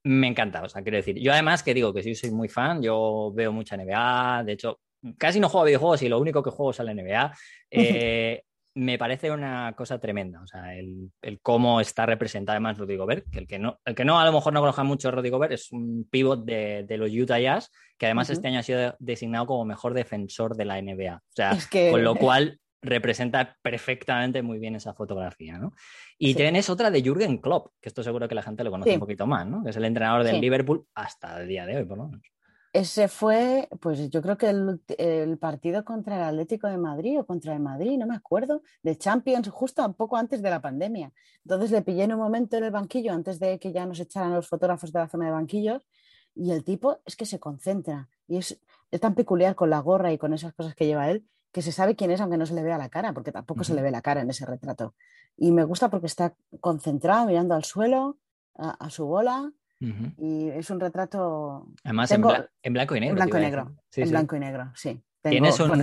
Me 0.04 0.26
encanta, 0.28 0.62
o 0.62 0.68
sea, 0.68 0.82
quiero 0.82 0.96
decir, 0.98 1.18
yo 1.18 1.32
además 1.32 1.62
que 1.62 1.74
digo 1.74 1.92
que 1.94 2.02
sí 2.02 2.14
soy 2.14 2.30
muy 2.30 2.48
fan, 2.48 2.82
yo 2.82 3.32
veo 3.34 3.52
mucha 3.52 3.76
NBA, 3.76 4.42
de 4.44 4.52
hecho, 4.52 4.80
casi 5.18 5.38
no 5.40 5.48
juego 5.48 5.62
a 5.62 5.66
videojuegos 5.66 6.02
y 6.02 6.08
lo 6.08 6.18
único 6.20 6.42
que 6.42 6.50
juego 6.50 6.70
es 6.72 6.80
a 6.80 6.84
la 6.84 6.92
NBA, 6.92 7.32
eh, 7.70 8.42
me 8.76 8.98
parece 8.98 9.30
una 9.30 9.72
cosa 9.74 9.98
tremenda. 9.98 10.42
O 10.42 10.46
sea, 10.46 10.74
el, 10.76 11.10
cómo 11.42 11.80
está 11.80 12.04
representado 12.04 12.54
además 12.54 12.76
Rudy 12.76 12.96
Gobert, 12.96 13.24
que 13.30 13.38
el 13.38 13.46
que 13.46 13.58
no, 13.58 13.80
el 13.84 13.94
que 13.94 14.04
no 14.04 14.20
a 14.20 14.24
lo 14.24 14.32
mejor 14.32 14.52
no 14.52 14.60
conozca 14.60 14.84
mucho 14.84 15.10
Rudy 15.10 15.30
Gobert 15.30 15.52
es 15.52 15.72
un 15.72 16.06
pivot 16.10 16.44
de, 16.44 16.84
los 16.98 17.10
Utah 17.10 17.40
Jazz, 17.40 17.72
que 17.96 18.06
además 18.06 18.28
este 18.28 18.48
año 18.48 18.58
ha 18.58 18.62
sido 18.62 18.94
designado 18.98 19.46
como 19.46 19.64
mejor 19.64 19.94
defensor 19.94 20.56
de 20.56 20.66
la 20.66 20.80
NBA. 20.80 21.16
O 21.16 21.32
sea, 21.34 21.56
con 21.90 22.04
lo 22.04 22.14
cual 22.16 22.60
representa 22.82 23.56
perfectamente 23.62 24.42
muy 24.42 24.58
bien 24.58 24.76
esa 24.76 24.92
fotografía, 24.92 25.58
¿no? 25.58 25.72
Y 26.18 26.34
tienes 26.34 26.68
otra 26.68 26.90
de 26.90 27.02
Jürgen 27.02 27.38
Klopp, 27.38 27.68
que 27.80 27.88
esto 27.88 28.02
seguro 28.02 28.28
que 28.28 28.34
la 28.34 28.42
gente 28.42 28.62
lo 28.62 28.70
conoce 28.70 28.92
un 28.92 29.00
poquito 29.00 29.26
más, 29.26 29.46
¿no? 29.46 29.64
Que 29.64 29.70
es 29.70 29.76
el 29.76 29.86
entrenador 29.86 30.22
del 30.22 30.40
Liverpool 30.40 30.86
hasta 30.94 31.40
el 31.40 31.48
día 31.48 31.64
de 31.64 31.78
hoy, 31.78 31.84
por 31.84 31.96
lo 31.96 32.08
menos. 32.08 32.35
Ese 32.76 33.08
fue, 33.08 33.70
pues 33.80 34.10
yo 34.10 34.20
creo 34.20 34.36
que 34.36 34.50
el, 34.50 35.38
partido 35.38 35.82
contra 35.82 36.16
el 36.16 36.22
Atlético 36.24 36.66
de 36.68 36.76
Madrid 36.76 37.18
o 37.18 37.24
contra 37.24 37.54
el 37.54 37.60
Madrid, 37.60 37.96
no 37.96 38.06
me 38.06 38.14
acuerdo, 38.14 38.60
de 38.82 38.98
Champions, 38.98 39.48
justo 39.48 39.82
un 39.82 39.94
poco 39.94 40.18
antes 40.18 40.42
de 40.42 40.50
la 40.50 40.60
pandemia. 40.60 41.10
Entonces 41.42 41.70
le 41.70 41.80
pillé 41.80 42.02
en 42.02 42.12
un 42.12 42.18
momento 42.18 42.58
en 42.58 42.64
el 42.64 42.70
banquillo, 42.70 43.14
antes 43.14 43.38
de 43.38 43.58
que 43.58 43.72
ya 43.72 43.86
nos 43.86 43.98
echaran 43.98 44.34
los 44.34 44.46
fotógrafos 44.46 44.92
de 44.92 44.98
la 44.98 45.08
zona 45.08 45.24
de 45.24 45.30
banquillos, 45.30 45.86
y 46.34 46.50
el 46.50 46.64
tipo 46.64 46.98
es 47.06 47.16
que 47.16 47.24
se 47.24 47.40
concentra. 47.40 48.10
Y 48.28 48.36
es, 48.36 48.60
tan 49.00 49.14
peculiar 49.14 49.54
con 49.54 49.70
la 49.70 49.78
gorra 49.78 50.12
y 50.12 50.18
con 50.18 50.34
esas 50.34 50.52
cosas 50.52 50.74
que 50.74 50.84
lleva 50.84 51.10
él, 51.10 51.26
que 51.52 51.62
se 51.62 51.72
sabe 51.72 51.96
quién 51.96 52.10
es 52.10 52.20
aunque 52.20 52.36
no 52.36 52.44
se 52.44 52.52
le 52.52 52.62
vea 52.62 52.76
la 52.76 52.90
cara, 52.90 53.14
porque 53.14 53.32
tampoco 53.32 53.64
se 53.64 53.72
le 53.72 53.80
ve 53.80 53.90
la 53.90 54.02
cara 54.02 54.20
en 54.20 54.28
ese 54.28 54.44
retrato. 54.44 54.94
Y 55.38 55.50
me 55.50 55.64
gusta 55.64 55.88
porque 55.88 56.08
está 56.08 56.34
concentrado, 56.60 57.24
mirando 57.24 57.54
al 57.54 57.64
suelo, 57.64 58.18
a 58.54 58.90
su 58.90 59.06
bola, 59.06 59.50
y 59.80 60.48
es 60.48 60.70
un 60.70 60.80
retrato. 60.80 61.66
Además, 61.84 62.10
en, 62.10 62.22
blanco 62.22 62.96
y 62.96 63.00
negro. 63.00 63.10
En 63.10 63.16
blanco 63.16 63.38
y 63.38 63.40
negro. 63.40 63.76
en 63.94 64.10
blanco 64.10 64.36
y 64.36 64.40
negro, 64.40 64.72
sí. 64.74 65.00
tienes 65.22 65.60
un, 65.60 65.82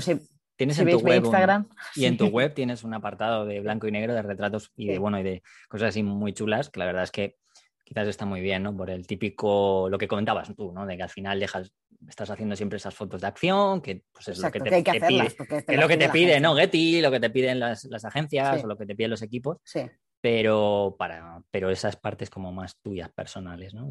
tienes 0.56 0.80
en 0.80 0.90
tu 0.90 1.00
web 1.00 1.24
Instagram. 1.24 1.70
y 1.96 2.06
en 2.06 2.18
tu 2.18 2.28
web 2.28 2.54
tienes 2.54 2.84
un 2.84 2.94
apartado 2.94 3.46
de 3.46 3.60
blanco 3.60 3.88
y 3.88 3.92
negro 3.92 4.14
de 4.14 4.22
retratos 4.22 4.72
y 4.76 4.88
de 4.88 5.00
bueno 5.00 5.20
y 5.20 5.24
de 5.24 5.44
cosas 5.68 5.90
así 5.90 6.04
muy 6.04 6.34
chulas 6.34 6.70
que 6.70 6.80
la 6.80 6.86
verdad 6.86 7.04
es 7.04 7.12
que 7.12 7.38
quizás 7.84 8.08
está 8.08 8.26
muy 8.26 8.42
bien, 8.42 8.64
¿no? 8.64 8.76
Por 8.76 8.90
el 8.90 9.06
típico, 9.06 9.88
lo 9.90 9.98
que 9.98 10.08
comentabas 10.08 10.56
tú, 10.56 10.72
¿no? 10.72 10.86
De 10.86 10.96
que 10.96 11.04
al 11.04 11.10
final 11.10 11.40
dejas, 11.40 11.74
estás 12.08 12.30
haciendo 12.30 12.56
siempre 12.56 12.78
esas 12.78 12.96
fotos 12.96 13.22
de 13.22 13.28
acción, 13.28 13.82
que 13.82 14.04
pues 14.12 14.30
es 14.30 14.40
lo 14.40 14.50
que 14.52 14.60
te, 14.60 14.70
pide, 14.72 15.28
es 15.28 15.80
lo 15.80 15.88
que 15.88 15.98
te 15.98 16.10
pide, 16.10 16.40
¿no? 16.40 16.56
Getty, 16.56 17.02
lo 17.02 17.12
que 17.12 17.20
te 17.20 17.30
piden 17.30 17.60
las, 17.60 17.84
las 17.86 18.06
agencias 18.06 18.64
o 18.64 18.68
lo 18.68 18.78
que 18.78 18.86
te 18.86 18.96
piden 18.96 19.12
los 19.12 19.22
equipos. 19.22 19.58
Sí 19.64 19.82
pero, 20.24 20.96
para, 20.98 21.44
pero 21.52 21.70
esas 21.70 21.98
partes 21.98 22.30
como 22.30 22.54
más 22.54 22.78
tuyas, 22.78 23.12
personales, 23.12 23.74
¿no? 23.74 23.90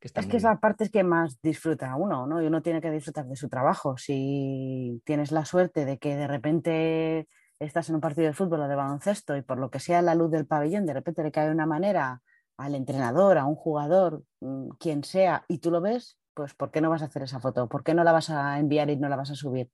Que 0.00 0.08
es 0.12 0.26
que 0.26 0.36
esas 0.36 0.58
partes 0.58 0.90
que 0.90 1.04
más 1.04 1.40
disfruta 1.40 1.94
uno, 1.94 2.26
¿no? 2.26 2.42
Y 2.42 2.46
uno 2.46 2.62
tiene 2.62 2.80
que 2.80 2.90
disfrutar 2.90 3.28
de 3.28 3.36
su 3.36 3.48
trabajo. 3.48 3.96
Si 3.96 5.00
tienes 5.04 5.30
la 5.30 5.44
suerte 5.44 5.84
de 5.84 5.98
que 5.98 6.16
de 6.16 6.26
repente 6.26 7.28
estás 7.60 7.88
en 7.88 7.94
un 7.94 8.00
partido 8.00 8.26
de 8.26 8.32
fútbol 8.32 8.62
o 8.62 8.66
de 8.66 8.74
baloncesto 8.74 9.36
y 9.36 9.42
por 9.42 9.60
lo 9.60 9.70
que 9.70 9.78
sea 9.78 10.02
la 10.02 10.16
luz 10.16 10.32
del 10.32 10.48
pabellón, 10.48 10.84
de 10.84 10.94
repente 10.94 11.22
le 11.22 11.30
cae 11.30 11.46
de 11.46 11.52
una 11.52 11.66
manera 11.66 12.22
al 12.56 12.74
entrenador, 12.74 13.38
a 13.38 13.44
un 13.44 13.54
jugador, 13.54 14.24
mm, 14.40 14.70
quien 14.80 15.04
sea, 15.04 15.44
y 15.46 15.58
tú 15.58 15.70
lo 15.70 15.80
ves, 15.80 16.18
pues 16.34 16.54
¿por 16.54 16.72
qué 16.72 16.80
no 16.80 16.90
vas 16.90 17.02
a 17.02 17.04
hacer 17.04 17.22
esa 17.22 17.38
foto? 17.38 17.68
¿Por 17.68 17.84
qué 17.84 17.94
no 17.94 18.02
la 18.02 18.10
vas 18.10 18.30
a 18.30 18.58
enviar 18.58 18.90
y 18.90 18.96
no 18.96 19.08
la 19.08 19.14
vas 19.14 19.30
a 19.30 19.36
subir? 19.36 19.70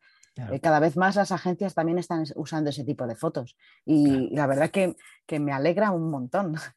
Eh, 0.53 0.61
cada 0.61 0.79
vez 0.79 0.97
más 0.97 1.17
las 1.17 1.33
agencias 1.33 1.75
también 1.75 1.99
están 1.99 2.25
usando 2.37 2.71
ese 2.71 2.85
tipo 2.85 3.07
de 3.07 3.17
fotos 3.17 3.57
y 3.85 4.35
la 4.35 4.47
verdad 4.47 4.71
que, 4.71 4.95
que, 5.27 5.41
me 5.41 5.53
alegra 5.53 5.91
un 5.91 6.11
montón 6.11 6.55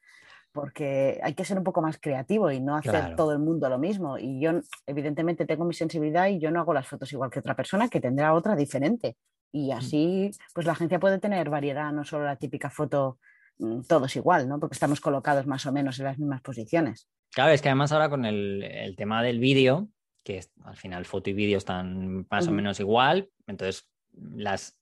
porque 0.52 1.20
hay 1.22 1.34
que 1.34 1.44
ser 1.44 1.58
un 1.58 1.64
poco 1.64 1.80
más 1.80 1.98
creativo 1.98 2.50
y 2.50 2.60
no 2.60 2.76
hacer 2.76 3.14
todo 3.16 3.32
el 3.32 3.38
mundo 3.38 3.68
lo 3.68 3.78
mismo. 3.78 4.18
Y 4.18 4.40
yo 4.40 4.52
evidentemente 4.86 5.46
tengo 5.46 5.64
mi 5.64 5.74
sensibilidad 5.74 6.28
y 6.28 6.38
yo 6.38 6.50
no 6.50 6.60
hago 6.60 6.74
las 6.74 6.88
fotos 6.88 7.12
igual 7.12 7.30
que 7.30 7.38
otra 7.38 7.56
persona 7.56 7.88
que 7.88 8.00
tendrá 8.00 8.34
otra 8.34 8.54
diferente. 8.56 9.16
Y 9.52 9.72
mm. 9.72 9.76
así 9.76 10.30
pues 10.54 10.66
la 10.66 10.72
agencia 10.72 11.00
puede 11.00 11.18
tener 11.18 11.48
variedad, 11.48 11.92
no 11.92 12.04
solo 12.04 12.24
la 12.24 12.36
típica 12.36 12.68
foto 12.68 13.18
mm, 13.58 13.82
todos 13.82 14.14
igual, 14.16 14.48
¿no? 14.48 14.58
Porque 14.58 14.74
estamos 14.74 15.00
colocados 15.00 15.46
más 15.46 15.64
o 15.66 15.72
menos 15.72 15.98
en 16.00 16.06
las 16.06 16.18
mismas 16.18 16.42
posiciones. 16.42 17.08
Claro, 17.30 17.52
es 17.52 17.62
que 17.62 17.68
además 17.68 17.92
ahora 17.92 18.10
con 18.10 18.24
el, 18.24 18.62
el 18.62 18.96
tema 18.96 19.22
del 19.22 19.38
vídeo, 19.38 19.88
que 20.22 20.40
al 20.64 20.76
final 20.76 21.04
foto 21.04 21.30
y 21.30 21.32
vídeo 21.32 21.58
están 21.58 22.26
más 22.30 22.48
o 22.48 22.52
menos 22.52 22.80
igual, 22.80 23.28
entonces 23.46 23.90
las, 24.12 24.78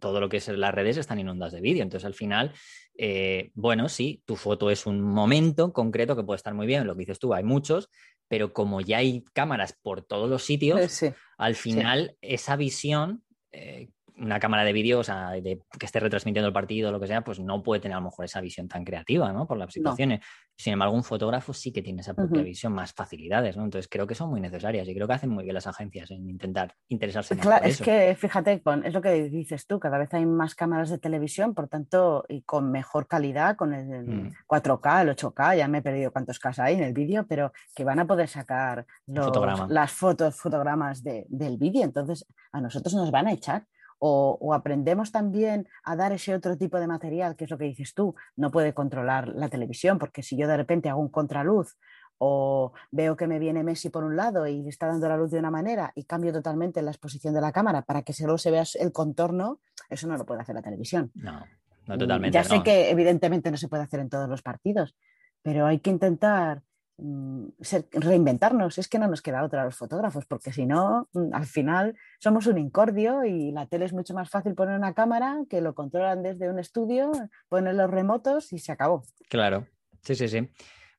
todo 0.00 0.20
lo 0.20 0.28
que 0.28 0.38
es 0.38 0.48
las 0.48 0.74
redes 0.74 0.96
están 0.96 1.18
inundadas 1.18 1.52
de 1.52 1.60
vídeo, 1.60 1.82
entonces 1.82 2.06
al 2.06 2.14
final, 2.14 2.52
eh, 2.96 3.50
bueno, 3.54 3.88
sí, 3.88 4.22
tu 4.24 4.36
foto 4.36 4.70
es 4.70 4.86
un 4.86 5.02
momento 5.02 5.72
concreto 5.72 6.16
que 6.16 6.24
puede 6.24 6.36
estar 6.36 6.54
muy 6.54 6.66
bien, 6.66 6.86
lo 6.86 6.94
que 6.94 7.00
dices 7.00 7.18
tú, 7.18 7.34
hay 7.34 7.44
muchos, 7.44 7.90
pero 8.28 8.52
como 8.52 8.80
ya 8.80 8.98
hay 8.98 9.22
cámaras 9.32 9.78
por 9.80 10.02
todos 10.02 10.30
los 10.30 10.42
sitios, 10.42 11.02
al 11.36 11.54
final 11.54 12.16
esa 12.20 12.56
visión 12.56 13.22
eh, 13.52 13.90
una 14.16 14.38
cámara 14.38 14.64
de 14.64 14.72
vídeo, 14.72 15.00
o 15.00 15.04
sea, 15.04 15.30
de, 15.30 15.60
que 15.78 15.86
esté 15.86 15.98
retransmitiendo 15.98 16.46
el 16.46 16.52
partido 16.52 16.88
o 16.88 16.92
lo 16.92 17.00
que 17.00 17.06
sea, 17.06 17.22
pues 17.22 17.40
no 17.40 17.62
puede 17.62 17.80
tener 17.80 17.96
a 17.96 18.00
lo 18.00 18.06
mejor 18.06 18.24
esa 18.24 18.40
visión 18.40 18.68
tan 18.68 18.84
creativa, 18.84 19.32
¿no? 19.32 19.46
Por 19.46 19.58
las 19.58 19.72
situaciones. 19.72 20.20
Sin 20.56 20.72
embargo, 20.72 20.94
un 20.94 21.02
fotógrafo 21.02 21.52
sí 21.52 21.72
que 21.72 21.82
tiene 21.82 22.00
esa 22.00 22.14
propia 22.14 22.42
visión, 22.42 22.72
más 22.72 22.92
facilidades, 22.92 23.56
¿no? 23.56 23.64
Entonces 23.64 23.88
creo 23.90 24.06
que 24.06 24.14
son 24.14 24.30
muy 24.30 24.40
necesarias 24.40 24.86
y 24.86 24.94
creo 24.94 25.08
que 25.08 25.14
hacen 25.14 25.30
muy 25.30 25.42
bien 25.42 25.54
las 25.54 25.66
agencias 25.66 26.12
en 26.12 26.28
intentar 26.28 26.74
interesarse 26.88 27.34
más 27.34 27.44
claro, 27.44 27.64
Es 27.64 27.80
que, 27.80 28.14
fíjate, 28.14 28.62
con, 28.62 28.84
es 28.84 28.94
lo 28.94 29.02
que 29.02 29.28
dices 29.28 29.66
tú, 29.66 29.80
cada 29.80 29.98
vez 29.98 30.14
hay 30.14 30.26
más 30.26 30.54
cámaras 30.54 30.90
de 30.90 30.98
televisión, 30.98 31.52
por 31.52 31.68
tanto, 31.68 32.24
y 32.28 32.42
con 32.42 32.70
mejor 32.70 33.08
calidad, 33.08 33.56
con 33.56 33.74
el, 33.74 34.32
4K, 34.46 35.04
mm. 35.04 35.08
el 35.08 35.16
8K, 35.16 35.56
ya 35.56 35.66
me 35.66 35.78
he 35.78 35.82
perdido 35.82 36.12
cuántos 36.12 36.38
K 36.38 36.52
hay 36.58 36.76
en 36.76 36.84
el 36.84 36.92
vídeo, 36.92 37.26
pero 37.26 37.52
que 37.74 37.82
van 37.82 37.98
a 37.98 38.06
poder 38.06 38.28
sacar 38.28 38.86
las 39.06 39.92
fotos, 39.92 40.36
fotogramas 40.36 41.02
del 41.02 41.56
vídeo, 41.58 41.82
entonces 41.82 42.24
a 42.52 42.60
nosotros 42.60 42.94
nos 42.94 43.10
van 43.10 43.26
a 43.26 43.32
echar 43.32 43.66
o, 44.06 44.52
aprendemos 44.52 45.12
también 45.12 45.66
a 45.82 45.96
dar 45.96 46.12
ese 46.12 46.34
otro 46.34 46.58
tipo 46.58 46.78
de 46.78 46.86
material, 46.86 47.36
que 47.36 47.44
es 47.44 47.50
lo 47.50 47.56
que 47.56 47.64
dices 47.64 47.94
tú, 47.94 48.14
no 48.36 48.50
puede 48.50 48.74
controlar 48.74 49.28
la 49.28 49.48
televisión, 49.48 49.98
porque 49.98 50.22
si 50.22 50.36
yo 50.36 50.46
de 50.46 50.58
repente 50.58 50.90
hago 50.90 51.00
un 51.00 51.08
contraluz 51.08 51.78
o 52.18 52.74
veo 52.90 53.16
que 53.16 53.26
me 53.26 53.38
viene 53.38 53.64
Messi 53.64 53.88
por 53.88 54.04
un 54.04 54.14
lado 54.14 54.46
y 54.46 54.68
está 54.68 54.88
dando 54.88 55.08
la 55.08 55.16
luz 55.16 55.30
de 55.30 55.38
una 55.38 55.50
manera 55.50 55.90
y 55.94 56.04
cambio 56.04 56.34
totalmente 56.34 56.82
la 56.82 56.90
exposición 56.90 57.32
de 57.32 57.40
la 57.40 57.50
cámara 57.50 57.80
para 57.80 58.02
que 58.02 58.12
solo 58.12 58.36
se 58.36 58.50
vea 58.50 58.64
el 58.78 58.92
contorno, 58.92 59.60
eso 59.88 60.06
no 60.06 60.18
lo 60.18 60.26
puede 60.26 60.42
hacer 60.42 60.54
la 60.54 60.62
televisión. 60.62 61.10
No, 61.14 61.42
no 61.86 61.96
totalmente. 61.96 62.34
Ya 62.34 62.44
sé 62.44 62.62
que 62.62 62.90
evidentemente 62.90 63.50
no 63.50 63.56
se 63.56 63.68
puede 63.68 63.84
hacer 63.84 64.00
en 64.00 64.10
todos 64.10 64.28
los 64.28 64.42
partidos, 64.42 64.94
pero 65.40 65.64
hay 65.64 65.78
que 65.78 65.88
intentar 65.88 66.62
Mm, 66.96 67.48
reinventarnos, 67.92 68.78
es 68.78 68.86
que 68.86 69.00
no 69.00 69.08
nos 69.08 69.20
queda 69.20 69.42
otra 69.42 69.62
a 69.62 69.64
los 69.64 69.76
fotógrafos, 69.76 70.26
porque 70.26 70.52
si 70.52 70.64
no, 70.64 71.08
mm, 71.12 71.34
al 71.34 71.46
final 71.46 71.96
somos 72.20 72.46
un 72.46 72.56
incordio 72.56 73.24
y 73.24 73.50
la 73.50 73.66
tele 73.66 73.86
es 73.86 73.92
mucho 73.92 74.14
más 74.14 74.30
fácil 74.30 74.54
poner 74.54 74.78
una 74.78 74.94
cámara 74.94 75.38
que 75.50 75.60
lo 75.60 75.74
controlan 75.74 76.22
desde 76.22 76.48
un 76.48 76.60
estudio, 76.60 77.10
ponen 77.48 77.76
los 77.76 77.90
remotos 77.90 78.52
y 78.52 78.58
se 78.58 78.70
acabó. 78.70 79.02
Claro, 79.28 79.66
sí, 80.02 80.14
sí, 80.14 80.28
sí. 80.28 80.48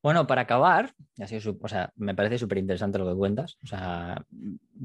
Bueno, 0.06 0.28
para 0.28 0.42
acabar, 0.42 0.94
así 1.20 1.38
o 1.38 1.68
sea, 1.68 1.92
me 1.96 2.14
parece 2.14 2.38
súper 2.38 2.60
interesante 2.60 3.00
lo 3.00 3.08
que 3.08 3.16
cuentas. 3.16 3.58
O 3.64 3.66
sea, 3.66 4.24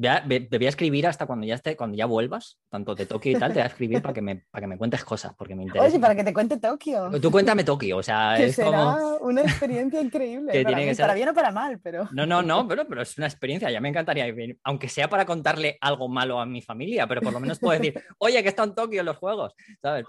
te 0.01 0.59
voy 0.59 0.65
a 0.65 0.69
escribir 0.71 1.07
hasta 1.07 1.27
cuando 1.27 1.47
ya 1.47 1.57
esté, 1.57 1.77
cuando 1.77 1.95
ya 1.95 2.07
vuelvas, 2.07 2.59
tanto 2.71 2.95
de 2.95 3.05
Tokio 3.05 3.33
y 3.33 3.35
tal, 3.35 3.53
te 3.53 3.59
voy 3.59 3.65
a 3.65 3.67
escribir 3.67 4.01
para 4.01 4.15
que 4.15 4.23
me, 4.23 4.37
para 4.51 4.63
que 4.63 4.67
me 4.67 4.79
cuentes 4.79 5.05
cosas, 5.05 5.35
porque 5.37 5.55
me 5.55 5.65
interesa. 5.65 5.89
Oye, 5.89 5.99
para 5.99 6.15
que 6.15 6.25
te 6.25 6.33
cuente 6.33 6.57
Tokio. 6.57 7.11
Tú 7.21 7.31
cuéntame 7.31 7.65
Tokio, 7.65 7.99
o 7.99 8.03
sea, 8.03 8.39
es 8.41 8.57
será 8.57 8.97
una 9.21 9.43
experiencia 9.43 10.01
increíble. 10.01 10.53
que 10.53 10.63
para, 10.63 10.75
tiene 10.75 10.91
que 10.91 10.95
ser... 10.95 11.05
para, 11.05 11.13
bien 11.13 11.29
o 11.29 11.35
para 11.35 11.53
mal, 11.53 11.79
pero. 11.83 12.09
No, 12.13 12.25
no, 12.25 12.41
no, 12.41 12.67
pero, 12.67 12.89
pero 12.89 13.03
es 13.03 13.19
una 13.19 13.27
experiencia, 13.27 13.71
ya 13.71 13.83
me 13.83 13.91
encantaría, 13.91 14.25
aunque 14.65 14.89
sea 14.89 15.11
para 15.11 15.27
contarle 15.27 15.77
algo 15.83 16.09
malo 16.09 16.41
a 16.41 16.47
mi 16.47 16.63
familia, 16.63 17.07
pero 17.07 17.21
por 17.21 17.35
lo 17.35 17.41
menos 17.41 17.59
puedo 17.59 17.79
decir, 17.79 18.03
oye, 18.19 18.43
que 18.43 18.49
está 18.49 18.65
en 18.65 18.75
Tokio 18.75 19.01
en 19.01 19.07
los 19.07 19.19
juegos, 19.19 19.55
¿sabes? 19.83 20.07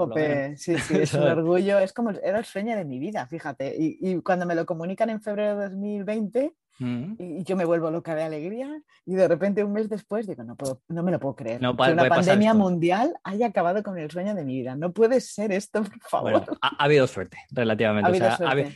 sí, 0.55 0.77
sí, 0.77 0.99
es 0.99 1.13
un 1.15 1.23
orgullo, 1.23 1.79
es 1.79 1.91
como, 1.91 2.11
era 2.11 2.39
el 2.39 2.45
sueño 2.45 2.77
de 2.77 2.85
mi 2.85 2.97
vida, 2.97 3.27
fíjate, 3.27 3.75
y, 3.77 3.97
y 3.99 4.21
cuando 4.21 4.45
me 4.45 4.55
lo 4.55 4.65
en 5.09 5.21
febrero 5.21 5.57
de 5.57 5.69
2020 5.69 6.53
mm. 6.79 7.13
y 7.19 7.43
yo 7.43 7.55
me 7.55 7.65
vuelvo 7.65 7.91
loca 7.91 8.15
de 8.15 8.23
alegría 8.23 8.81
y 9.05 9.15
de 9.15 9.27
repente 9.27 9.63
un 9.63 9.73
mes 9.73 9.89
después 9.89 10.27
digo, 10.27 10.43
no, 10.43 10.55
puedo, 10.55 10.81
no 10.87 11.03
me 11.03 11.11
lo 11.11 11.19
puedo 11.19 11.35
creer. 11.35 11.61
No, 11.61 11.75
que 11.75 11.91
una 11.91 12.07
pandemia 12.07 12.53
mundial 12.53 13.15
haya 13.23 13.47
acabado 13.47 13.83
con 13.83 13.97
el 13.97 14.09
sueño 14.11 14.35
de 14.35 14.45
mi 14.45 14.59
vida. 14.59 14.75
No 14.75 14.91
puede 14.91 15.21
ser 15.21 15.51
esto, 15.51 15.83
por 15.83 16.01
favor. 16.01 16.57
ha, 16.61 16.83
habido 16.83 17.07
suerte, 17.07 17.37
relativamente. 17.51 18.11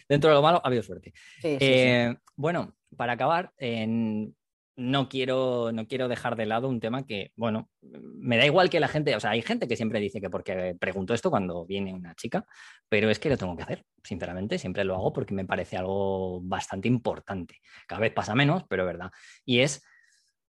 dentro 0.09 0.29
de 0.29 0.35
lo 0.35 0.41
malo, 0.41 0.61
ha 0.63 0.67
habido 0.67 0.83
suerte. 0.83 1.13
Eh, 1.43 2.15
bueno, 2.35 2.75
para 2.95 3.13
acabar, 3.13 3.51
en 3.57 4.35
no 4.77 5.07
quiero, 5.07 5.71
no 5.71 5.87
quiero 5.87 6.07
dejar 6.07 6.35
de 6.35 6.45
lado 6.45 6.67
un 6.67 6.79
tema 6.79 7.05
que, 7.05 7.31
bueno, 7.35 7.69
me 7.81 8.37
da 8.37 8.45
igual 8.45 8.69
que 8.69 8.79
la 8.79 8.87
gente, 8.87 9.15
o 9.15 9.19
sea, 9.19 9.31
hay 9.31 9.41
gente 9.41 9.67
que 9.67 9.77
siempre 9.77 9.99
dice 9.99 10.19
que 10.19 10.29
porque 10.29 10.75
pregunto 10.79 11.13
esto 11.13 11.29
cuando 11.29 11.65
viene 11.65 11.93
una 11.93 12.13
chica, 12.15 12.45
pero 12.89 13.09
es 13.09 13.19
que 13.19 13.29
lo 13.29 13.37
tengo 13.37 13.55
que 13.55 13.63
hacer, 13.63 13.85
sinceramente, 14.03 14.57
siempre 14.57 14.83
lo 14.83 14.95
hago 14.95 15.13
porque 15.13 15.33
me 15.33 15.45
parece 15.45 15.77
algo 15.77 16.41
bastante 16.41 16.87
importante. 16.87 17.59
Cada 17.87 18.01
vez 18.01 18.13
pasa 18.13 18.35
menos, 18.35 18.63
pero 18.67 18.85
verdad. 18.85 19.11
Y 19.45 19.59
es, 19.59 19.83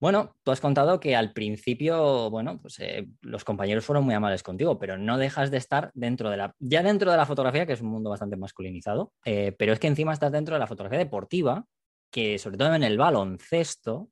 bueno, 0.01 0.37
tú 0.43 0.53
has 0.53 0.61
contado 0.61 1.01
que 1.01 1.17
al 1.17 1.33
principio, 1.33 2.31
bueno, 2.31 2.61
pues 2.61 2.79
eh, 2.81 3.07
los 3.21 3.45
compañeros 3.45 3.85
fueron 3.85 4.05
muy 4.05 4.15
amables 4.15 4.43
contigo, 4.43 4.79
pero 4.79 4.97
no 4.97 5.19
dejas 5.19 5.51
de 5.51 5.59
estar 5.59 5.91
dentro 5.95 6.31
de 6.31 6.39
la, 6.39 6.55
ya 6.59 6.83
dentro 6.83 7.11
de 7.11 7.17
la 7.19 7.27
fotografía, 7.27 7.67
que 7.67 7.75
es 7.75 7.83
un 7.83 7.89
mundo 7.89 8.11
bastante 8.11 8.37
masculinizado, 8.37 9.13
eh, 9.27 9.55
pero 9.59 9.75
es 9.75 9.79
que 9.79 9.87
encima 9.87 10.15
estás 10.15 10.33
dentro 10.33 10.55
de 10.55 10.61
la 10.61 10.67
fotografía 10.67 10.99
deportiva, 10.99 11.67
que 12.11 12.39
sobre 12.39 12.57
todo 12.57 12.75
en 12.75 12.85
el 12.85 12.97
baloncesto 12.97 14.09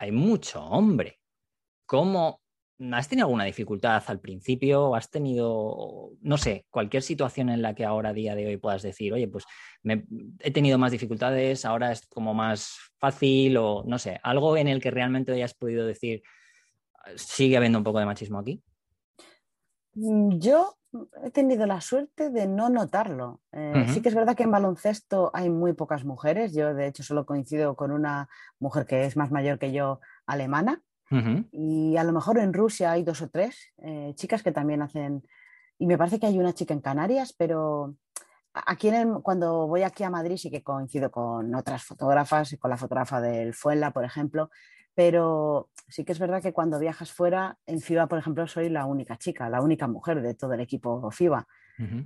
hay 0.00 0.12
mucho 0.12 0.64
hombre. 0.64 1.20
¿Cómo 1.86 2.40
¿has 2.92 3.08
tenido 3.08 3.26
alguna 3.26 3.44
dificultad 3.44 4.02
al 4.06 4.20
principio? 4.20 4.94
¿Has 4.94 5.10
tenido, 5.10 6.12
no 6.22 6.38
sé, 6.38 6.64
cualquier 6.70 7.02
situación 7.02 7.50
en 7.50 7.60
la 7.60 7.74
que 7.74 7.84
ahora, 7.84 8.08
a 8.08 8.14
día 8.14 8.34
de 8.34 8.46
hoy, 8.46 8.56
puedas 8.56 8.82
decir, 8.82 9.12
oye, 9.12 9.28
pues 9.28 9.44
he 10.40 10.50
tenido 10.50 10.78
más 10.78 10.92
dificultades, 10.92 11.64
ahora 11.66 11.92
es 11.92 12.06
como 12.06 12.32
más 12.32 12.78
fácil 12.98 13.58
o 13.58 13.84
no 13.86 13.98
sé, 13.98 14.18
algo 14.22 14.56
en 14.56 14.68
el 14.68 14.80
que 14.80 14.90
realmente 14.90 15.32
hayas 15.32 15.54
podido 15.54 15.86
decir, 15.86 16.22
sigue 17.16 17.58
habiendo 17.58 17.78
un 17.78 17.84
poco 17.84 17.98
de 17.98 18.06
machismo 18.06 18.38
aquí? 18.38 18.62
Mm, 19.94 20.38
yo 20.38 20.78
he 21.22 21.30
tenido 21.30 21.66
la 21.66 21.80
suerte 21.80 22.30
de 22.30 22.46
no 22.46 22.68
notarlo. 22.68 23.40
Eh, 23.52 23.86
sí 23.88 24.02
que 24.02 24.08
es 24.08 24.14
verdad 24.14 24.36
que 24.36 24.42
en 24.42 24.50
baloncesto 24.50 25.30
hay 25.34 25.50
muy 25.50 25.72
pocas 25.72 26.04
mujeres. 26.04 26.52
Yo, 26.52 26.74
de 26.74 26.86
hecho, 26.86 27.02
solo 27.02 27.26
coincido 27.26 27.76
con 27.76 27.92
una 27.92 28.28
mujer 28.58 28.86
que 28.86 29.04
es 29.04 29.16
más 29.16 29.30
mayor 29.30 29.58
que 29.58 29.72
yo, 29.72 30.00
alemana. 30.26 30.82
Y 31.50 31.96
a 31.96 32.04
lo 32.04 32.12
mejor 32.12 32.38
en 32.38 32.52
Rusia 32.52 32.92
hay 32.92 33.02
dos 33.02 33.20
o 33.20 33.28
tres 33.28 33.72
eh, 33.78 34.12
chicas 34.14 34.44
que 34.44 34.52
también 34.52 34.80
hacen. 34.80 35.24
Y 35.76 35.86
me 35.86 35.98
parece 35.98 36.20
que 36.20 36.26
hay 36.26 36.38
una 36.38 36.52
chica 36.52 36.72
en 36.72 36.80
Canarias, 36.80 37.34
pero 37.36 37.96
aquí 38.52 38.88
en 38.90 39.20
cuando 39.20 39.66
voy 39.66 39.82
aquí 39.82 40.04
a 40.04 40.10
Madrid 40.10 40.36
sí 40.36 40.52
que 40.52 40.62
coincido 40.62 41.10
con 41.10 41.52
otras 41.56 41.82
fotógrafas, 41.82 42.56
con 42.60 42.70
la 42.70 42.76
fotógrafa 42.76 43.20
del 43.20 43.54
Fuenla, 43.54 43.90
por 43.90 44.04
ejemplo, 44.04 44.50
pero 45.00 45.70
sí 45.88 46.04
que 46.04 46.12
es 46.12 46.18
verdad 46.18 46.42
que 46.42 46.52
cuando 46.52 46.78
viajas 46.78 47.10
fuera, 47.10 47.56
en 47.64 47.80
FIBA, 47.80 48.06
por 48.06 48.18
ejemplo, 48.18 48.46
soy 48.46 48.68
la 48.68 48.84
única 48.84 49.16
chica, 49.16 49.48
la 49.48 49.62
única 49.62 49.88
mujer 49.88 50.20
de 50.20 50.34
todo 50.34 50.52
el 50.52 50.60
equipo 50.60 51.10
FIBA. 51.10 51.48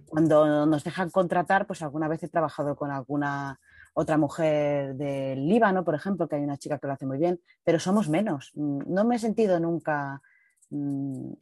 Cuando 0.06 0.64
nos 0.64 0.84
dejan 0.84 1.10
contratar, 1.10 1.66
pues 1.66 1.82
alguna 1.82 2.06
vez 2.06 2.22
he 2.22 2.28
trabajado 2.28 2.76
con 2.76 2.92
alguna 2.92 3.58
otra 3.94 4.16
mujer 4.16 4.94
del 4.94 5.48
Líbano, 5.48 5.82
por 5.82 5.96
ejemplo, 5.96 6.28
que 6.28 6.36
hay 6.36 6.44
una 6.44 6.56
chica 6.56 6.78
que 6.78 6.86
lo 6.86 6.92
hace 6.92 7.04
muy 7.04 7.18
bien, 7.18 7.40
pero 7.64 7.80
somos 7.80 8.08
menos. 8.08 8.52
No 8.54 9.04
me 9.04 9.16
he 9.16 9.18
sentido 9.18 9.58
nunca 9.58 10.22
Mm, 10.22 10.33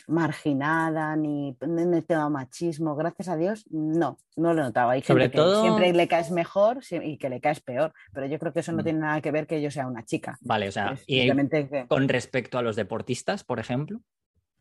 marginada 0.09 1.17
ni 1.17 1.57
en 1.61 1.95
el 1.95 2.05
tema 2.05 2.29
machismo, 2.29 2.95
gracias 2.95 3.29
a 3.29 3.37
Dios, 3.37 3.65
no, 3.71 4.19
no 4.37 4.53
lo 4.53 4.61
he 4.61 4.65
notado. 4.65 4.91
Hay 4.91 5.03
gente 5.03 5.31
que 5.31 5.39
siempre 5.61 5.93
le 5.93 6.09
caes 6.09 6.31
mejor 6.31 6.81
y 6.91 7.17
que 7.17 7.31
le 7.31 7.41
caes 7.41 7.61
peor, 7.61 7.93
pero 8.13 8.27
yo 8.27 8.39
creo 8.39 8.53
que 8.53 8.61
eso 8.61 8.73
no 8.73 8.83
mm. 8.83 8.85
tiene 8.85 8.99
nada 9.01 9.21
que 9.21 9.31
ver 9.31 9.47
que 9.47 9.63
yo 9.63 9.71
sea 9.71 9.87
una 9.87 10.05
chica. 10.05 10.39
Vale, 10.43 10.69
o 10.69 10.73
sea, 10.73 10.97
y 11.07 11.31
con 11.89 12.09
respecto 12.09 12.59
a 12.59 12.63
los 12.63 12.77
deportistas, 12.77 13.43
por 13.45 13.59
ejemplo, 13.59 14.01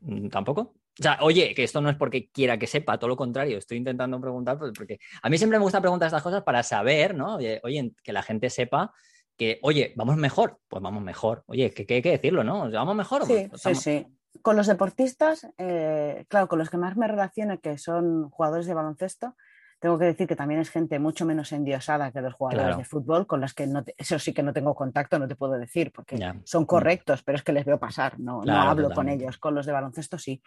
mm, 0.01 0.29
tampoco. 0.29 0.61
O 0.99 1.03
sea, 1.03 1.17
oye, 1.21 1.53
que 1.53 1.63
esto 1.63 1.81
no 1.81 1.89
es 1.89 1.95
porque 1.97 2.29
quiera 2.29 2.57
que 2.57 2.67
sepa, 2.67 2.97
todo 2.97 3.09
lo 3.09 3.17
contrario, 3.17 3.57
estoy 3.57 3.77
intentando 3.77 4.19
preguntar, 4.21 4.57
pues, 4.57 4.71
porque 4.75 4.99
a 5.21 5.29
mí 5.29 5.37
siempre 5.37 5.59
me 5.59 5.63
gusta 5.63 5.81
preguntar 5.81 6.07
estas 6.07 6.23
cosas 6.23 6.43
para 6.43 6.63
saber, 6.63 7.15
¿no? 7.15 7.35
Oye, 7.35 7.93
que 8.03 8.13
la 8.13 8.21
gente 8.21 8.49
sepa 8.49 8.93
que, 9.37 9.59
oye, 9.63 9.93
vamos 9.95 10.17
mejor, 10.17 10.59
pues 10.67 10.81
vamos 10.81 11.03
mejor. 11.03 11.43
Oye, 11.47 11.71
que, 11.71 11.93
hay 11.93 12.01
que 12.01 12.11
decirlo, 12.11 12.43
¿no? 12.43 12.69
¿Vamos 12.71 12.95
mejor? 12.95 13.25
Sí, 13.25 13.49
sí, 13.55 13.75
sí 13.75 14.07
con 14.41 14.55
los 14.55 14.67
deportistas, 14.67 15.47
eh, 15.57 16.25
claro, 16.29 16.47
con 16.47 16.59
los 16.59 16.69
que 16.69 16.77
más 16.77 16.97
me 16.97 17.07
relaciono, 17.07 17.59
que 17.59 17.77
son 17.77 18.29
jugadores 18.29 18.65
de 18.65 18.73
baloncesto, 18.73 19.35
tengo 19.81 19.97
que 19.97 20.05
decir 20.05 20.27
que 20.27 20.35
también 20.35 20.61
es 20.61 20.69
gente 20.69 20.99
mucho 20.99 21.25
menos 21.25 21.51
endiosada 21.51 22.11
que 22.11 22.21
los 22.21 22.35
jugadores 22.35 22.77
de 22.77 22.85
fútbol, 22.85 23.25
con 23.25 23.41
los 23.41 23.55
que 23.55 23.65
no 23.65 23.83
eso 23.97 24.19
sí 24.19 24.31
que 24.31 24.43
no 24.43 24.53
tengo 24.53 24.75
contacto, 24.75 25.17
no 25.17 25.27
te 25.27 25.35
puedo 25.35 25.53
decir, 25.53 25.91
porque 25.91 26.19
son 26.43 26.65
correctos, 26.65 27.23
pero 27.23 27.35
es 27.35 27.43
que 27.43 27.51
les 27.51 27.65
veo 27.65 27.79
pasar, 27.79 28.19
no, 28.19 28.43
no 28.43 28.61
hablo 28.61 28.91
con 28.91 29.09
ellos. 29.09 29.39
Con 29.39 29.55
los 29.55 29.65
de 29.65 29.71
baloncesto 29.71 30.19
sí. 30.19 30.41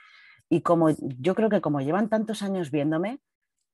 Y 0.49 0.61
como 0.61 0.91
yo 1.01 1.35
creo 1.35 1.49
que 1.49 1.61
como 1.61 1.81
llevan 1.81 2.09
tantos 2.09 2.45
años 2.45 2.71
viéndome, 2.71 3.19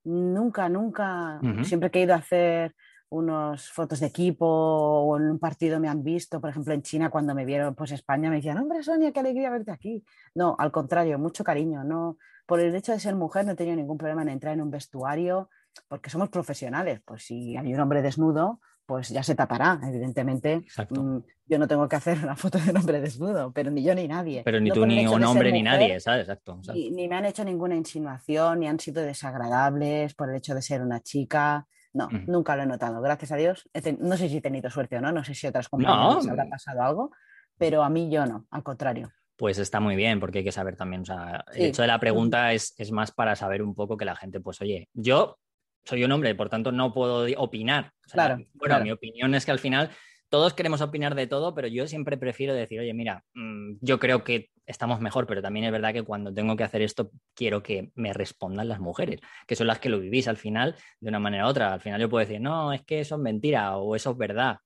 nunca, 0.05 0.71
nunca, 0.71 1.39
siempre 1.63 1.91
que 1.91 2.01
he 2.01 2.03
ido 2.05 2.15
a 2.15 2.19
hacer 2.19 2.75
unos 3.11 3.71
fotos 3.71 4.01
de 4.01 4.07
equipo 4.07 4.47
o 4.47 5.17
en 5.17 5.31
un 5.31 5.39
partido 5.39 5.81
me 5.81 5.89
han 5.89 6.03
visto, 6.03 6.41
por 6.41 6.51
ejemplo 6.51 6.73
en 6.73 6.83
China 6.83 7.11
cuando 7.11 7.35
me 7.35 7.45
vieron 7.45 7.75
pues 7.75 7.91
España 7.93 8.31
me 8.31 8.37
decían, 8.37 8.59
hombre 8.59 8.83
Sonia, 8.83 9.13
qué 9.13 9.21
alegría 9.21 9.51
verte 9.51 9.73
aquí. 9.73 10.05
No, 10.35 10.57
al 10.59 10.71
contrario, 10.71 11.19
mucho 11.19 11.45
cariño. 11.45 11.85
No, 11.85 12.17
por 12.47 12.61
el 12.61 12.75
hecho 12.75 12.93
de 12.93 13.01
ser 13.01 13.17
mujer 13.17 13.45
no 13.45 13.53
he 13.53 13.57
tenido 13.57 13.77
ningún 13.77 13.99
problema 13.99 14.23
en 14.23 14.29
entrar 14.29 14.55
en 14.55 14.63
un 14.63 14.71
vestuario 14.71 15.51
porque 15.89 16.11
somos 16.11 16.29
profesionales. 16.29 17.01
Pues 17.05 17.25
si 17.25 17.57
hay 17.57 17.75
un 17.75 17.81
hombre 17.81 18.03
desnudo, 18.03 18.61
pues 18.87 19.09
ya 19.09 19.23
se 19.23 19.35
tapará, 19.35 19.81
evidentemente. 19.85 20.63
Mm, 20.91 21.19
yo 21.47 21.59
no 21.59 21.69
tengo 21.69 21.89
que 21.89 21.97
hacer 21.97 22.19
una 22.19 22.37
foto 22.37 22.59
de 22.59 22.71
un 22.71 22.77
hombre 22.77 23.01
desnudo, 23.01 23.53
pero 23.53 23.71
ni 23.71 23.83
yo 23.83 23.95
ni 23.95 24.09
nadie. 24.09 24.43
Pero 24.45 24.61
ni 24.61 24.71
tú 24.71 24.87
ni 24.87 25.07
un 25.07 25.25
hombre 25.25 25.53
ni 25.53 25.63
nadie, 25.63 26.01
¿sabes? 26.01 26.23
Exacto. 26.23 26.61
ni 26.75 27.09
me 27.09 27.17
han 27.17 27.25
hecho 27.25 27.45
ninguna 27.45 27.77
insinuación, 27.77 28.61
ni 28.61 28.69
han 28.69 28.81
sido 28.81 29.03
desagradables 29.03 30.15
por 30.15 30.31
el 30.31 30.37
hecho 30.37 30.55
de 30.55 30.63
ser 30.63 30.83
una 30.83 31.01
chica. 31.01 31.67
No, 31.93 32.09
nunca 32.27 32.55
lo 32.57 32.63
he 32.63 32.67
notado, 32.67 33.01
gracias 33.01 33.33
a 33.33 33.37
Dios. 33.37 33.69
No 33.99 34.17
sé 34.17 34.29
si 34.29 34.37
he 34.37 34.41
tenido 34.41 34.71
suerte 34.71 34.97
o 34.97 35.01
no, 35.01 35.13
no 35.13 35.25
sé 35.25 35.35
si 35.35 35.47
otras 35.47 35.69
compañeras 35.69 36.27
habrá 36.29 36.49
pasado 36.49 36.83
algo, 36.83 37.11
pero 37.59 37.83
a 37.83 37.91
mí 37.91 38.11
yo 38.11 38.27
no, 38.27 38.47
al 38.51 38.63
contrario. 38.63 39.13
Pues 39.37 39.59
está 39.59 39.81
muy 39.81 39.97
bien, 39.97 40.21
porque 40.21 40.39
hay 40.39 40.45
que 40.45 40.53
saber 40.53 40.77
también, 40.77 41.03
o 41.03 41.05
sea, 41.07 41.45
el 41.55 41.67
hecho 41.67 41.83
de 41.83 41.89
la 41.89 41.99
pregunta 41.99 42.53
es, 42.53 42.75
más 42.93 43.11
para 43.11 43.35
saber 43.35 43.63
un 43.63 43.75
poco 43.75 43.97
que 43.97 44.05
la 44.05 44.15
gente, 44.15 44.41
pues 44.41 44.61
oye, 44.61 44.89
yo 44.93 45.39
soy 45.85 46.05
un 46.05 46.13
hombre, 46.13 46.35
por 46.35 46.49
tanto 46.49 46.73
no 46.73 46.93
puedo 46.93 47.27
opinar. 47.41 47.93
claro. 48.13 48.39
Bueno, 48.55 48.81
mi 48.81 48.93
opinión 48.93 49.35
es 49.35 49.45
que 49.45 49.51
al 49.51 49.59
final 49.59 49.91
todos 50.31 50.55
queremos 50.55 50.81
opinar 50.81 51.15
de 51.15 51.27
todo, 51.27 51.55
pero 51.55 51.69
yo 51.69 51.87
siempre 51.87 52.17
prefiero 52.17 52.55
decir, 52.55 52.81
oye, 52.81 52.95
mira, 52.95 53.25
mm, 53.35 53.79
yo 53.81 53.99
creo 53.99 54.25
que 54.25 54.51
estamos 54.65 55.01
mejor, 55.01 55.27
pero 55.27 55.43
también 55.43 55.67
es 55.67 55.73
verdad 55.73 55.93
que 55.93 56.05
cuando 56.05 56.33
tengo 56.33 56.57
que 56.57 56.65
hacer 56.65 56.83
esto, 56.83 57.11
quiero 57.35 57.63
que 57.63 57.91
me 57.97 58.13
respondan 58.13 58.69
las 58.69 58.79
mujeres, 58.81 59.21
que 59.47 59.57
son 59.57 59.67
las 59.67 59.81
que 59.81 59.89
lo 59.89 59.99
vivís 59.99 60.29
al 60.29 60.37
final 60.37 60.77
de 61.01 61.09
una 61.09 61.19
manera 61.19 61.47
u 61.47 61.49
otra. 61.49 61.73
Al 61.75 61.81
final 61.81 62.01
yo 62.01 62.09
puedo 62.09 62.25
decir, 62.25 62.41
no, 62.41 62.73
es 62.73 62.83
que 62.85 63.01
eso 63.01 63.17
es 63.17 63.21
mentira 63.21 63.77
o 63.77 63.97
eso 63.97 64.13
es 64.13 64.17
verdad. 64.17 64.59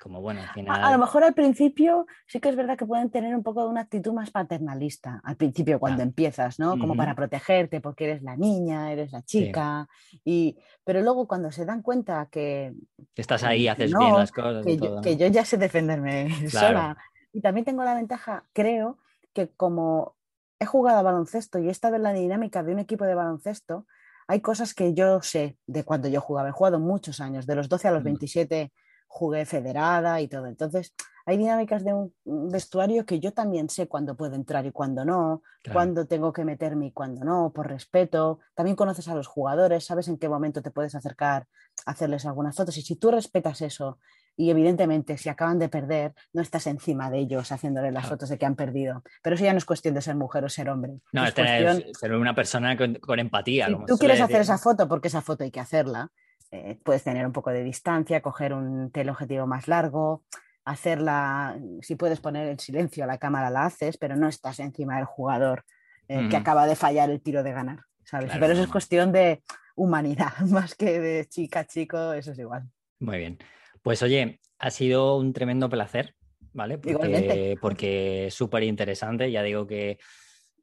Como 0.00 0.20
bueno, 0.20 0.42
al 0.42 0.48
final... 0.50 0.84
a, 0.84 0.92
lo 0.92 0.98
mejor 0.98 1.24
al 1.24 1.34
principio 1.34 2.06
sí 2.26 2.38
que 2.38 2.48
es 2.48 2.56
verdad 2.56 2.76
que 2.76 2.86
pueden 2.86 3.10
tener 3.10 3.34
un 3.34 3.42
poco 3.42 3.62
de 3.62 3.68
una 3.70 3.82
actitud 3.82 4.12
más 4.12 4.30
paternalista, 4.30 5.20
al 5.24 5.36
principio 5.36 5.80
cuando 5.80 6.02
empiezas, 6.02 6.58
¿no? 6.58 6.78
Como 6.78 6.94
para 6.94 7.14
protegerte 7.14 7.80
porque 7.80 8.04
eres 8.04 8.22
la 8.22 8.36
niña, 8.36 8.92
eres 8.92 9.12
la 9.12 9.22
chica, 9.22 9.88
y... 10.24 10.58
pero 10.84 11.00
luego 11.00 11.26
cuando 11.26 11.50
se 11.50 11.64
dan 11.64 11.82
cuenta 11.82 12.28
que... 12.30 12.74
estás 13.14 13.42
ahí, 13.42 13.68
haces 13.68 13.92
bien 13.96 14.12
las 14.12 14.32
cosas. 14.32 14.64
Que, 14.64 14.76
yo, 14.76 15.00
que 15.00 15.16
yo 15.16 15.26
ya 15.28 15.44
sé 15.44 15.56
defenderme 15.56 16.28
sola. 16.50 16.96
Y 17.32 17.40
también 17.40 17.64
tengo 17.64 17.84
la 17.84 17.94
ventaja, 17.94 18.44
creo, 18.52 18.98
que 19.32 19.48
como 19.48 20.16
he 20.58 20.66
jugado 20.66 20.98
a 20.98 21.02
baloncesto 21.02 21.58
y 21.58 21.68
he 21.68 21.70
estado 21.70 21.96
en 21.96 22.02
la 22.02 22.12
dinámica 22.12 22.62
de 22.62 22.72
un 22.72 22.78
equipo 22.78 23.04
de 23.04 23.14
baloncesto, 23.14 23.86
hay 24.28 24.40
cosas 24.40 24.74
que 24.74 24.94
yo 24.94 25.22
sé 25.22 25.56
de 25.66 25.84
cuando 25.84 26.08
yo 26.08 26.20
jugaba. 26.20 26.48
He 26.48 26.52
jugado 26.52 26.80
muchos 26.80 27.20
años, 27.20 27.46
de 27.46 27.54
los 27.54 27.68
12 27.68 27.88
a 27.88 27.90
los 27.92 28.02
27 28.02 28.72
jugué 29.06 29.46
federada 29.46 30.20
y 30.20 30.28
todo. 30.28 30.46
Entonces, 30.46 30.94
hay 31.28 31.38
dinámicas 31.38 31.84
de 31.84 31.92
un 31.92 32.12
vestuario 32.24 33.04
que 33.04 33.18
yo 33.18 33.32
también 33.32 33.68
sé 33.68 33.88
cuándo 33.88 34.16
puedo 34.16 34.36
entrar 34.36 34.64
y 34.64 34.70
cuándo 34.70 35.04
no, 35.04 35.42
cuándo 35.72 36.06
tengo 36.06 36.32
que 36.32 36.44
meterme 36.44 36.86
y 36.86 36.92
cuándo 36.92 37.24
no, 37.24 37.52
por 37.52 37.66
respeto. 37.66 38.38
También 38.54 38.76
conoces 38.76 39.08
a 39.08 39.14
los 39.16 39.26
jugadores, 39.26 39.84
sabes 39.84 40.06
en 40.06 40.18
qué 40.18 40.28
momento 40.28 40.62
te 40.62 40.70
puedes 40.70 40.94
acercar 40.94 41.48
a 41.84 41.90
hacerles 41.90 42.26
algunas 42.26 42.54
fotos. 42.54 42.78
Y 42.78 42.82
si 42.82 42.94
tú 42.94 43.10
respetas 43.10 43.60
eso 43.60 43.98
y 44.36 44.50
evidentemente 44.50 45.18
si 45.18 45.28
acaban 45.28 45.58
de 45.58 45.68
perder, 45.68 46.14
no 46.32 46.42
estás 46.42 46.68
encima 46.68 47.10
de 47.10 47.18
ellos 47.18 47.50
haciéndoles 47.50 47.92
las 47.92 48.06
fotos 48.06 48.28
de 48.28 48.38
que 48.38 48.46
han 48.46 48.54
perdido. 48.54 49.02
Pero 49.20 49.34
eso 49.34 49.44
ya 49.44 49.52
no 49.52 49.58
es 49.58 49.64
cuestión 49.64 49.94
de 49.94 50.02
ser 50.02 50.14
mujer 50.14 50.44
o 50.44 50.48
ser 50.48 50.68
hombre. 50.68 51.00
No, 51.12 51.26
es, 51.26 51.34
ser 51.34 52.14
una 52.14 52.36
persona 52.36 52.76
con, 52.76 53.18
empatía. 53.18 53.66
Si 53.66 53.74
tú 53.86 53.98
quieres 53.98 54.20
hacer 54.20 54.42
esa 54.42 54.58
foto, 54.58 54.86
porque 54.86 55.08
esa 55.08 55.22
foto 55.22 55.42
hay 55.42 55.50
que 55.50 55.58
hacerla, 55.58 56.12
eh, 56.50 56.78
puedes 56.82 57.02
tener 57.02 57.26
un 57.26 57.32
poco 57.32 57.50
de 57.50 57.64
distancia, 57.64 58.20
coger 58.20 58.52
un 58.52 58.90
teleobjetivo 58.90 59.46
más 59.46 59.68
largo, 59.68 60.24
hacerla, 60.64 61.58
si 61.80 61.94
puedes 61.94 62.20
poner 62.20 62.48
en 62.48 62.58
silencio 62.58 63.04
a 63.04 63.06
la 63.06 63.18
cámara 63.18 63.50
la 63.50 63.66
haces, 63.66 63.98
pero 63.98 64.16
no 64.16 64.28
estás 64.28 64.58
encima 64.60 64.96
del 64.96 65.04
jugador 65.04 65.64
eh, 66.08 66.28
que 66.28 66.36
acaba 66.36 66.66
de 66.66 66.76
fallar 66.76 67.10
el 67.10 67.20
tiro 67.20 67.42
de 67.42 67.52
ganar. 67.52 67.80
¿sabes? 68.04 68.30
pero 68.38 68.52
eso 68.52 68.62
es 68.62 68.68
cuestión 68.68 69.12
de 69.12 69.42
humanidad, 69.74 70.38
más 70.50 70.74
que 70.74 71.00
de 71.00 71.26
chica, 71.26 71.66
chico, 71.66 72.12
eso 72.12 72.32
es 72.32 72.38
igual. 72.38 72.64
Muy 73.00 73.18
bien. 73.18 73.38
Pues 73.82 74.02
oye, 74.02 74.40
ha 74.58 74.70
sido 74.70 75.16
un 75.16 75.32
tremendo 75.32 75.68
placer, 75.68 76.14
¿vale? 76.52 76.78
Porque, 76.78 77.56
porque 77.60 78.26
es 78.26 78.34
súper 78.34 78.62
interesante. 78.62 79.30
Ya 79.30 79.42
digo 79.42 79.66
que 79.66 79.98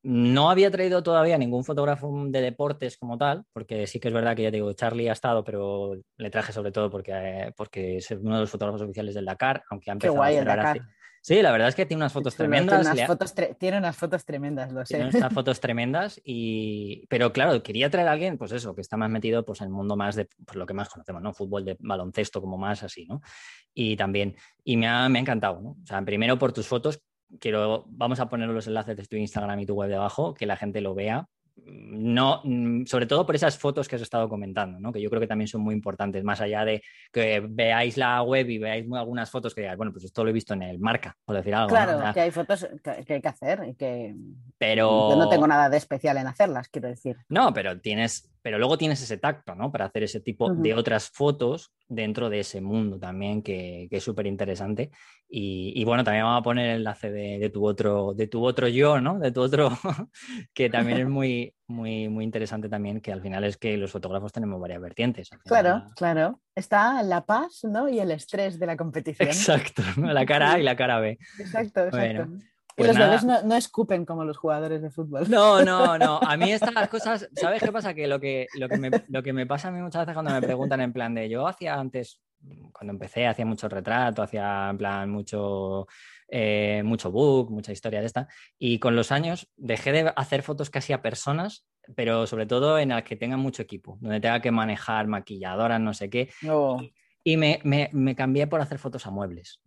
no 0.03 0.49
había 0.49 0.69
traído 0.69 1.01
todavía 1.01 1.37
ningún 1.37 1.63
fotógrafo 1.63 2.11
de 2.27 2.41
deportes 2.41 2.97
como 2.97 3.17
tal, 3.17 3.45
porque 3.53 3.87
sí 3.87 3.99
que 3.99 4.09
es 4.09 4.13
verdad 4.13 4.35
que 4.35 4.43
ya 4.43 4.51
digo, 4.51 4.71
Charlie 4.73 5.09
ha 5.09 5.13
estado, 5.13 5.43
pero 5.43 5.95
le 6.17 6.29
traje 6.29 6.51
sobre 6.51 6.71
todo 6.71 6.89
porque, 6.89 7.11
eh, 7.13 7.53
porque 7.55 7.97
es 7.97 8.11
uno 8.11 8.35
de 8.35 8.41
los 8.41 8.51
fotógrafos 8.51 8.81
oficiales 8.81 9.15
del 9.15 9.25
Dakar, 9.25 9.63
aunque 9.69 9.89
ha 9.89 9.93
empezado 9.93 10.21
a 10.21 10.27
hacer 10.27 10.83
Sí, 11.25 11.41
la 11.41 11.53
verdad 11.53 11.69
es 11.69 11.75
que 11.75 11.85
tiene 11.85 12.03
unas 12.03 12.11
fotos 12.11 12.35
tremendas. 12.35 12.81
Tiene 12.81 12.95
unas, 12.95 13.07
fotos, 13.07 13.33
tiene 13.57 13.77
unas 13.77 13.95
fotos 13.95 14.25
tremendas, 14.25 14.73
lo 14.73 14.85
sé. 14.85 14.97
Tiene 14.97 15.09
unas 15.17 15.33
fotos 15.33 15.61
tremendas, 15.61 16.19
y... 16.21 17.07
pero 17.07 17.31
claro, 17.31 17.63
quería 17.63 17.89
traer 17.89 18.09
a 18.09 18.11
alguien, 18.11 18.37
pues 18.37 18.51
eso, 18.51 18.75
que 18.75 18.81
está 18.81 18.97
más 18.97 19.09
metido 19.09 19.45
pues, 19.45 19.61
en 19.61 19.67
el 19.67 19.73
mundo 19.73 19.95
más 19.95 20.17
de 20.17 20.27
pues, 20.45 20.57
lo 20.57 20.65
que 20.65 20.73
más 20.73 20.89
conocemos, 20.89 21.21
¿no? 21.21 21.33
Fútbol 21.33 21.63
de 21.63 21.77
baloncesto, 21.79 22.41
como 22.41 22.57
más 22.57 22.83
así, 22.83 23.05
¿no? 23.05 23.21
Y 23.73 23.95
también, 23.95 24.35
y 24.65 24.75
me 24.75 24.89
ha, 24.89 25.07
me 25.07 25.19
ha 25.19 25.21
encantado, 25.21 25.61
¿no? 25.61 25.69
O 25.81 25.85
sea, 25.85 26.01
primero 26.01 26.37
por 26.37 26.51
tus 26.51 26.67
fotos, 26.67 27.01
quiero, 27.39 27.85
vamos 27.87 28.19
a 28.19 28.29
poner 28.29 28.49
los 28.49 28.67
enlaces 28.67 28.97
de 28.97 29.05
tu 29.05 29.15
Instagram 29.15 29.59
y 29.59 29.65
tu 29.65 29.75
web 29.75 29.89
de 29.89 29.95
abajo, 29.95 30.33
que 30.33 30.45
la 30.45 30.55
gente 30.55 30.81
lo 30.81 30.93
vea, 30.95 31.27
no, 31.55 32.41
mm, 32.43 32.85
sobre 32.85 33.05
todo 33.05 33.25
por 33.25 33.35
esas 33.35 33.57
fotos 33.57 33.87
que 33.87 33.95
has 33.95 34.01
estado 34.01 34.27
comentando, 34.27 34.79
¿no? 34.79 34.91
que 34.91 35.01
yo 35.01 35.09
creo 35.09 35.21
que 35.21 35.27
también 35.27 35.47
son 35.47 35.61
muy 35.61 35.75
importantes, 35.75 36.23
más 36.23 36.41
allá 36.41 36.65
de 36.65 36.81
que 37.11 37.41
veáis 37.47 37.95
la 37.97 38.21
web 38.23 38.49
y 38.49 38.57
veáis 38.57 38.85
algunas 38.91 39.29
fotos 39.29 39.53
que 39.53 39.61
digáis, 39.61 39.77
bueno, 39.77 39.91
pues 39.91 40.05
esto 40.05 40.23
lo 40.23 40.31
he 40.31 40.33
visto 40.33 40.53
en 40.55 40.63
el 40.63 40.79
marca, 40.79 41.15
por 41.25 41.35
decir 41.35 41.53
algo. 41.53 41.69
Claro, 41.69 42.13
que 42.13 42.21
hay 42.21 42.31
fotos 42.31 42.67
que, 42.83 43.13
hay 43.13 43.21
que 43.21 43.27
hacer 43.27 43.65
y 43.67 43.75
que 43.75 44.15
pero... 44.57 45.11
yo 45.11 45.15
no 45.15 45.29
tengo 45.29 45.47
nada 45.47 45.69
de 45.69 45.77
especial 45.77 46.17
en 46.17 46.27
hacerlas, 46.27 46.69
quiero 46.69 46.87
decir. 46.87 47.17
No, 47.29 47.53
pero 47.53 47.79
tienes, 47.79 48.32
pero 48.43 48.59
luego 48.59 48.77
tienes 48.77 49.01
ese 49.01 49.17
tacto, 49.17 49.55
¿no? 49.55 49.71
Para 49.71 49.85
hacer 49.85 50.03
ese 50.03 50.19
tipo 50.19 50.53
de 50.53 50.73
otras 50.73 51.09
fotos 51.09 51.73
dentro 51.87 52.29
de 52.29 52.41
ese 52.41 52.59
mundo 52.59 52.99
también, 52.99 53.41
que, 53.41 53.87
es 53.89 54.03
súper 54.03 54.27
interesante. 54.27 54.91
Y, 55.29 55.83
bueno, 55.85 56.03
también 56.03 56.25
vamos 56.25 56.41
a 56.41 56.43
poner 56.43 56.69
el 56.69 56.77
enlace 56.77 57.09
de, 57.09 57.49
tu 57.49 57.65
otro, 57.65 58.13
de 58.13 58.27
tu 58.27 58.45
otro 58.45 58.67
yo, 58.67 58.99
¿no? 58.99 59.17
De 59.17 59.31
tu 59.31 59.41
otro, 59.41 59.71
que 60.53 60.69
también 60.69 60.99
es 60.99 61.07
muy, 61.07 61.55
muy, 61.67 62.09
muy 62.09 62.25
interesante 62.25 62.67
también, 62.67 62.99
que 62.99 63.13
al 63.13 63.21
final 63.21 63.45
es 63.45 63.57
que 63.57 63.77
los 63.77 63.91
fotógrafos 63.91 64.33
tenemos 64.33 64.59
varias 64.59 64.81
vertientes. 64.81 65.29
Claro, 65.45 65.89
claro. 65.95 66.41
Está 66.53 67.01
la 67.01 67.25
paz, 67.25 67.61
¿no? 67.63 67.87
Y 67.87 67.99
el 67.99 68.11
estrés 68.11 68.59
de 68.59 68.65
la 68.67 68.75
competición. 68.75 69.29
Exacto, 69.29 69.81
la 69.97 70.25
cara 70.25 70.53
A 70.53 70.59
y 70.59 70.63
la 70.63 70.75
cara 70.75 70.99
B. 70.99 71.17
Exacto, 71.39 71.85
exacto. 71.85 72.27
Pues 72.75 72.87
los 72.87 72.97
bebés 72.97 73.23
no, 73.23 73.55
escupen 73.55 74.05
como 74.05 74.25
los 74.25 74.37
jugadores 74.37 74.81
de 74.81 74.89
fútbol. 74.89 75.29
No, 75.29 75.61
no, 75.65 75.97
no. 75.97 76.19
A 76.19 76.37
mí 76.37 76.51
estas 76.51 76.87
cosas, 76.89 77.29
¿sabes 77.35 77.61
qué 77.61 77.71
pasa? 77.71 77.93
Que 77.93 78.07
lo 78.07 78.19
que, 78.19 78.47
lo 78.55 78.67
que, 78.67 78.77
me, 78.77 78.89
lo 79.09 79.21
que 79.21 79.33
me 79.33 79.45
pasa 79.45 79.67
a 79.67 79.71
mí 79.71 79.81
muchas 79.81 80.01
veces 80.01 80.13
cuando 80.13 80.31
me 80.31 80.41
preguntan 80.41 80.81
en 80.81 80.93
plan 80.93 81.13
de 81.13 81.29
yo 81.29 81.47
hacía 81.47 81.75
antes, 81.75 82.21
cuando 82.71 82.93
empecé, 82.93 83.27
hacía 83.27 83.45
mucho 83.45 83.69
retrato, 83.69 84.21
hacía 84.21 84.69
en 84.69 84.77
plan 84.77 85.09
mucho, 85.09 85.87
eh, 86.27 86.81
mucho 86.83 87.11
book, 87.11 87.51
mucha 87.51 87.71
historia 87.71 87.99
de 87.99 88.07
esta. 88.07 88.27
Y 88.57 88.79
con 88.79 88.95
los 88.95 89.11
años 89.11 89.51
dejé 89.55 89.91
de 89.91 90.13
hacer 90.15 90.41
fotos 90.41 90.69
casi 90.69 90.93
a 90.93 91.01
personas, 91.01 91.67
pero 91.95 92.25
sobre 92.27 92.45
todo 92.45 92.79
en 92.79 92.89
las 92.89 93.03
que 93.03 93.15
tengan 93.15 93.39
mucho 93.39 93.61
equipo, 93.61 93.97
donde 94.01 94.19
tenga 94.19 94.41
que 94.41 94.51
manejar 94.51 95.07
maquilladoras, 95.07 95.79
no 95.79 95.93
sé 95.93 96.09
qué. 96.09 96.31
Y 97.23 97.37
me, 97.37 97.59
me, 97.63 97.89
me 97.93 98.15
cambié 98.15 98.47
por 98.47 98.59
hacer 98.61 98.79
fotos 98.79 99.05
a 99.05 99.11
muebles 99.11 99.61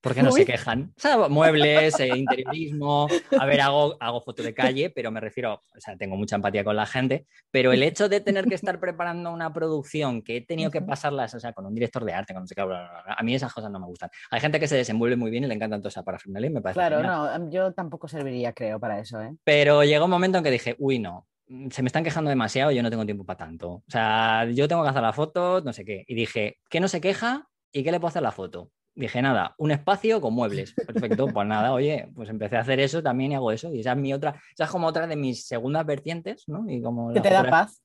porque 0.00 0.22
no 0.22 0.32
se 0.32 0.44
quejan. 0.44 0.92
O 0.96 1.00
sea, 1.00 1.28
muebles, 1.28 1.98
eh, 2.00 2.08
interiorismo. 2.16 3.08
A 3.38 3.46
ver, 3.46 3.60
hago, 3.60 3.96
hago 4.00 4.20
foto 4.20 4.42
de 4.42 4.54
calle, 4.54 4.90
pero 4.90 5.10
me 5.10 5.20
refiero, 5.20 5.54
o 5.54 5.80
sea, 5.80 5.96
tengo 5.96 6.16
mucha 6.16 6.36
empatía 6.36 6.64
con 6.64 6.76
la 6.76 6.86
gente, 6.86 7.26
pero 7.50 7.72
el 7.72 7.82
hecho 7.82 8.08
de 8.08 8.20
tener 8.20 8.46
que 8.46 8.54
estar 8.54 8.80
preparando 8.80 9.32
una 9.32 9.52
producción 9.52 10.22
que 10.22 10.38
he 10.38 10.40
tenido 10.40 10.70
que 10.70 10.80
pasarlas, 10.80 11.34
o 11.34 11.40
sea, 11.40 11.52
con 11.52 11.66
un 11.66 11.74
director 11.74 12.04
de 12.04 12.12
arte, 12.12 12.32
con 12.32 12.42
no 12.42 12.46
sé 12.46 12.54
qué, 12.54 12.62
a 12.62 13.22
mí 13.22 13.34
esas 13.34 13.52
cosas 13.52 13.70
no 13.70 13.78
me 13.78 13.86
gustan. 13.86 14.10
Hay 14.30 14.40
gente 14.40 14.58
que 14.58 14.68
se 14.68 14.76
desenvuelve 14.76 15.16
muy 15.16 15.30
bien 15.30 15.44
y 15.44 15.46
le 15.46 15.54
encantan 15.54 15.80
toda 15.80 15.90
esa 15.90 16.02
parafernalia 16.02 16.48
y 16.48 16.52
me 16.52 16.60
parece. 16.60 16.78
Claro, 16.78 17.02
no, 17.02 17.50
yo 17.50 17.72
tampoco 17.72 18.08
serviría, 18.08 18.52
creo, 18.52 18.80
para 18.80 18.98
eso, 18.98 19.20
¿eh? 19.20 19.34
Pero 19.44 19.84
llegó 19.84 20.06
un 20.06 20.10
momento 20.10 20.38
en 20.38 20.44
que 20.44 20.50
dije, 20.50 20.76
uy, 20.78 20.98
no, 20.98 21.26
se 21.70 21.82
me 21.82 21.88
están 21.88 22.04
quejando 22.04 22.30
demasiado, 22.30 22.70
yo 22.70 22.82
no 22.82 22.90
tengo 22.90 23.04
tiempo 23.04 23.24
para 23.24 23.38
tanto. 23.38 23.70
O 23.70 23.84
sea, 23.88 24.46
yo 24.46 24.68
tengo 24.68 24.82
que 24.82 24.88
hacer 24.88 25.02
la 25.02 25.12
foto, 25.12 25.60
no 25.62 25.72
sé 25.72 25.84
qué. 25.84 26.04
Y 26.06 26.14
dije, 26.14 26.58
¿qué 26.68 26.80
no 26.80 26.88
se 26.88 27.00
queja 27.00 27.48
y 27.72 27.82
qué 27.82 27.90
le 27.90 27.98
puedo 27.98 28.08
hacer 28.08 28.22
la 28.22 28.32
foto? 28.32 28.70
Dije, 29.06 29.22
nada, 29.22 29.54
un 29.58 29.70
espacio 29.70 30.20
con 30.20 30.34
muebles. 30.34 30.74
Perfecto, 30.74 31.26
pues 31.26 31.46
nada, 31.46 31.72
oye, 31.72 32.08
pues 32.14 32.28
empecé 32.28 32.56
a 32.56 32.60
hacer 32.60 32.80
eso 32.80 33.02
también 33.02 33.32
y 33.32 33.34
hago 33.34 33.52
eso. 33.52 33.72
Y 33.72 33.80
esa 33.80 33.92
es 33.92 33.98
mi 33.98 34.12
otra, 34.12 34.40
esa 34.54 34.64
es 34.64 34.70
como 34.70 34.86
otra 34.86 35.06
de 35.06 35.16
mis 35.16 35.46
segundas 35.46 35.84
vertientes, 35.86 36.44
¿no? 36.48 36.64
Y 36.68 36.82
como 36.82 37.12
¿Que 37.12 37.20
te 37.20 37.30
da 37.30 37.48
paz? 37.48 37.82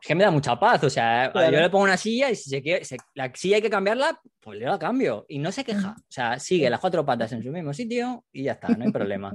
Es 0.00 0.08
que 0.08 0.14
me 0.14 0.24
da 0.24 0.30
mucha 0.30 0.58
paz, 0.60 0.84
o 0.84 0.90
sea, 0.90 1.32
yo 1.32 1.58
le 1.58 1.70
pongo 1.70 1.84
una 1.84 1.96
silla 1.96 2.30
y 2.30 2.36
si 2.36 2.50
se 2.50 2.62
quiere, 2.62 2.84
la 3.14 3.32
silla 3.34 3.56
hay 3.56 3.62
que 3.62 3.70
cambiarla, 3.70 4.20
pues 4.40 4.58
le 4.58 4.66
la 4.66 4.78
cambio 4.78 5.24
y 5.26 5.38
no 5.38 5.50
se 5.50 5.64
queja. 5.64 5.96
O 5.98 6.12
sea, 6.12 6.38
sigue 6.38 6.68
las 6.68 6.80
cuatro 6.80 7.04
patas 7.04 7.32
en 7.32 7.42
su 7.42 7.50
mismo 7.50 7.72
sitio 7.72 8.24
y 8.30 8.44
ya 8.44 8.52
está, 8.52 8.68
no 8.68 8.84
hay 8.84 8.92
problema. 8.92 9.34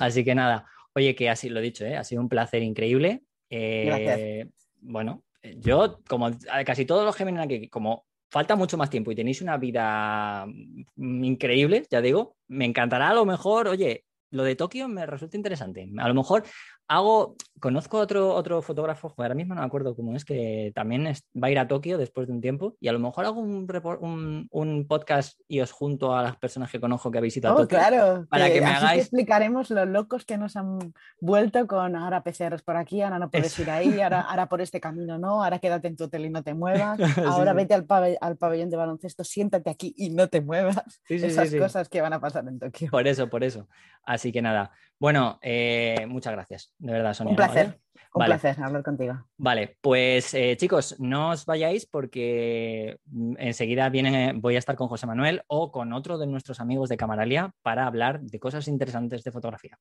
Así 0.00 0.22
que 0.22 0.34
nada, 0.34 0.66
oye, 0.94 1.14
que 1.14 1.30
así 1.30 1.48
lo 1.48 1.60
he 1.60 1.62
dicho, 1.62 1.86
¿eh? 1.86 1.96
ha 1.96 2.04
sido 2.04 2.20
un 2.20 2.28
placer 2.28 2.62
increíble. 2.62 3.22
Eh, 3.48 4.46
bueno, 4.80 5.24
yo, 5.56 6.00
como 6.06 6.30
casi 6.66 6.84
todos 6.84 7.04
los 7.04 7.16
que 7.16 7.24
vienen 7.24 7.42
aquí, 7.42 7.68
como 7.68 8.04
falta 8.32 8.56
mucho 8.56 8.78
más 8.78 8.88
tiempo 8.88 9.12
y 9.12 9.14
tenéis 9.14 9.42
una 9.42 9.58
vida 9.58 10.46
mm, 10.46 11.24
increíble, 11.24 11.86
ya 11.90 12.00
digo, 12.00 12.36
me 12.48 12.64
encantará 12.64 13.10
a 13.10 13.14
lo 13.14 13.26
mejor, 13.26 13.68
oye, 13.68 14.06
lo 14.30 14.42
de 14.42 14.56
Tokio 14.56 14.88
me 14.88 15.04
resulta 15.04 15.36
interesante. 15.36 15.86
A 15.98 16.08
lo 16.08 16.14
mejor 16.14 16.42
hago, 16.88 17.36
conozco 17.60 17.98
otro, 17.98 18.34
otro 18.34 18.60
fotógrafo, 18.60 19.14
ahora 19.16 19.34
mismo 19.34 19.54
no 19.54 19.60
me 19.60 19.66
acuerdo 19.66 19.94
cómo 19.94 20.14
es, 20.14 20.24
que 20.24 20.72
también 20.74 21.04
va 21.06 21.46
a 21.46 21.50
ir 21.50 21.58
a 21.58 21.68
Tokio 21.68 21.96
después 21.96 22.26
de 22.26 22.34
un 22.34 22.40
tiempo 22.40 22.76
y 22.80 22.88
a 22.88 22.92
lo 22.92 22.98
mejor 22.98 23.24
hago 23.24 23.40
un, 23.40 24.48
un, 24.50 24.86
podcast 24.86 25.40
y 25.48 25.60
os 25.60 25.70
junto 25.70 26.14
a 26.14 26.22
las 26.22 26.36
personas 26.36 26.70
que 26.70 26.80
conozco 26.80 27.10
que 27.10 27.18
habéis 27.18 27.34
visitado 27.34 27.62
oh, 27.62 27.68
Claro, 27.68 28.26
para 28.28 28.50
que, 28.50 28.60
me 28.60 28.66
hagáis... 28.66 29.02
explicaremos 29.02 29.70
los 29.70 29.88
locos 29.88 30.24
que 30.24 30.36
nos 30.36 30.56
han 30.56 30.92
vuelto 31.20 31.66
con 31.66 31.96
ahora 31.96 32.22
PCRs 32.22 32.62
por 32.62 32.76
aquí, 32.76 33.00
ahora 33.00 33.18
no 33.18 33.30
puedes 33.30 33.56
ir 33.58 33.70
ahí, 33.70 34.00
ahora, 34.00 34.22
ahora, 34.22 34.48
por 34.48 34.60
este 34.60 34.80
camino 34.80 35.18
no, 35.18 35.42
ahora 35.42 35.58
quédate 35.58 35.88
en 35.88 35.96
tu 35.96 36.04
hotel 36.04 36.26
y 36.26 36.30
no 36.30 36.42
te 36.42 36.54
muevas, 36.54 36.98
ahora 37.26 37.52
vete 37.52 37.74
Al, 37.74 37.86
al, 38.20 38.36
pabellón 38.36 38.70
de 38.70 38.76
baloncesto, 38.76 39.24
siéntate 39.24 39.70
aquí 39.70 39.94
y 39.96 40.10
no 40.10 40.28
te 40.28 40.40
muevas. 40.40 41.00
Esas 41.08 41.54
cosas 41.54 41.88
que 41.88 42.00
van 42.00 42.12
a 42.12 42.20
pasar 42.20 42.46
en 42.48 42.58
Tokio. 42.58 42.90
Por 42.90 43.06
eso, 43.06 43.28
por 43.28 43.44
eso. 43.44 43.68
Así 44.04 44.32
que 44.32 44.42
nada, 44.42 44.72
bueno, 45.02 45.40
eh, 45.42 46.06
muchas 46.06 46.32
gracias, 46.32 46.72
de 46.82 46.92
verdad, 46.92 47.14
Sonia. 47.14 47.30
Un 47.30 47.36
placer. 47.36 47.78
Un 48.14 48.24
placer 48.24 48.60
hablar 48.60 48.82
contigo. 48.82 49.24
Vale, 49.38 49.78
pues 49.80 50.34
eh, 50.34 50.56
chicos, 50.58 50.96
no 50.98 51.30
os 51.30 51.46
vayáis 51.46 51.86
porque 51.86 52.98
mm, 53.06 53.36
enseguida 53.38 53.88
viene, 53.88 54.32
voy 54.34 54.56
a 54.56 54.58
estar 54.58 54.74
con 54.74 54.88
José 54.88 55.06
Manuel 55.06 55.42
o 55.46 55.70
con 55.70 55.92
otro 55.92 56.18
de 56.18 56.26
nuestros 56.26 56.60
amigos 56.60 56.88
de 56.88 56.96
Camaralia 56.96 57.54
para 57.62 57.86
hablar 57.86 58.20
de 58.20 58.38
cosas 58.40 58.66
interesantes 58.66 59.22
de 59.22 59.30
fotografía. 59.30 59.78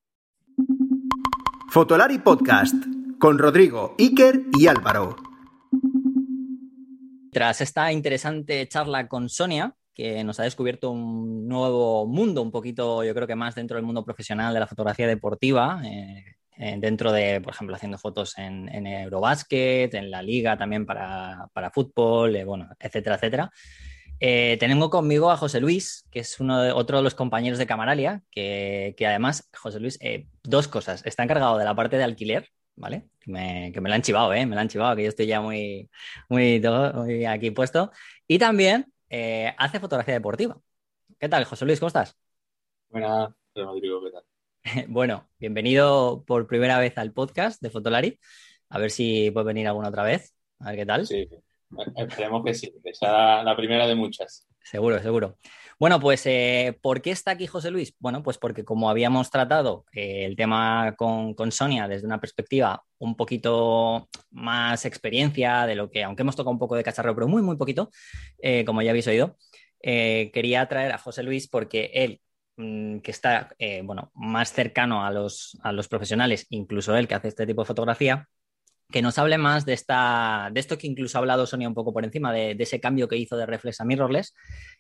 Fotolari 1.71 2.19
Podcast 2.19 2.75
con 3.19 3.39
Rodrigo, 3.39 3.95
Iker 3.97 4.43
y 4.57 4.67
Álvaro. 4.67 5.15
Tras 7.31 7.61
esta 7.61 7.91
interesante 7.91 8.67
charla 8.67 9.07
con 9.07 9.27
Sonia, 9.27 9.75
que 9.93 10.23
nos 10.23 10.39
ha 10.39 10.43
descubierto 10.43 10.91
un 10.91 11.47
nuevo 11.47 12.05
mundo, 12.05 12.43
un 12.43 12.51
poquito, 12.51 13.03
yo 13.03 13.13
creo 13.15 13.27
que 13.27 13.35
más 13.35 13.55
dentro 13.55 13.75
del 13.75 13.85
mundo 13.85 14.05
profesional 14.05 14.53
de 14.53 14.59
la 14.59 14.67
fotografía 14.67 15.07
deportiva, 15.07 15.81
eh, 15.83 16.37
dentro 16.79 17.11
de, 17.11 17.41
por 17.41 17.53
ejemplo, 17.53 17.75
haciendo 17.75 17.97
fotos 17.97 18.37
en, 18.37 18.69
en 18.69 18.87
Eurobasket, 18.87 19.93
en 19.93 20.11
la 20.11 20.21
liga 20.21 20.57
también 20.57 20.85
para, 20.85 21.49
fútbol, 21.73 22.35
eh, 22.35 22.43
bueno, 22.43 22.69
etcétera, 22.79 23.15
etcétera. 23.15 23.51
tengo 24.19 24.89
conmigo 24.89 25.31
a 25.31 25.37
José 25.37 25.59
Luis, 25.59 26.07
que 26.11 26.19
es 26.19 26.39
uno 26.39 26.61
de, 26.61 26.71
otro 26.71 26.97
de 26.97 27.03
los 27.03 27.15
compañeros 27.15 27.59
de 27.59 27.67
Camaralia, 27.67 28.21
que, 28.31 28.95
además, 28.99 29.49
José 29.57 29.79
Luis, 29.79 29.99
dos 30.43 30.67
cosas. 30.67 31.05
Está 31.05 31.23
encargado 31.23 31.57
de 31.57 31.65
la 31.65 31.75
parte 31.75 31.97
de 31.97 32.03
alquiler, 32.03 32.49
¿vale? 32.75 33.07
Que 33.19 33.31
me, 33.31 33.71
que 33.73 33.81
la 33.81 33.95
han 33.95 34.01
chivado, 34.01 34.33
¿eh? 34.33 34.45
Me 34.45 34.55
la 34.55 34.61
han 34.61 34.69
chivado, 34.69 34.95
que 34.95 35.03
yo 35.03 35.09
estoy 35.09 35.27
ya 35.27 35.41
muy, 35.41 35.89
muy, 36.29 36.61
muy 36.95 37.25
aquí 37.25 37.51
puesto. 37.51 37.91
Y 38.27 38.39
también 38.39 38.91
eh, 39.09 39.53
hace 39.57 39.79
fotografía 39.79 40.13
deportiva. 40.13 40.57
¿Qué 41.19 41.29
tal, 41.29 41.43
José 41.45 41.65
Luis? 41.65 41.79
¿Cómo 41.79 41.87
estás? 41.87 42.17
Buenas, 42.89 43.29
Rodrigo, 43.55 44.01
¿qué 44.03 44.11
tal? 44.11 44.23
bueno, 44.87 45.27
bienvenido 45.39 46.23
por 46.25 46.47
primera 46.47 46.79
vez 46.79 46.97
al 46.97 47.13
podcast 47.13 47.61
de 47.61 47.69
Fotolari. 47.69 48.19
A 48.69 48.79
ver 48.79 48.91
si 48.91 49.31
puedes 49.31 49.47
venir 49.47 49.67
alguna 49.67 49.89
otra 49.89 50.03
vez. 50.03 50.33
A 50.59 50.69
ver 50.69 50.75
qué 50.77 50.85
tal. 50.85 51.07
Sí, 51.07 51.27
esperemos 51.97 52.43
que 52.45 52.53
sí, 52.53 52.73
que 52.83 52.93
sea 52.93 53.43
la 53.43 53.55
primera 53.55 53.87
de 53.87 53.95
muchas. 53.95 54.47
Seguro, 54.63 55.01
seguro. 55.01 55.37
Bueno, 55.79 55.99
pues, 55.99 56.23
eh, 56.27 56.77
¿por 56.79 57.01
qué 57.01 57.09
está 57.09 57.31
aquí 57.31 57.47
José 57.47 57.71
Luis? 57.71 57.95
Bueno, 57.97 58.21
pues 58.21 58.37
porque 58.37 58.63
como 58.63 58.89
habíamos 58.89 59.31
tratado 59.31 59.85
eh, 59.93 60.25
el 60.25 60.35
tema 60.35 60.93
con, 60.95 61.33
con, 61.33 61.51
Sonia 61.51 61.87
desde 61.87 62.05
una 62.05 62.21
perspectiva 62.21 62.83
un 62.99 63.15
poquito 63.15 64.07
más 64.29 64.85
experiencia 64.85 65.65
de 65.65 65.73
lo 65.73 65.89
que, 65.89 66.03
aunque 66.03 66.21
hemos 66.21 66.35
tocado 66.35 66.51
un 66.51 66.59
poco 66.59 66.75
de 66.75 66.83
cacharro, 66.83 67.15
pero 67.15 67.27
muy, 67.27 67.41
muy 67.41 67.57
poquito, 67.57 67.89
eh, 68.43 68.63
como 68.63 68.83
ya 68.83 68.91
habéis 68.91 69.07
oído, 69.07 69.37
quería 69.81 70.67
traer 70.67 70.91
a 70.91 70.99
José 70.99 71.23
Luis 71.23 71.47
porque 71.47 71.89
él, 71.95 72.21
mm, 72.57 72.99
que 72.99 73.11
está, 73.11 73.49
bueno, 73.83 74.11
más 74.15 74.53
cercano 74.53 75.05
a 75.05 75.11
los, 75.11 75.57
a 75.63 75.71
los 75.71 75.87
profesionales, 75.87 76.47
incluso 76.49 76.95
él 76.95 77.07
que 77.07 77.15
hace 77.15 77.29
este 77.29 77.45
tipo 77.45 77.61
de 77.61 77.67
fotografía, 77.67 78.27
que 78.91 79.01
nos 79.01 79.17
hable 79.17 79.37
más 79.37 79.65
de, 79.65 79.73
esta, 79.73 80.49
de 80.51 80.59
esto 80.59 80.77
que 80.77 80.85
incluso 80.85 81.17
ha 81.17 81.19
hablado 81.19 81.47
Sonia 81.47 81.67
un 81.67 81.73
poco 81.73 81.93
por 81.93 82.03
encima, 82.03 82.31
de, 82.31 82.55
ese 82.59 82.79
cambio 82.79 83.07
que 83.07 83.17
hizo 83.17 83.37
de 83.37 83.45
reflex 83.45 83.81
a 83.81 83.85
mirrorless 83.85 84.35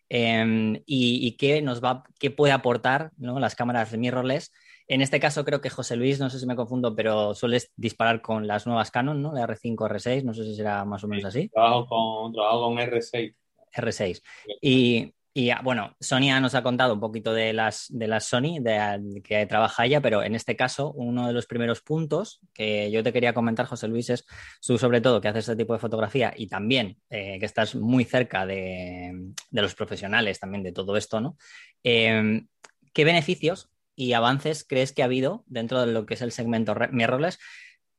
em, 0.09 0.81
y, 0.85 1.35
qué 1.37 1.61
nos 1.61 1.83
va, 1.83 2.03
qué 2.19 2.29
puede 2.29 2.53
aportar 2.53 3.11
las 3.17 3.55
cámaras 3.55 3.91
de 3.91 3.97
mirrorless. 3.97 4.51
En 4.87 5.01
este 5.01 5.19
caso 5.19 5.45
creo 5.45 5.61
que 5.61 5.69
José 5.69 5.95
Luis, 5.95 6.19
no 6.19 6.29
sé 6.29 6.39
si 6.39 6.45
me 6.45 6.55
confundo, 6.55 6.93
pero 6.95 7.33
sueles 7.33 7.71
disparar 7.77 8.21
con 8.21 8.45
las 8.45 8.67
nuevas 8.67 8.91
Canon, 8.91 9.21
¿no? 9.21 9.33
La 9.33 9.47
R5, 9.47 9.75
R6, 9.75 10.23
no 10.23 10.33
sé 10.33 10.43
si 10.43 10.55
será 10.55 10.83
más 10.83 11.03
o 11.03 11.07
menos 11.07 11.25
así. 11.25 11.47
Trabajo 11.47 11.87
con, 11.87 12.33
trabajo 12.33 12.65
con 12.65 12.77
R6. 12.77 13.33
R6. 13.73 14.21
Y, 14.61 15.13
y 15.33 15.49
ah, 15.49 15.61
bueno, 15.63 15.95
Sonia 15.99 16.39
nos 16.39 16.55
ha 16.55 16.63
contado 16.63 16.93
un 16.93 16.99
poquito 16.99 17.33
de 17.33 17.53
las, 17.53 17.87
de 17.89 18.07
las 18.07 18.25
Sony, 18.25 18.59
de, 18.59 19.21
que 19.23 19.45
trabaja 19.45 19.85
ella, 19.85 20.01
pero 20.01 20.23
en 20.23 20.35
este 20.35 20.55
caso, 20.55 20.91
uno 20.91 21.27
de 21.27 21.33
los 21.33 21.45
primeros 21.45 21.81
puntos 21.81 22.41
que 22.53 22.91
yo 22.91 23.03
te 23.03 23.13
quería 23.13 23.33
comentar, 23.33 23.65
José 23.65 23.87
Luis, 23.87 24.09
es 24.09 24.25
tú, 24.65 24.77
sobre 24.77 25.01
todo, 25.01 25.21
que 25.21 25.29
haces 25.29 25.47
este 25.47 25.55
tipo 25.55 25.73
de 25.73 25.79
fotografía 25.79 26.33
y 26.35 26.47
también 26.47 26.97
eh, 27.09 27.39
que 27.39 27.45
estás 27.45 27.75
muy 27.75 28.03
cerca 28.03 28.45
de, 28.45 29.31
los 29.51 29.75
profesionales 29.75 30.39
también 30.39 30.63
de 30.63 30.71
todo 30.71 30.97
esto, 30.97 31.21
¿no? 31.21 31.37
Em, 31.83 32.47
¿Qué 32.93 33.05
beneficios 33.05 33.69
y 33.95 34.13
avances 34.13 34.65
crees 34.67 34.91
que 34.91 35.01
ha 35.01 35.05
habido 35.05 35.43
dentro 35.47 35.85
de 35.85 35.93
lo 35.93 36.05
que 36.05 36.15
es 36.15 36.21
el 36.21 36.31
segmento 36.31 36.75
mirrorless? 36.91 37.39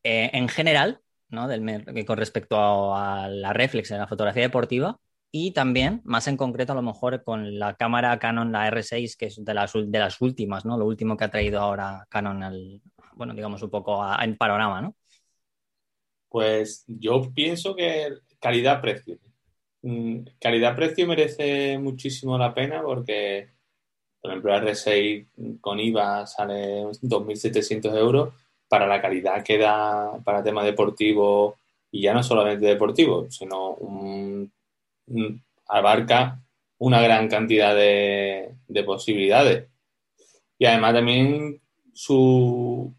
eh, 0.03 0.30
en 0.33 0.49
general, 0.49 1.01
¿no? 1.28 1.49
Del, 1.49 2.05
con 2.07 2.18
respecto 2.18 2.95
a, 2.95 3.28
la 3.28 3.53
reflex 3.53 3.91
en 3.91 3.99
la 3.99 4.07
fotografía 4.07 4.43
deportiva 4.43 4.99
y 5.35 5.53
también, 5.53 6.03
más 6.05 6.28
en 6.28 6.37
concreto, 6.37 6.72
a 6.72 6.76
lo 6.76 6.83
mejor 6.83 7.24
con 7.24 7.59
la 7.59 7.74
cámara 7.74 8.18
Canon, 8.18 8.53
la 8.53 8.70
R6, 8.70 9.16
que 9.16 9.26
es 9.26 9.43
de 9.43 9.55
las, 9.55 9.72
de 9.72 9.99
las 9.99 10.20
últimas, 10.20 10.66
¿no? 10.66 10.76
Lo 10.76 10.85
último 10.85 11.16
que 11.16 11.24
ha 11.24 11.30
traído 11.30 11.59
ahora 11.59 12.07
Canon, 12.11 12.43
al, 12.43 12.83
bueno, 13.14 13.33
digamos 13.33 13.62
un 13.62 13.70
poco 13.70 14.05
en 14.20 14.37
panorama, 14.37 14.83
¿no? 14.83 14.95
Pues 16.28 16.85
yo 16.87 17.33
pienso 17.35 17.74
que 17.74 18.12
calidad-precio. 18.39 19.18
Mm, 19.80 20.24
calidad-precio 20.39 21.07
merece 21.07 21.78
muchísimo 21.78 22.37
la 22.37 22.53
pena 22.53 22.83
porque, 22.83 23.49
por 24.20 24.30
ejemplo, 24.33 24.53
la 24.53 24.61
R6 24.61 25.61
con 25.62 25.80
IVA 25.80 26.26
sale 26.26 26.85
2.700 27.01 27.97
euros 27.97 28.35
para 28.68 28.87
la 28.87 29.01
calidad 29.01 29.43
que 29.43 29.57
da 29.57 30.12
para 30.24 30.43
tema 30.43 30.62
deportivo 30.62 31.59
y 31.91 32.03
ya 32.03 32.12
no 32.12 32.22
solamente 32.22 32.66
deportivo, 32.66 33.30
sino 33.30 33.76
abarca 35.68 36.42
una 36.78 37.00
gran 37.00 37.28
cantidad 37.28 37.74
de, 37.74 38.57
posibilidades. 38.84 39.68
Y 40.59 40.66
además 40.66 40.94
también 40.94 41.61
su, 41.92 42.94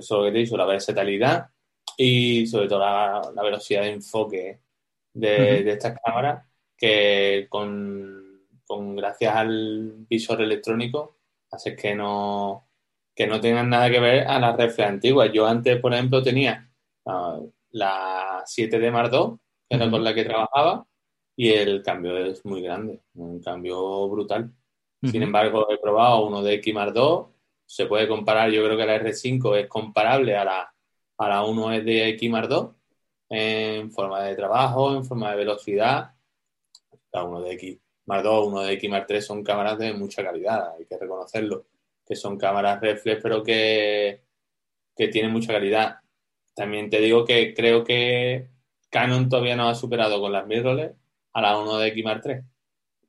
sobre 0.00 0.28
que 0.28 0.32
te 0.32 0.38
dicho, 0.38 0.56
la 0.56 0.66
versatilidad 0.66 1.48
y 1.96 2.46
sobre 2.46 2.68
todo 2.68 2.80
la, 2.80 3.42
velocidad 3.42 3.82
de 3.82 3.90
enfoque 3.90 4.60
de, 5.12 5.68
estas 5.70 5.98
cámaras 6.00 6.46
que 6.76 7.46
con, 7.48 8.38
gracias 8.96 9.34
al 9.34 10.06
visor 10.08 10.40
electrónico 10.40 11.18
hace 11.50 11.76
que 11.76 11.94
no 11.94 12.68
que 13.14 13.26
no 13.26 13.40
tengan 13.40 13.68
nada 13.68 13.90
que 13.90 14.00
ver 14.00 14.26
a 14.26 14.38
las 14.38 14.56
reflex 14.56 14.88
antiguas. 14.88 15.30
Yo 15.32 15.46
antes, 15.46 15.78
por 15.80 15.92
ejemplo, 15.92 16.22
tenía 16.22 16.70
ah, 17.04 17.38
la 17.72 18.42
7D 18.46 18.90
Mark 18.90 19.10
II, 19.12 19.36
era 19.72 19.90
con 19.90 20.04
la 20.04 20.14
que 20.14 20.24
trabajaba, 20.24 20.86
y 21.34 21.50
el 21.50 21.82
cambio 21.82 22.16
es 22.18 22.44
muy 22.44 22.62
grande, 22.62 23.00
un 23.14 23.40
cambio 23.40 24.08
brutal. 24.08 24.52
Sin 25.02 25.22
embargo, 25.22 25.66
he 25.70 25.78
probado 25.78 26.26
uno 26.26 26.42
de 26.42 26.54
X 26.54 26.74
Mark 26.74 26.92
II, 26.94 27.24
se 27.66 27.86
puede 27.86 28.06
comparar, 28.06 28.50
yo 28.50 28.62
creo 28.64 28.76
que 28.76 28.86
la 28.86 28.96
R5 28.96 29.56
es 29.56 29.66
comparable 29.66 30.36
a 30.36 30.44
la, 30.44 30.74
a 31.18 31.28
la 31.28 31.42
1D 31.42 32.08
X 32.14 32.30
Mark 32.30 32.48
II, 32.50 32.68
en 33.30 33.90
forma 33.90 34.22
de 34.22 34.36
trabajo, 34.36 34.94
en 34.94 35.04
forma 35.04 35.30
de 35.30 35.36
velocidad. 35.38 36.12
La 37.12 37.24
1 37.24 37.40
de 37.40 37.52
X 37.54 37.78
más 38.06 38.22
2, 38.22 38.48
1 38.48 38.60
de 38.62 38.72
X 38.74 38.90
más 38.90 39.06
3 39.06 39.24
son 39.24 39.42
cámaras 39.42 39.78
de 39.78 39.92
mucha 39.94 40.22
calidad, 40.22 40.74
hay 40.76 40.84
que 40.84 40.98
reconocerlo, 40.98 41.66
que 42.06 42.14
son 42.14 42.36
cámaras 42.38 42.80
reflex, 42.80 43.22
pero 43.22 43.42
que, 43.42 44.22
que 44.94 45.08
tienen 45.08 45.32
mucha 45.32 45.52
calidad. 45.52 46.00
También 46.54 46.90
te 46.90 47.00
digo 47.00 47.24
que 47.24 47.54
creo 47.54 47.84
que 47.84 48.51
Canon 48.92 49.30
todavía 49.30 49.56
no 49.56 49.70
ha 49.70 49.74
superado 49.74 50.20
con 50.20 50.32
las 50.32 50.46
mirrorless 50.46 50.92
a 51.32 51.40
la 51.40 51.58
1 51.58 51.78
de 51.78 51.88
X 51.88 52.04
Mark 52.04 52.20
3. 52.22 52.44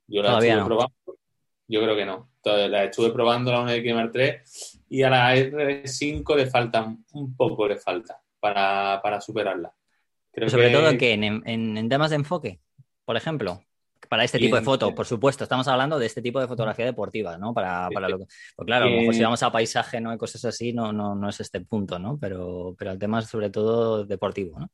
Yo 0.06 0.22
la 0.22 0.38
estuve 0.38 0.64
probando. 0.64 1.18
Yo 1.68 1.82
creo 1.82 1.94
que 1.94 2.06
no. 2.06 2.30
Entonces, 2.36 2.70
la 2.70 2.84
estuve 2.84 3.10
probando 3.10 3.52
la 3.52 3.60
1 3.60 3.70
de 3.70 3.76
X 3.76 3.94
Mark 3.94 4.10
3 4.10 4.82
y 4.88 5.02
a 5.02 5.10
la 5.10 5.36
R5 5.36 6.36
le 6.36 6.46
falta 6.46 6.90
un 7.12 7.36
poco, 7.36 7.68
le 7.68 7.76
falta 7.76 8.18
para, 8.40 8.98
para 9.02 9.20
superarla. 9.20 9.74
Sobre 10.48 10.70
todo 10.70 10.96
que 10.96 11.12
en, 11.12 11.88
temas 11.90 12.10
de 12.10 12.16
enfoque, 12.16 12.60
por 13.04 13.18
ejemplo, 13.18 13.62
para 14.08 14.24
este 14.24 14.38
tipo 14.38 14.56
de 14.56 14.62
foto, 14.62 14.94
por 14.94 15.04
supuesto, 15.04 15.44
estamos 15.44 15.68
hablando 15.68 15.98
de 15.98 16.06
este 16.06 16.22
tipo 16.22 16.40
de 16.40 16.48
fotografía 16.48 16.86
deportiva, 16.86 17.36
¿no? 17.36 17.52
Para, 17.52 17.90
para 17.92 18.08
lo 18.08 18.18
que, 18.20 18.24
pues 18.56 18.66
claro, 18.66 18.86
a 18.86 18.88
lo 18.88 18.96
mejor 18.96 19.14
si 19.14 19.22
vamos 19.22 19.42
a 19.42 19.52
paisaje, 19.52 20.00
¿no? 20.00 20.10
hay 20.10 20.18
cosas 20.18 20.46
así, 20.46 20.72
no, 20.72 20.92
no, 20.94 21.14
no 21.14 21.28
es 21.28 21.40
este 21.40 21.60
punto, 21.60 21.98
¿no? 21.98 22.18
Pero, 22.18 22.74
pero 22.78 22.90
el 22.90 22.98
tema 22.98 23.18
es 23.18 23.26
sobre 23.26 23.50
todo 23.50 24.04
deportivo, 24.04 24.58
¿no? 24.58 24.70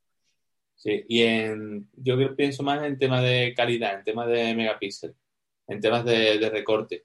Sí, 0.81 1.05
y 1.09 1.23
en, 1.25 1.91
yo 1.93 2.17
pienso 2.35 2.63
más 2.63 2.83
en 2.85 2.99
temas 2.99 3.23
de 3.23 3.53
calidad, 3.55 3.99
en 3.99 4.03
temas 4.03 4.29
de 4.29 4.55
megapíxeles, 4.55 5.15
en 5.67 5.79
temas 5.79 6.07
de, 6.07 6.49
recorte. 6.51 7.05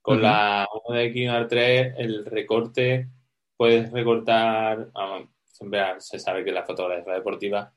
Con 0.00 0.22
la 0.22 0.68
1 0.88 0.96
de 0.96 1.46
3, 1.48 1.94
el 1.98 2.24
recorte 2.24 3.08
puedes 3.56 3.90
recortar, 3.90 4.92
siempre 5.44 5.80
se 5.98 6.20
sabe 6.20 6.44
que 6.44 6.52
la 6.52 6.62
fotografía 6.62 7.14
deportiva 7.14 7.74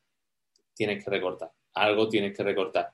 tienes 0.76 1.04
que 1.04 1.10
recortar. 1.10 1.52
Algo 1.74 2.08
tienes 2.08 2.38
que 2.38 2.44
recortar. 2.44 2.94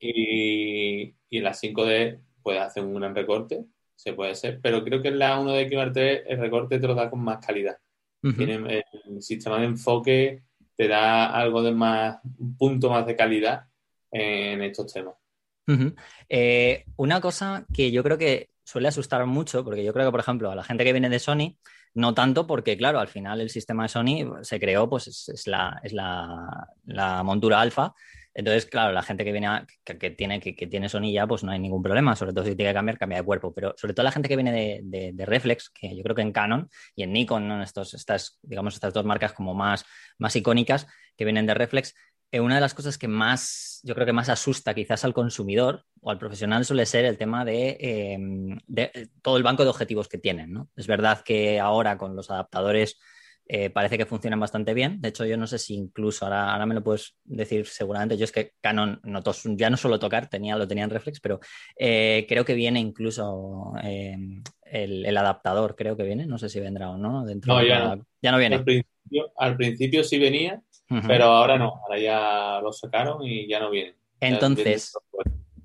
y, 0.00 1.14
y, 1.28 1.36
en 1.36 1.44
la 1.44 1.52
5D 1.52 2.18
puedes 2.42 2.62
hacer 2.62 2.82
un 2.82 2.94
gran 2.94 3.14
recorte, 3.14 3.66
se 3.94 4.14
puede 4.14 4.30
hacer, 4.30 4.58
pero 4.62 4.82
creo 4.82 5.02
que 5.02 5.08
en 5.08 5.18
la 5.18 5.38
1D 5.38 5.68
XMR3 5.68 6.22
el 6.28 6.38
recorte 6.38 6.78
te 6.78 6.86
lo 6.86 6.94
da 6.94 7.10
con 7.10 7.22
más 7.22 7.44
calidad. 7.44 7.76
Tiene, 8.38 8.82
el 9.04 9.20
sistema 9.20 9.58
de 9.58 9.66
enfoque 9.66 10.44
te 10.76 10.88
da 10.88 11.26
algo 11.26 11.62
de 11.62 11.72
más, 11.72 12.18
un 12.38 12.56
punto 12.56 12.90
más 12.90 13.06
de 13.06 13.16
calidad 13.16 13.66
en 14.10 14.62
estos 14.62 14.92
temas. 14.92 15.14
Eh, 16.28 16.84
una 16.96 17.20
cosa 17.20 17.64
que 17.72 17.90
yo 17.90 18.02
creo 18.02 18.18
que 18.18 18.50
suele 18.64 18.88
asustar 18.88 19.24
mucho, 19.26 19.64
porque 19.64 19.84
yo 19.84 19.92
creo 19.92 20.06
que, 20.06 20.10
por 20.10 20.20
ejemplo, 20.20 20.50
a 20.50 20.54
la 20.54 20.64
gente 20.64 20.84
que 20.84 20.92
viene 20.92 21.08
de 21.08 21.18
Sony, 21.18 21.56
no 21.94 22.14
tanto 22.14 22.46
porque, 22.46 22.76
claro, 22.76 22.98
al 22.98 23.08
final 23.08 23.40
el 23.40 23.50
sistema 23.50 23.84
de 23.84 23.88
Sony 23.88 24.42
se 24.42 24.58
creó, 24.58 24.88
pues 24.88 25.28
es, 25.28 25.46
la, 25.46 25.80
es 25.82 25.92
la, 25.92 27.22
montura 27.24 27.60
alfa. 27.60 27.94
Entonces, 28.34 28.66
claro, 28.66 28.92
la 28.92 29.02
gente 29.02 29.24
que 29.24 29.30
viene 29.32 29.48
que, 29.84 30.10
tiene, 30.10 30.40
que, 30.40 30.66
tiene 30.66 30.88
Sony 30.88 31.12
ya, 31.12 31.26
pues 31.26 31.44
no 31.44 31.52
hay 31.52 31.60
ningún 31.60 31.82
problema, 31.82 32.16
sobre 32.16 32.32
todo 32.32 32.44
si 32.44 32.56
tiene 32.56 32.72
que 32.72 32.74
cambiar, 32.74 32.98
cambia 32.98 33.18
de 33.18 33.24
cuerpo. 33.24 33.54
Pero 33.54 33.74
sobre 33.76 33.94
todo 33.94 34.04
la 34.04 34.10
gente 34.12 34.28
que 34.28 34.36
viene 34.36 34.80
de, 34.82 35.24
Reflex, 35.24 35.70
que 35.70 35.96
yo 35.96 36.02
creo 36.02 36.16
que 36.16 36.22
en 36.22 36.32
Canon 36.32 36.68
y 36.96 37.04
en 37.04 37.12
Nikon, 37.12 37.46
¿no? 37.46 37.62
Estos, 37.62 37.94
estas, 37.94 38.38
digamos, 38.42 38.74
estas 38.74 38.92
dos 38.92 39.04
marcas 39.04 39.32
como 39.32 39.54
más, 39.54 39.84
más 40.18 40.34
icónicas 40.34 40.86
que 41.16 41.24
vienen 41.24 41.46
de 41.46 41.54
Reflex, 41.54 41.94
eh, 42.34 42.40
una 42.40 42.56
de 42.56 42.60
las 42.60 42.74
cosas 42.74 42.98
que 42.98 43.06
más, 43.06 43.78
yo 43.84 43.94
creo 43.94 44.06
que 44.06 44.12
más 44.12 44.28
asusta 44.28 44.74
quizás 44.74 45.04
al 45.04 45.14
consumidor 45.14 45.84
o 46.00 46.10
al 46.10 46.18
profesional 46.18 46.64
suele 46.64 46.84
ser 46.84 47.04
el 47.04 47.16
tema 47.16 47.44
de, 47.44 47.76
em, 47.78 48.58
eh, 48.76 49.06
todo 49.22 49.36
el 49.36 49.44
banco 49.44 49.62
de 49.62 49.70
objetivos 49.70 50.08
que 50.08 50.18
tienen. 50.18 50.52
¿no? 50.52 50.68
Es 50.74 50.88
verdad 50.88 51.22
que 51.24 51.60
ahora 51.60 51.96
con 51.96 52.16
los 52.16 52.32
adaptadores 52.32 52.98
eh, 53.46 53.70
parece 53.70 53.98
que 53.98 54.06
funcionan 54.06 54.40
bastante 54.40 54.74
bien. 54.74 55.00
De 55.00 55.08
hecho, 55.08 55.24
yo 55.24 55.36
no 55.36 55.46
sé 55.46 55.58
si 55.58 55.74
incluso, 55.74 56.24
ahora, 56.24 56.52
ahora 56.52 56.66
me 56.66 56.74
lo 56.74 56.82
puedes 56.82 57.16
decir 57.24 57.66
seguramente, 57.66 58.16
yo 58.16 58.24
es 58.24 58.32
que 58.32 58.52
Canon 58.60 59.00
ya 59.56 59.70
no 59.70 59.76
suelo 59.76 59.98
tocar, 59.98 60.28
tenía, 60.28 60.56
lo 60.56 60.66
tenía 60.66 60.84
en 60.84 60.90
reflex, 60.90 61.20
pero 61.20 61.40
creo 61.76 62.44
que 62.44 62.54
viene 62.54 62.80
incluso 62.80 63.72
em, 63.82 64.42
el, 64.64 65.16
adaptador, 65.16 65.76
creo 65.76 65.96
que 65.96 66.02
viene, 66.02 66.26
no 66.26 66.38
sé 66.38 66.48
si 66.48 66.60
vendrá 66.60 66.90
o 66.90 66.98
no. 66.98 67.24
Dentro 67.24 67.54
no, 67.54 67.62
ya, 67.62 67.98
ya 68.20 68.32
no 68.32 68.38
viene. 68.38 68.64
al 69.36 69.56
principio 69.56 70.04
sí 70.04 70.18
venía, 70.18 70.60
pero 71.06 71.24
ahora 71.24 71.58
no, 71.58 71.80
ahora 71.82 71.98
ya 71.98 72.60
lo 72.62 72.72
sacaron 72.72 73.22
y 73.22 73.48
ya 73.48 73.60
no 73.60 73.70
vienen. 73.70 73.94
Entonces, 74.20 74.92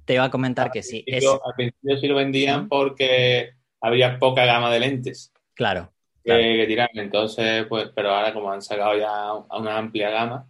te 0.06 0.16
iba 0.16 0.26
a 0.26 0.32
comentar 0.32 0.72
que 0.72 0.84
sí. 0.84 1.06
Al 1.08 1.54
principio 1.56 1.98
sí 1.98 2.08
lo 2.08 2.16
vendían 2.16 2.68
porque 2.68 3.52
había 3.82 4.20
poca 4.20 4.46
gama 4.46 4.72
de 4.72 4.80
lentes. 4.80 5.32
Claro. 5.54 5.92
Que, 6.38 6.66
tirar. 6.68 6.90
Entonces, 6.94 7.66
pues, 7.68 7.92
pero 7.96 8.12
ahora 8.12 8.34
como 8.34 8.52
han 8.52 8.62
sacado 8.62 8.98
ya 8.98 9.34
una 9.58 9.78
amplia 9.78 10.10
gama, 10.10 10.48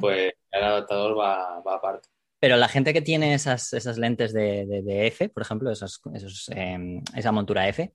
pues 0.00 0.32
el 0.50 0.64
adaptador 0.64 1.18
va, 1.18 1.58
aparte. 1.58 2.08
Pero 2.38 2.56
la 2.56 2.68
gente 2.68 2.94
que 2.94 3.02
tiene 3.02 3.34
esas, 3.34 3.72
esas 3.74 3.98
lentes 3.98 4.32
de, 4.32 4.64
de, 4.66 5.06
F, 5.08 5.28
por 5.28 5.42
ejemplo, 5.42 5.70
esos, 5.70 6.00
em, 6.54 7.02
esa 7.14 7.32
montura 7.32 7.68
F, 7.68 7.92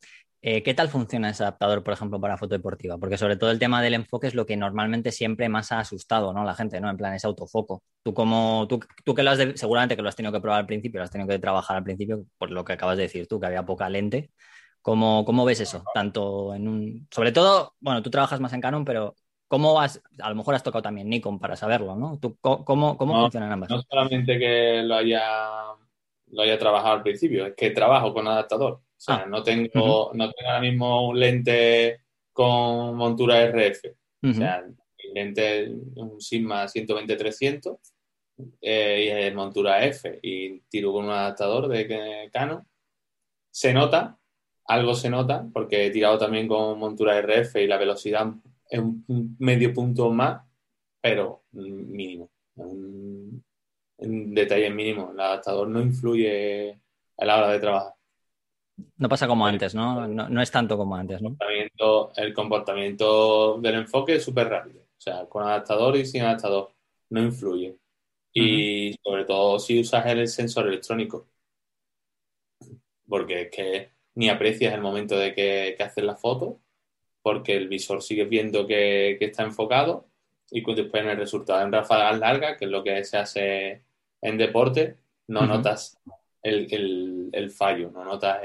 eh, 0.47 0.61
¿Qué 0.61 0.75
tal 0.75 0.89
funciona 0.89 1.31
ese 1.31 1.41
adaptador, 1.41 1.83
por 1.83 1.93
ejemplo, 1.95 2.21
para 2.21 2.37
foto 2.37 2.53
deportiva? 2.53 2.99
Porque 2.99 3.17
sobre 3.17 3.35
todo 3.35 3.49
el 3.49 3.57
tema 3.57 3.81
del 3.81 3.95
enfoque 3.95 4.27
es 4.27 4.35
lo 4.35 4.45
que 4.45 4.55
normalmente 4.55 5.11
siempre 5.11 5.49
más 5.49 5.71
ha 5.71 5.79
asustado, 5.79 6.33
¿no? 6.33 6.43
La 6.43 6.53
gente, 6.53 6.79
¿no? 6.79 6.87
En 6.87 6.97
plan, 6.97 7.15
ese 7.15 7.25
autofoco. 7.25 7.81
Tú 8.03 8.13
como, 8.13 8.67
tú, 8.69 8.79
tú 9.03 9.15
que 9.15 9.23
lo 9.23 9.31
has 9.31 9.39
seguramente 9.55 9.95
que 9.95 10.03
lo 10.03 10.09
has 10.09 10.15
tenido 10.15 10.31
que 10.31 10.41
probar 10.41 10.59
al 10.59 10.67
principio, 10.67 10.99
lo 10.99 11.05
has 11.05 11.09
tenido 11.09 11.27
que 11.27 11.39
trabajar 11.39 11.77
al 11.77 11.83
principio, 11.83 12.27
por 12.37 12.51
lo 12.51 12.63
que 12.63 12.73
acabas 12.73 12.97
de 12.97 13.03
decir 13.03 13.25
tú, 13.25 13.39
que 13.39 13.47
había 13.47 13.65
poca 13.65 13.89
lente. 13.89 14.29
¿Cómo, 14.85 15.25
cómo 15.25 15.45
ves 15.45 15.61
eso? 15.61 15.83
Tanto 15.95 16.53
en 16.53 16.67
un, 16.67 17.07
sobre 17.09 17.31
todo, 17.31 17.73
bueno, 17.79 18.03
tú 18.03 18.11
trabajas 18.11 18.39
más 18.39 18.53
en 18.53 18.61
Canon, 18.61 18.85
pero 18.85 19.15
¿cómo 19.47 19.81
has, 19.81 19.99
a 20.19 20.29
lo 20.29 20.35
mejor 20.35 20.53
has 20.53 20.61
tocado 20.61 20.83
también 20.83 21.09
Nikon 21.09 21.39
para 21.39 21.55
saberlo, 21.55 21.95
¿no? 21.95 22.19
¿Tú, 22.21 22.37
¿Cómo, 22.39 22.95
cómo 22.95 23.19
funcionan 23.19 23.51
ambas? 23.51 23.71
No 23.71 23.81
solamente 23.81 24.37
que 24.37 24.83
lo 24.83 24.93
haya, 24.93 25.23
lo 26.27 26.39
haya 26.43 26.59
trabajado 26.59 26.93
al 26.93 27.01
principio, 27.01 27.47
es 27.47 27.55
que 27.55 27.71
trabajo 27.71 28.13
con 28.13 28.27
adaptador. 28.27 28.73
O 28.73 28.81
sea, 28.95 29.23
ah. 29.23 29.25
no, 29.25 29.41
tengo, 29.41 30.11
no 30.13 30.31
tengo 30.31 30.49
ahora 30.51 30.61
mismo 30.61 31.09
un 31.09 31.19
lente 31.19 32.01
con 32.31 32.95
montura 32.95 33.41
RF. 33.41 33.85
O 34.21 34.33
sea, 34.33 34.63
mi 34.67 35.13
lente 35.15 35.63
es 35.63 35.69
un 35.95 36.21
Sigma 36.21 36.65
120-300 36.65 37.79
eh, 38.61 39.03
y 39.03 39.25
es 39.25 39.33
montura 39.33 39.83
F 39.83 40.19
y 40.21 40.59
tiro 40.69 40.93
con 40.93 41.05
un 41.05 41.11
adaptador 41.11 41.69
de 41.69 42.29
Canon. 42.31 42.63
Se 43.49 43.73
nota, 43.73 44.19
algo 44.67 44.95
se 44.95 45.09
nota, 45.09 45.47
porque 45.53 45.85
he 45.85 45.91
tirado 45.91 46.17
también 46.17 46.47
con 46.47 46.79
montura 46.79 47.17
RF 47.17 47.55
y 47.57 47.67
la 47.67 47.77
velocidad 47.77 48.27
es 48.69 48.79
un 48.79 49.35
medio 49.39 49.73
punto 49.73 50.09
más, 50.09 50.43
pero 51.01 51.43
mínimo. 51.51 52.29
Un, 52.55 53.43
un 53.97 54.33
detalle 54.33 54.69
mínimo. 54.69 55.11
El 55.11 55.19
adaptador 55.19 55.67
no 55.67 55.81
influye 55.81 56.79
a 57.17 57.25
la 57.25 57.37
hora 57.37 57.51
de 57.51 57.59
trabajar. 57.59 57.93
No 58.97 59.07
pasa 59.07 59.27
como 59.27 59.45
antes, 59.45 59.73
¿no? 59.73 60.07
¿no? 60.07 60.41
es 60.41 60.51
tanto 60.51 60.77
como 60.77 60.95
antes, 60.95 61.21
¿no? 61.21 61.37
El 62.15 62.33
comportamiento 62.33 63.57
del 63.61 63.75
enfoque 63.75 64.15
es 64.15 64.23
súper 64.23 64.49
rápido. 64.49 64.81
O 64.81 65.01
sea, 65.01 65.25
con 65.27 65.43
adaptador 65.43 65.95
y 65.95 66.05
sin 66.05 66.23
adaptador 66.23 66.73
no 67.09 67.21
influye. 67.21 67.77
Y 68.33 68.93
sobre 69.01 69.23
todo 69.23 69.59
si 69.59 69.79
usas 69.79 70.05
el 70.07 70.27
sensor 70.27 70.67
electrónico. 70.67 71.29
Porque 73.07 73.43
es 73.43 73.51
que 73.51 73.94
ni 74.15 74.29
aprecias 74.29 74.73
el 74.73 74.81
momento 74.81 75.17
de 75.17 75.33
que, 75.33 75.75
que 75.77 75.83
haces 75.83 76.03
la 76.03 76.15
foto, 76.15 76.59
porque 77.25 77.55
el 77.55 77.67
visor 77.67 78.03
sigue 78.03 78.25
viendo 78.25 78.67
que, 78.67 79.17
está 79.19 79.41
enfocado 79.41 80.07
y 80.51 80.63
después 80.75 81.03
en 81.03 81.09
el 81.09 81.17
resultado 81.17 81.61
en 81.65 81.71
ráfagas 81.71 82.19
largas, 82.19 82.55
que 82.57 82.65
es 82.65 82.71
lo 82.71 82.83
que 82.83 83.03
se 83.03 83.17
hace 83.17 83.83
en 84.21 84.37
deporte, 84.37 84.97
no 85.27 85.47
notas 85.47 85.97
el, 86.43 87.49
fallo, 87.49 87.89
no 87.89 88.05
notas 88.05 88.41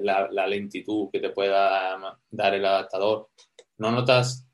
la, 0.00 0.46
lentitud 0.48 1.08
que 1.12 1.20
te 1.20 1.30
pueda 1.30 2.18
dar 2.30 2.54
el 2.54 2.64
adaptador, 2.64 3.30
no 3.78 3.92
notas... 3.92 4.44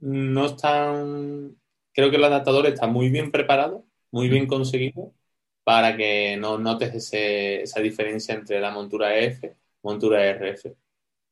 no 0.00 0.46
están... 0.46 1.56
Creo 1.92 2.10
que 2.10 2.16
el 2.16 2.24
adaptador 2.24 2.66
está 2.66 2.88
muy 2.88 3.10
bien 3.10 3.30
preparado, 3.30 3.84
muy 4.10 4.28
bien 4.28 4.48
conseguido 4.48 5.12
para 5.68 5.94
que 5.94 6.34
no 6.38 6.56
notes 6.56 7.12
esa 7.12 7.80
diferencia 7.80 8.34
entre 8.34 8.58
la 8.58 8.70
montura 8.70 9.18
EF 9.18 9.44
y 9.44 9.50
montura 9.82 10.24
RF. 10.30 10.74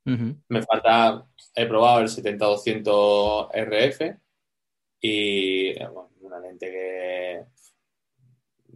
Me 0.04 0.62
falta, 0.62 1.26
he 1.54 1.64
probado 1.64 2.00
el 2.00 2.08
70-200 2.08 3.48
RF 3.54 4.14
y 5.00 5.72
una 6.20 6.38
lente 6.38 6.70
que 6.70 7.44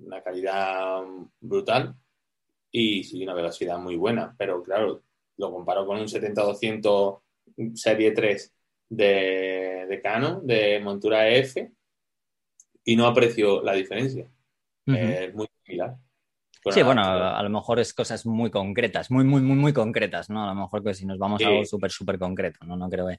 una 0.00 0.22
calidad 0.22 1.02
brutal 1.42 1.94
y 2.72 3.22
una 3.22 3.34
velocidad 3.34 3.78
muy 3.78 3.96
buena, 3.96 4.34
pero 4.38 4.62
claro, 4.62 5.02
lo 5.36 5.52
comparo 5.52 5.84
con 5.84 5.98
un 5.98 6.08
70-200 6.08 7.20
serie 7.74 8.12
3 8.12 8.54
de, 8.88 9.86
de, 9.90 10.00
Canon, 10.00 10.46
de 10.46 10.80
montura 10.80 11.28
EF, 11.28 11.56
y 12.82 12.96
no 12.96 13.06
aprecio 13.06 13.62
la 13.62 13.74
diferencia. 13.74 14.26
Es 14.86 15.34
muy 15.34 15.46
similar. 15.64 15.96
sí, 16.70 16.82
bueno, 16.82 17.02
a, 17.02 17.42
lo 17.42 17.50
mejor 17.50 17.80
es 17.80 17.94
cosas 17.94 18.26
muy 18.26 18.50
concretas, 18.50 19.10
muy, 19.10 19.24
muy, 19.24 19.40
muy, 19.40 19.56
muy 19.56 19.72
concretas, 19.72 20.30
¿no? 20.30 20.44
A 20.44 20.54
lo 20.54 20.60
mejor 20.60 20.82
que 20.82 20.94
si 20.94 21.06
nos 21.06 21.18
vamos 21.18 21.42
a 21.42 21.48
algo 21.48 21.64
súper, 21.64 21.90
súper 21.90 22.18
concreto, 22.18 22.64
¿no? 22.66 22.76
No 22.76 22.88
creo 22.88 23.06
que... 23.08 23.18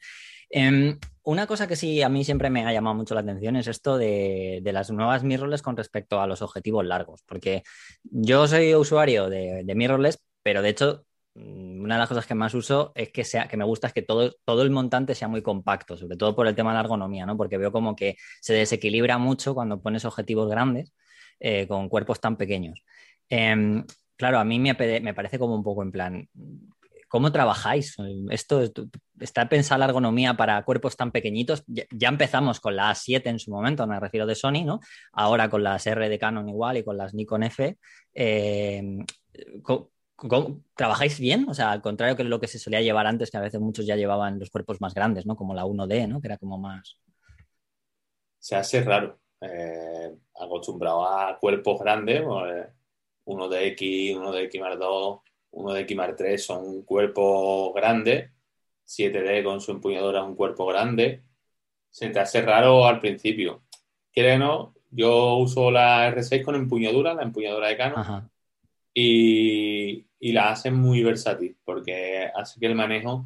Em, 0.50 1.00
una 1.24 1.48
cosa 1.48 1.68
que 1.68 1.76
sí 1.76 2.02
a 2.02 2.10
mí 2.10 2.24
siempre 2.26 2.50
me 2.50 2.66
ha 2.66 2.74
llamado 2.74 2.96
mucho 2.96 3.16
la 3.16 3.22
atención 3.22 3.56
es 3.56 3.68
esto 3.68 3.98
de, 3.98 4.62
las 4.66 4.92
nuevas 4.92 5.24
mirrorless 5.24 5.62
con 5.62 5.78
respecto 5.78 6.20
a 6.20 6.28
los 6.28 6.42
objetivos 6.42 6.86
largos, 6.86 7.24
porque 7.26 7.64
yo 8.04 8.48
soy 8.48 8.76
usuario 8.76 9.30
de, 9.30 9.64
de 9.64 9.76
mirrorless, 9.76 10.20
pero 10.44 10.62
de 10.62 10.70
hecho 10.70 11.06
mm, 11.36 11.82
una 11.82 11.96
de 11.96 12.00
las 12.00 12.10
cosas 12.10 12.26
que 12.26 12.36
más 12.36 12.54
uso 12.54 12.92
es 12.96 13.12
que 13.12 13.24
sea 13.24 13.48
que 13.48 13.58
me 13.58 13.64
gusta 13.64 13.88
es 13.88 13.94
que 13.94 14.02
todo, 14.02 14.36
todo 14.44 14.62
el 14.64 14.72
montante 14.72 15.16
sea 15.16 15.28
muy 15.28 15.42
compacto, 15.42 15.96
sobre 15.98 16.18
todo 16.18 16.36
por 16.36 16.48
el 16.48 16.56
tema 16.56 16.72
de 16.72 16.76
la 16.76 16.82
ergonomía, 16.82 17.26
¿no? 17.26 17.38
Porque 17.38 17.58
veo 17.58 17.72
como 17.72 17.96
que 17.96 18.18
se 18.42 18.54
desequilibra 18.54 19.18
mucho 19.18 19.54
cuando 19.54 19.82
pones 19.82 20.06
objetivos 20.06 20.50
grandes 20.50 20.94
eh, 21.44 21.68
con 21.68 21.90
cuerpos 21.90 22.20
tan 22.20 22.38
pequeños. 22.38 22.84
Em, 23.28 23.84
claro, 24.16 24.38
a 24.38 24.46
mí 24.46 24.60
me, 24.60 24.76
parece 24.76 25.40
como 25.40 25.56
un 25.56 25.64
poco 25.64 25.82
en 25.82 25.92
plan, 25.92 26.30
¿Cómo 27.08 27.30
trabajáis? 27.34 27.98
Esto 28.30 28.64
está 29.20 29.50
pensada 29.50 29.80
la 29.80 29.86
ergonomía 29.88 30.38
para 30.38 30.64
cuerpos 30.64 30.96
tan 30.96 31.12
pequeñitos. 31.12 31.62
Ya, 31.68 32.08
empezamos 32.08 32.62
con 32.62 32.78
la 32.78 32.90
A7 32.90 33.24
en 33.26 33.38
su 33.38 33.52
momento, 33.52 33.86
me 33.86 34.00
refiero 34.00 34.26
de 34.26 34.34
Sony, 34.34 34.64
¿no? 34.64 34.80
Ahora 35.12 35.50
con 35.50 35.62
las 35.62 35.86
R 35.86 36.08
de 36.08 36.18
Canon 36.18 36.48
igual 36.48 36.78
y 36.78 36.86
con 36.86 36.96
las 36.96 37.14
Nikon 37.14 37.44
F. 37.44 37.78
Eh, 38.14 39.00
trabajáis 40.76 41.20
bien? 41.20 41.48
O 41.50 41.54
sea, 41.54 41.72
al 41.72 41.82
contrario 41.82 42.16
que 42.16 42.24
lo 42.24 42.40
que 42.40 42.48
se 42.48 42.60
solía 42.60 42.80
llevar 42.80 43.08
antes, 43.08 43.30
que 43.30 43.38
a 43.38 43.42
veces 43.42 43.60
muchos 43.60 43.86
ya 43.86 43.98
llevaban 43.98 44.40
los 44.40 44.50
cuerpos 44.50 44.80
más 44.80 44.94
grandes, 44.94 45.26
¿no? 45.26 45.36
Como 45.36 45.54
la 45.54 45.66
1D, 45.66 46.08
¿no? 46.08 46.22
Que 46.22 46.28
era 46.28 46.38
como 46.38 46.58
más. 46.58 46.98
Se 48.40 48.56
hace 48.56 48.82
raro. 48.84 49.21
Eh, 49.42 50.16
acostumbrado 50.40 51.06
a 51.06 51.38
cuerpos 51.40 51.80
grandes, 51.80 52.22
pues, 52.24 52.68
uno 53.26 53.48
de 53.50 53.68
X, 53.68 54.16
uno 54.16 54.32
de 54.32 54.44
X 54.44 54.62
más 54.62 54.78
2 54.78 55.20
uno 55.52 55.74
de 55.74 55.86
Kimar 55.86 56.16
3 56.16 56.44
son 56.44 56.66
un 56.66 56.84
cuerpo 56.84 57.74
grande, 57.74 58.32
7D 58.86 59.44
con 59.44 59.62
su 59.62 59.72
empuñadura 59.72 60.24
un 60.24 60.36
cuerpo 60.36 60.66
grande. 60.66 61.24
Se 61.90 62.10
te 62.10 62.20
hace 62.20 62.42
raro 62.42 62.86
al 62.86 63.00
principio. 63.00 63.64
¿Quiere 64.12 64.38
no? 64.38 64.74
Yo 64.90 65.36
uso 65.38 65.72
la 65.72 66.10
R6 66.10 66.44
con 66.44 66.56
empuñadura, 66.56 67.14
la 67.14 67.24
empuñadura 67.24 67.68
de 67.70 67.78
Canon, 67.78 68.30
y, 68.94 70.06
la 70.20 70.52
hace 70.52 70.72
muy 70.72 71.04
versátil 71.04 71.58
porque 71.64 72.30
hace 72.36 72.60
que 72.60 72.68
el 72.68 72.76
manejo 72.76 73.26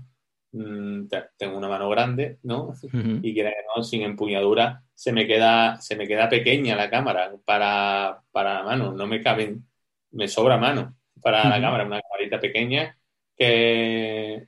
mm, 0.56 1.08
tengo 1.38 1.58
una 1.58 1.70
mano 1.70 1.90
grande, 1.90 2.40
¿no? 2.44 2.74
Y 3.22 3.34
quiere 3.34 3.54
no, 3.76 3.84
sin 3.84 4.04
empuñadura 4.04 4.84
se 4.96 5.12
me 5.12 5.28
queda, 5.28 5.80
se 5.82 5.96
me 5.96 6.08
queda 6.08 6.30
pequeña 6.30 6.76
la 6.76 6.90
cámara 6.90 7.32
para, 7.46 8.24
para 8.32 8.56
la 8.56 8.64
mano, 8.64 8.94
no 8.94 9.08
me 9.08 9.22
caben, 9.22 9.68
me 10.12 10.28
sobra 10.28 10.58
mano 10.58 10.96
para 11.22 11.50
la 11.50 11.62
cámara, 11.62 11.86
una 11.86 12.02
camarita 12.02 12.40
pequeña 12.40 12.98
que, 13.36 14.48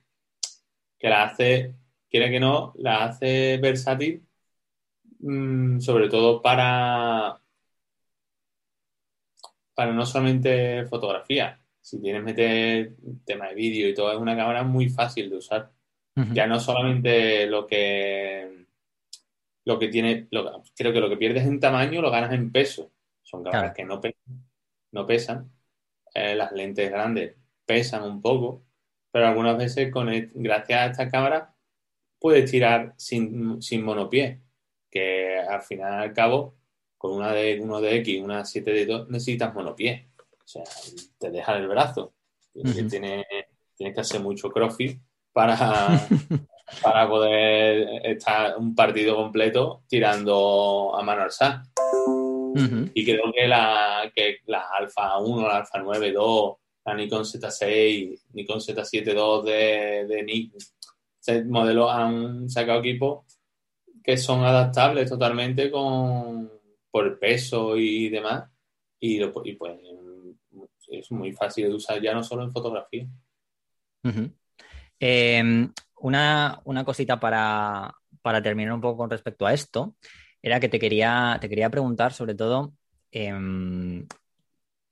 que 0.98 1.08
la 1.08 1.24
hace, 1.24 1.74
quiere 2.10 2.30
que 2.30 2.40
no, 2.40 2.72
la 2.78 3.04
hace 3.04 3.58
versátil, 3.58 4.26
mm, 5.20 5.80
sobre 5.80 6.08
todo 6.08 6.42
para, 6.42 7.40
para 9.74 9.92
no 9.92 10.06
solamente 10.06 10.86
fotografía. 10.86 11.60
Si 11.80 12.00
tienes 12.00 12.22
meter 12.22 12.96
tema 13.24 13.48
de 13.48 13.54
vídeo 13.54 13.88
y 13.88 13.94
todo, 13.94 14.12
es 14.12 14.18
una 14.18 14.36
cámara 14.36 14.62
muy 14.62 14.88
fácil 14.88 15.30
de 15.30 15.36
usar. 15.36 15.72
Ya 16.32 16.46
no 16.46 16.58
solamente 16.58 17.46
lo 17.46 17.66
que 17.66 18.66
lo 19.64 19.78
que 19.78 19.88
tiene, 19.88 20.28
creo 20.76 20.92
que 20.92 21.00
lo 21.00 21.10
que 21.10 21.16
pierdes 21.18 21.46
en 21.46 21.60
tamaño 21.60 22.00
lo 22.00 22.10
ganas 22.10 22.32
en 22.32 22.50
peso. 22.50 22.90
Son 23.22 23.44
cámaras 23.44 23.74
que 23.74 23.84
no, 23.84 24.00
no 24.92 25.06
pesan 25.06 25.50
eh, 26.14 26.34
las 26.34 26.52
lentes 26.52 26.90
grandes 26.90 27.36
pesan 27.68 28.02
un 28.02 28.22
poco, 28.22 28.64
pero 29.12 29.28
algunas 29.28 29.58
veces 29.58 29.92
con 29.92 30.08
gracias 30.34 30.80
a 30.80 30.86
esta 30.86 31.10
cámara 31.10 31.54
puedes 32.18 32.50
tirar 32.50 32.94
sin, 32.96 33.60
sin 33.60 33.84
monopié, 33.84 34.40
que 34.90 35.38
al 35.38 35.60
final 35.60 36.00
al 36.00 36.14
cabo 36.14 36.56
con 36.96 37.12
una 37.12 37.32
de 37.32 37.60
uno 37.60 37.80
de 37.82 37.96
X, 37.96 38.22
una 38.22 38.44
7 38.46 38.72
de 38.72 38.86
2 38.86 39.10
necesitas 39.10 39.54
monopié. 39.54 40.08
O 40.18 40.48
sea, 40.48 40.64
te 41.18 41.30
deja 41.30 41.58
el 41.58 41.68
brazo. 41.68 42.14
tienes, 42.54 43.26
que 43.76 44.00
hacer 44.00 44.20
mucho 44.20 44.50
crossfit 44.50 44.98
para, 45.32 45.56
para 46.82 47.08
poder 47.08 48.06
estar 48.06 48.56
un 48.58 48.74
partido 48.74 49.16
completo 49.16 49.82
tirando 49.88 50.96
a 50.96 51.02
mano 51.02 51.22
alzada. 51.22 51.62
Y 52.92 53.04
creo 53.04 53.32
que 53.32 53.46
la, 53.46 54.10
que 54.12 54.38
la 54.46 54.64
Alpha 54.76 55.18
1, 55.18 55.46
la 55.46 55.58
Alpha 55.58 55.78
9, 55.80 56.12
2, 56.12 56.56
la 56.86 56.94
Nikon 56.94 57.22
Z6, 57.22 58.20
Nikon 58.32 58.58
Z7 58.58 59.06
II 59.06 59.50
de, 59.50 60.06
de 60.06 60.22
Nikon, 60.24 60.58
modelos 61.50 61.90
han 61.92 62.50
sacado 62.50 62.80
equipos 62.80 63.26
que 64.02 64.16
son 64.16 64.42
adaptables 64.42 65.08
totalmente 65.08 65.70
con 65.70 66.50
por 66.90 67.06
el 67.06 67.18
peso 67.18 67.76
y 67.76 68.08
demás. 68.08 68.50
Y, 68.98 69.22
y 69.22 69.52
pues 69.52 69.78
es 70.88 71.12
muy 71.12 71.32
fácil 71.32 71.68
de 71.68 71.74
usar 71.74 72.00
ya 72.00 72.14
no 72.14 72.24
solo 72.24 72.42
en 72.42 72.50
fotografía. 72.50 73.06
Em, 75.00 75.72
una, 76.00 76.60
una, 76.64 76.84
cosita 76.84 77.20
para, 77.20 77.94
para, 78.22 78.42
terminar 78.42 78.72
un 78.74 78.80
poco 78.80 78.98
con 78.98 79.10
respecto 79.10 79.46
a 79.46 79.52
esto 79.52 79.94
era 80.42 80.60
que 80.60 80.68
te 80.68 80.78
quería, 80.78 81.38
te 81.40 81.48
quería 81.48 81.70
preguntar 81.70 82.12
sobre 82.12 82.34
todo 82.34 82.74
em, 83.12 84.06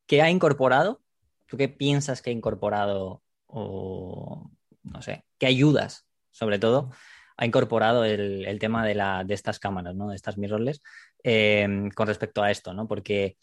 qué 0.07 0.23
ha 0.23 0.31
incorporado, 0.31 1.03
tú 1.47 1.57
qué 1.57 1.69
piensas 1.69 2.23
que 2.23 2.31
ha 2.31 2.33
incorporado 2.33 3.23
o 3.47 4.51
no 4.83 5.03
sé, 5.03 5.25
qué 5.39 5.47
ayudas 5.47 6.07
sobre 6.31 6.59
todo 6.59 6.91
ha 7.37 7.47
incorporado 7.47 8.05
el, 8.05 8.59
tema 8.59 8.87
de, 8.87 8.95
la, 8.95 9.25
de, 9.25 9.35
estas 9.35 9.59
cámaras, 9.59 9.95
¿no? 9.95 10.09
de 10.09 10.17
estas 10.17 10.39
mirrorless 10.39 10.81
em, 11.23 11.91
con 11.91 12.07
respecto 12.07 12.43
a 12.43 12.51
esto, 12.51 12.73
¿no? 12.73 12.89
porque 12.89 13.37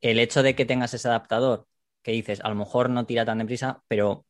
el 0.00 0.18
hecho 0.18 0.42
de 0.42 0.54
que 0.54 0.64
tengas 0.64 0.94
ese 0.94 1.08
adaptador 1.08 1.66
que 2.02 2.12
dices, 2.12 2.40
a 2.42 2.48
lo 2.48 2.54
mejor 2.54 2.90
no 2.90 3.06
tira 3.06 3.24
tan 3.24 3.38
deprisa, 3.38 3.82
pero 3.88 4.24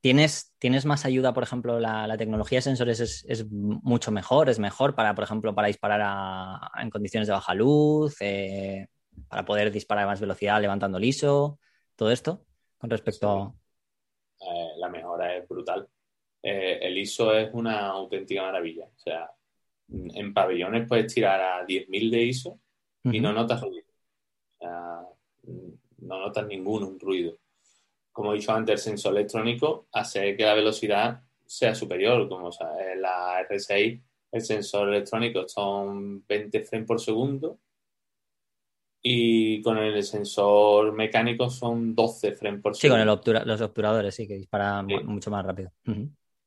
¿Tienes, 0.00 0.54
¿Tienes 0.58 0.86
más 0.86 1.04
ayuda, 1.04 1.34
por 1.34 1.42
ejemplo, 1.42 1.80
la, 1.80 2.16
tecnología 2.16 2.58
de 2.58 2.62
sensores 2.62 3.00
es, 3.00 3.46
mucho 3.50 4.12
mejor, 4.12 4.48
es 4.48 4.60
mejor 4.60 4.94
para, 4.94 5.14
por 5.14 5.24
ejemplo, 5.24 5.54
para 5.54 5.68
disparar 5.68 6.60
en 6.80 6.90
condiciones 6.90 7.26
de 7.26 7.32
baja 7.32 7.54
luz, 7.54 8.16
eh, 8.20 8.86
para 9.28 9.44
poder 9.44 9.72
disparar 9.72 10.04
a 10.04 10.08
más 10.08 10.20
velocidad 10.20 10.60
levantando 10.60 10.98
el 10.98 11.04
ISO, 11.04 11.58
todo 11.96 12.12
esto 12.12 12.44
con 12.78 12.90
respecto 12.90 13.28
a... 13.28 13.52
Eh, 14.40 14.72
la 14.76 14.88
mejora 14.88 15.36
es 15.36 15.48
brutal. 15.48 15.88
Eh, 16.44 16.78
el 16.80 16.96
ISO 16.96 17.34
es 17.34 17.50
una 17.52 17.88
auténtica 17.88 18.42
maravilla. 18.42 18.84
O 18.84 18.98
sea, 18.98 19.28
en 19.88 20.32
pabellones 20.32 20.86
puedes 20.86 21.12
tirar 21.12 21.40
a 21.40 21.66
10.000 21.66 22.10
de 22.10 22.22
ISO 22.22 22.60
y 23.02 23.18
no 23.18 23.32
notas 23.32 23.60
ruido. 23.62 23.88
O 24.58 24.64
sea, 24.64 25.00
no 25.98 26.20
notas 26.20 26.46
ningún 26.46 27.00
ruido 27.00 27.36
como 28.18 28.32
he 28.32 28.38
dicho 28.38 28.52
antes, 28.52 28.72
el 28.72 28.78
sensor 28.80 29.12
electrónico 29.16 29.86
hace 29.92 30.36
que 30.36 30.42
la 30.42 30.54
velocidad 30.54 31.22
sea 31.46 31.72
superior. 31.72 32.28
Como 32.28 32.48
o 32.48 32.52
la 32.96 33.46
R6, 33.48 34.02
el 34.32 34.40
sensor 34.42 34.88
electrónico 34.88 35.46
son 35.46 36.26
20 36.26 36.64
frames 36.64 36.88
por 36.88 37.00
segundo 37.00 37.60
y 39.00 39.62
con 39.62 39.78
el 39.78 40.02
sensor 40.02 40.92
mecánico 40.94 41.48
son 41.48 41.94
12 41.94 42.32
frames 42.32 42.60
por 42.60 42.74
segundo. 42.74 42.96
Sí, 42.96 43.32
con 43.32 43.46
los 43.46 43.60
obturadores, 43.60 44.16
sí, 44.16 44.26
que 44.26 44.34
dispara 44.34 44.82
mucho 44.82 45.30
más 45.30 45.46
rápido. 45.46 45.70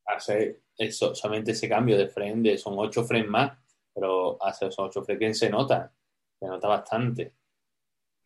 Hace 0.07 0.63
eso, 0.77 1.15
solamente 1.15 1.51
ese 1.51 1.69
cambio 1.69 1.97
de 1.97 2.09
frame, 2.09 2.57
son 2.57 2.73
8 2.75 3.05
frames 3.05 3.29
más, 3.29 3.57
pero 3.93 4.43
hace 4.43 4.67
esos 4.67 4.87
8 4.89 5.03
frames 5.03 5.19
que 5.21 5.33
se 5.35 5.49
nota, 5.49 5.89
se 6.37 6.47
nota 6.47 6.67
bastante. 6.67 7.31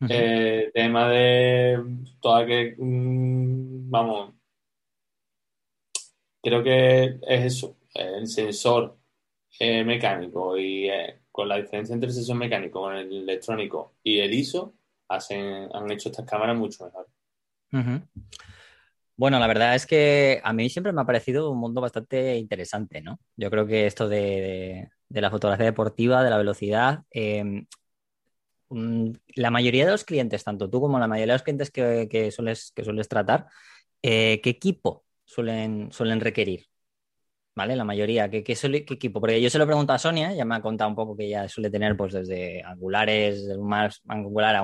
Eh, 0.08 0.70
tema 0.74 1.08
de 1.08 1.82
toda 2.20 2.44
que, 2.46 2.74
mm, 2.76 3.90
vamos, 3.90 4.34
creo 6.42 6.62
que 6.62 7.18
es 7.26 7.44
eso, 7.44 7.76
el 7.94 8.26
sensor 8.26 8.98
eh, 9.58 9.84
mecánico 9.84 10.58
y 10.58 10.88
eh, 10.88 11.22
con 11.32 11.48
la 11.48 11.56
diferencia 11.56 11.94
entre 11.94 12.08
el 12.08 12.14
sensor 12.14 12.36
mecánico 12.36 12.80
con 12.82 12.94
el 12.94 13.10
electrónico 13.10 13.94
y 14.02 14.18
el 14.20 14.34
ISO, 14.34 14.74
hacen, 15.08 15.68
han 15.72 15.90
hecho 15.90 16.10
estas 16.10 16.26
cámaras 16.26 16.56
mucho 16.56 16.84
mejor. 16.84 17.08
Bueno, 19.16 19.38
la 19.38 19.46
verdad 19.46 19.74
es 19.74 19.86
que 19.86 20.40
a 20.44 20.52
mí 20.52 20.68
siempre 20.68 20.92
me 20.92 21.00
ha 21.00 21.06
parecido 21.06 21.50
un 21.50 21.58
mundo 21.58 21.80
bastante 21.80 22.36
interesante, 22.36 23.00
¿no? 23.00 23.18
Yo 23.34 23.50
creo 23.50 23.66
que 23.66 23.86
esto 23.86 24.08
de, 24.08 24.90
la 25.08 25.30
fotografía 25.30 25.64
deportiva, 25.64 26.22
de 26.22 26.30
la 26.30 26.36
velocidad, 26.36 27.04
em, 27.10 27.66
la 28.70 29.50
mayoría 29.50 29.84
de 29.84 29.92
los 29.92 30.04
clientes, 30.04 30.44
tanto 30.44 30.68
tú 30.68 30.80
como 30.80 30.98
la 30.98 31.06
mayoría 31.06 31.32
de 31.32 31.36
los 31.36 31.42
clientes 31.42 31.70
que, 31.70 32.30
sueles, 32.30 32.72
que 32.74 32.84
sueles 32.84 33.08
tratar, 33.08 33.46
eh, 34.02 34.40
¿qué 34.42 34.50
equipo 34.50 35.04
suelen, 35.24 35.92
suelen 35.92 36.20
requerir? 36.20 36.66
¿Vale? 37.54 37.74
La 37.74 37.84
mayoría, 37.84 38.28
¿qué, 38.28 38.44
qué, 38.44 38.52
equipo? 38.52 39.20
Porque 39.20 39.40
yo 39.40 39.48
se 39.48 39.58
lo 39.58 39.64
he 39.64 39.92
a 39.92 39.98
Sonia, 39.98 40.34
ya 40.34 40.44
me 40.44 40.56
ha 40.56 40.60
contado 40.60 40.90
un 40.90 40.96
poco 40.96 41.16
que 41.16 41.24
ella 41.24 41.48
suele 41.48 41.70
tener 41.70 41.96
pues 41.96 42.12
desde 42.12 42.62
angulares, 42.62 43.48
más 43.58 44.02
angular 44.08 44.62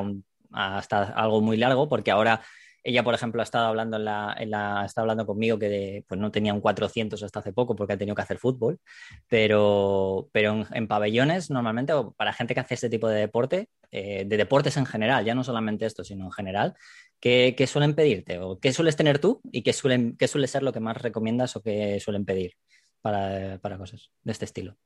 hasta 0.53 1.05
algo 1.05 1.41
muy 1.41 1.57
largo, 1.57 1.89
porque 1.89 2.11
ahora 2.11 2.43
ella, 2.85 3.05
por 3.05 3.15
ejemplo, 3.15 3.41
ha 3.41 3.45
estado 3.45 3.67
hablando, 3.67 3.97
en 3.97 4.55
hablando 4.55 5.27
conmigo 5.27 5.59
que 5.59 6.05
pues 6.09 6.21
no 6.21 6.33
tenía 6.33 6.53
un 6.53 6.61
400 6.61 7.23
hasta 7.23 7.41
hace 7.41 7.53
poco 7.53 7.77
porque 7.77 7.93
ha 7.93 7.99
tenido 7.99 8.17
que 8.17 8.23
hacer 8.23 8.39
fútbol, 8.39 8.81
pero, 9.29 10.29
pero 10.33 10.67
en, 10.73 10.89
pabellones 10.89 11.51
normalmente, 11.51 11.93
o 11.93 12.13
para 12.13 12.33
gente 12.33 12.55
que 12.55 12.61
hace 12.61 12.75
este 12.75 12.91
tipo 12.91 13.09
de 13.09 13.21
deporte, 13.21 13.69
eh, 13.91 14.25
de 14.27 14.37
deportes 14.37 14.77
en 14.77 14.87
general, 14.87 15.25
ya 15.25 15.35
no 15.35 15.45
solamente 15.45 15.87
esto, 15.87 16.03
sino 16.03 16.25
en 16.25 16.33
general, 16.33 16.75
¿qué, 17.21 17.55
¿qué, 17.57 17.67
suelen 17.67 17.95
pedirte? 17.95 18.39
¿O 18.39 18.59
qué 18.59 18.73
sueles 18.73 18.97
tener 18.97 19.19
tú 19.21 19.41
y 19.53 19.63
qué, 19.63 19.73
suelen, 19.73 20.17
qué 20.17 20.27
suele 20.27 20.49
ser 20.49 20.63
lo 20.63 20.73
que 20.73 20.81
más 20.81 21.01
recomiendas 21.01 21.55
o 21.57 21.63
qué 21.63 22.01
suelen 22.01 22.25
pedir? 22.25 22.55
Para, 23.01 23.59
para, 23.59 23.79
cosas 23.79 24.13
de 24.23 24.31
este 24.31 24.45
estilo? 24.45 24.77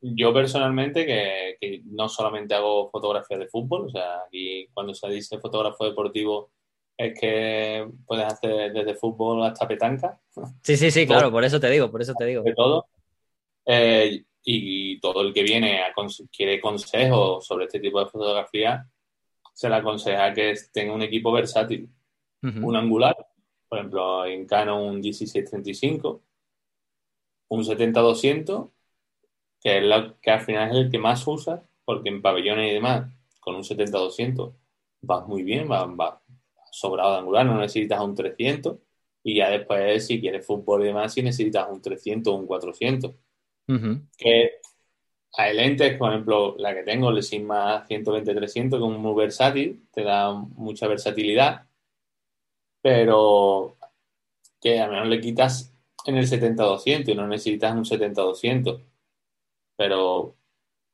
Yo, 0.00 0.32
personalmente, 0.32 1.04
que, 1.04 1.82
no 1.86 2.08
solamente 2.08 2.54
hago 2.54 2.88
fotografía 2.90 3.38
de 3.38 3.48
fútbol, 3.48 3.86
o 3.86 3.90
sea, 3.90 4.20
cuando 4.72 4.94
se 4.94 5.08
dice 5.08 5.40
fotógrafo 5.40 5.84
deportivo 5.84 6.52
es 6.96 7.18
que 7.18 7.88
puedes 8.06 8.26
hacer 8.26 8.72
desde 8.72 8.94
fútbol 8.94 9.44
hasta 9.44 9.68
petanca. 9.68 10.18
Sí, 10.62 10.76
sí, 10.76 10.90
sí, 10.90 11.06
claro, 11.06 11.30
por 11.30 11.44
eso 11.44 11.60
te 11.60 11.70
digo, 11.70 11.90
por 11.90 12.02
eso 12.02 12.14
te 12.14 12.24
digo. 12.24 12.42
De 12.42 12.54
todo. 12.54 12.86
Eh, 13.64 14.24
y 14.48 15.00
todo 15.00 15.22
el 15.22 15.34
que 15.34 15.42
viene 15.42 15.82
a 15.82 15.92
quiere 16.34 16.60
consejos 16.60 17.44
sobre 17.44 17.64
este 17.64 17.80
tipo 17.80 17.98
de 17.98 18.08
fotografía, 18.08 18.88
se 19.52 19.68
le 19.68 19.74
aconseja 19.74 20.32
que 20.32 20.54
tenga 20.72 20.94
un 20.94 21.02
equipo 21.02 21.32
versátil. 21.32 21.88
Un 22.42 22.76
angular, 22.76 23.16
por 23.68 23.78
ejemplo, 23.78 24.24
en 24.24 24.46
Canon 24.46 24.80
un 24.80 25.00
1635, 25.00 26.22
un 27.48 27.64
70-200, 27.64 28.70
que, 29.60 29.78
es 29.78 29.84
lo, 29.84 30.20
que 30.20 30.30
al 30.30 30.40
final 30.42 30.70
es 30.70 30.76
el 30.76 30.90
que 30.92 30.98
más 30.98 31.26
usas, 31.26 31.60
porque 31.84 32.08
en 32.08 32.22
pabellones 32.22 32.70
y 32.70 32.74
demás, 32.74 33.10
con 33.40 33.56
un 33.56 33.64
70-200 33.64 34.52
vas 35.00 35.26
muy 35.26 35.42
bien, 35.42 35.66
vas, 35.66 35.88
va, 35.88 36.22
sobrado 36.78 37.12
de 37.12 37.18
angular, 37.18 37.46
no 37.46 37.58
necesitas 37.58 38.00
un 38.00 38.14
300 38.14 38.76
y 39.22 39.36
ya 39.36 39.50
después 39.50 40.06
si 40.06 40.20
quieres 40.20 40.46
fútbol 40.46 40.82
y 40.82 40.86
demás, 40.86 41.12
si 41.14 41.22
necesitas 41.22 41.68
un 41.70 41.80
300 41.80 42.32
o 42.32 42.36
un 42.36 42.46
400. 42.46 43.14
Que 44.16 44.60
hay 45.32 45.56
lentes, 45.56 45.96
por 45.98 46.12
ejemplo, 46.12 46.54
la 46.58 46.74
que 46.74 46.82
tengo, 46.82 47.10
el 47.10 47.22
Sigma 47.22 47.84
120-300, 47.86 48.78
que 48.78 48.94
es 48.94 49.00
muy 49.00 49.14
versátil, 49.14 49.86
te 49.92 50.02
da 50.02 50.32
mucha 50.32 50.86
versatilidad, 50.86 51.66
pero 52.80 53.76
que 54.60 54.80
a 54.80 54.88
menos 54.88 55.08
le 55.08 55.20
quitas 55.20 55.74
en 56.06 56.16
el 56.16 56.26
70-200 56.26 57.08
y 57.08 57.14
no 57.14 57.26
necesitas 57.26 57.74
un 57.74 57.84
70-200. 57.84 58.80
Pero 59.76 60.36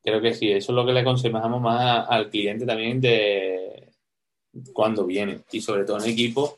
creo 0.03 0.21
que 0.21 0.35
sí, 0.35 0.51
eso 0.51 0.73
es 0.73 0.77
lo 0.77 0.87
que 0.87 0.93
le 0.93 1.01
aconsejamos 1.01 1.61
más 1.61 2.07
al 2.09 2.31
cliente 2.31 2.67
también 2.67 3.01
de 3.01 3.52
cuando 4.73 5.07
viene 5.07 5.43
y 5.53 5.61
sobre 5.61 5.85
todo 5.85 5.99
en 5.99 6.11
equipo, 6.11 6.57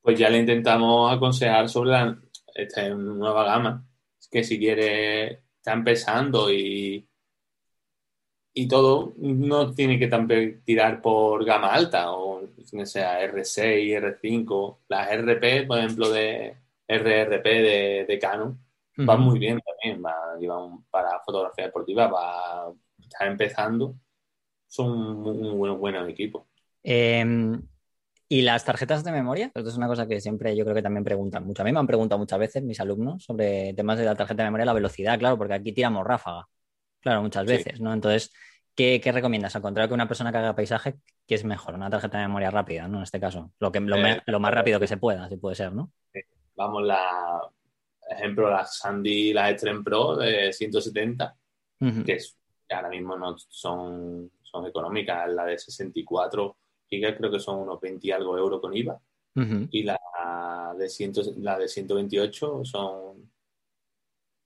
pues 0.00 0.18
ya 0.18 0.28
le 0.28 0.38
intentamos 0.38 1.12
aconsejar 1.12 1.68
sobre 1.68 2.16
esta 2.54 2.88
nueva 2.90 3.44
gama, 3.44 3.86
que 4.30 4.44
si 4.44 4.58
quiere, 4.58 5.44
está 5.56 5.72
empezando 5.72 6.52
y, 6.52 7.06
y 8.54 8.68
todo, 8.68 9.14
no 9.18 9.72
tiene 9.74 9.98
que 9.98 10.60
tirar 10.64 11.00
por 11.00 11.44
gama 11.44 11.72
alta, 11.72 12.12
o 12.12 12.48
sea 12.84 13.22
R6, 13.22 14.20
R5, 14.20 14.78
las 14.88 15.10
RP, 15.10 15.66
por 15.66 15.78
ejemplo, 15.78 16.10
de 16.10 16.56
RRP 16.88 17.44
de, 17.44 18.04
de 18.08 18.18
Canon, 18.18 18.58
van 18.96 19.20
muy 19.20 19.38
bien 19.38 19.60
también, 19.60 20.02
va, 20.04 20.14
para 20.90 21.20
fotografía 21.20 21.66
deportiva, 21.66 22.08
va, 22.08 22.72
estar 23.00 23.28
empezando, 23.28 23.94
son 24.66 24.90
un, 24.90 25.58
muy 25.58 25.70
buenos 25.70 26.08
equipos. 26.08 26.44
Em, 26.82 27.60
y 28.28 28.40
las 28.42 28.64
tarjetas 28.64 29.04
de 29.04 29.12
memoria, 29.12 29.52
esto 29.54 29.68
es 29.68 29.76
una 29.76 29.86
cosa 29.86 30.08
que 30.08 30.18
siempre 30.20 30.56
yo 30.56 30.64
creo 30.64 30.74
que 30.74 30.82
también 30.82 31.04
preguntan 31.04 31.44
mucho. 31.44 31.62
A 31.62 31.64
mí 31.64 31.72
me 31.72 31.78
han 31.78 31.86
preguntado 31.86 32.18
muchas 32.18 32.38
veces 32.38 32.62
mis 32.62 32.80
alumnos 32.80 33.24
sobre 33.24 33.74
temas 33.74 33.98
de 33.98 34.06
la 34.06 34.14
tarjeta 34.14 34.42
de 34.42 34.48
memoria, 34.48 34.64
la 34.64 34.72
velocidad, 34.72 35.18
claro, 35.18 35.36
porque 35.36 35.52
aquí 35.52 35.72
tiramos 35.72 36.02
ráfaga, 36.06 36.48
claro, 37.00 37.20
muchas 37.20 37.44
veces, 37.44 37.80
¿no? 37.80 37.92
Entonces, 37.92 38.32
¿qué, 38.74 39.00
recomiendas? 39.04 39.54
Al 39.54 39.60
contrario 39.60 39.88
que 39.88 39.94
una 39.94 40.08
persona 40.08 40.32
que 40.32 40.38
haga 40.38 40.54
paisaje, 40.54 40.94
¿qué 41.26 41.34
es 41.34 41.44
mejor? 41.44 41.74
Una 41.74 41.90
tarjeta 41.90 42.18
de 42.18 42.26
memoria 42.26 42.50
rápida, 42.50 42.88
¿no? 42.88 42.98
En 42.98 43.02
este 43.02 43.20
caso, 43.20 43.52
lo, 43.60 43.70
que, 43.70 43.80
lo, 43.80 43.96
eh, 43.96 44.22
más 44.40 44.54
rápido 44.54 44.80
que 44.80 44.86
se 44.86 44.96
pueda, 44.96 45.28
si 45.28 45.36
puede 45.36 45.56
ser, 45.56 45.74
¿no? 45.74 45.92
Vamos, 46.56 46.84
la, 46.84 47.42
ejemplo, 48.08 48.50
la 48.50 48.64
Sandy, 48.64 49.34
la 49.34 49.50
Extreme 49.50 49.82
Pro 49.82 50.16
de 50.16 50.54
170, 50.54 51.36
que 52.06 52.12
es, 52.14 52.38
ahora 52.70 52.88
mismo 52.88 53.14
no 53.18 53.36
son, 53.36 54.30
son 54.40 54.66
económicas, 54.66 55.28
la 55.28 55.44
de 55.44 55.58
64 55.58 56.56
creo 57.00 57.30
que 57.30 57.40
son 57.40 57.60
unos 57.60 57.80
20 57.80 58.06
y 58.06 58.10
algo 58.10 58.36
euros 58.36 58.60
con 58.60 58.76
IVA. 58.76 59.00
Y 59.70 59.82
la 59.82 59.98
de, 60.76 61.32
la 61.38 61.58
de 61.58 61.68
128 61.68 62.64
son 62.64 63.32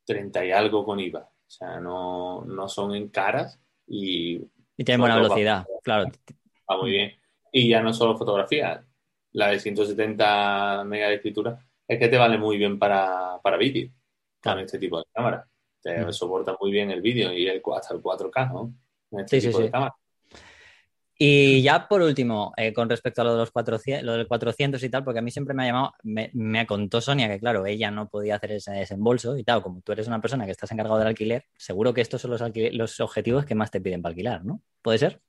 30 0.04 0.44
y 0.44 0.52
algo 0.52 0.84
con 0.84 1.00
IVA. 1.00 1.20
O 1.20 1.50
sea, 1.50 1.80
no, 1.80 2.44
no 2.44 2.68
son 2.68 2.94
en 2.94 3.08
caras 3.08 3.60
y... 3.86 4.40
Y 4.76 4.84
tienen 4.84 5.00
buena 5.00 5.16
velocidad, 5.16 5.66
claro. 5.82 6.10
Va 6.70 6.78
muy 6.78 6.90
bien. 6.90 7.12
Y 7.50 7.68
ya 7.68 7.80
no 7.80 7.92
solo 7.92 8.16
fotografía, 8.16 8.84
la 9.32 9.48
de 9.48 9.58
170 9.58 10.84
megas 10.84 11.08
de 11.08 11.14
escritura 11.16 11.58
es 11.88 11.98
que 11.98 12.08
te 12.08 12.18
vale 12.18 12.36
muy 12.36 12.58
bien 12.58 12.78
para, 12.78 13.40
para 13.42 13.56
vídeo, 13.56 13.90
con 14.42 14.58
este 14.58 14.78
tipo 14.78 14.98
de 14.98 15.04
cámara. 15.12 15.48
Te 15.80 16.12
soporta 16.12 16.56
muy 16.60 16.70
bien 16.70 16.90
el 16.90 17.00
vídeo 17.00 17.32
y 17.32 17.46
el, 17.46 17.62
hasta 17.74 17.94
el 17.94 18.02
4K, 18.02 18.52
¿no? 18.52 18.74
Este 19.20 19.40
sí, 19.40 19.52
sí, 19.52 19.62
sí. 19.62 19.70
Y 21.18 21.62
ya 21.62 21.88
por 21.88 22.02
último, 22.02 22.52
eh, 22.58 22.74
con 22.74 22.90
respecto 22.90 23.22
a 23.22 23.24
lo 23.24 23.32
de 23.32 23.38
los 23.38 23.50
400, 23.50 24.04
lo 24.04 24.12
del 24.12 24.28
400 24.28 24.82
y 24.82 24.90
tal, 24.90 25.02
porque 25.02 25.20
a 25.20 25.22
mí 25.22 25.30
siempre 25.30 25.54
me 25.54 25.62
ha 25.62 25.66
llamado, 25.66 25.94
me, 26.02 26.30
me 26.34 26.66
contó 26.66 27.00
Sonia 27.00 27.26
que 27.28 27.40
claro, 27.40 27.64
ella 27.64 27.90
no 27.90 28.08
podía 28.08 28.36
hacer 28.36 28.52
ese 28.52 28.72
desembolso 28.72 29.38
y 29.38 29.42
tal, 29.42 29.62
como 29.62 29.80
tú 29.80 29.92
eres 29.92 30.08
una 30.08 30.20
persona 30.20 30.44
que 30.44 30.50
estás 30.50 30.70
encargado 30.72 30.98
del 30.98 31.08
alquiler, 31.08 31.46
seguro 31.56 31.94
que 31.94 32.02
estos 32.02 32.20
son 32.20 32.32
los, 32.32 32.42
los 32.72 33.00
objetivos 33.00 33.46
que 33.46 33.54
más 33.54 33.70
te 33.70 33.80
piden 33.80 34.02
para 34.02 34.10
alquilar, 34.10 34.44
¿no? 34.44 34.60
¿Puede 34.82 34.98
ser? 34.98 35.22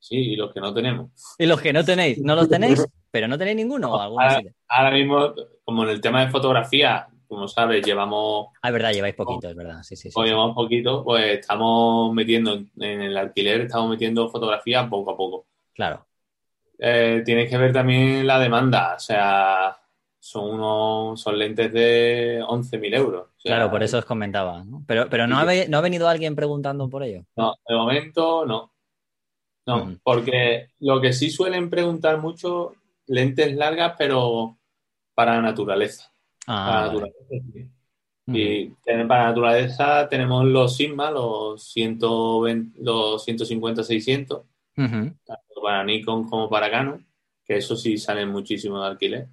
Sí, 0.00 0.16
y 0.16 0.36
los 0.36 0.52
que 0.52 0.60
no 0.60 0.74
tenemos. 0.74 1.12
Y 1.38 1.46
los 1.46 1.60
que 1.60 1.72
no 1.72 1.84
tenéis, 1.84 2.18
no 2.18 2.34
los 2.34 2.48
tenéis, 2.48 2.84
pero 3.12 3.28
no 3.28 3.38
tenéis 3.38 3.58
ninguno. 3.58 3.94
ahora, 3.94 4.40
ahora 4.66 4.90
mismo, 4.90 5.34
como 5.62 5.84
en 5.84 5.90
el 5.90 6.00
tema 6.00 6.24
de 6.24 6.32
fotografía, 6.32 7.06
como 7.32 7.48
sabes, 7.48 7.82
llevamos... 7.82 8.48
Ah, 8.60 8.68
es 8.68 8.72
verdad, 8.74 8.92
lleváis 8.92 9.14
poquito, 9.14 9.48
es 9.48 9.56
verdad, 9.56 9.82
sí, 9.82 9.96
sí. 9.96 10.10
sí, 10.10 10.20
llevamos 10.22 10.54
poquito, 10.54 11.02
pues 11.02 11.38
estamos 11.38 12.12
metiendo 12.12 12.52
en 12.52 13.00
el 13.00 13.16
alquiler, 13.16 13.62
estamos 13.62 13.88
metiendo 13.88 14.28
fotografía 14.28 14.86
poco 14.86 15.12
a 15.12 15.16
poco. 15.16 15.46
Claro. 15.72 16.06
Eh, 16.78 17.22
tienes 17.24 17.48
que 17.48 17.56
ver 17.56 17.72
también 17.72 18.26
la 18.26 18.38
demanda, 18.38 18.96
o 18.96 18.98
sea, 18.98 19.74
son 20.18 20.56
unos 20.56 21.22
son 21.22 21.38
lentes 21.38 21.72
de 21.72 22.42
11.000 22.46 22.94
euros. 22.96 23.28
claro, 23.42 23.70
por 23.70 23.82
eso 23.82 23.96
os 23.96 24.04
comentaba, 24.04 24.62
¿no? 24.62 24.84
Pero, 24.86 25.08
pero 25.08 25.26
¿no, 25.26 25.38
ha, 25.38 25.46
¿no 25.68 25.78
ha 25.78 25.80
venido 25.80 26.08
alguien 26.08 26.36
preguntando 26.36 26.90
por 26.90 27.02
ello? 27.02 27.24
No, 27.34 27.54
de 27.66 27.74
momento 27.74 28.44
no. 28.44 28.70
No, 29.64 29.96
porque 30.02 30.68
lo 30.80 31.00
que 31.00 31.14
sí 31.14 31.30
suelen 31.30 31.70
preguntar 31.70 32.18
mucho 32.18 32.74
lentes 33.06 33.54
largas, 33.54 33.94
pero 33.96 34.58
para 35.14 35.36
la 35.36 35.40
naturaleza. 35.40 36.11
Ah, 36.46 36.66
para 36.66 36.86
naturaleza, 36.86 37.18
sí. 37.52 37.70
Y 38.26 38.68
para 39.06 39.24
naturaleza 39.24 40.08
tenemos 40.08 40.44
los 40.44 40.76
Sigma, 40.76 41.10
los, 41.10 41.64
120, 41.72 42.80
los 42.82 43.26
150-600, 43.26 44.42
Ujú, 44.76 45.14
tanto 45.24 45.62
para 45.62 45.84
Nikon 45.84 46.28
como 46.28 46.48
para 46.48 46.70
Canon, 46.70 47.06
que 47.44 47.56
eso 47.56 47.76
sí 47.76 47.98
salen 47.98 48.30
muchísimo 48.30 48.80
de 48.80 48.86
alquiler. 48.86 49.28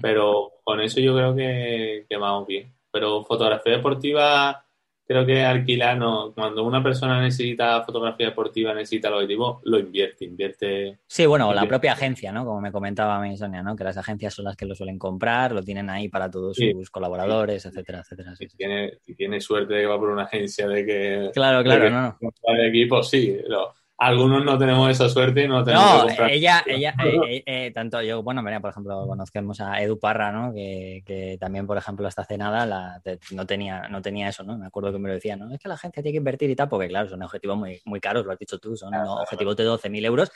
Pero 0.00 0.52
con 0.64 0.80
eso 0.80 1.00
yo 1.00 1.14
creo 1.14 1.34
que, 1.34 2.06
que 2.08 2.16
vamos 2.16 2.46
bien. 2.46 2.74
Pero 2.90 3.24
fotografía 3.24 3.76
deportiva, 3.76 4.65
creo 5.06 5.24
que 5.24 5.44
alquilar 5.44 5.96
no. 5.98 6.32
Cuando 6.34 6.64
una 6.64 6.82
persona 6.82 7.20
necesita 7.20 7.82
fotografía 7.84 8.26
deportiva, 8.26 8.74
necesita 8.74 9.08
el 9.08 9.14
objetivo, 9.14 9.60
lo 9.64 9.78
invierte, 9.78 10.24
invierte. 10.24 10.98
Sí, 11.06 11.26
bueno, 11.26 11.52
la 11.54 11.66
propia 11.66 11.92
agencia, 11.92 12.32
¿no? 12.32 12.44
Como 12.44 12.60
me 12.60 12.72
comentaba 12.72 13.16
a 13.16 13.20
mí 13.20 13.36
Sonia, 13.36 13.62
¿no? 13.62 13.76
Que 13.76 13.84
las 13.84 13.96
agencias 13.96 14.34
son 14.34 14.44
las 14.46 14.56
que 14.56 14.66
lo 14.66 14.74
suelen 14.74 14.98
comprar, 14.98 15.52
lo 15.52 15.62
tienen 15.62 15.88
ahí 15.90 16.08
para 16.08 16.30
todos 16.30 16.56
Sí. 16.56 16.72
sus 16.72 16.90
colaboradores, 16.90 17.64
etcétera, 17.66 18.00
etcétera. 18.00 18.34
sí, 18.36 18.48
Si 18.48 18.56
tiene, 18.56 18.98
si 19.02 19.14
tiene 19.14 19.40
suerte 19.40 19.74
de 19.74 19.80
que 19.82 19.86
va 19.86 19.98
por 19.98 20.10
una 20.10 20.24
agencia 20.24 20.66
de 20.68 20.84
que. 20.84 21.30
Claro, 21.34 21.58
de 21.58 21.64
claro, 21.64 21.84
que 21.84 21.90
no, 21.90 22.02
no. 22.02 22.16
comprar 22.18 22.60
equipo, 22.66 23.02
sí. 23.02 23.36
pero 23.42 23.72
algunos 23.98 24.44
no 24.44 24.58
tenemos 24.58 24.90
esa 24.90 25.08
suerte 25.08 25.44
y 25.44 25.48
no 25.48 25.64
tenemos 25.64 25.86
No, 25.90 26.00
que 26.02 26.06
comprar. 26.08 26.30
ella, 26.30 26.62
ella, 26.66 26.94
eh, 27.02 27.16
eh, 27.28 27.42
eh, 27.46 27.70
tanto 27.72 28.02
yo, 28.02 28.22
bueno, 28.22 28.42
mira, 28.42 28.60
por 28.60 28.70
ejemplo, 28.70 29.06
conocemos 29.06 29.60
a 29.60 29.80
Edu 29.82 29.98
Parra, 29.98 30.30
¿no? 30.32 30.52
Que, 30.52 31.02
que 31.06 31.38
también, 31.40 31.66
por 31.66 31.78
ejemplo, 31.78 32.06
hasta 32.06 32.22
hace 32.22 32.36
nada 32.36 32.66
la, 32.66 33.00
te- 33.02 33.18
no, 33.30 33.46
tenía, 33.46 33.88
no 33.88 34.02
tenía 34.02 34.28
eso, 34.28 34.44
¿no? 34.44 34.58
Me 34.58 34.66
acuerdo 34.66 34.92
que 34.92 34.98
me 34.98 35.08
lo 35.08 35.14
decía, 35.14 35.36
¿no? 35.36 35.50
Es 35.52 35.58
que 35.60 35.68
la 35.68 35.78
gente 35.78 36.02
tiene 36.02 36.12
que 36.12 36.18
invertir 36.18 36.50
y 36.50 36.56
tal, 36.56 36.68
porque 36.68 36.88
claro, 36.88 37.08
son 37.08 37.22
objetivos 37.22 37.56
muy, 37.56 37.80
muy 37.86 38.00
caros, 38.00 38.26
lo 38.26 38.32
has 38.32 38.38
dicho 38.38 38.58
tú, 38.58 38.76
son 38.76 38.90
Claro, 38.90 39.04
unos 39.04 39.14
claro. 39.14 39.22
objetivos 39.24 39.56
de 39.56 39.64
12.000 39.64 40.04
euros 40.04 40.30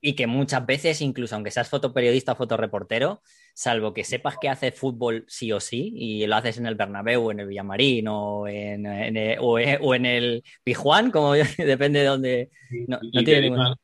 y 0.00 0.14
que 0.14 0.26
muchas 0.26 0.64
veces, 0.66 1.00
incluso 1.00 1.34
aunque 1.34 1.50
seas 1.50 1.68
fotoperiodista 1.68 2.32
o 2.32 2.36
fotoreportero, 2.36 3.22
salvo 3.54 3.92
que 3.94 4.04
sepas 4.04 4.36
que 4.38 4.48
haces 4.48 4.74
fútbol 4.78 5.24
sí 5.28 5.50
o 5.52 5.60
sí 5.60 5.92
y 5.96 6.26
lo 6.26 6.36
haces 6.36 6.58
en 6.58 6.66
el 6.66 6.74
Bernabéu, 6.74 7.26
o 7.26 7.30
en 7.32 7.40
el 7.40 7.46
Villamarín 7.46 8.06
o 8.08 8.46
en, 8.46 8.86
en 8.86 9.16
el- 9.16 9.38
o, 9.40 9.58
en- 9.58 9.78
o 9.82 9.94
en 9.94 10.06
el 10.06 10.44
Pijuán, 10.64 11.10
como 11.10 11.32
depende 11.58 12.00
de 12.00 12.06
dónde... 12.06 12.50
no- 12.88 12.98
no 13.02 13.10
tiene 13.10 13.24
te 13.24 13.40
digo 13.40 13.56
ningún- 13.56 13.66
una- 13.66 13.76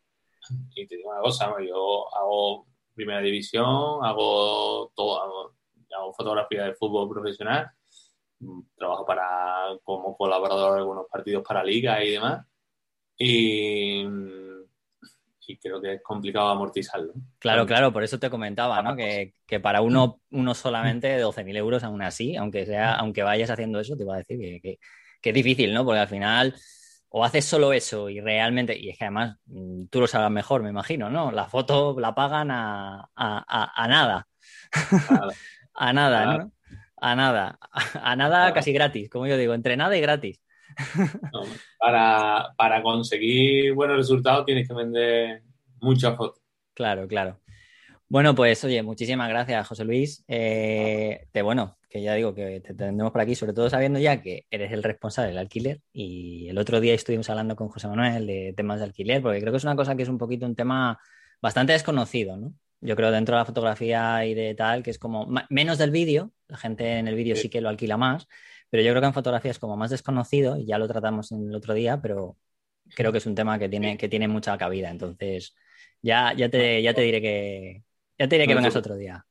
y 0.74 0.86
te 0.86 0.96
digo 0.96 1.10
una 1.10 1.20
cosa, 1.20 1.54
yo 1.66 2.14
hago 2.14 2.66
primera 2.94 3.20
división, 3.20 4.04
hago 4.04 4.92
todo, 4.94 5.22
hago, 5.22 5.54
hago 5.96 6.12
fotografía 6.12 6.64
de 6.64 6.74
fútbol 6.74 7.08
profesional, 7.08 7.70
mm, 8.40 8.60
trabajo 8.76 9.06
para 9.06 9.78
como 9.82 10.16
colaborador 10.16 10.72
de 10.74 10.78
algunos 10.80 11.06
partidos 11.10 11.42
para 11.46 11.64
liga 11.64 12.04
y 12.04 12.10
demás, 12.12 12.46
y, 13.16 14.04
mm, 14.04 14.51
y 15.46 15.56
creo 15.58 15.80
que 15.80 15.94
es 15.94 16.02
complicado 16.02 16.48
amortizarlo. 16.48 17.12
Claro, 17.38 17.66
claro, 17.66 17.92
por 17.92 18.02
eso 18.04 18.18
te 18.18 18.30
comentaba, 18.30 18.82
¿no? 18.82 18.96
Que, 18.96 19.34
que 19.46 19.60
para 19.60 19.80
uno, 19.82 20.20
uno 20.30 20.54
solamente 20.54 21.18
12.000 21.18 21.56
euros, 21.56 21.82
aún 21.84 22.02
así, 22.02 22.36
aunque 22.36 22.66
sea, 22.66 22.94
aunque 22.94 23.22
vayas 23.22 23.50
haciendo 23.50 23.80
eso, 23.80 23.96
te 23.96 24.02
iba 24.04 24.14
a 24.14 24.18
decir 24.18 24.38
que, 24.38 24.60
que- 24.60 24.78
que 25.20 25.28
es 25.30 25.34
difícil, 25.34 25.72
¿no? 25.72 25.84
Porque 25.84 26.00
al 26.00 26.08
final, 26.08 26.54
o 27.08 27.24
haces 27.24 27.44
solo 27.44 27.72
eso 27.72 28.08
y 28.10 28.20
realmente, 28.20 28.76
y 28.78 28.88
es 28.90 28.98
que 28.98 29.04
además 29.04 29.36
mm, 29.46 29.86
tú 29.86 30.00
lo 30.00 30.06
sabrás 30.08 30.30
mejor, 30.32 30.62
me 30.62 30.70
imagino, 30.70 31.10
¿no? 31.10 31.30
La 31.30 31.46
foto 31.46 31.94
la 32.00 32.14
pagan 32.14 32.50
a, 32.50 33.00
a- 33.14 33.44
a- 33.46 33.72
a 33.84 33.88
nada. 33.88 34.26
A 35.74 35.92
nada. 35.92 36.26
¿no? 36.38 36.52
A 36.96 37.14
nada. 37.16 37.58
A 38.02 38.16
nada 38.16 38.52
casi 38.52 38.72
gratis, 38.72 39.08
como 39.10 39.26
yo 39.26 39.36
digo, 39.36 39.54
entre 39.54 39.76
nada 39.76 39.96
y 39.96 40.00
gratis. 40.00 40.40
No, 41.32 41.42
para, 41.78 42.54
para 42.56 42.82
conseguir 42.82 43.74
buenos 43.74 43.96
resultados 43.96 44.44
tienes 44.46 44.68
que 44.68 44.74
vender 44.74 45.42
muchas 45.80 46.16
fotos. 46.16 46.40
Claro, 46.74 47.06
claro. 47.06 47.38
Bueno, 48.08 48.34
pues 48.34 48.62
oye, 48.64 48.82
muchísimas 48.82 49.28
gracias, 49.30 49.66
José 49.66 49.84
Luis. 49.84 50.22
Eh, 50.28 51.28
te, 51.32 51.40
bueno, 51.40 51.78
que 51.88 52.02
ya 52.02 52.12
digo 52.14 52.34
que 52.34 52.60
te 52.60 52.74
tendremos 52.74 53.10
por 53.10 53.22
aquí, 53.22 53.34
sobre 53.34 53.54
todo 53.54 53.70
sabiendo 53.70 53.98
ya 53.98 54.20
que 54.20 54.44
eres 54.50 54.70
el 54.72 54.82
responsable 54.82 55.30
del 55.30 55.38
alquiler. 55.38 55.80
Y 55.94 56.46
el 56.48 56.58
otro 56.58 56.78
día 56.80 56.92
estuvimos 56.92 57.30
hablando 57.30 57.56
con 57.56 57.68
José 57.68 57.88
Manuel 57.88 58.26
de 58.26 58.52
temas 58.54 58.80
de 58.80 58.84
alquiler, 58.84 59.22
porque 59.22 59.40
creo 59.40 59.50
que 59.52 59.56
es 59.56 59.64
una 59.64 59.76
cosa 59.76 59.96
que 59.96 60.02
es 60.02 60.10
un 60.10 60.18
poquito 60.18 60.44
un 60.44 60.54
tema 60.54 61.00
bastante 61.40 61.72
desconocido, 61.72 62.36
¿no? 62.36 62.52
Yo 62.82 62.96
creo 62.96 63.10
dentro 63.12 63.34
de 63.36 63.40
la 63.40 63.44
fotografía 63.46 64.26
y 64.26 64.34
de 64.34 64.54
tal, 64.54 64.82
que 64.82 64.90
es 64.90 64.98
como 64.98 65.26
menos 65.48 65.78
del 65.78 65.90
vídeo, 65.92 66.32
la 66.48 66.58
gente 66.58 66.98
en 66.98 67.08
el 67.08 67.14
vídeo 67.14 67.34
sí 67.36 67.42
Sí. 67.42 67.48
que 67.48 67.60
lo 67.62 67.68
alquila 67.70 67.96
más, 67.96 68.28
pero 68.72 68.82
yo 68.84 68.92
creo 68.92 69.02
que 69.02 69.06
en 69.08 69.12
fotografía 69.12 69.50
es 69.50 69.58
como 69.58 69.76
más 69.76 69.90
desconocido, 69.90 70.56
y 70.56 70.64
ya 70.64 70.78
lo 70.78 70.88
tratamos 70.88 71.30
en 71.30 71.46
el 71.46 71.54
otro 71.54 71.74
día, 71.74 72.00
pero 72.00 72.38
creo 72.96 73.12
que 73.12 73.18
es 73.18 73.26
un 73.26 73.34
tema 73.34 73.58
que 73.58 73.68
tiene, 73.68 73.98
que 73.98 74.08
tiene 74.08 74.28
mucha 74.28 74.56
cabida. 74.56 74.88
Entonces, 74.88 75.54
ya, 76.00 76.32
ya, 76.32 76.48
te, 76.48 76.82
ya 76.82 76.94
te 76.94 77.02
diré 77.02 77.20
que, 77.20 77.84
ya 78.18 78.26
te 78.26 78.36
diré 78.36 78.48
que 78.48 78.54
vengas 78.54 78.74
otro 78.74 78.96
día. 78.96 79.26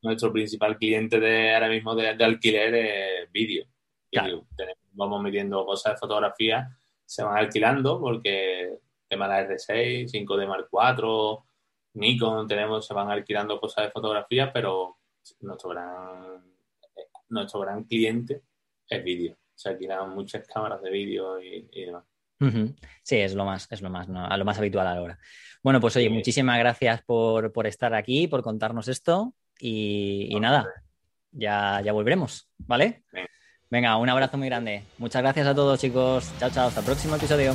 nuestro 0.00 0.32
principal 0.32 0.78
cliente 0.78 1.18
de 1.18 1.54
ahora 1.54 1.70
mismo 1.70 1.96
de, 1.96 2.14
de 2.14 2.24
alquiler 2.24 2.72
es 2.72 3.32
vídeo. 3.32 3.66
Claro. 4.12 4.46
Vamos 4.92 5.20
metiendo 5.20 5.66
cosas 5.66 5.94
de 5.94 5.98
fotografía, 5.98 6.78
se 7.04 7.24
van 7.24 7.36
alquilando 7.36 8.00
porque 8.00 8.78
tema 9.08 9.26
de 9.26 9.42
la 9.42 9.48
R6, 9.56 10.08
5D 10.08 10.46
Mark 10.46 10.68
IV, 10.70 11.38
Nikon, 11.94 12.46
tenemos, 12.46 12.86
se 12.86 12.94
van 12.94 13.10
alquilando 13.10 13.58
cosas 13.58 13.86
de 13.86 13.90
fotografía, 13.90 14.52
pero 14.52 14.98
nuestro 15.40 15.70
gran, 15.70 16.44
nuestro 17.28 17.58
gran 17.58 17.82
cliente 17.82 18.44
es 18.88 19.04
vídeo. 19.04 19.36
Se 19.54 19.68
alquilan 19.68 20.10
muchas 20.14 20.46
cámaras 20.46 20.82
de 20.82 20.90
vídeo 20.90 21.40
y, 21.40 21.68
y 21.72 21.84
demás. 21.86 22.04
Sí, 23.02 23.16
es 23.16 23.34
lo 23.34 23.44
más, 23.46 23.66
es 23.70 23.80
lo 23.80 23.88
más, 23.88 24.06
¿no? 24.08 24.26
a 24.26 24.36
lo 24.36 24.44
más 24.44 24.58
habitual 24.58 24.86
ahora. 24.86 25.18
Bueno, 25.62 25.80
pues 25.80 25.96
oye, 25.96 26.08
Sí. 26.08 26.12
muchísimas 26.12 26.58
gracias 26.58 27.02
por, 27.02 27.52
por 27.52 27.66
estar 27.66 27.94
aquí, 27.94 28.26
por 28.28 28.42
contarnos 28.42 28.88
esto 28.88 29.32
y, 29.58 30.28
y 30.30 30.40
nada, 30.40 30.68
ya, 31.32 31.80
ya 31.82 31.92
volveremos, 31.92 32.50
¿vale? 32.58 33.04
Venga, 33.70 33.96
un 33.96 34.08
abrazo 34.10 34.36
muy 34.36 34.48
grande. 34.48 34.82
Muchas 34.98 35.22
gracias 35.22 35.46
a 35.46 35.54
todos, 35.54 35.80
chicos. 35.80 36.30
Chao, 36.38 36.50
chao. 36.50 36.68
Hasta 36.68 36.80
el 36.80 36.86
próximo 36.86 37.16
episodio. 37.16 37.54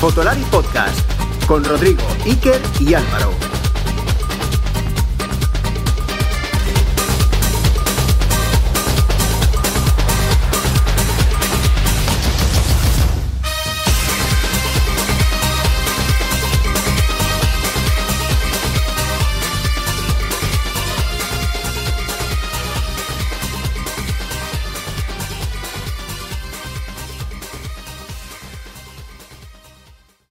Fotolari 0.00 0.42
Podcast 0.50 0.98
con 1.46 1.62
Rodrigo, 1.62 2.02
Iker 2.24 2.58
y 2.80 2.94
Álvaro. 2.94 3.49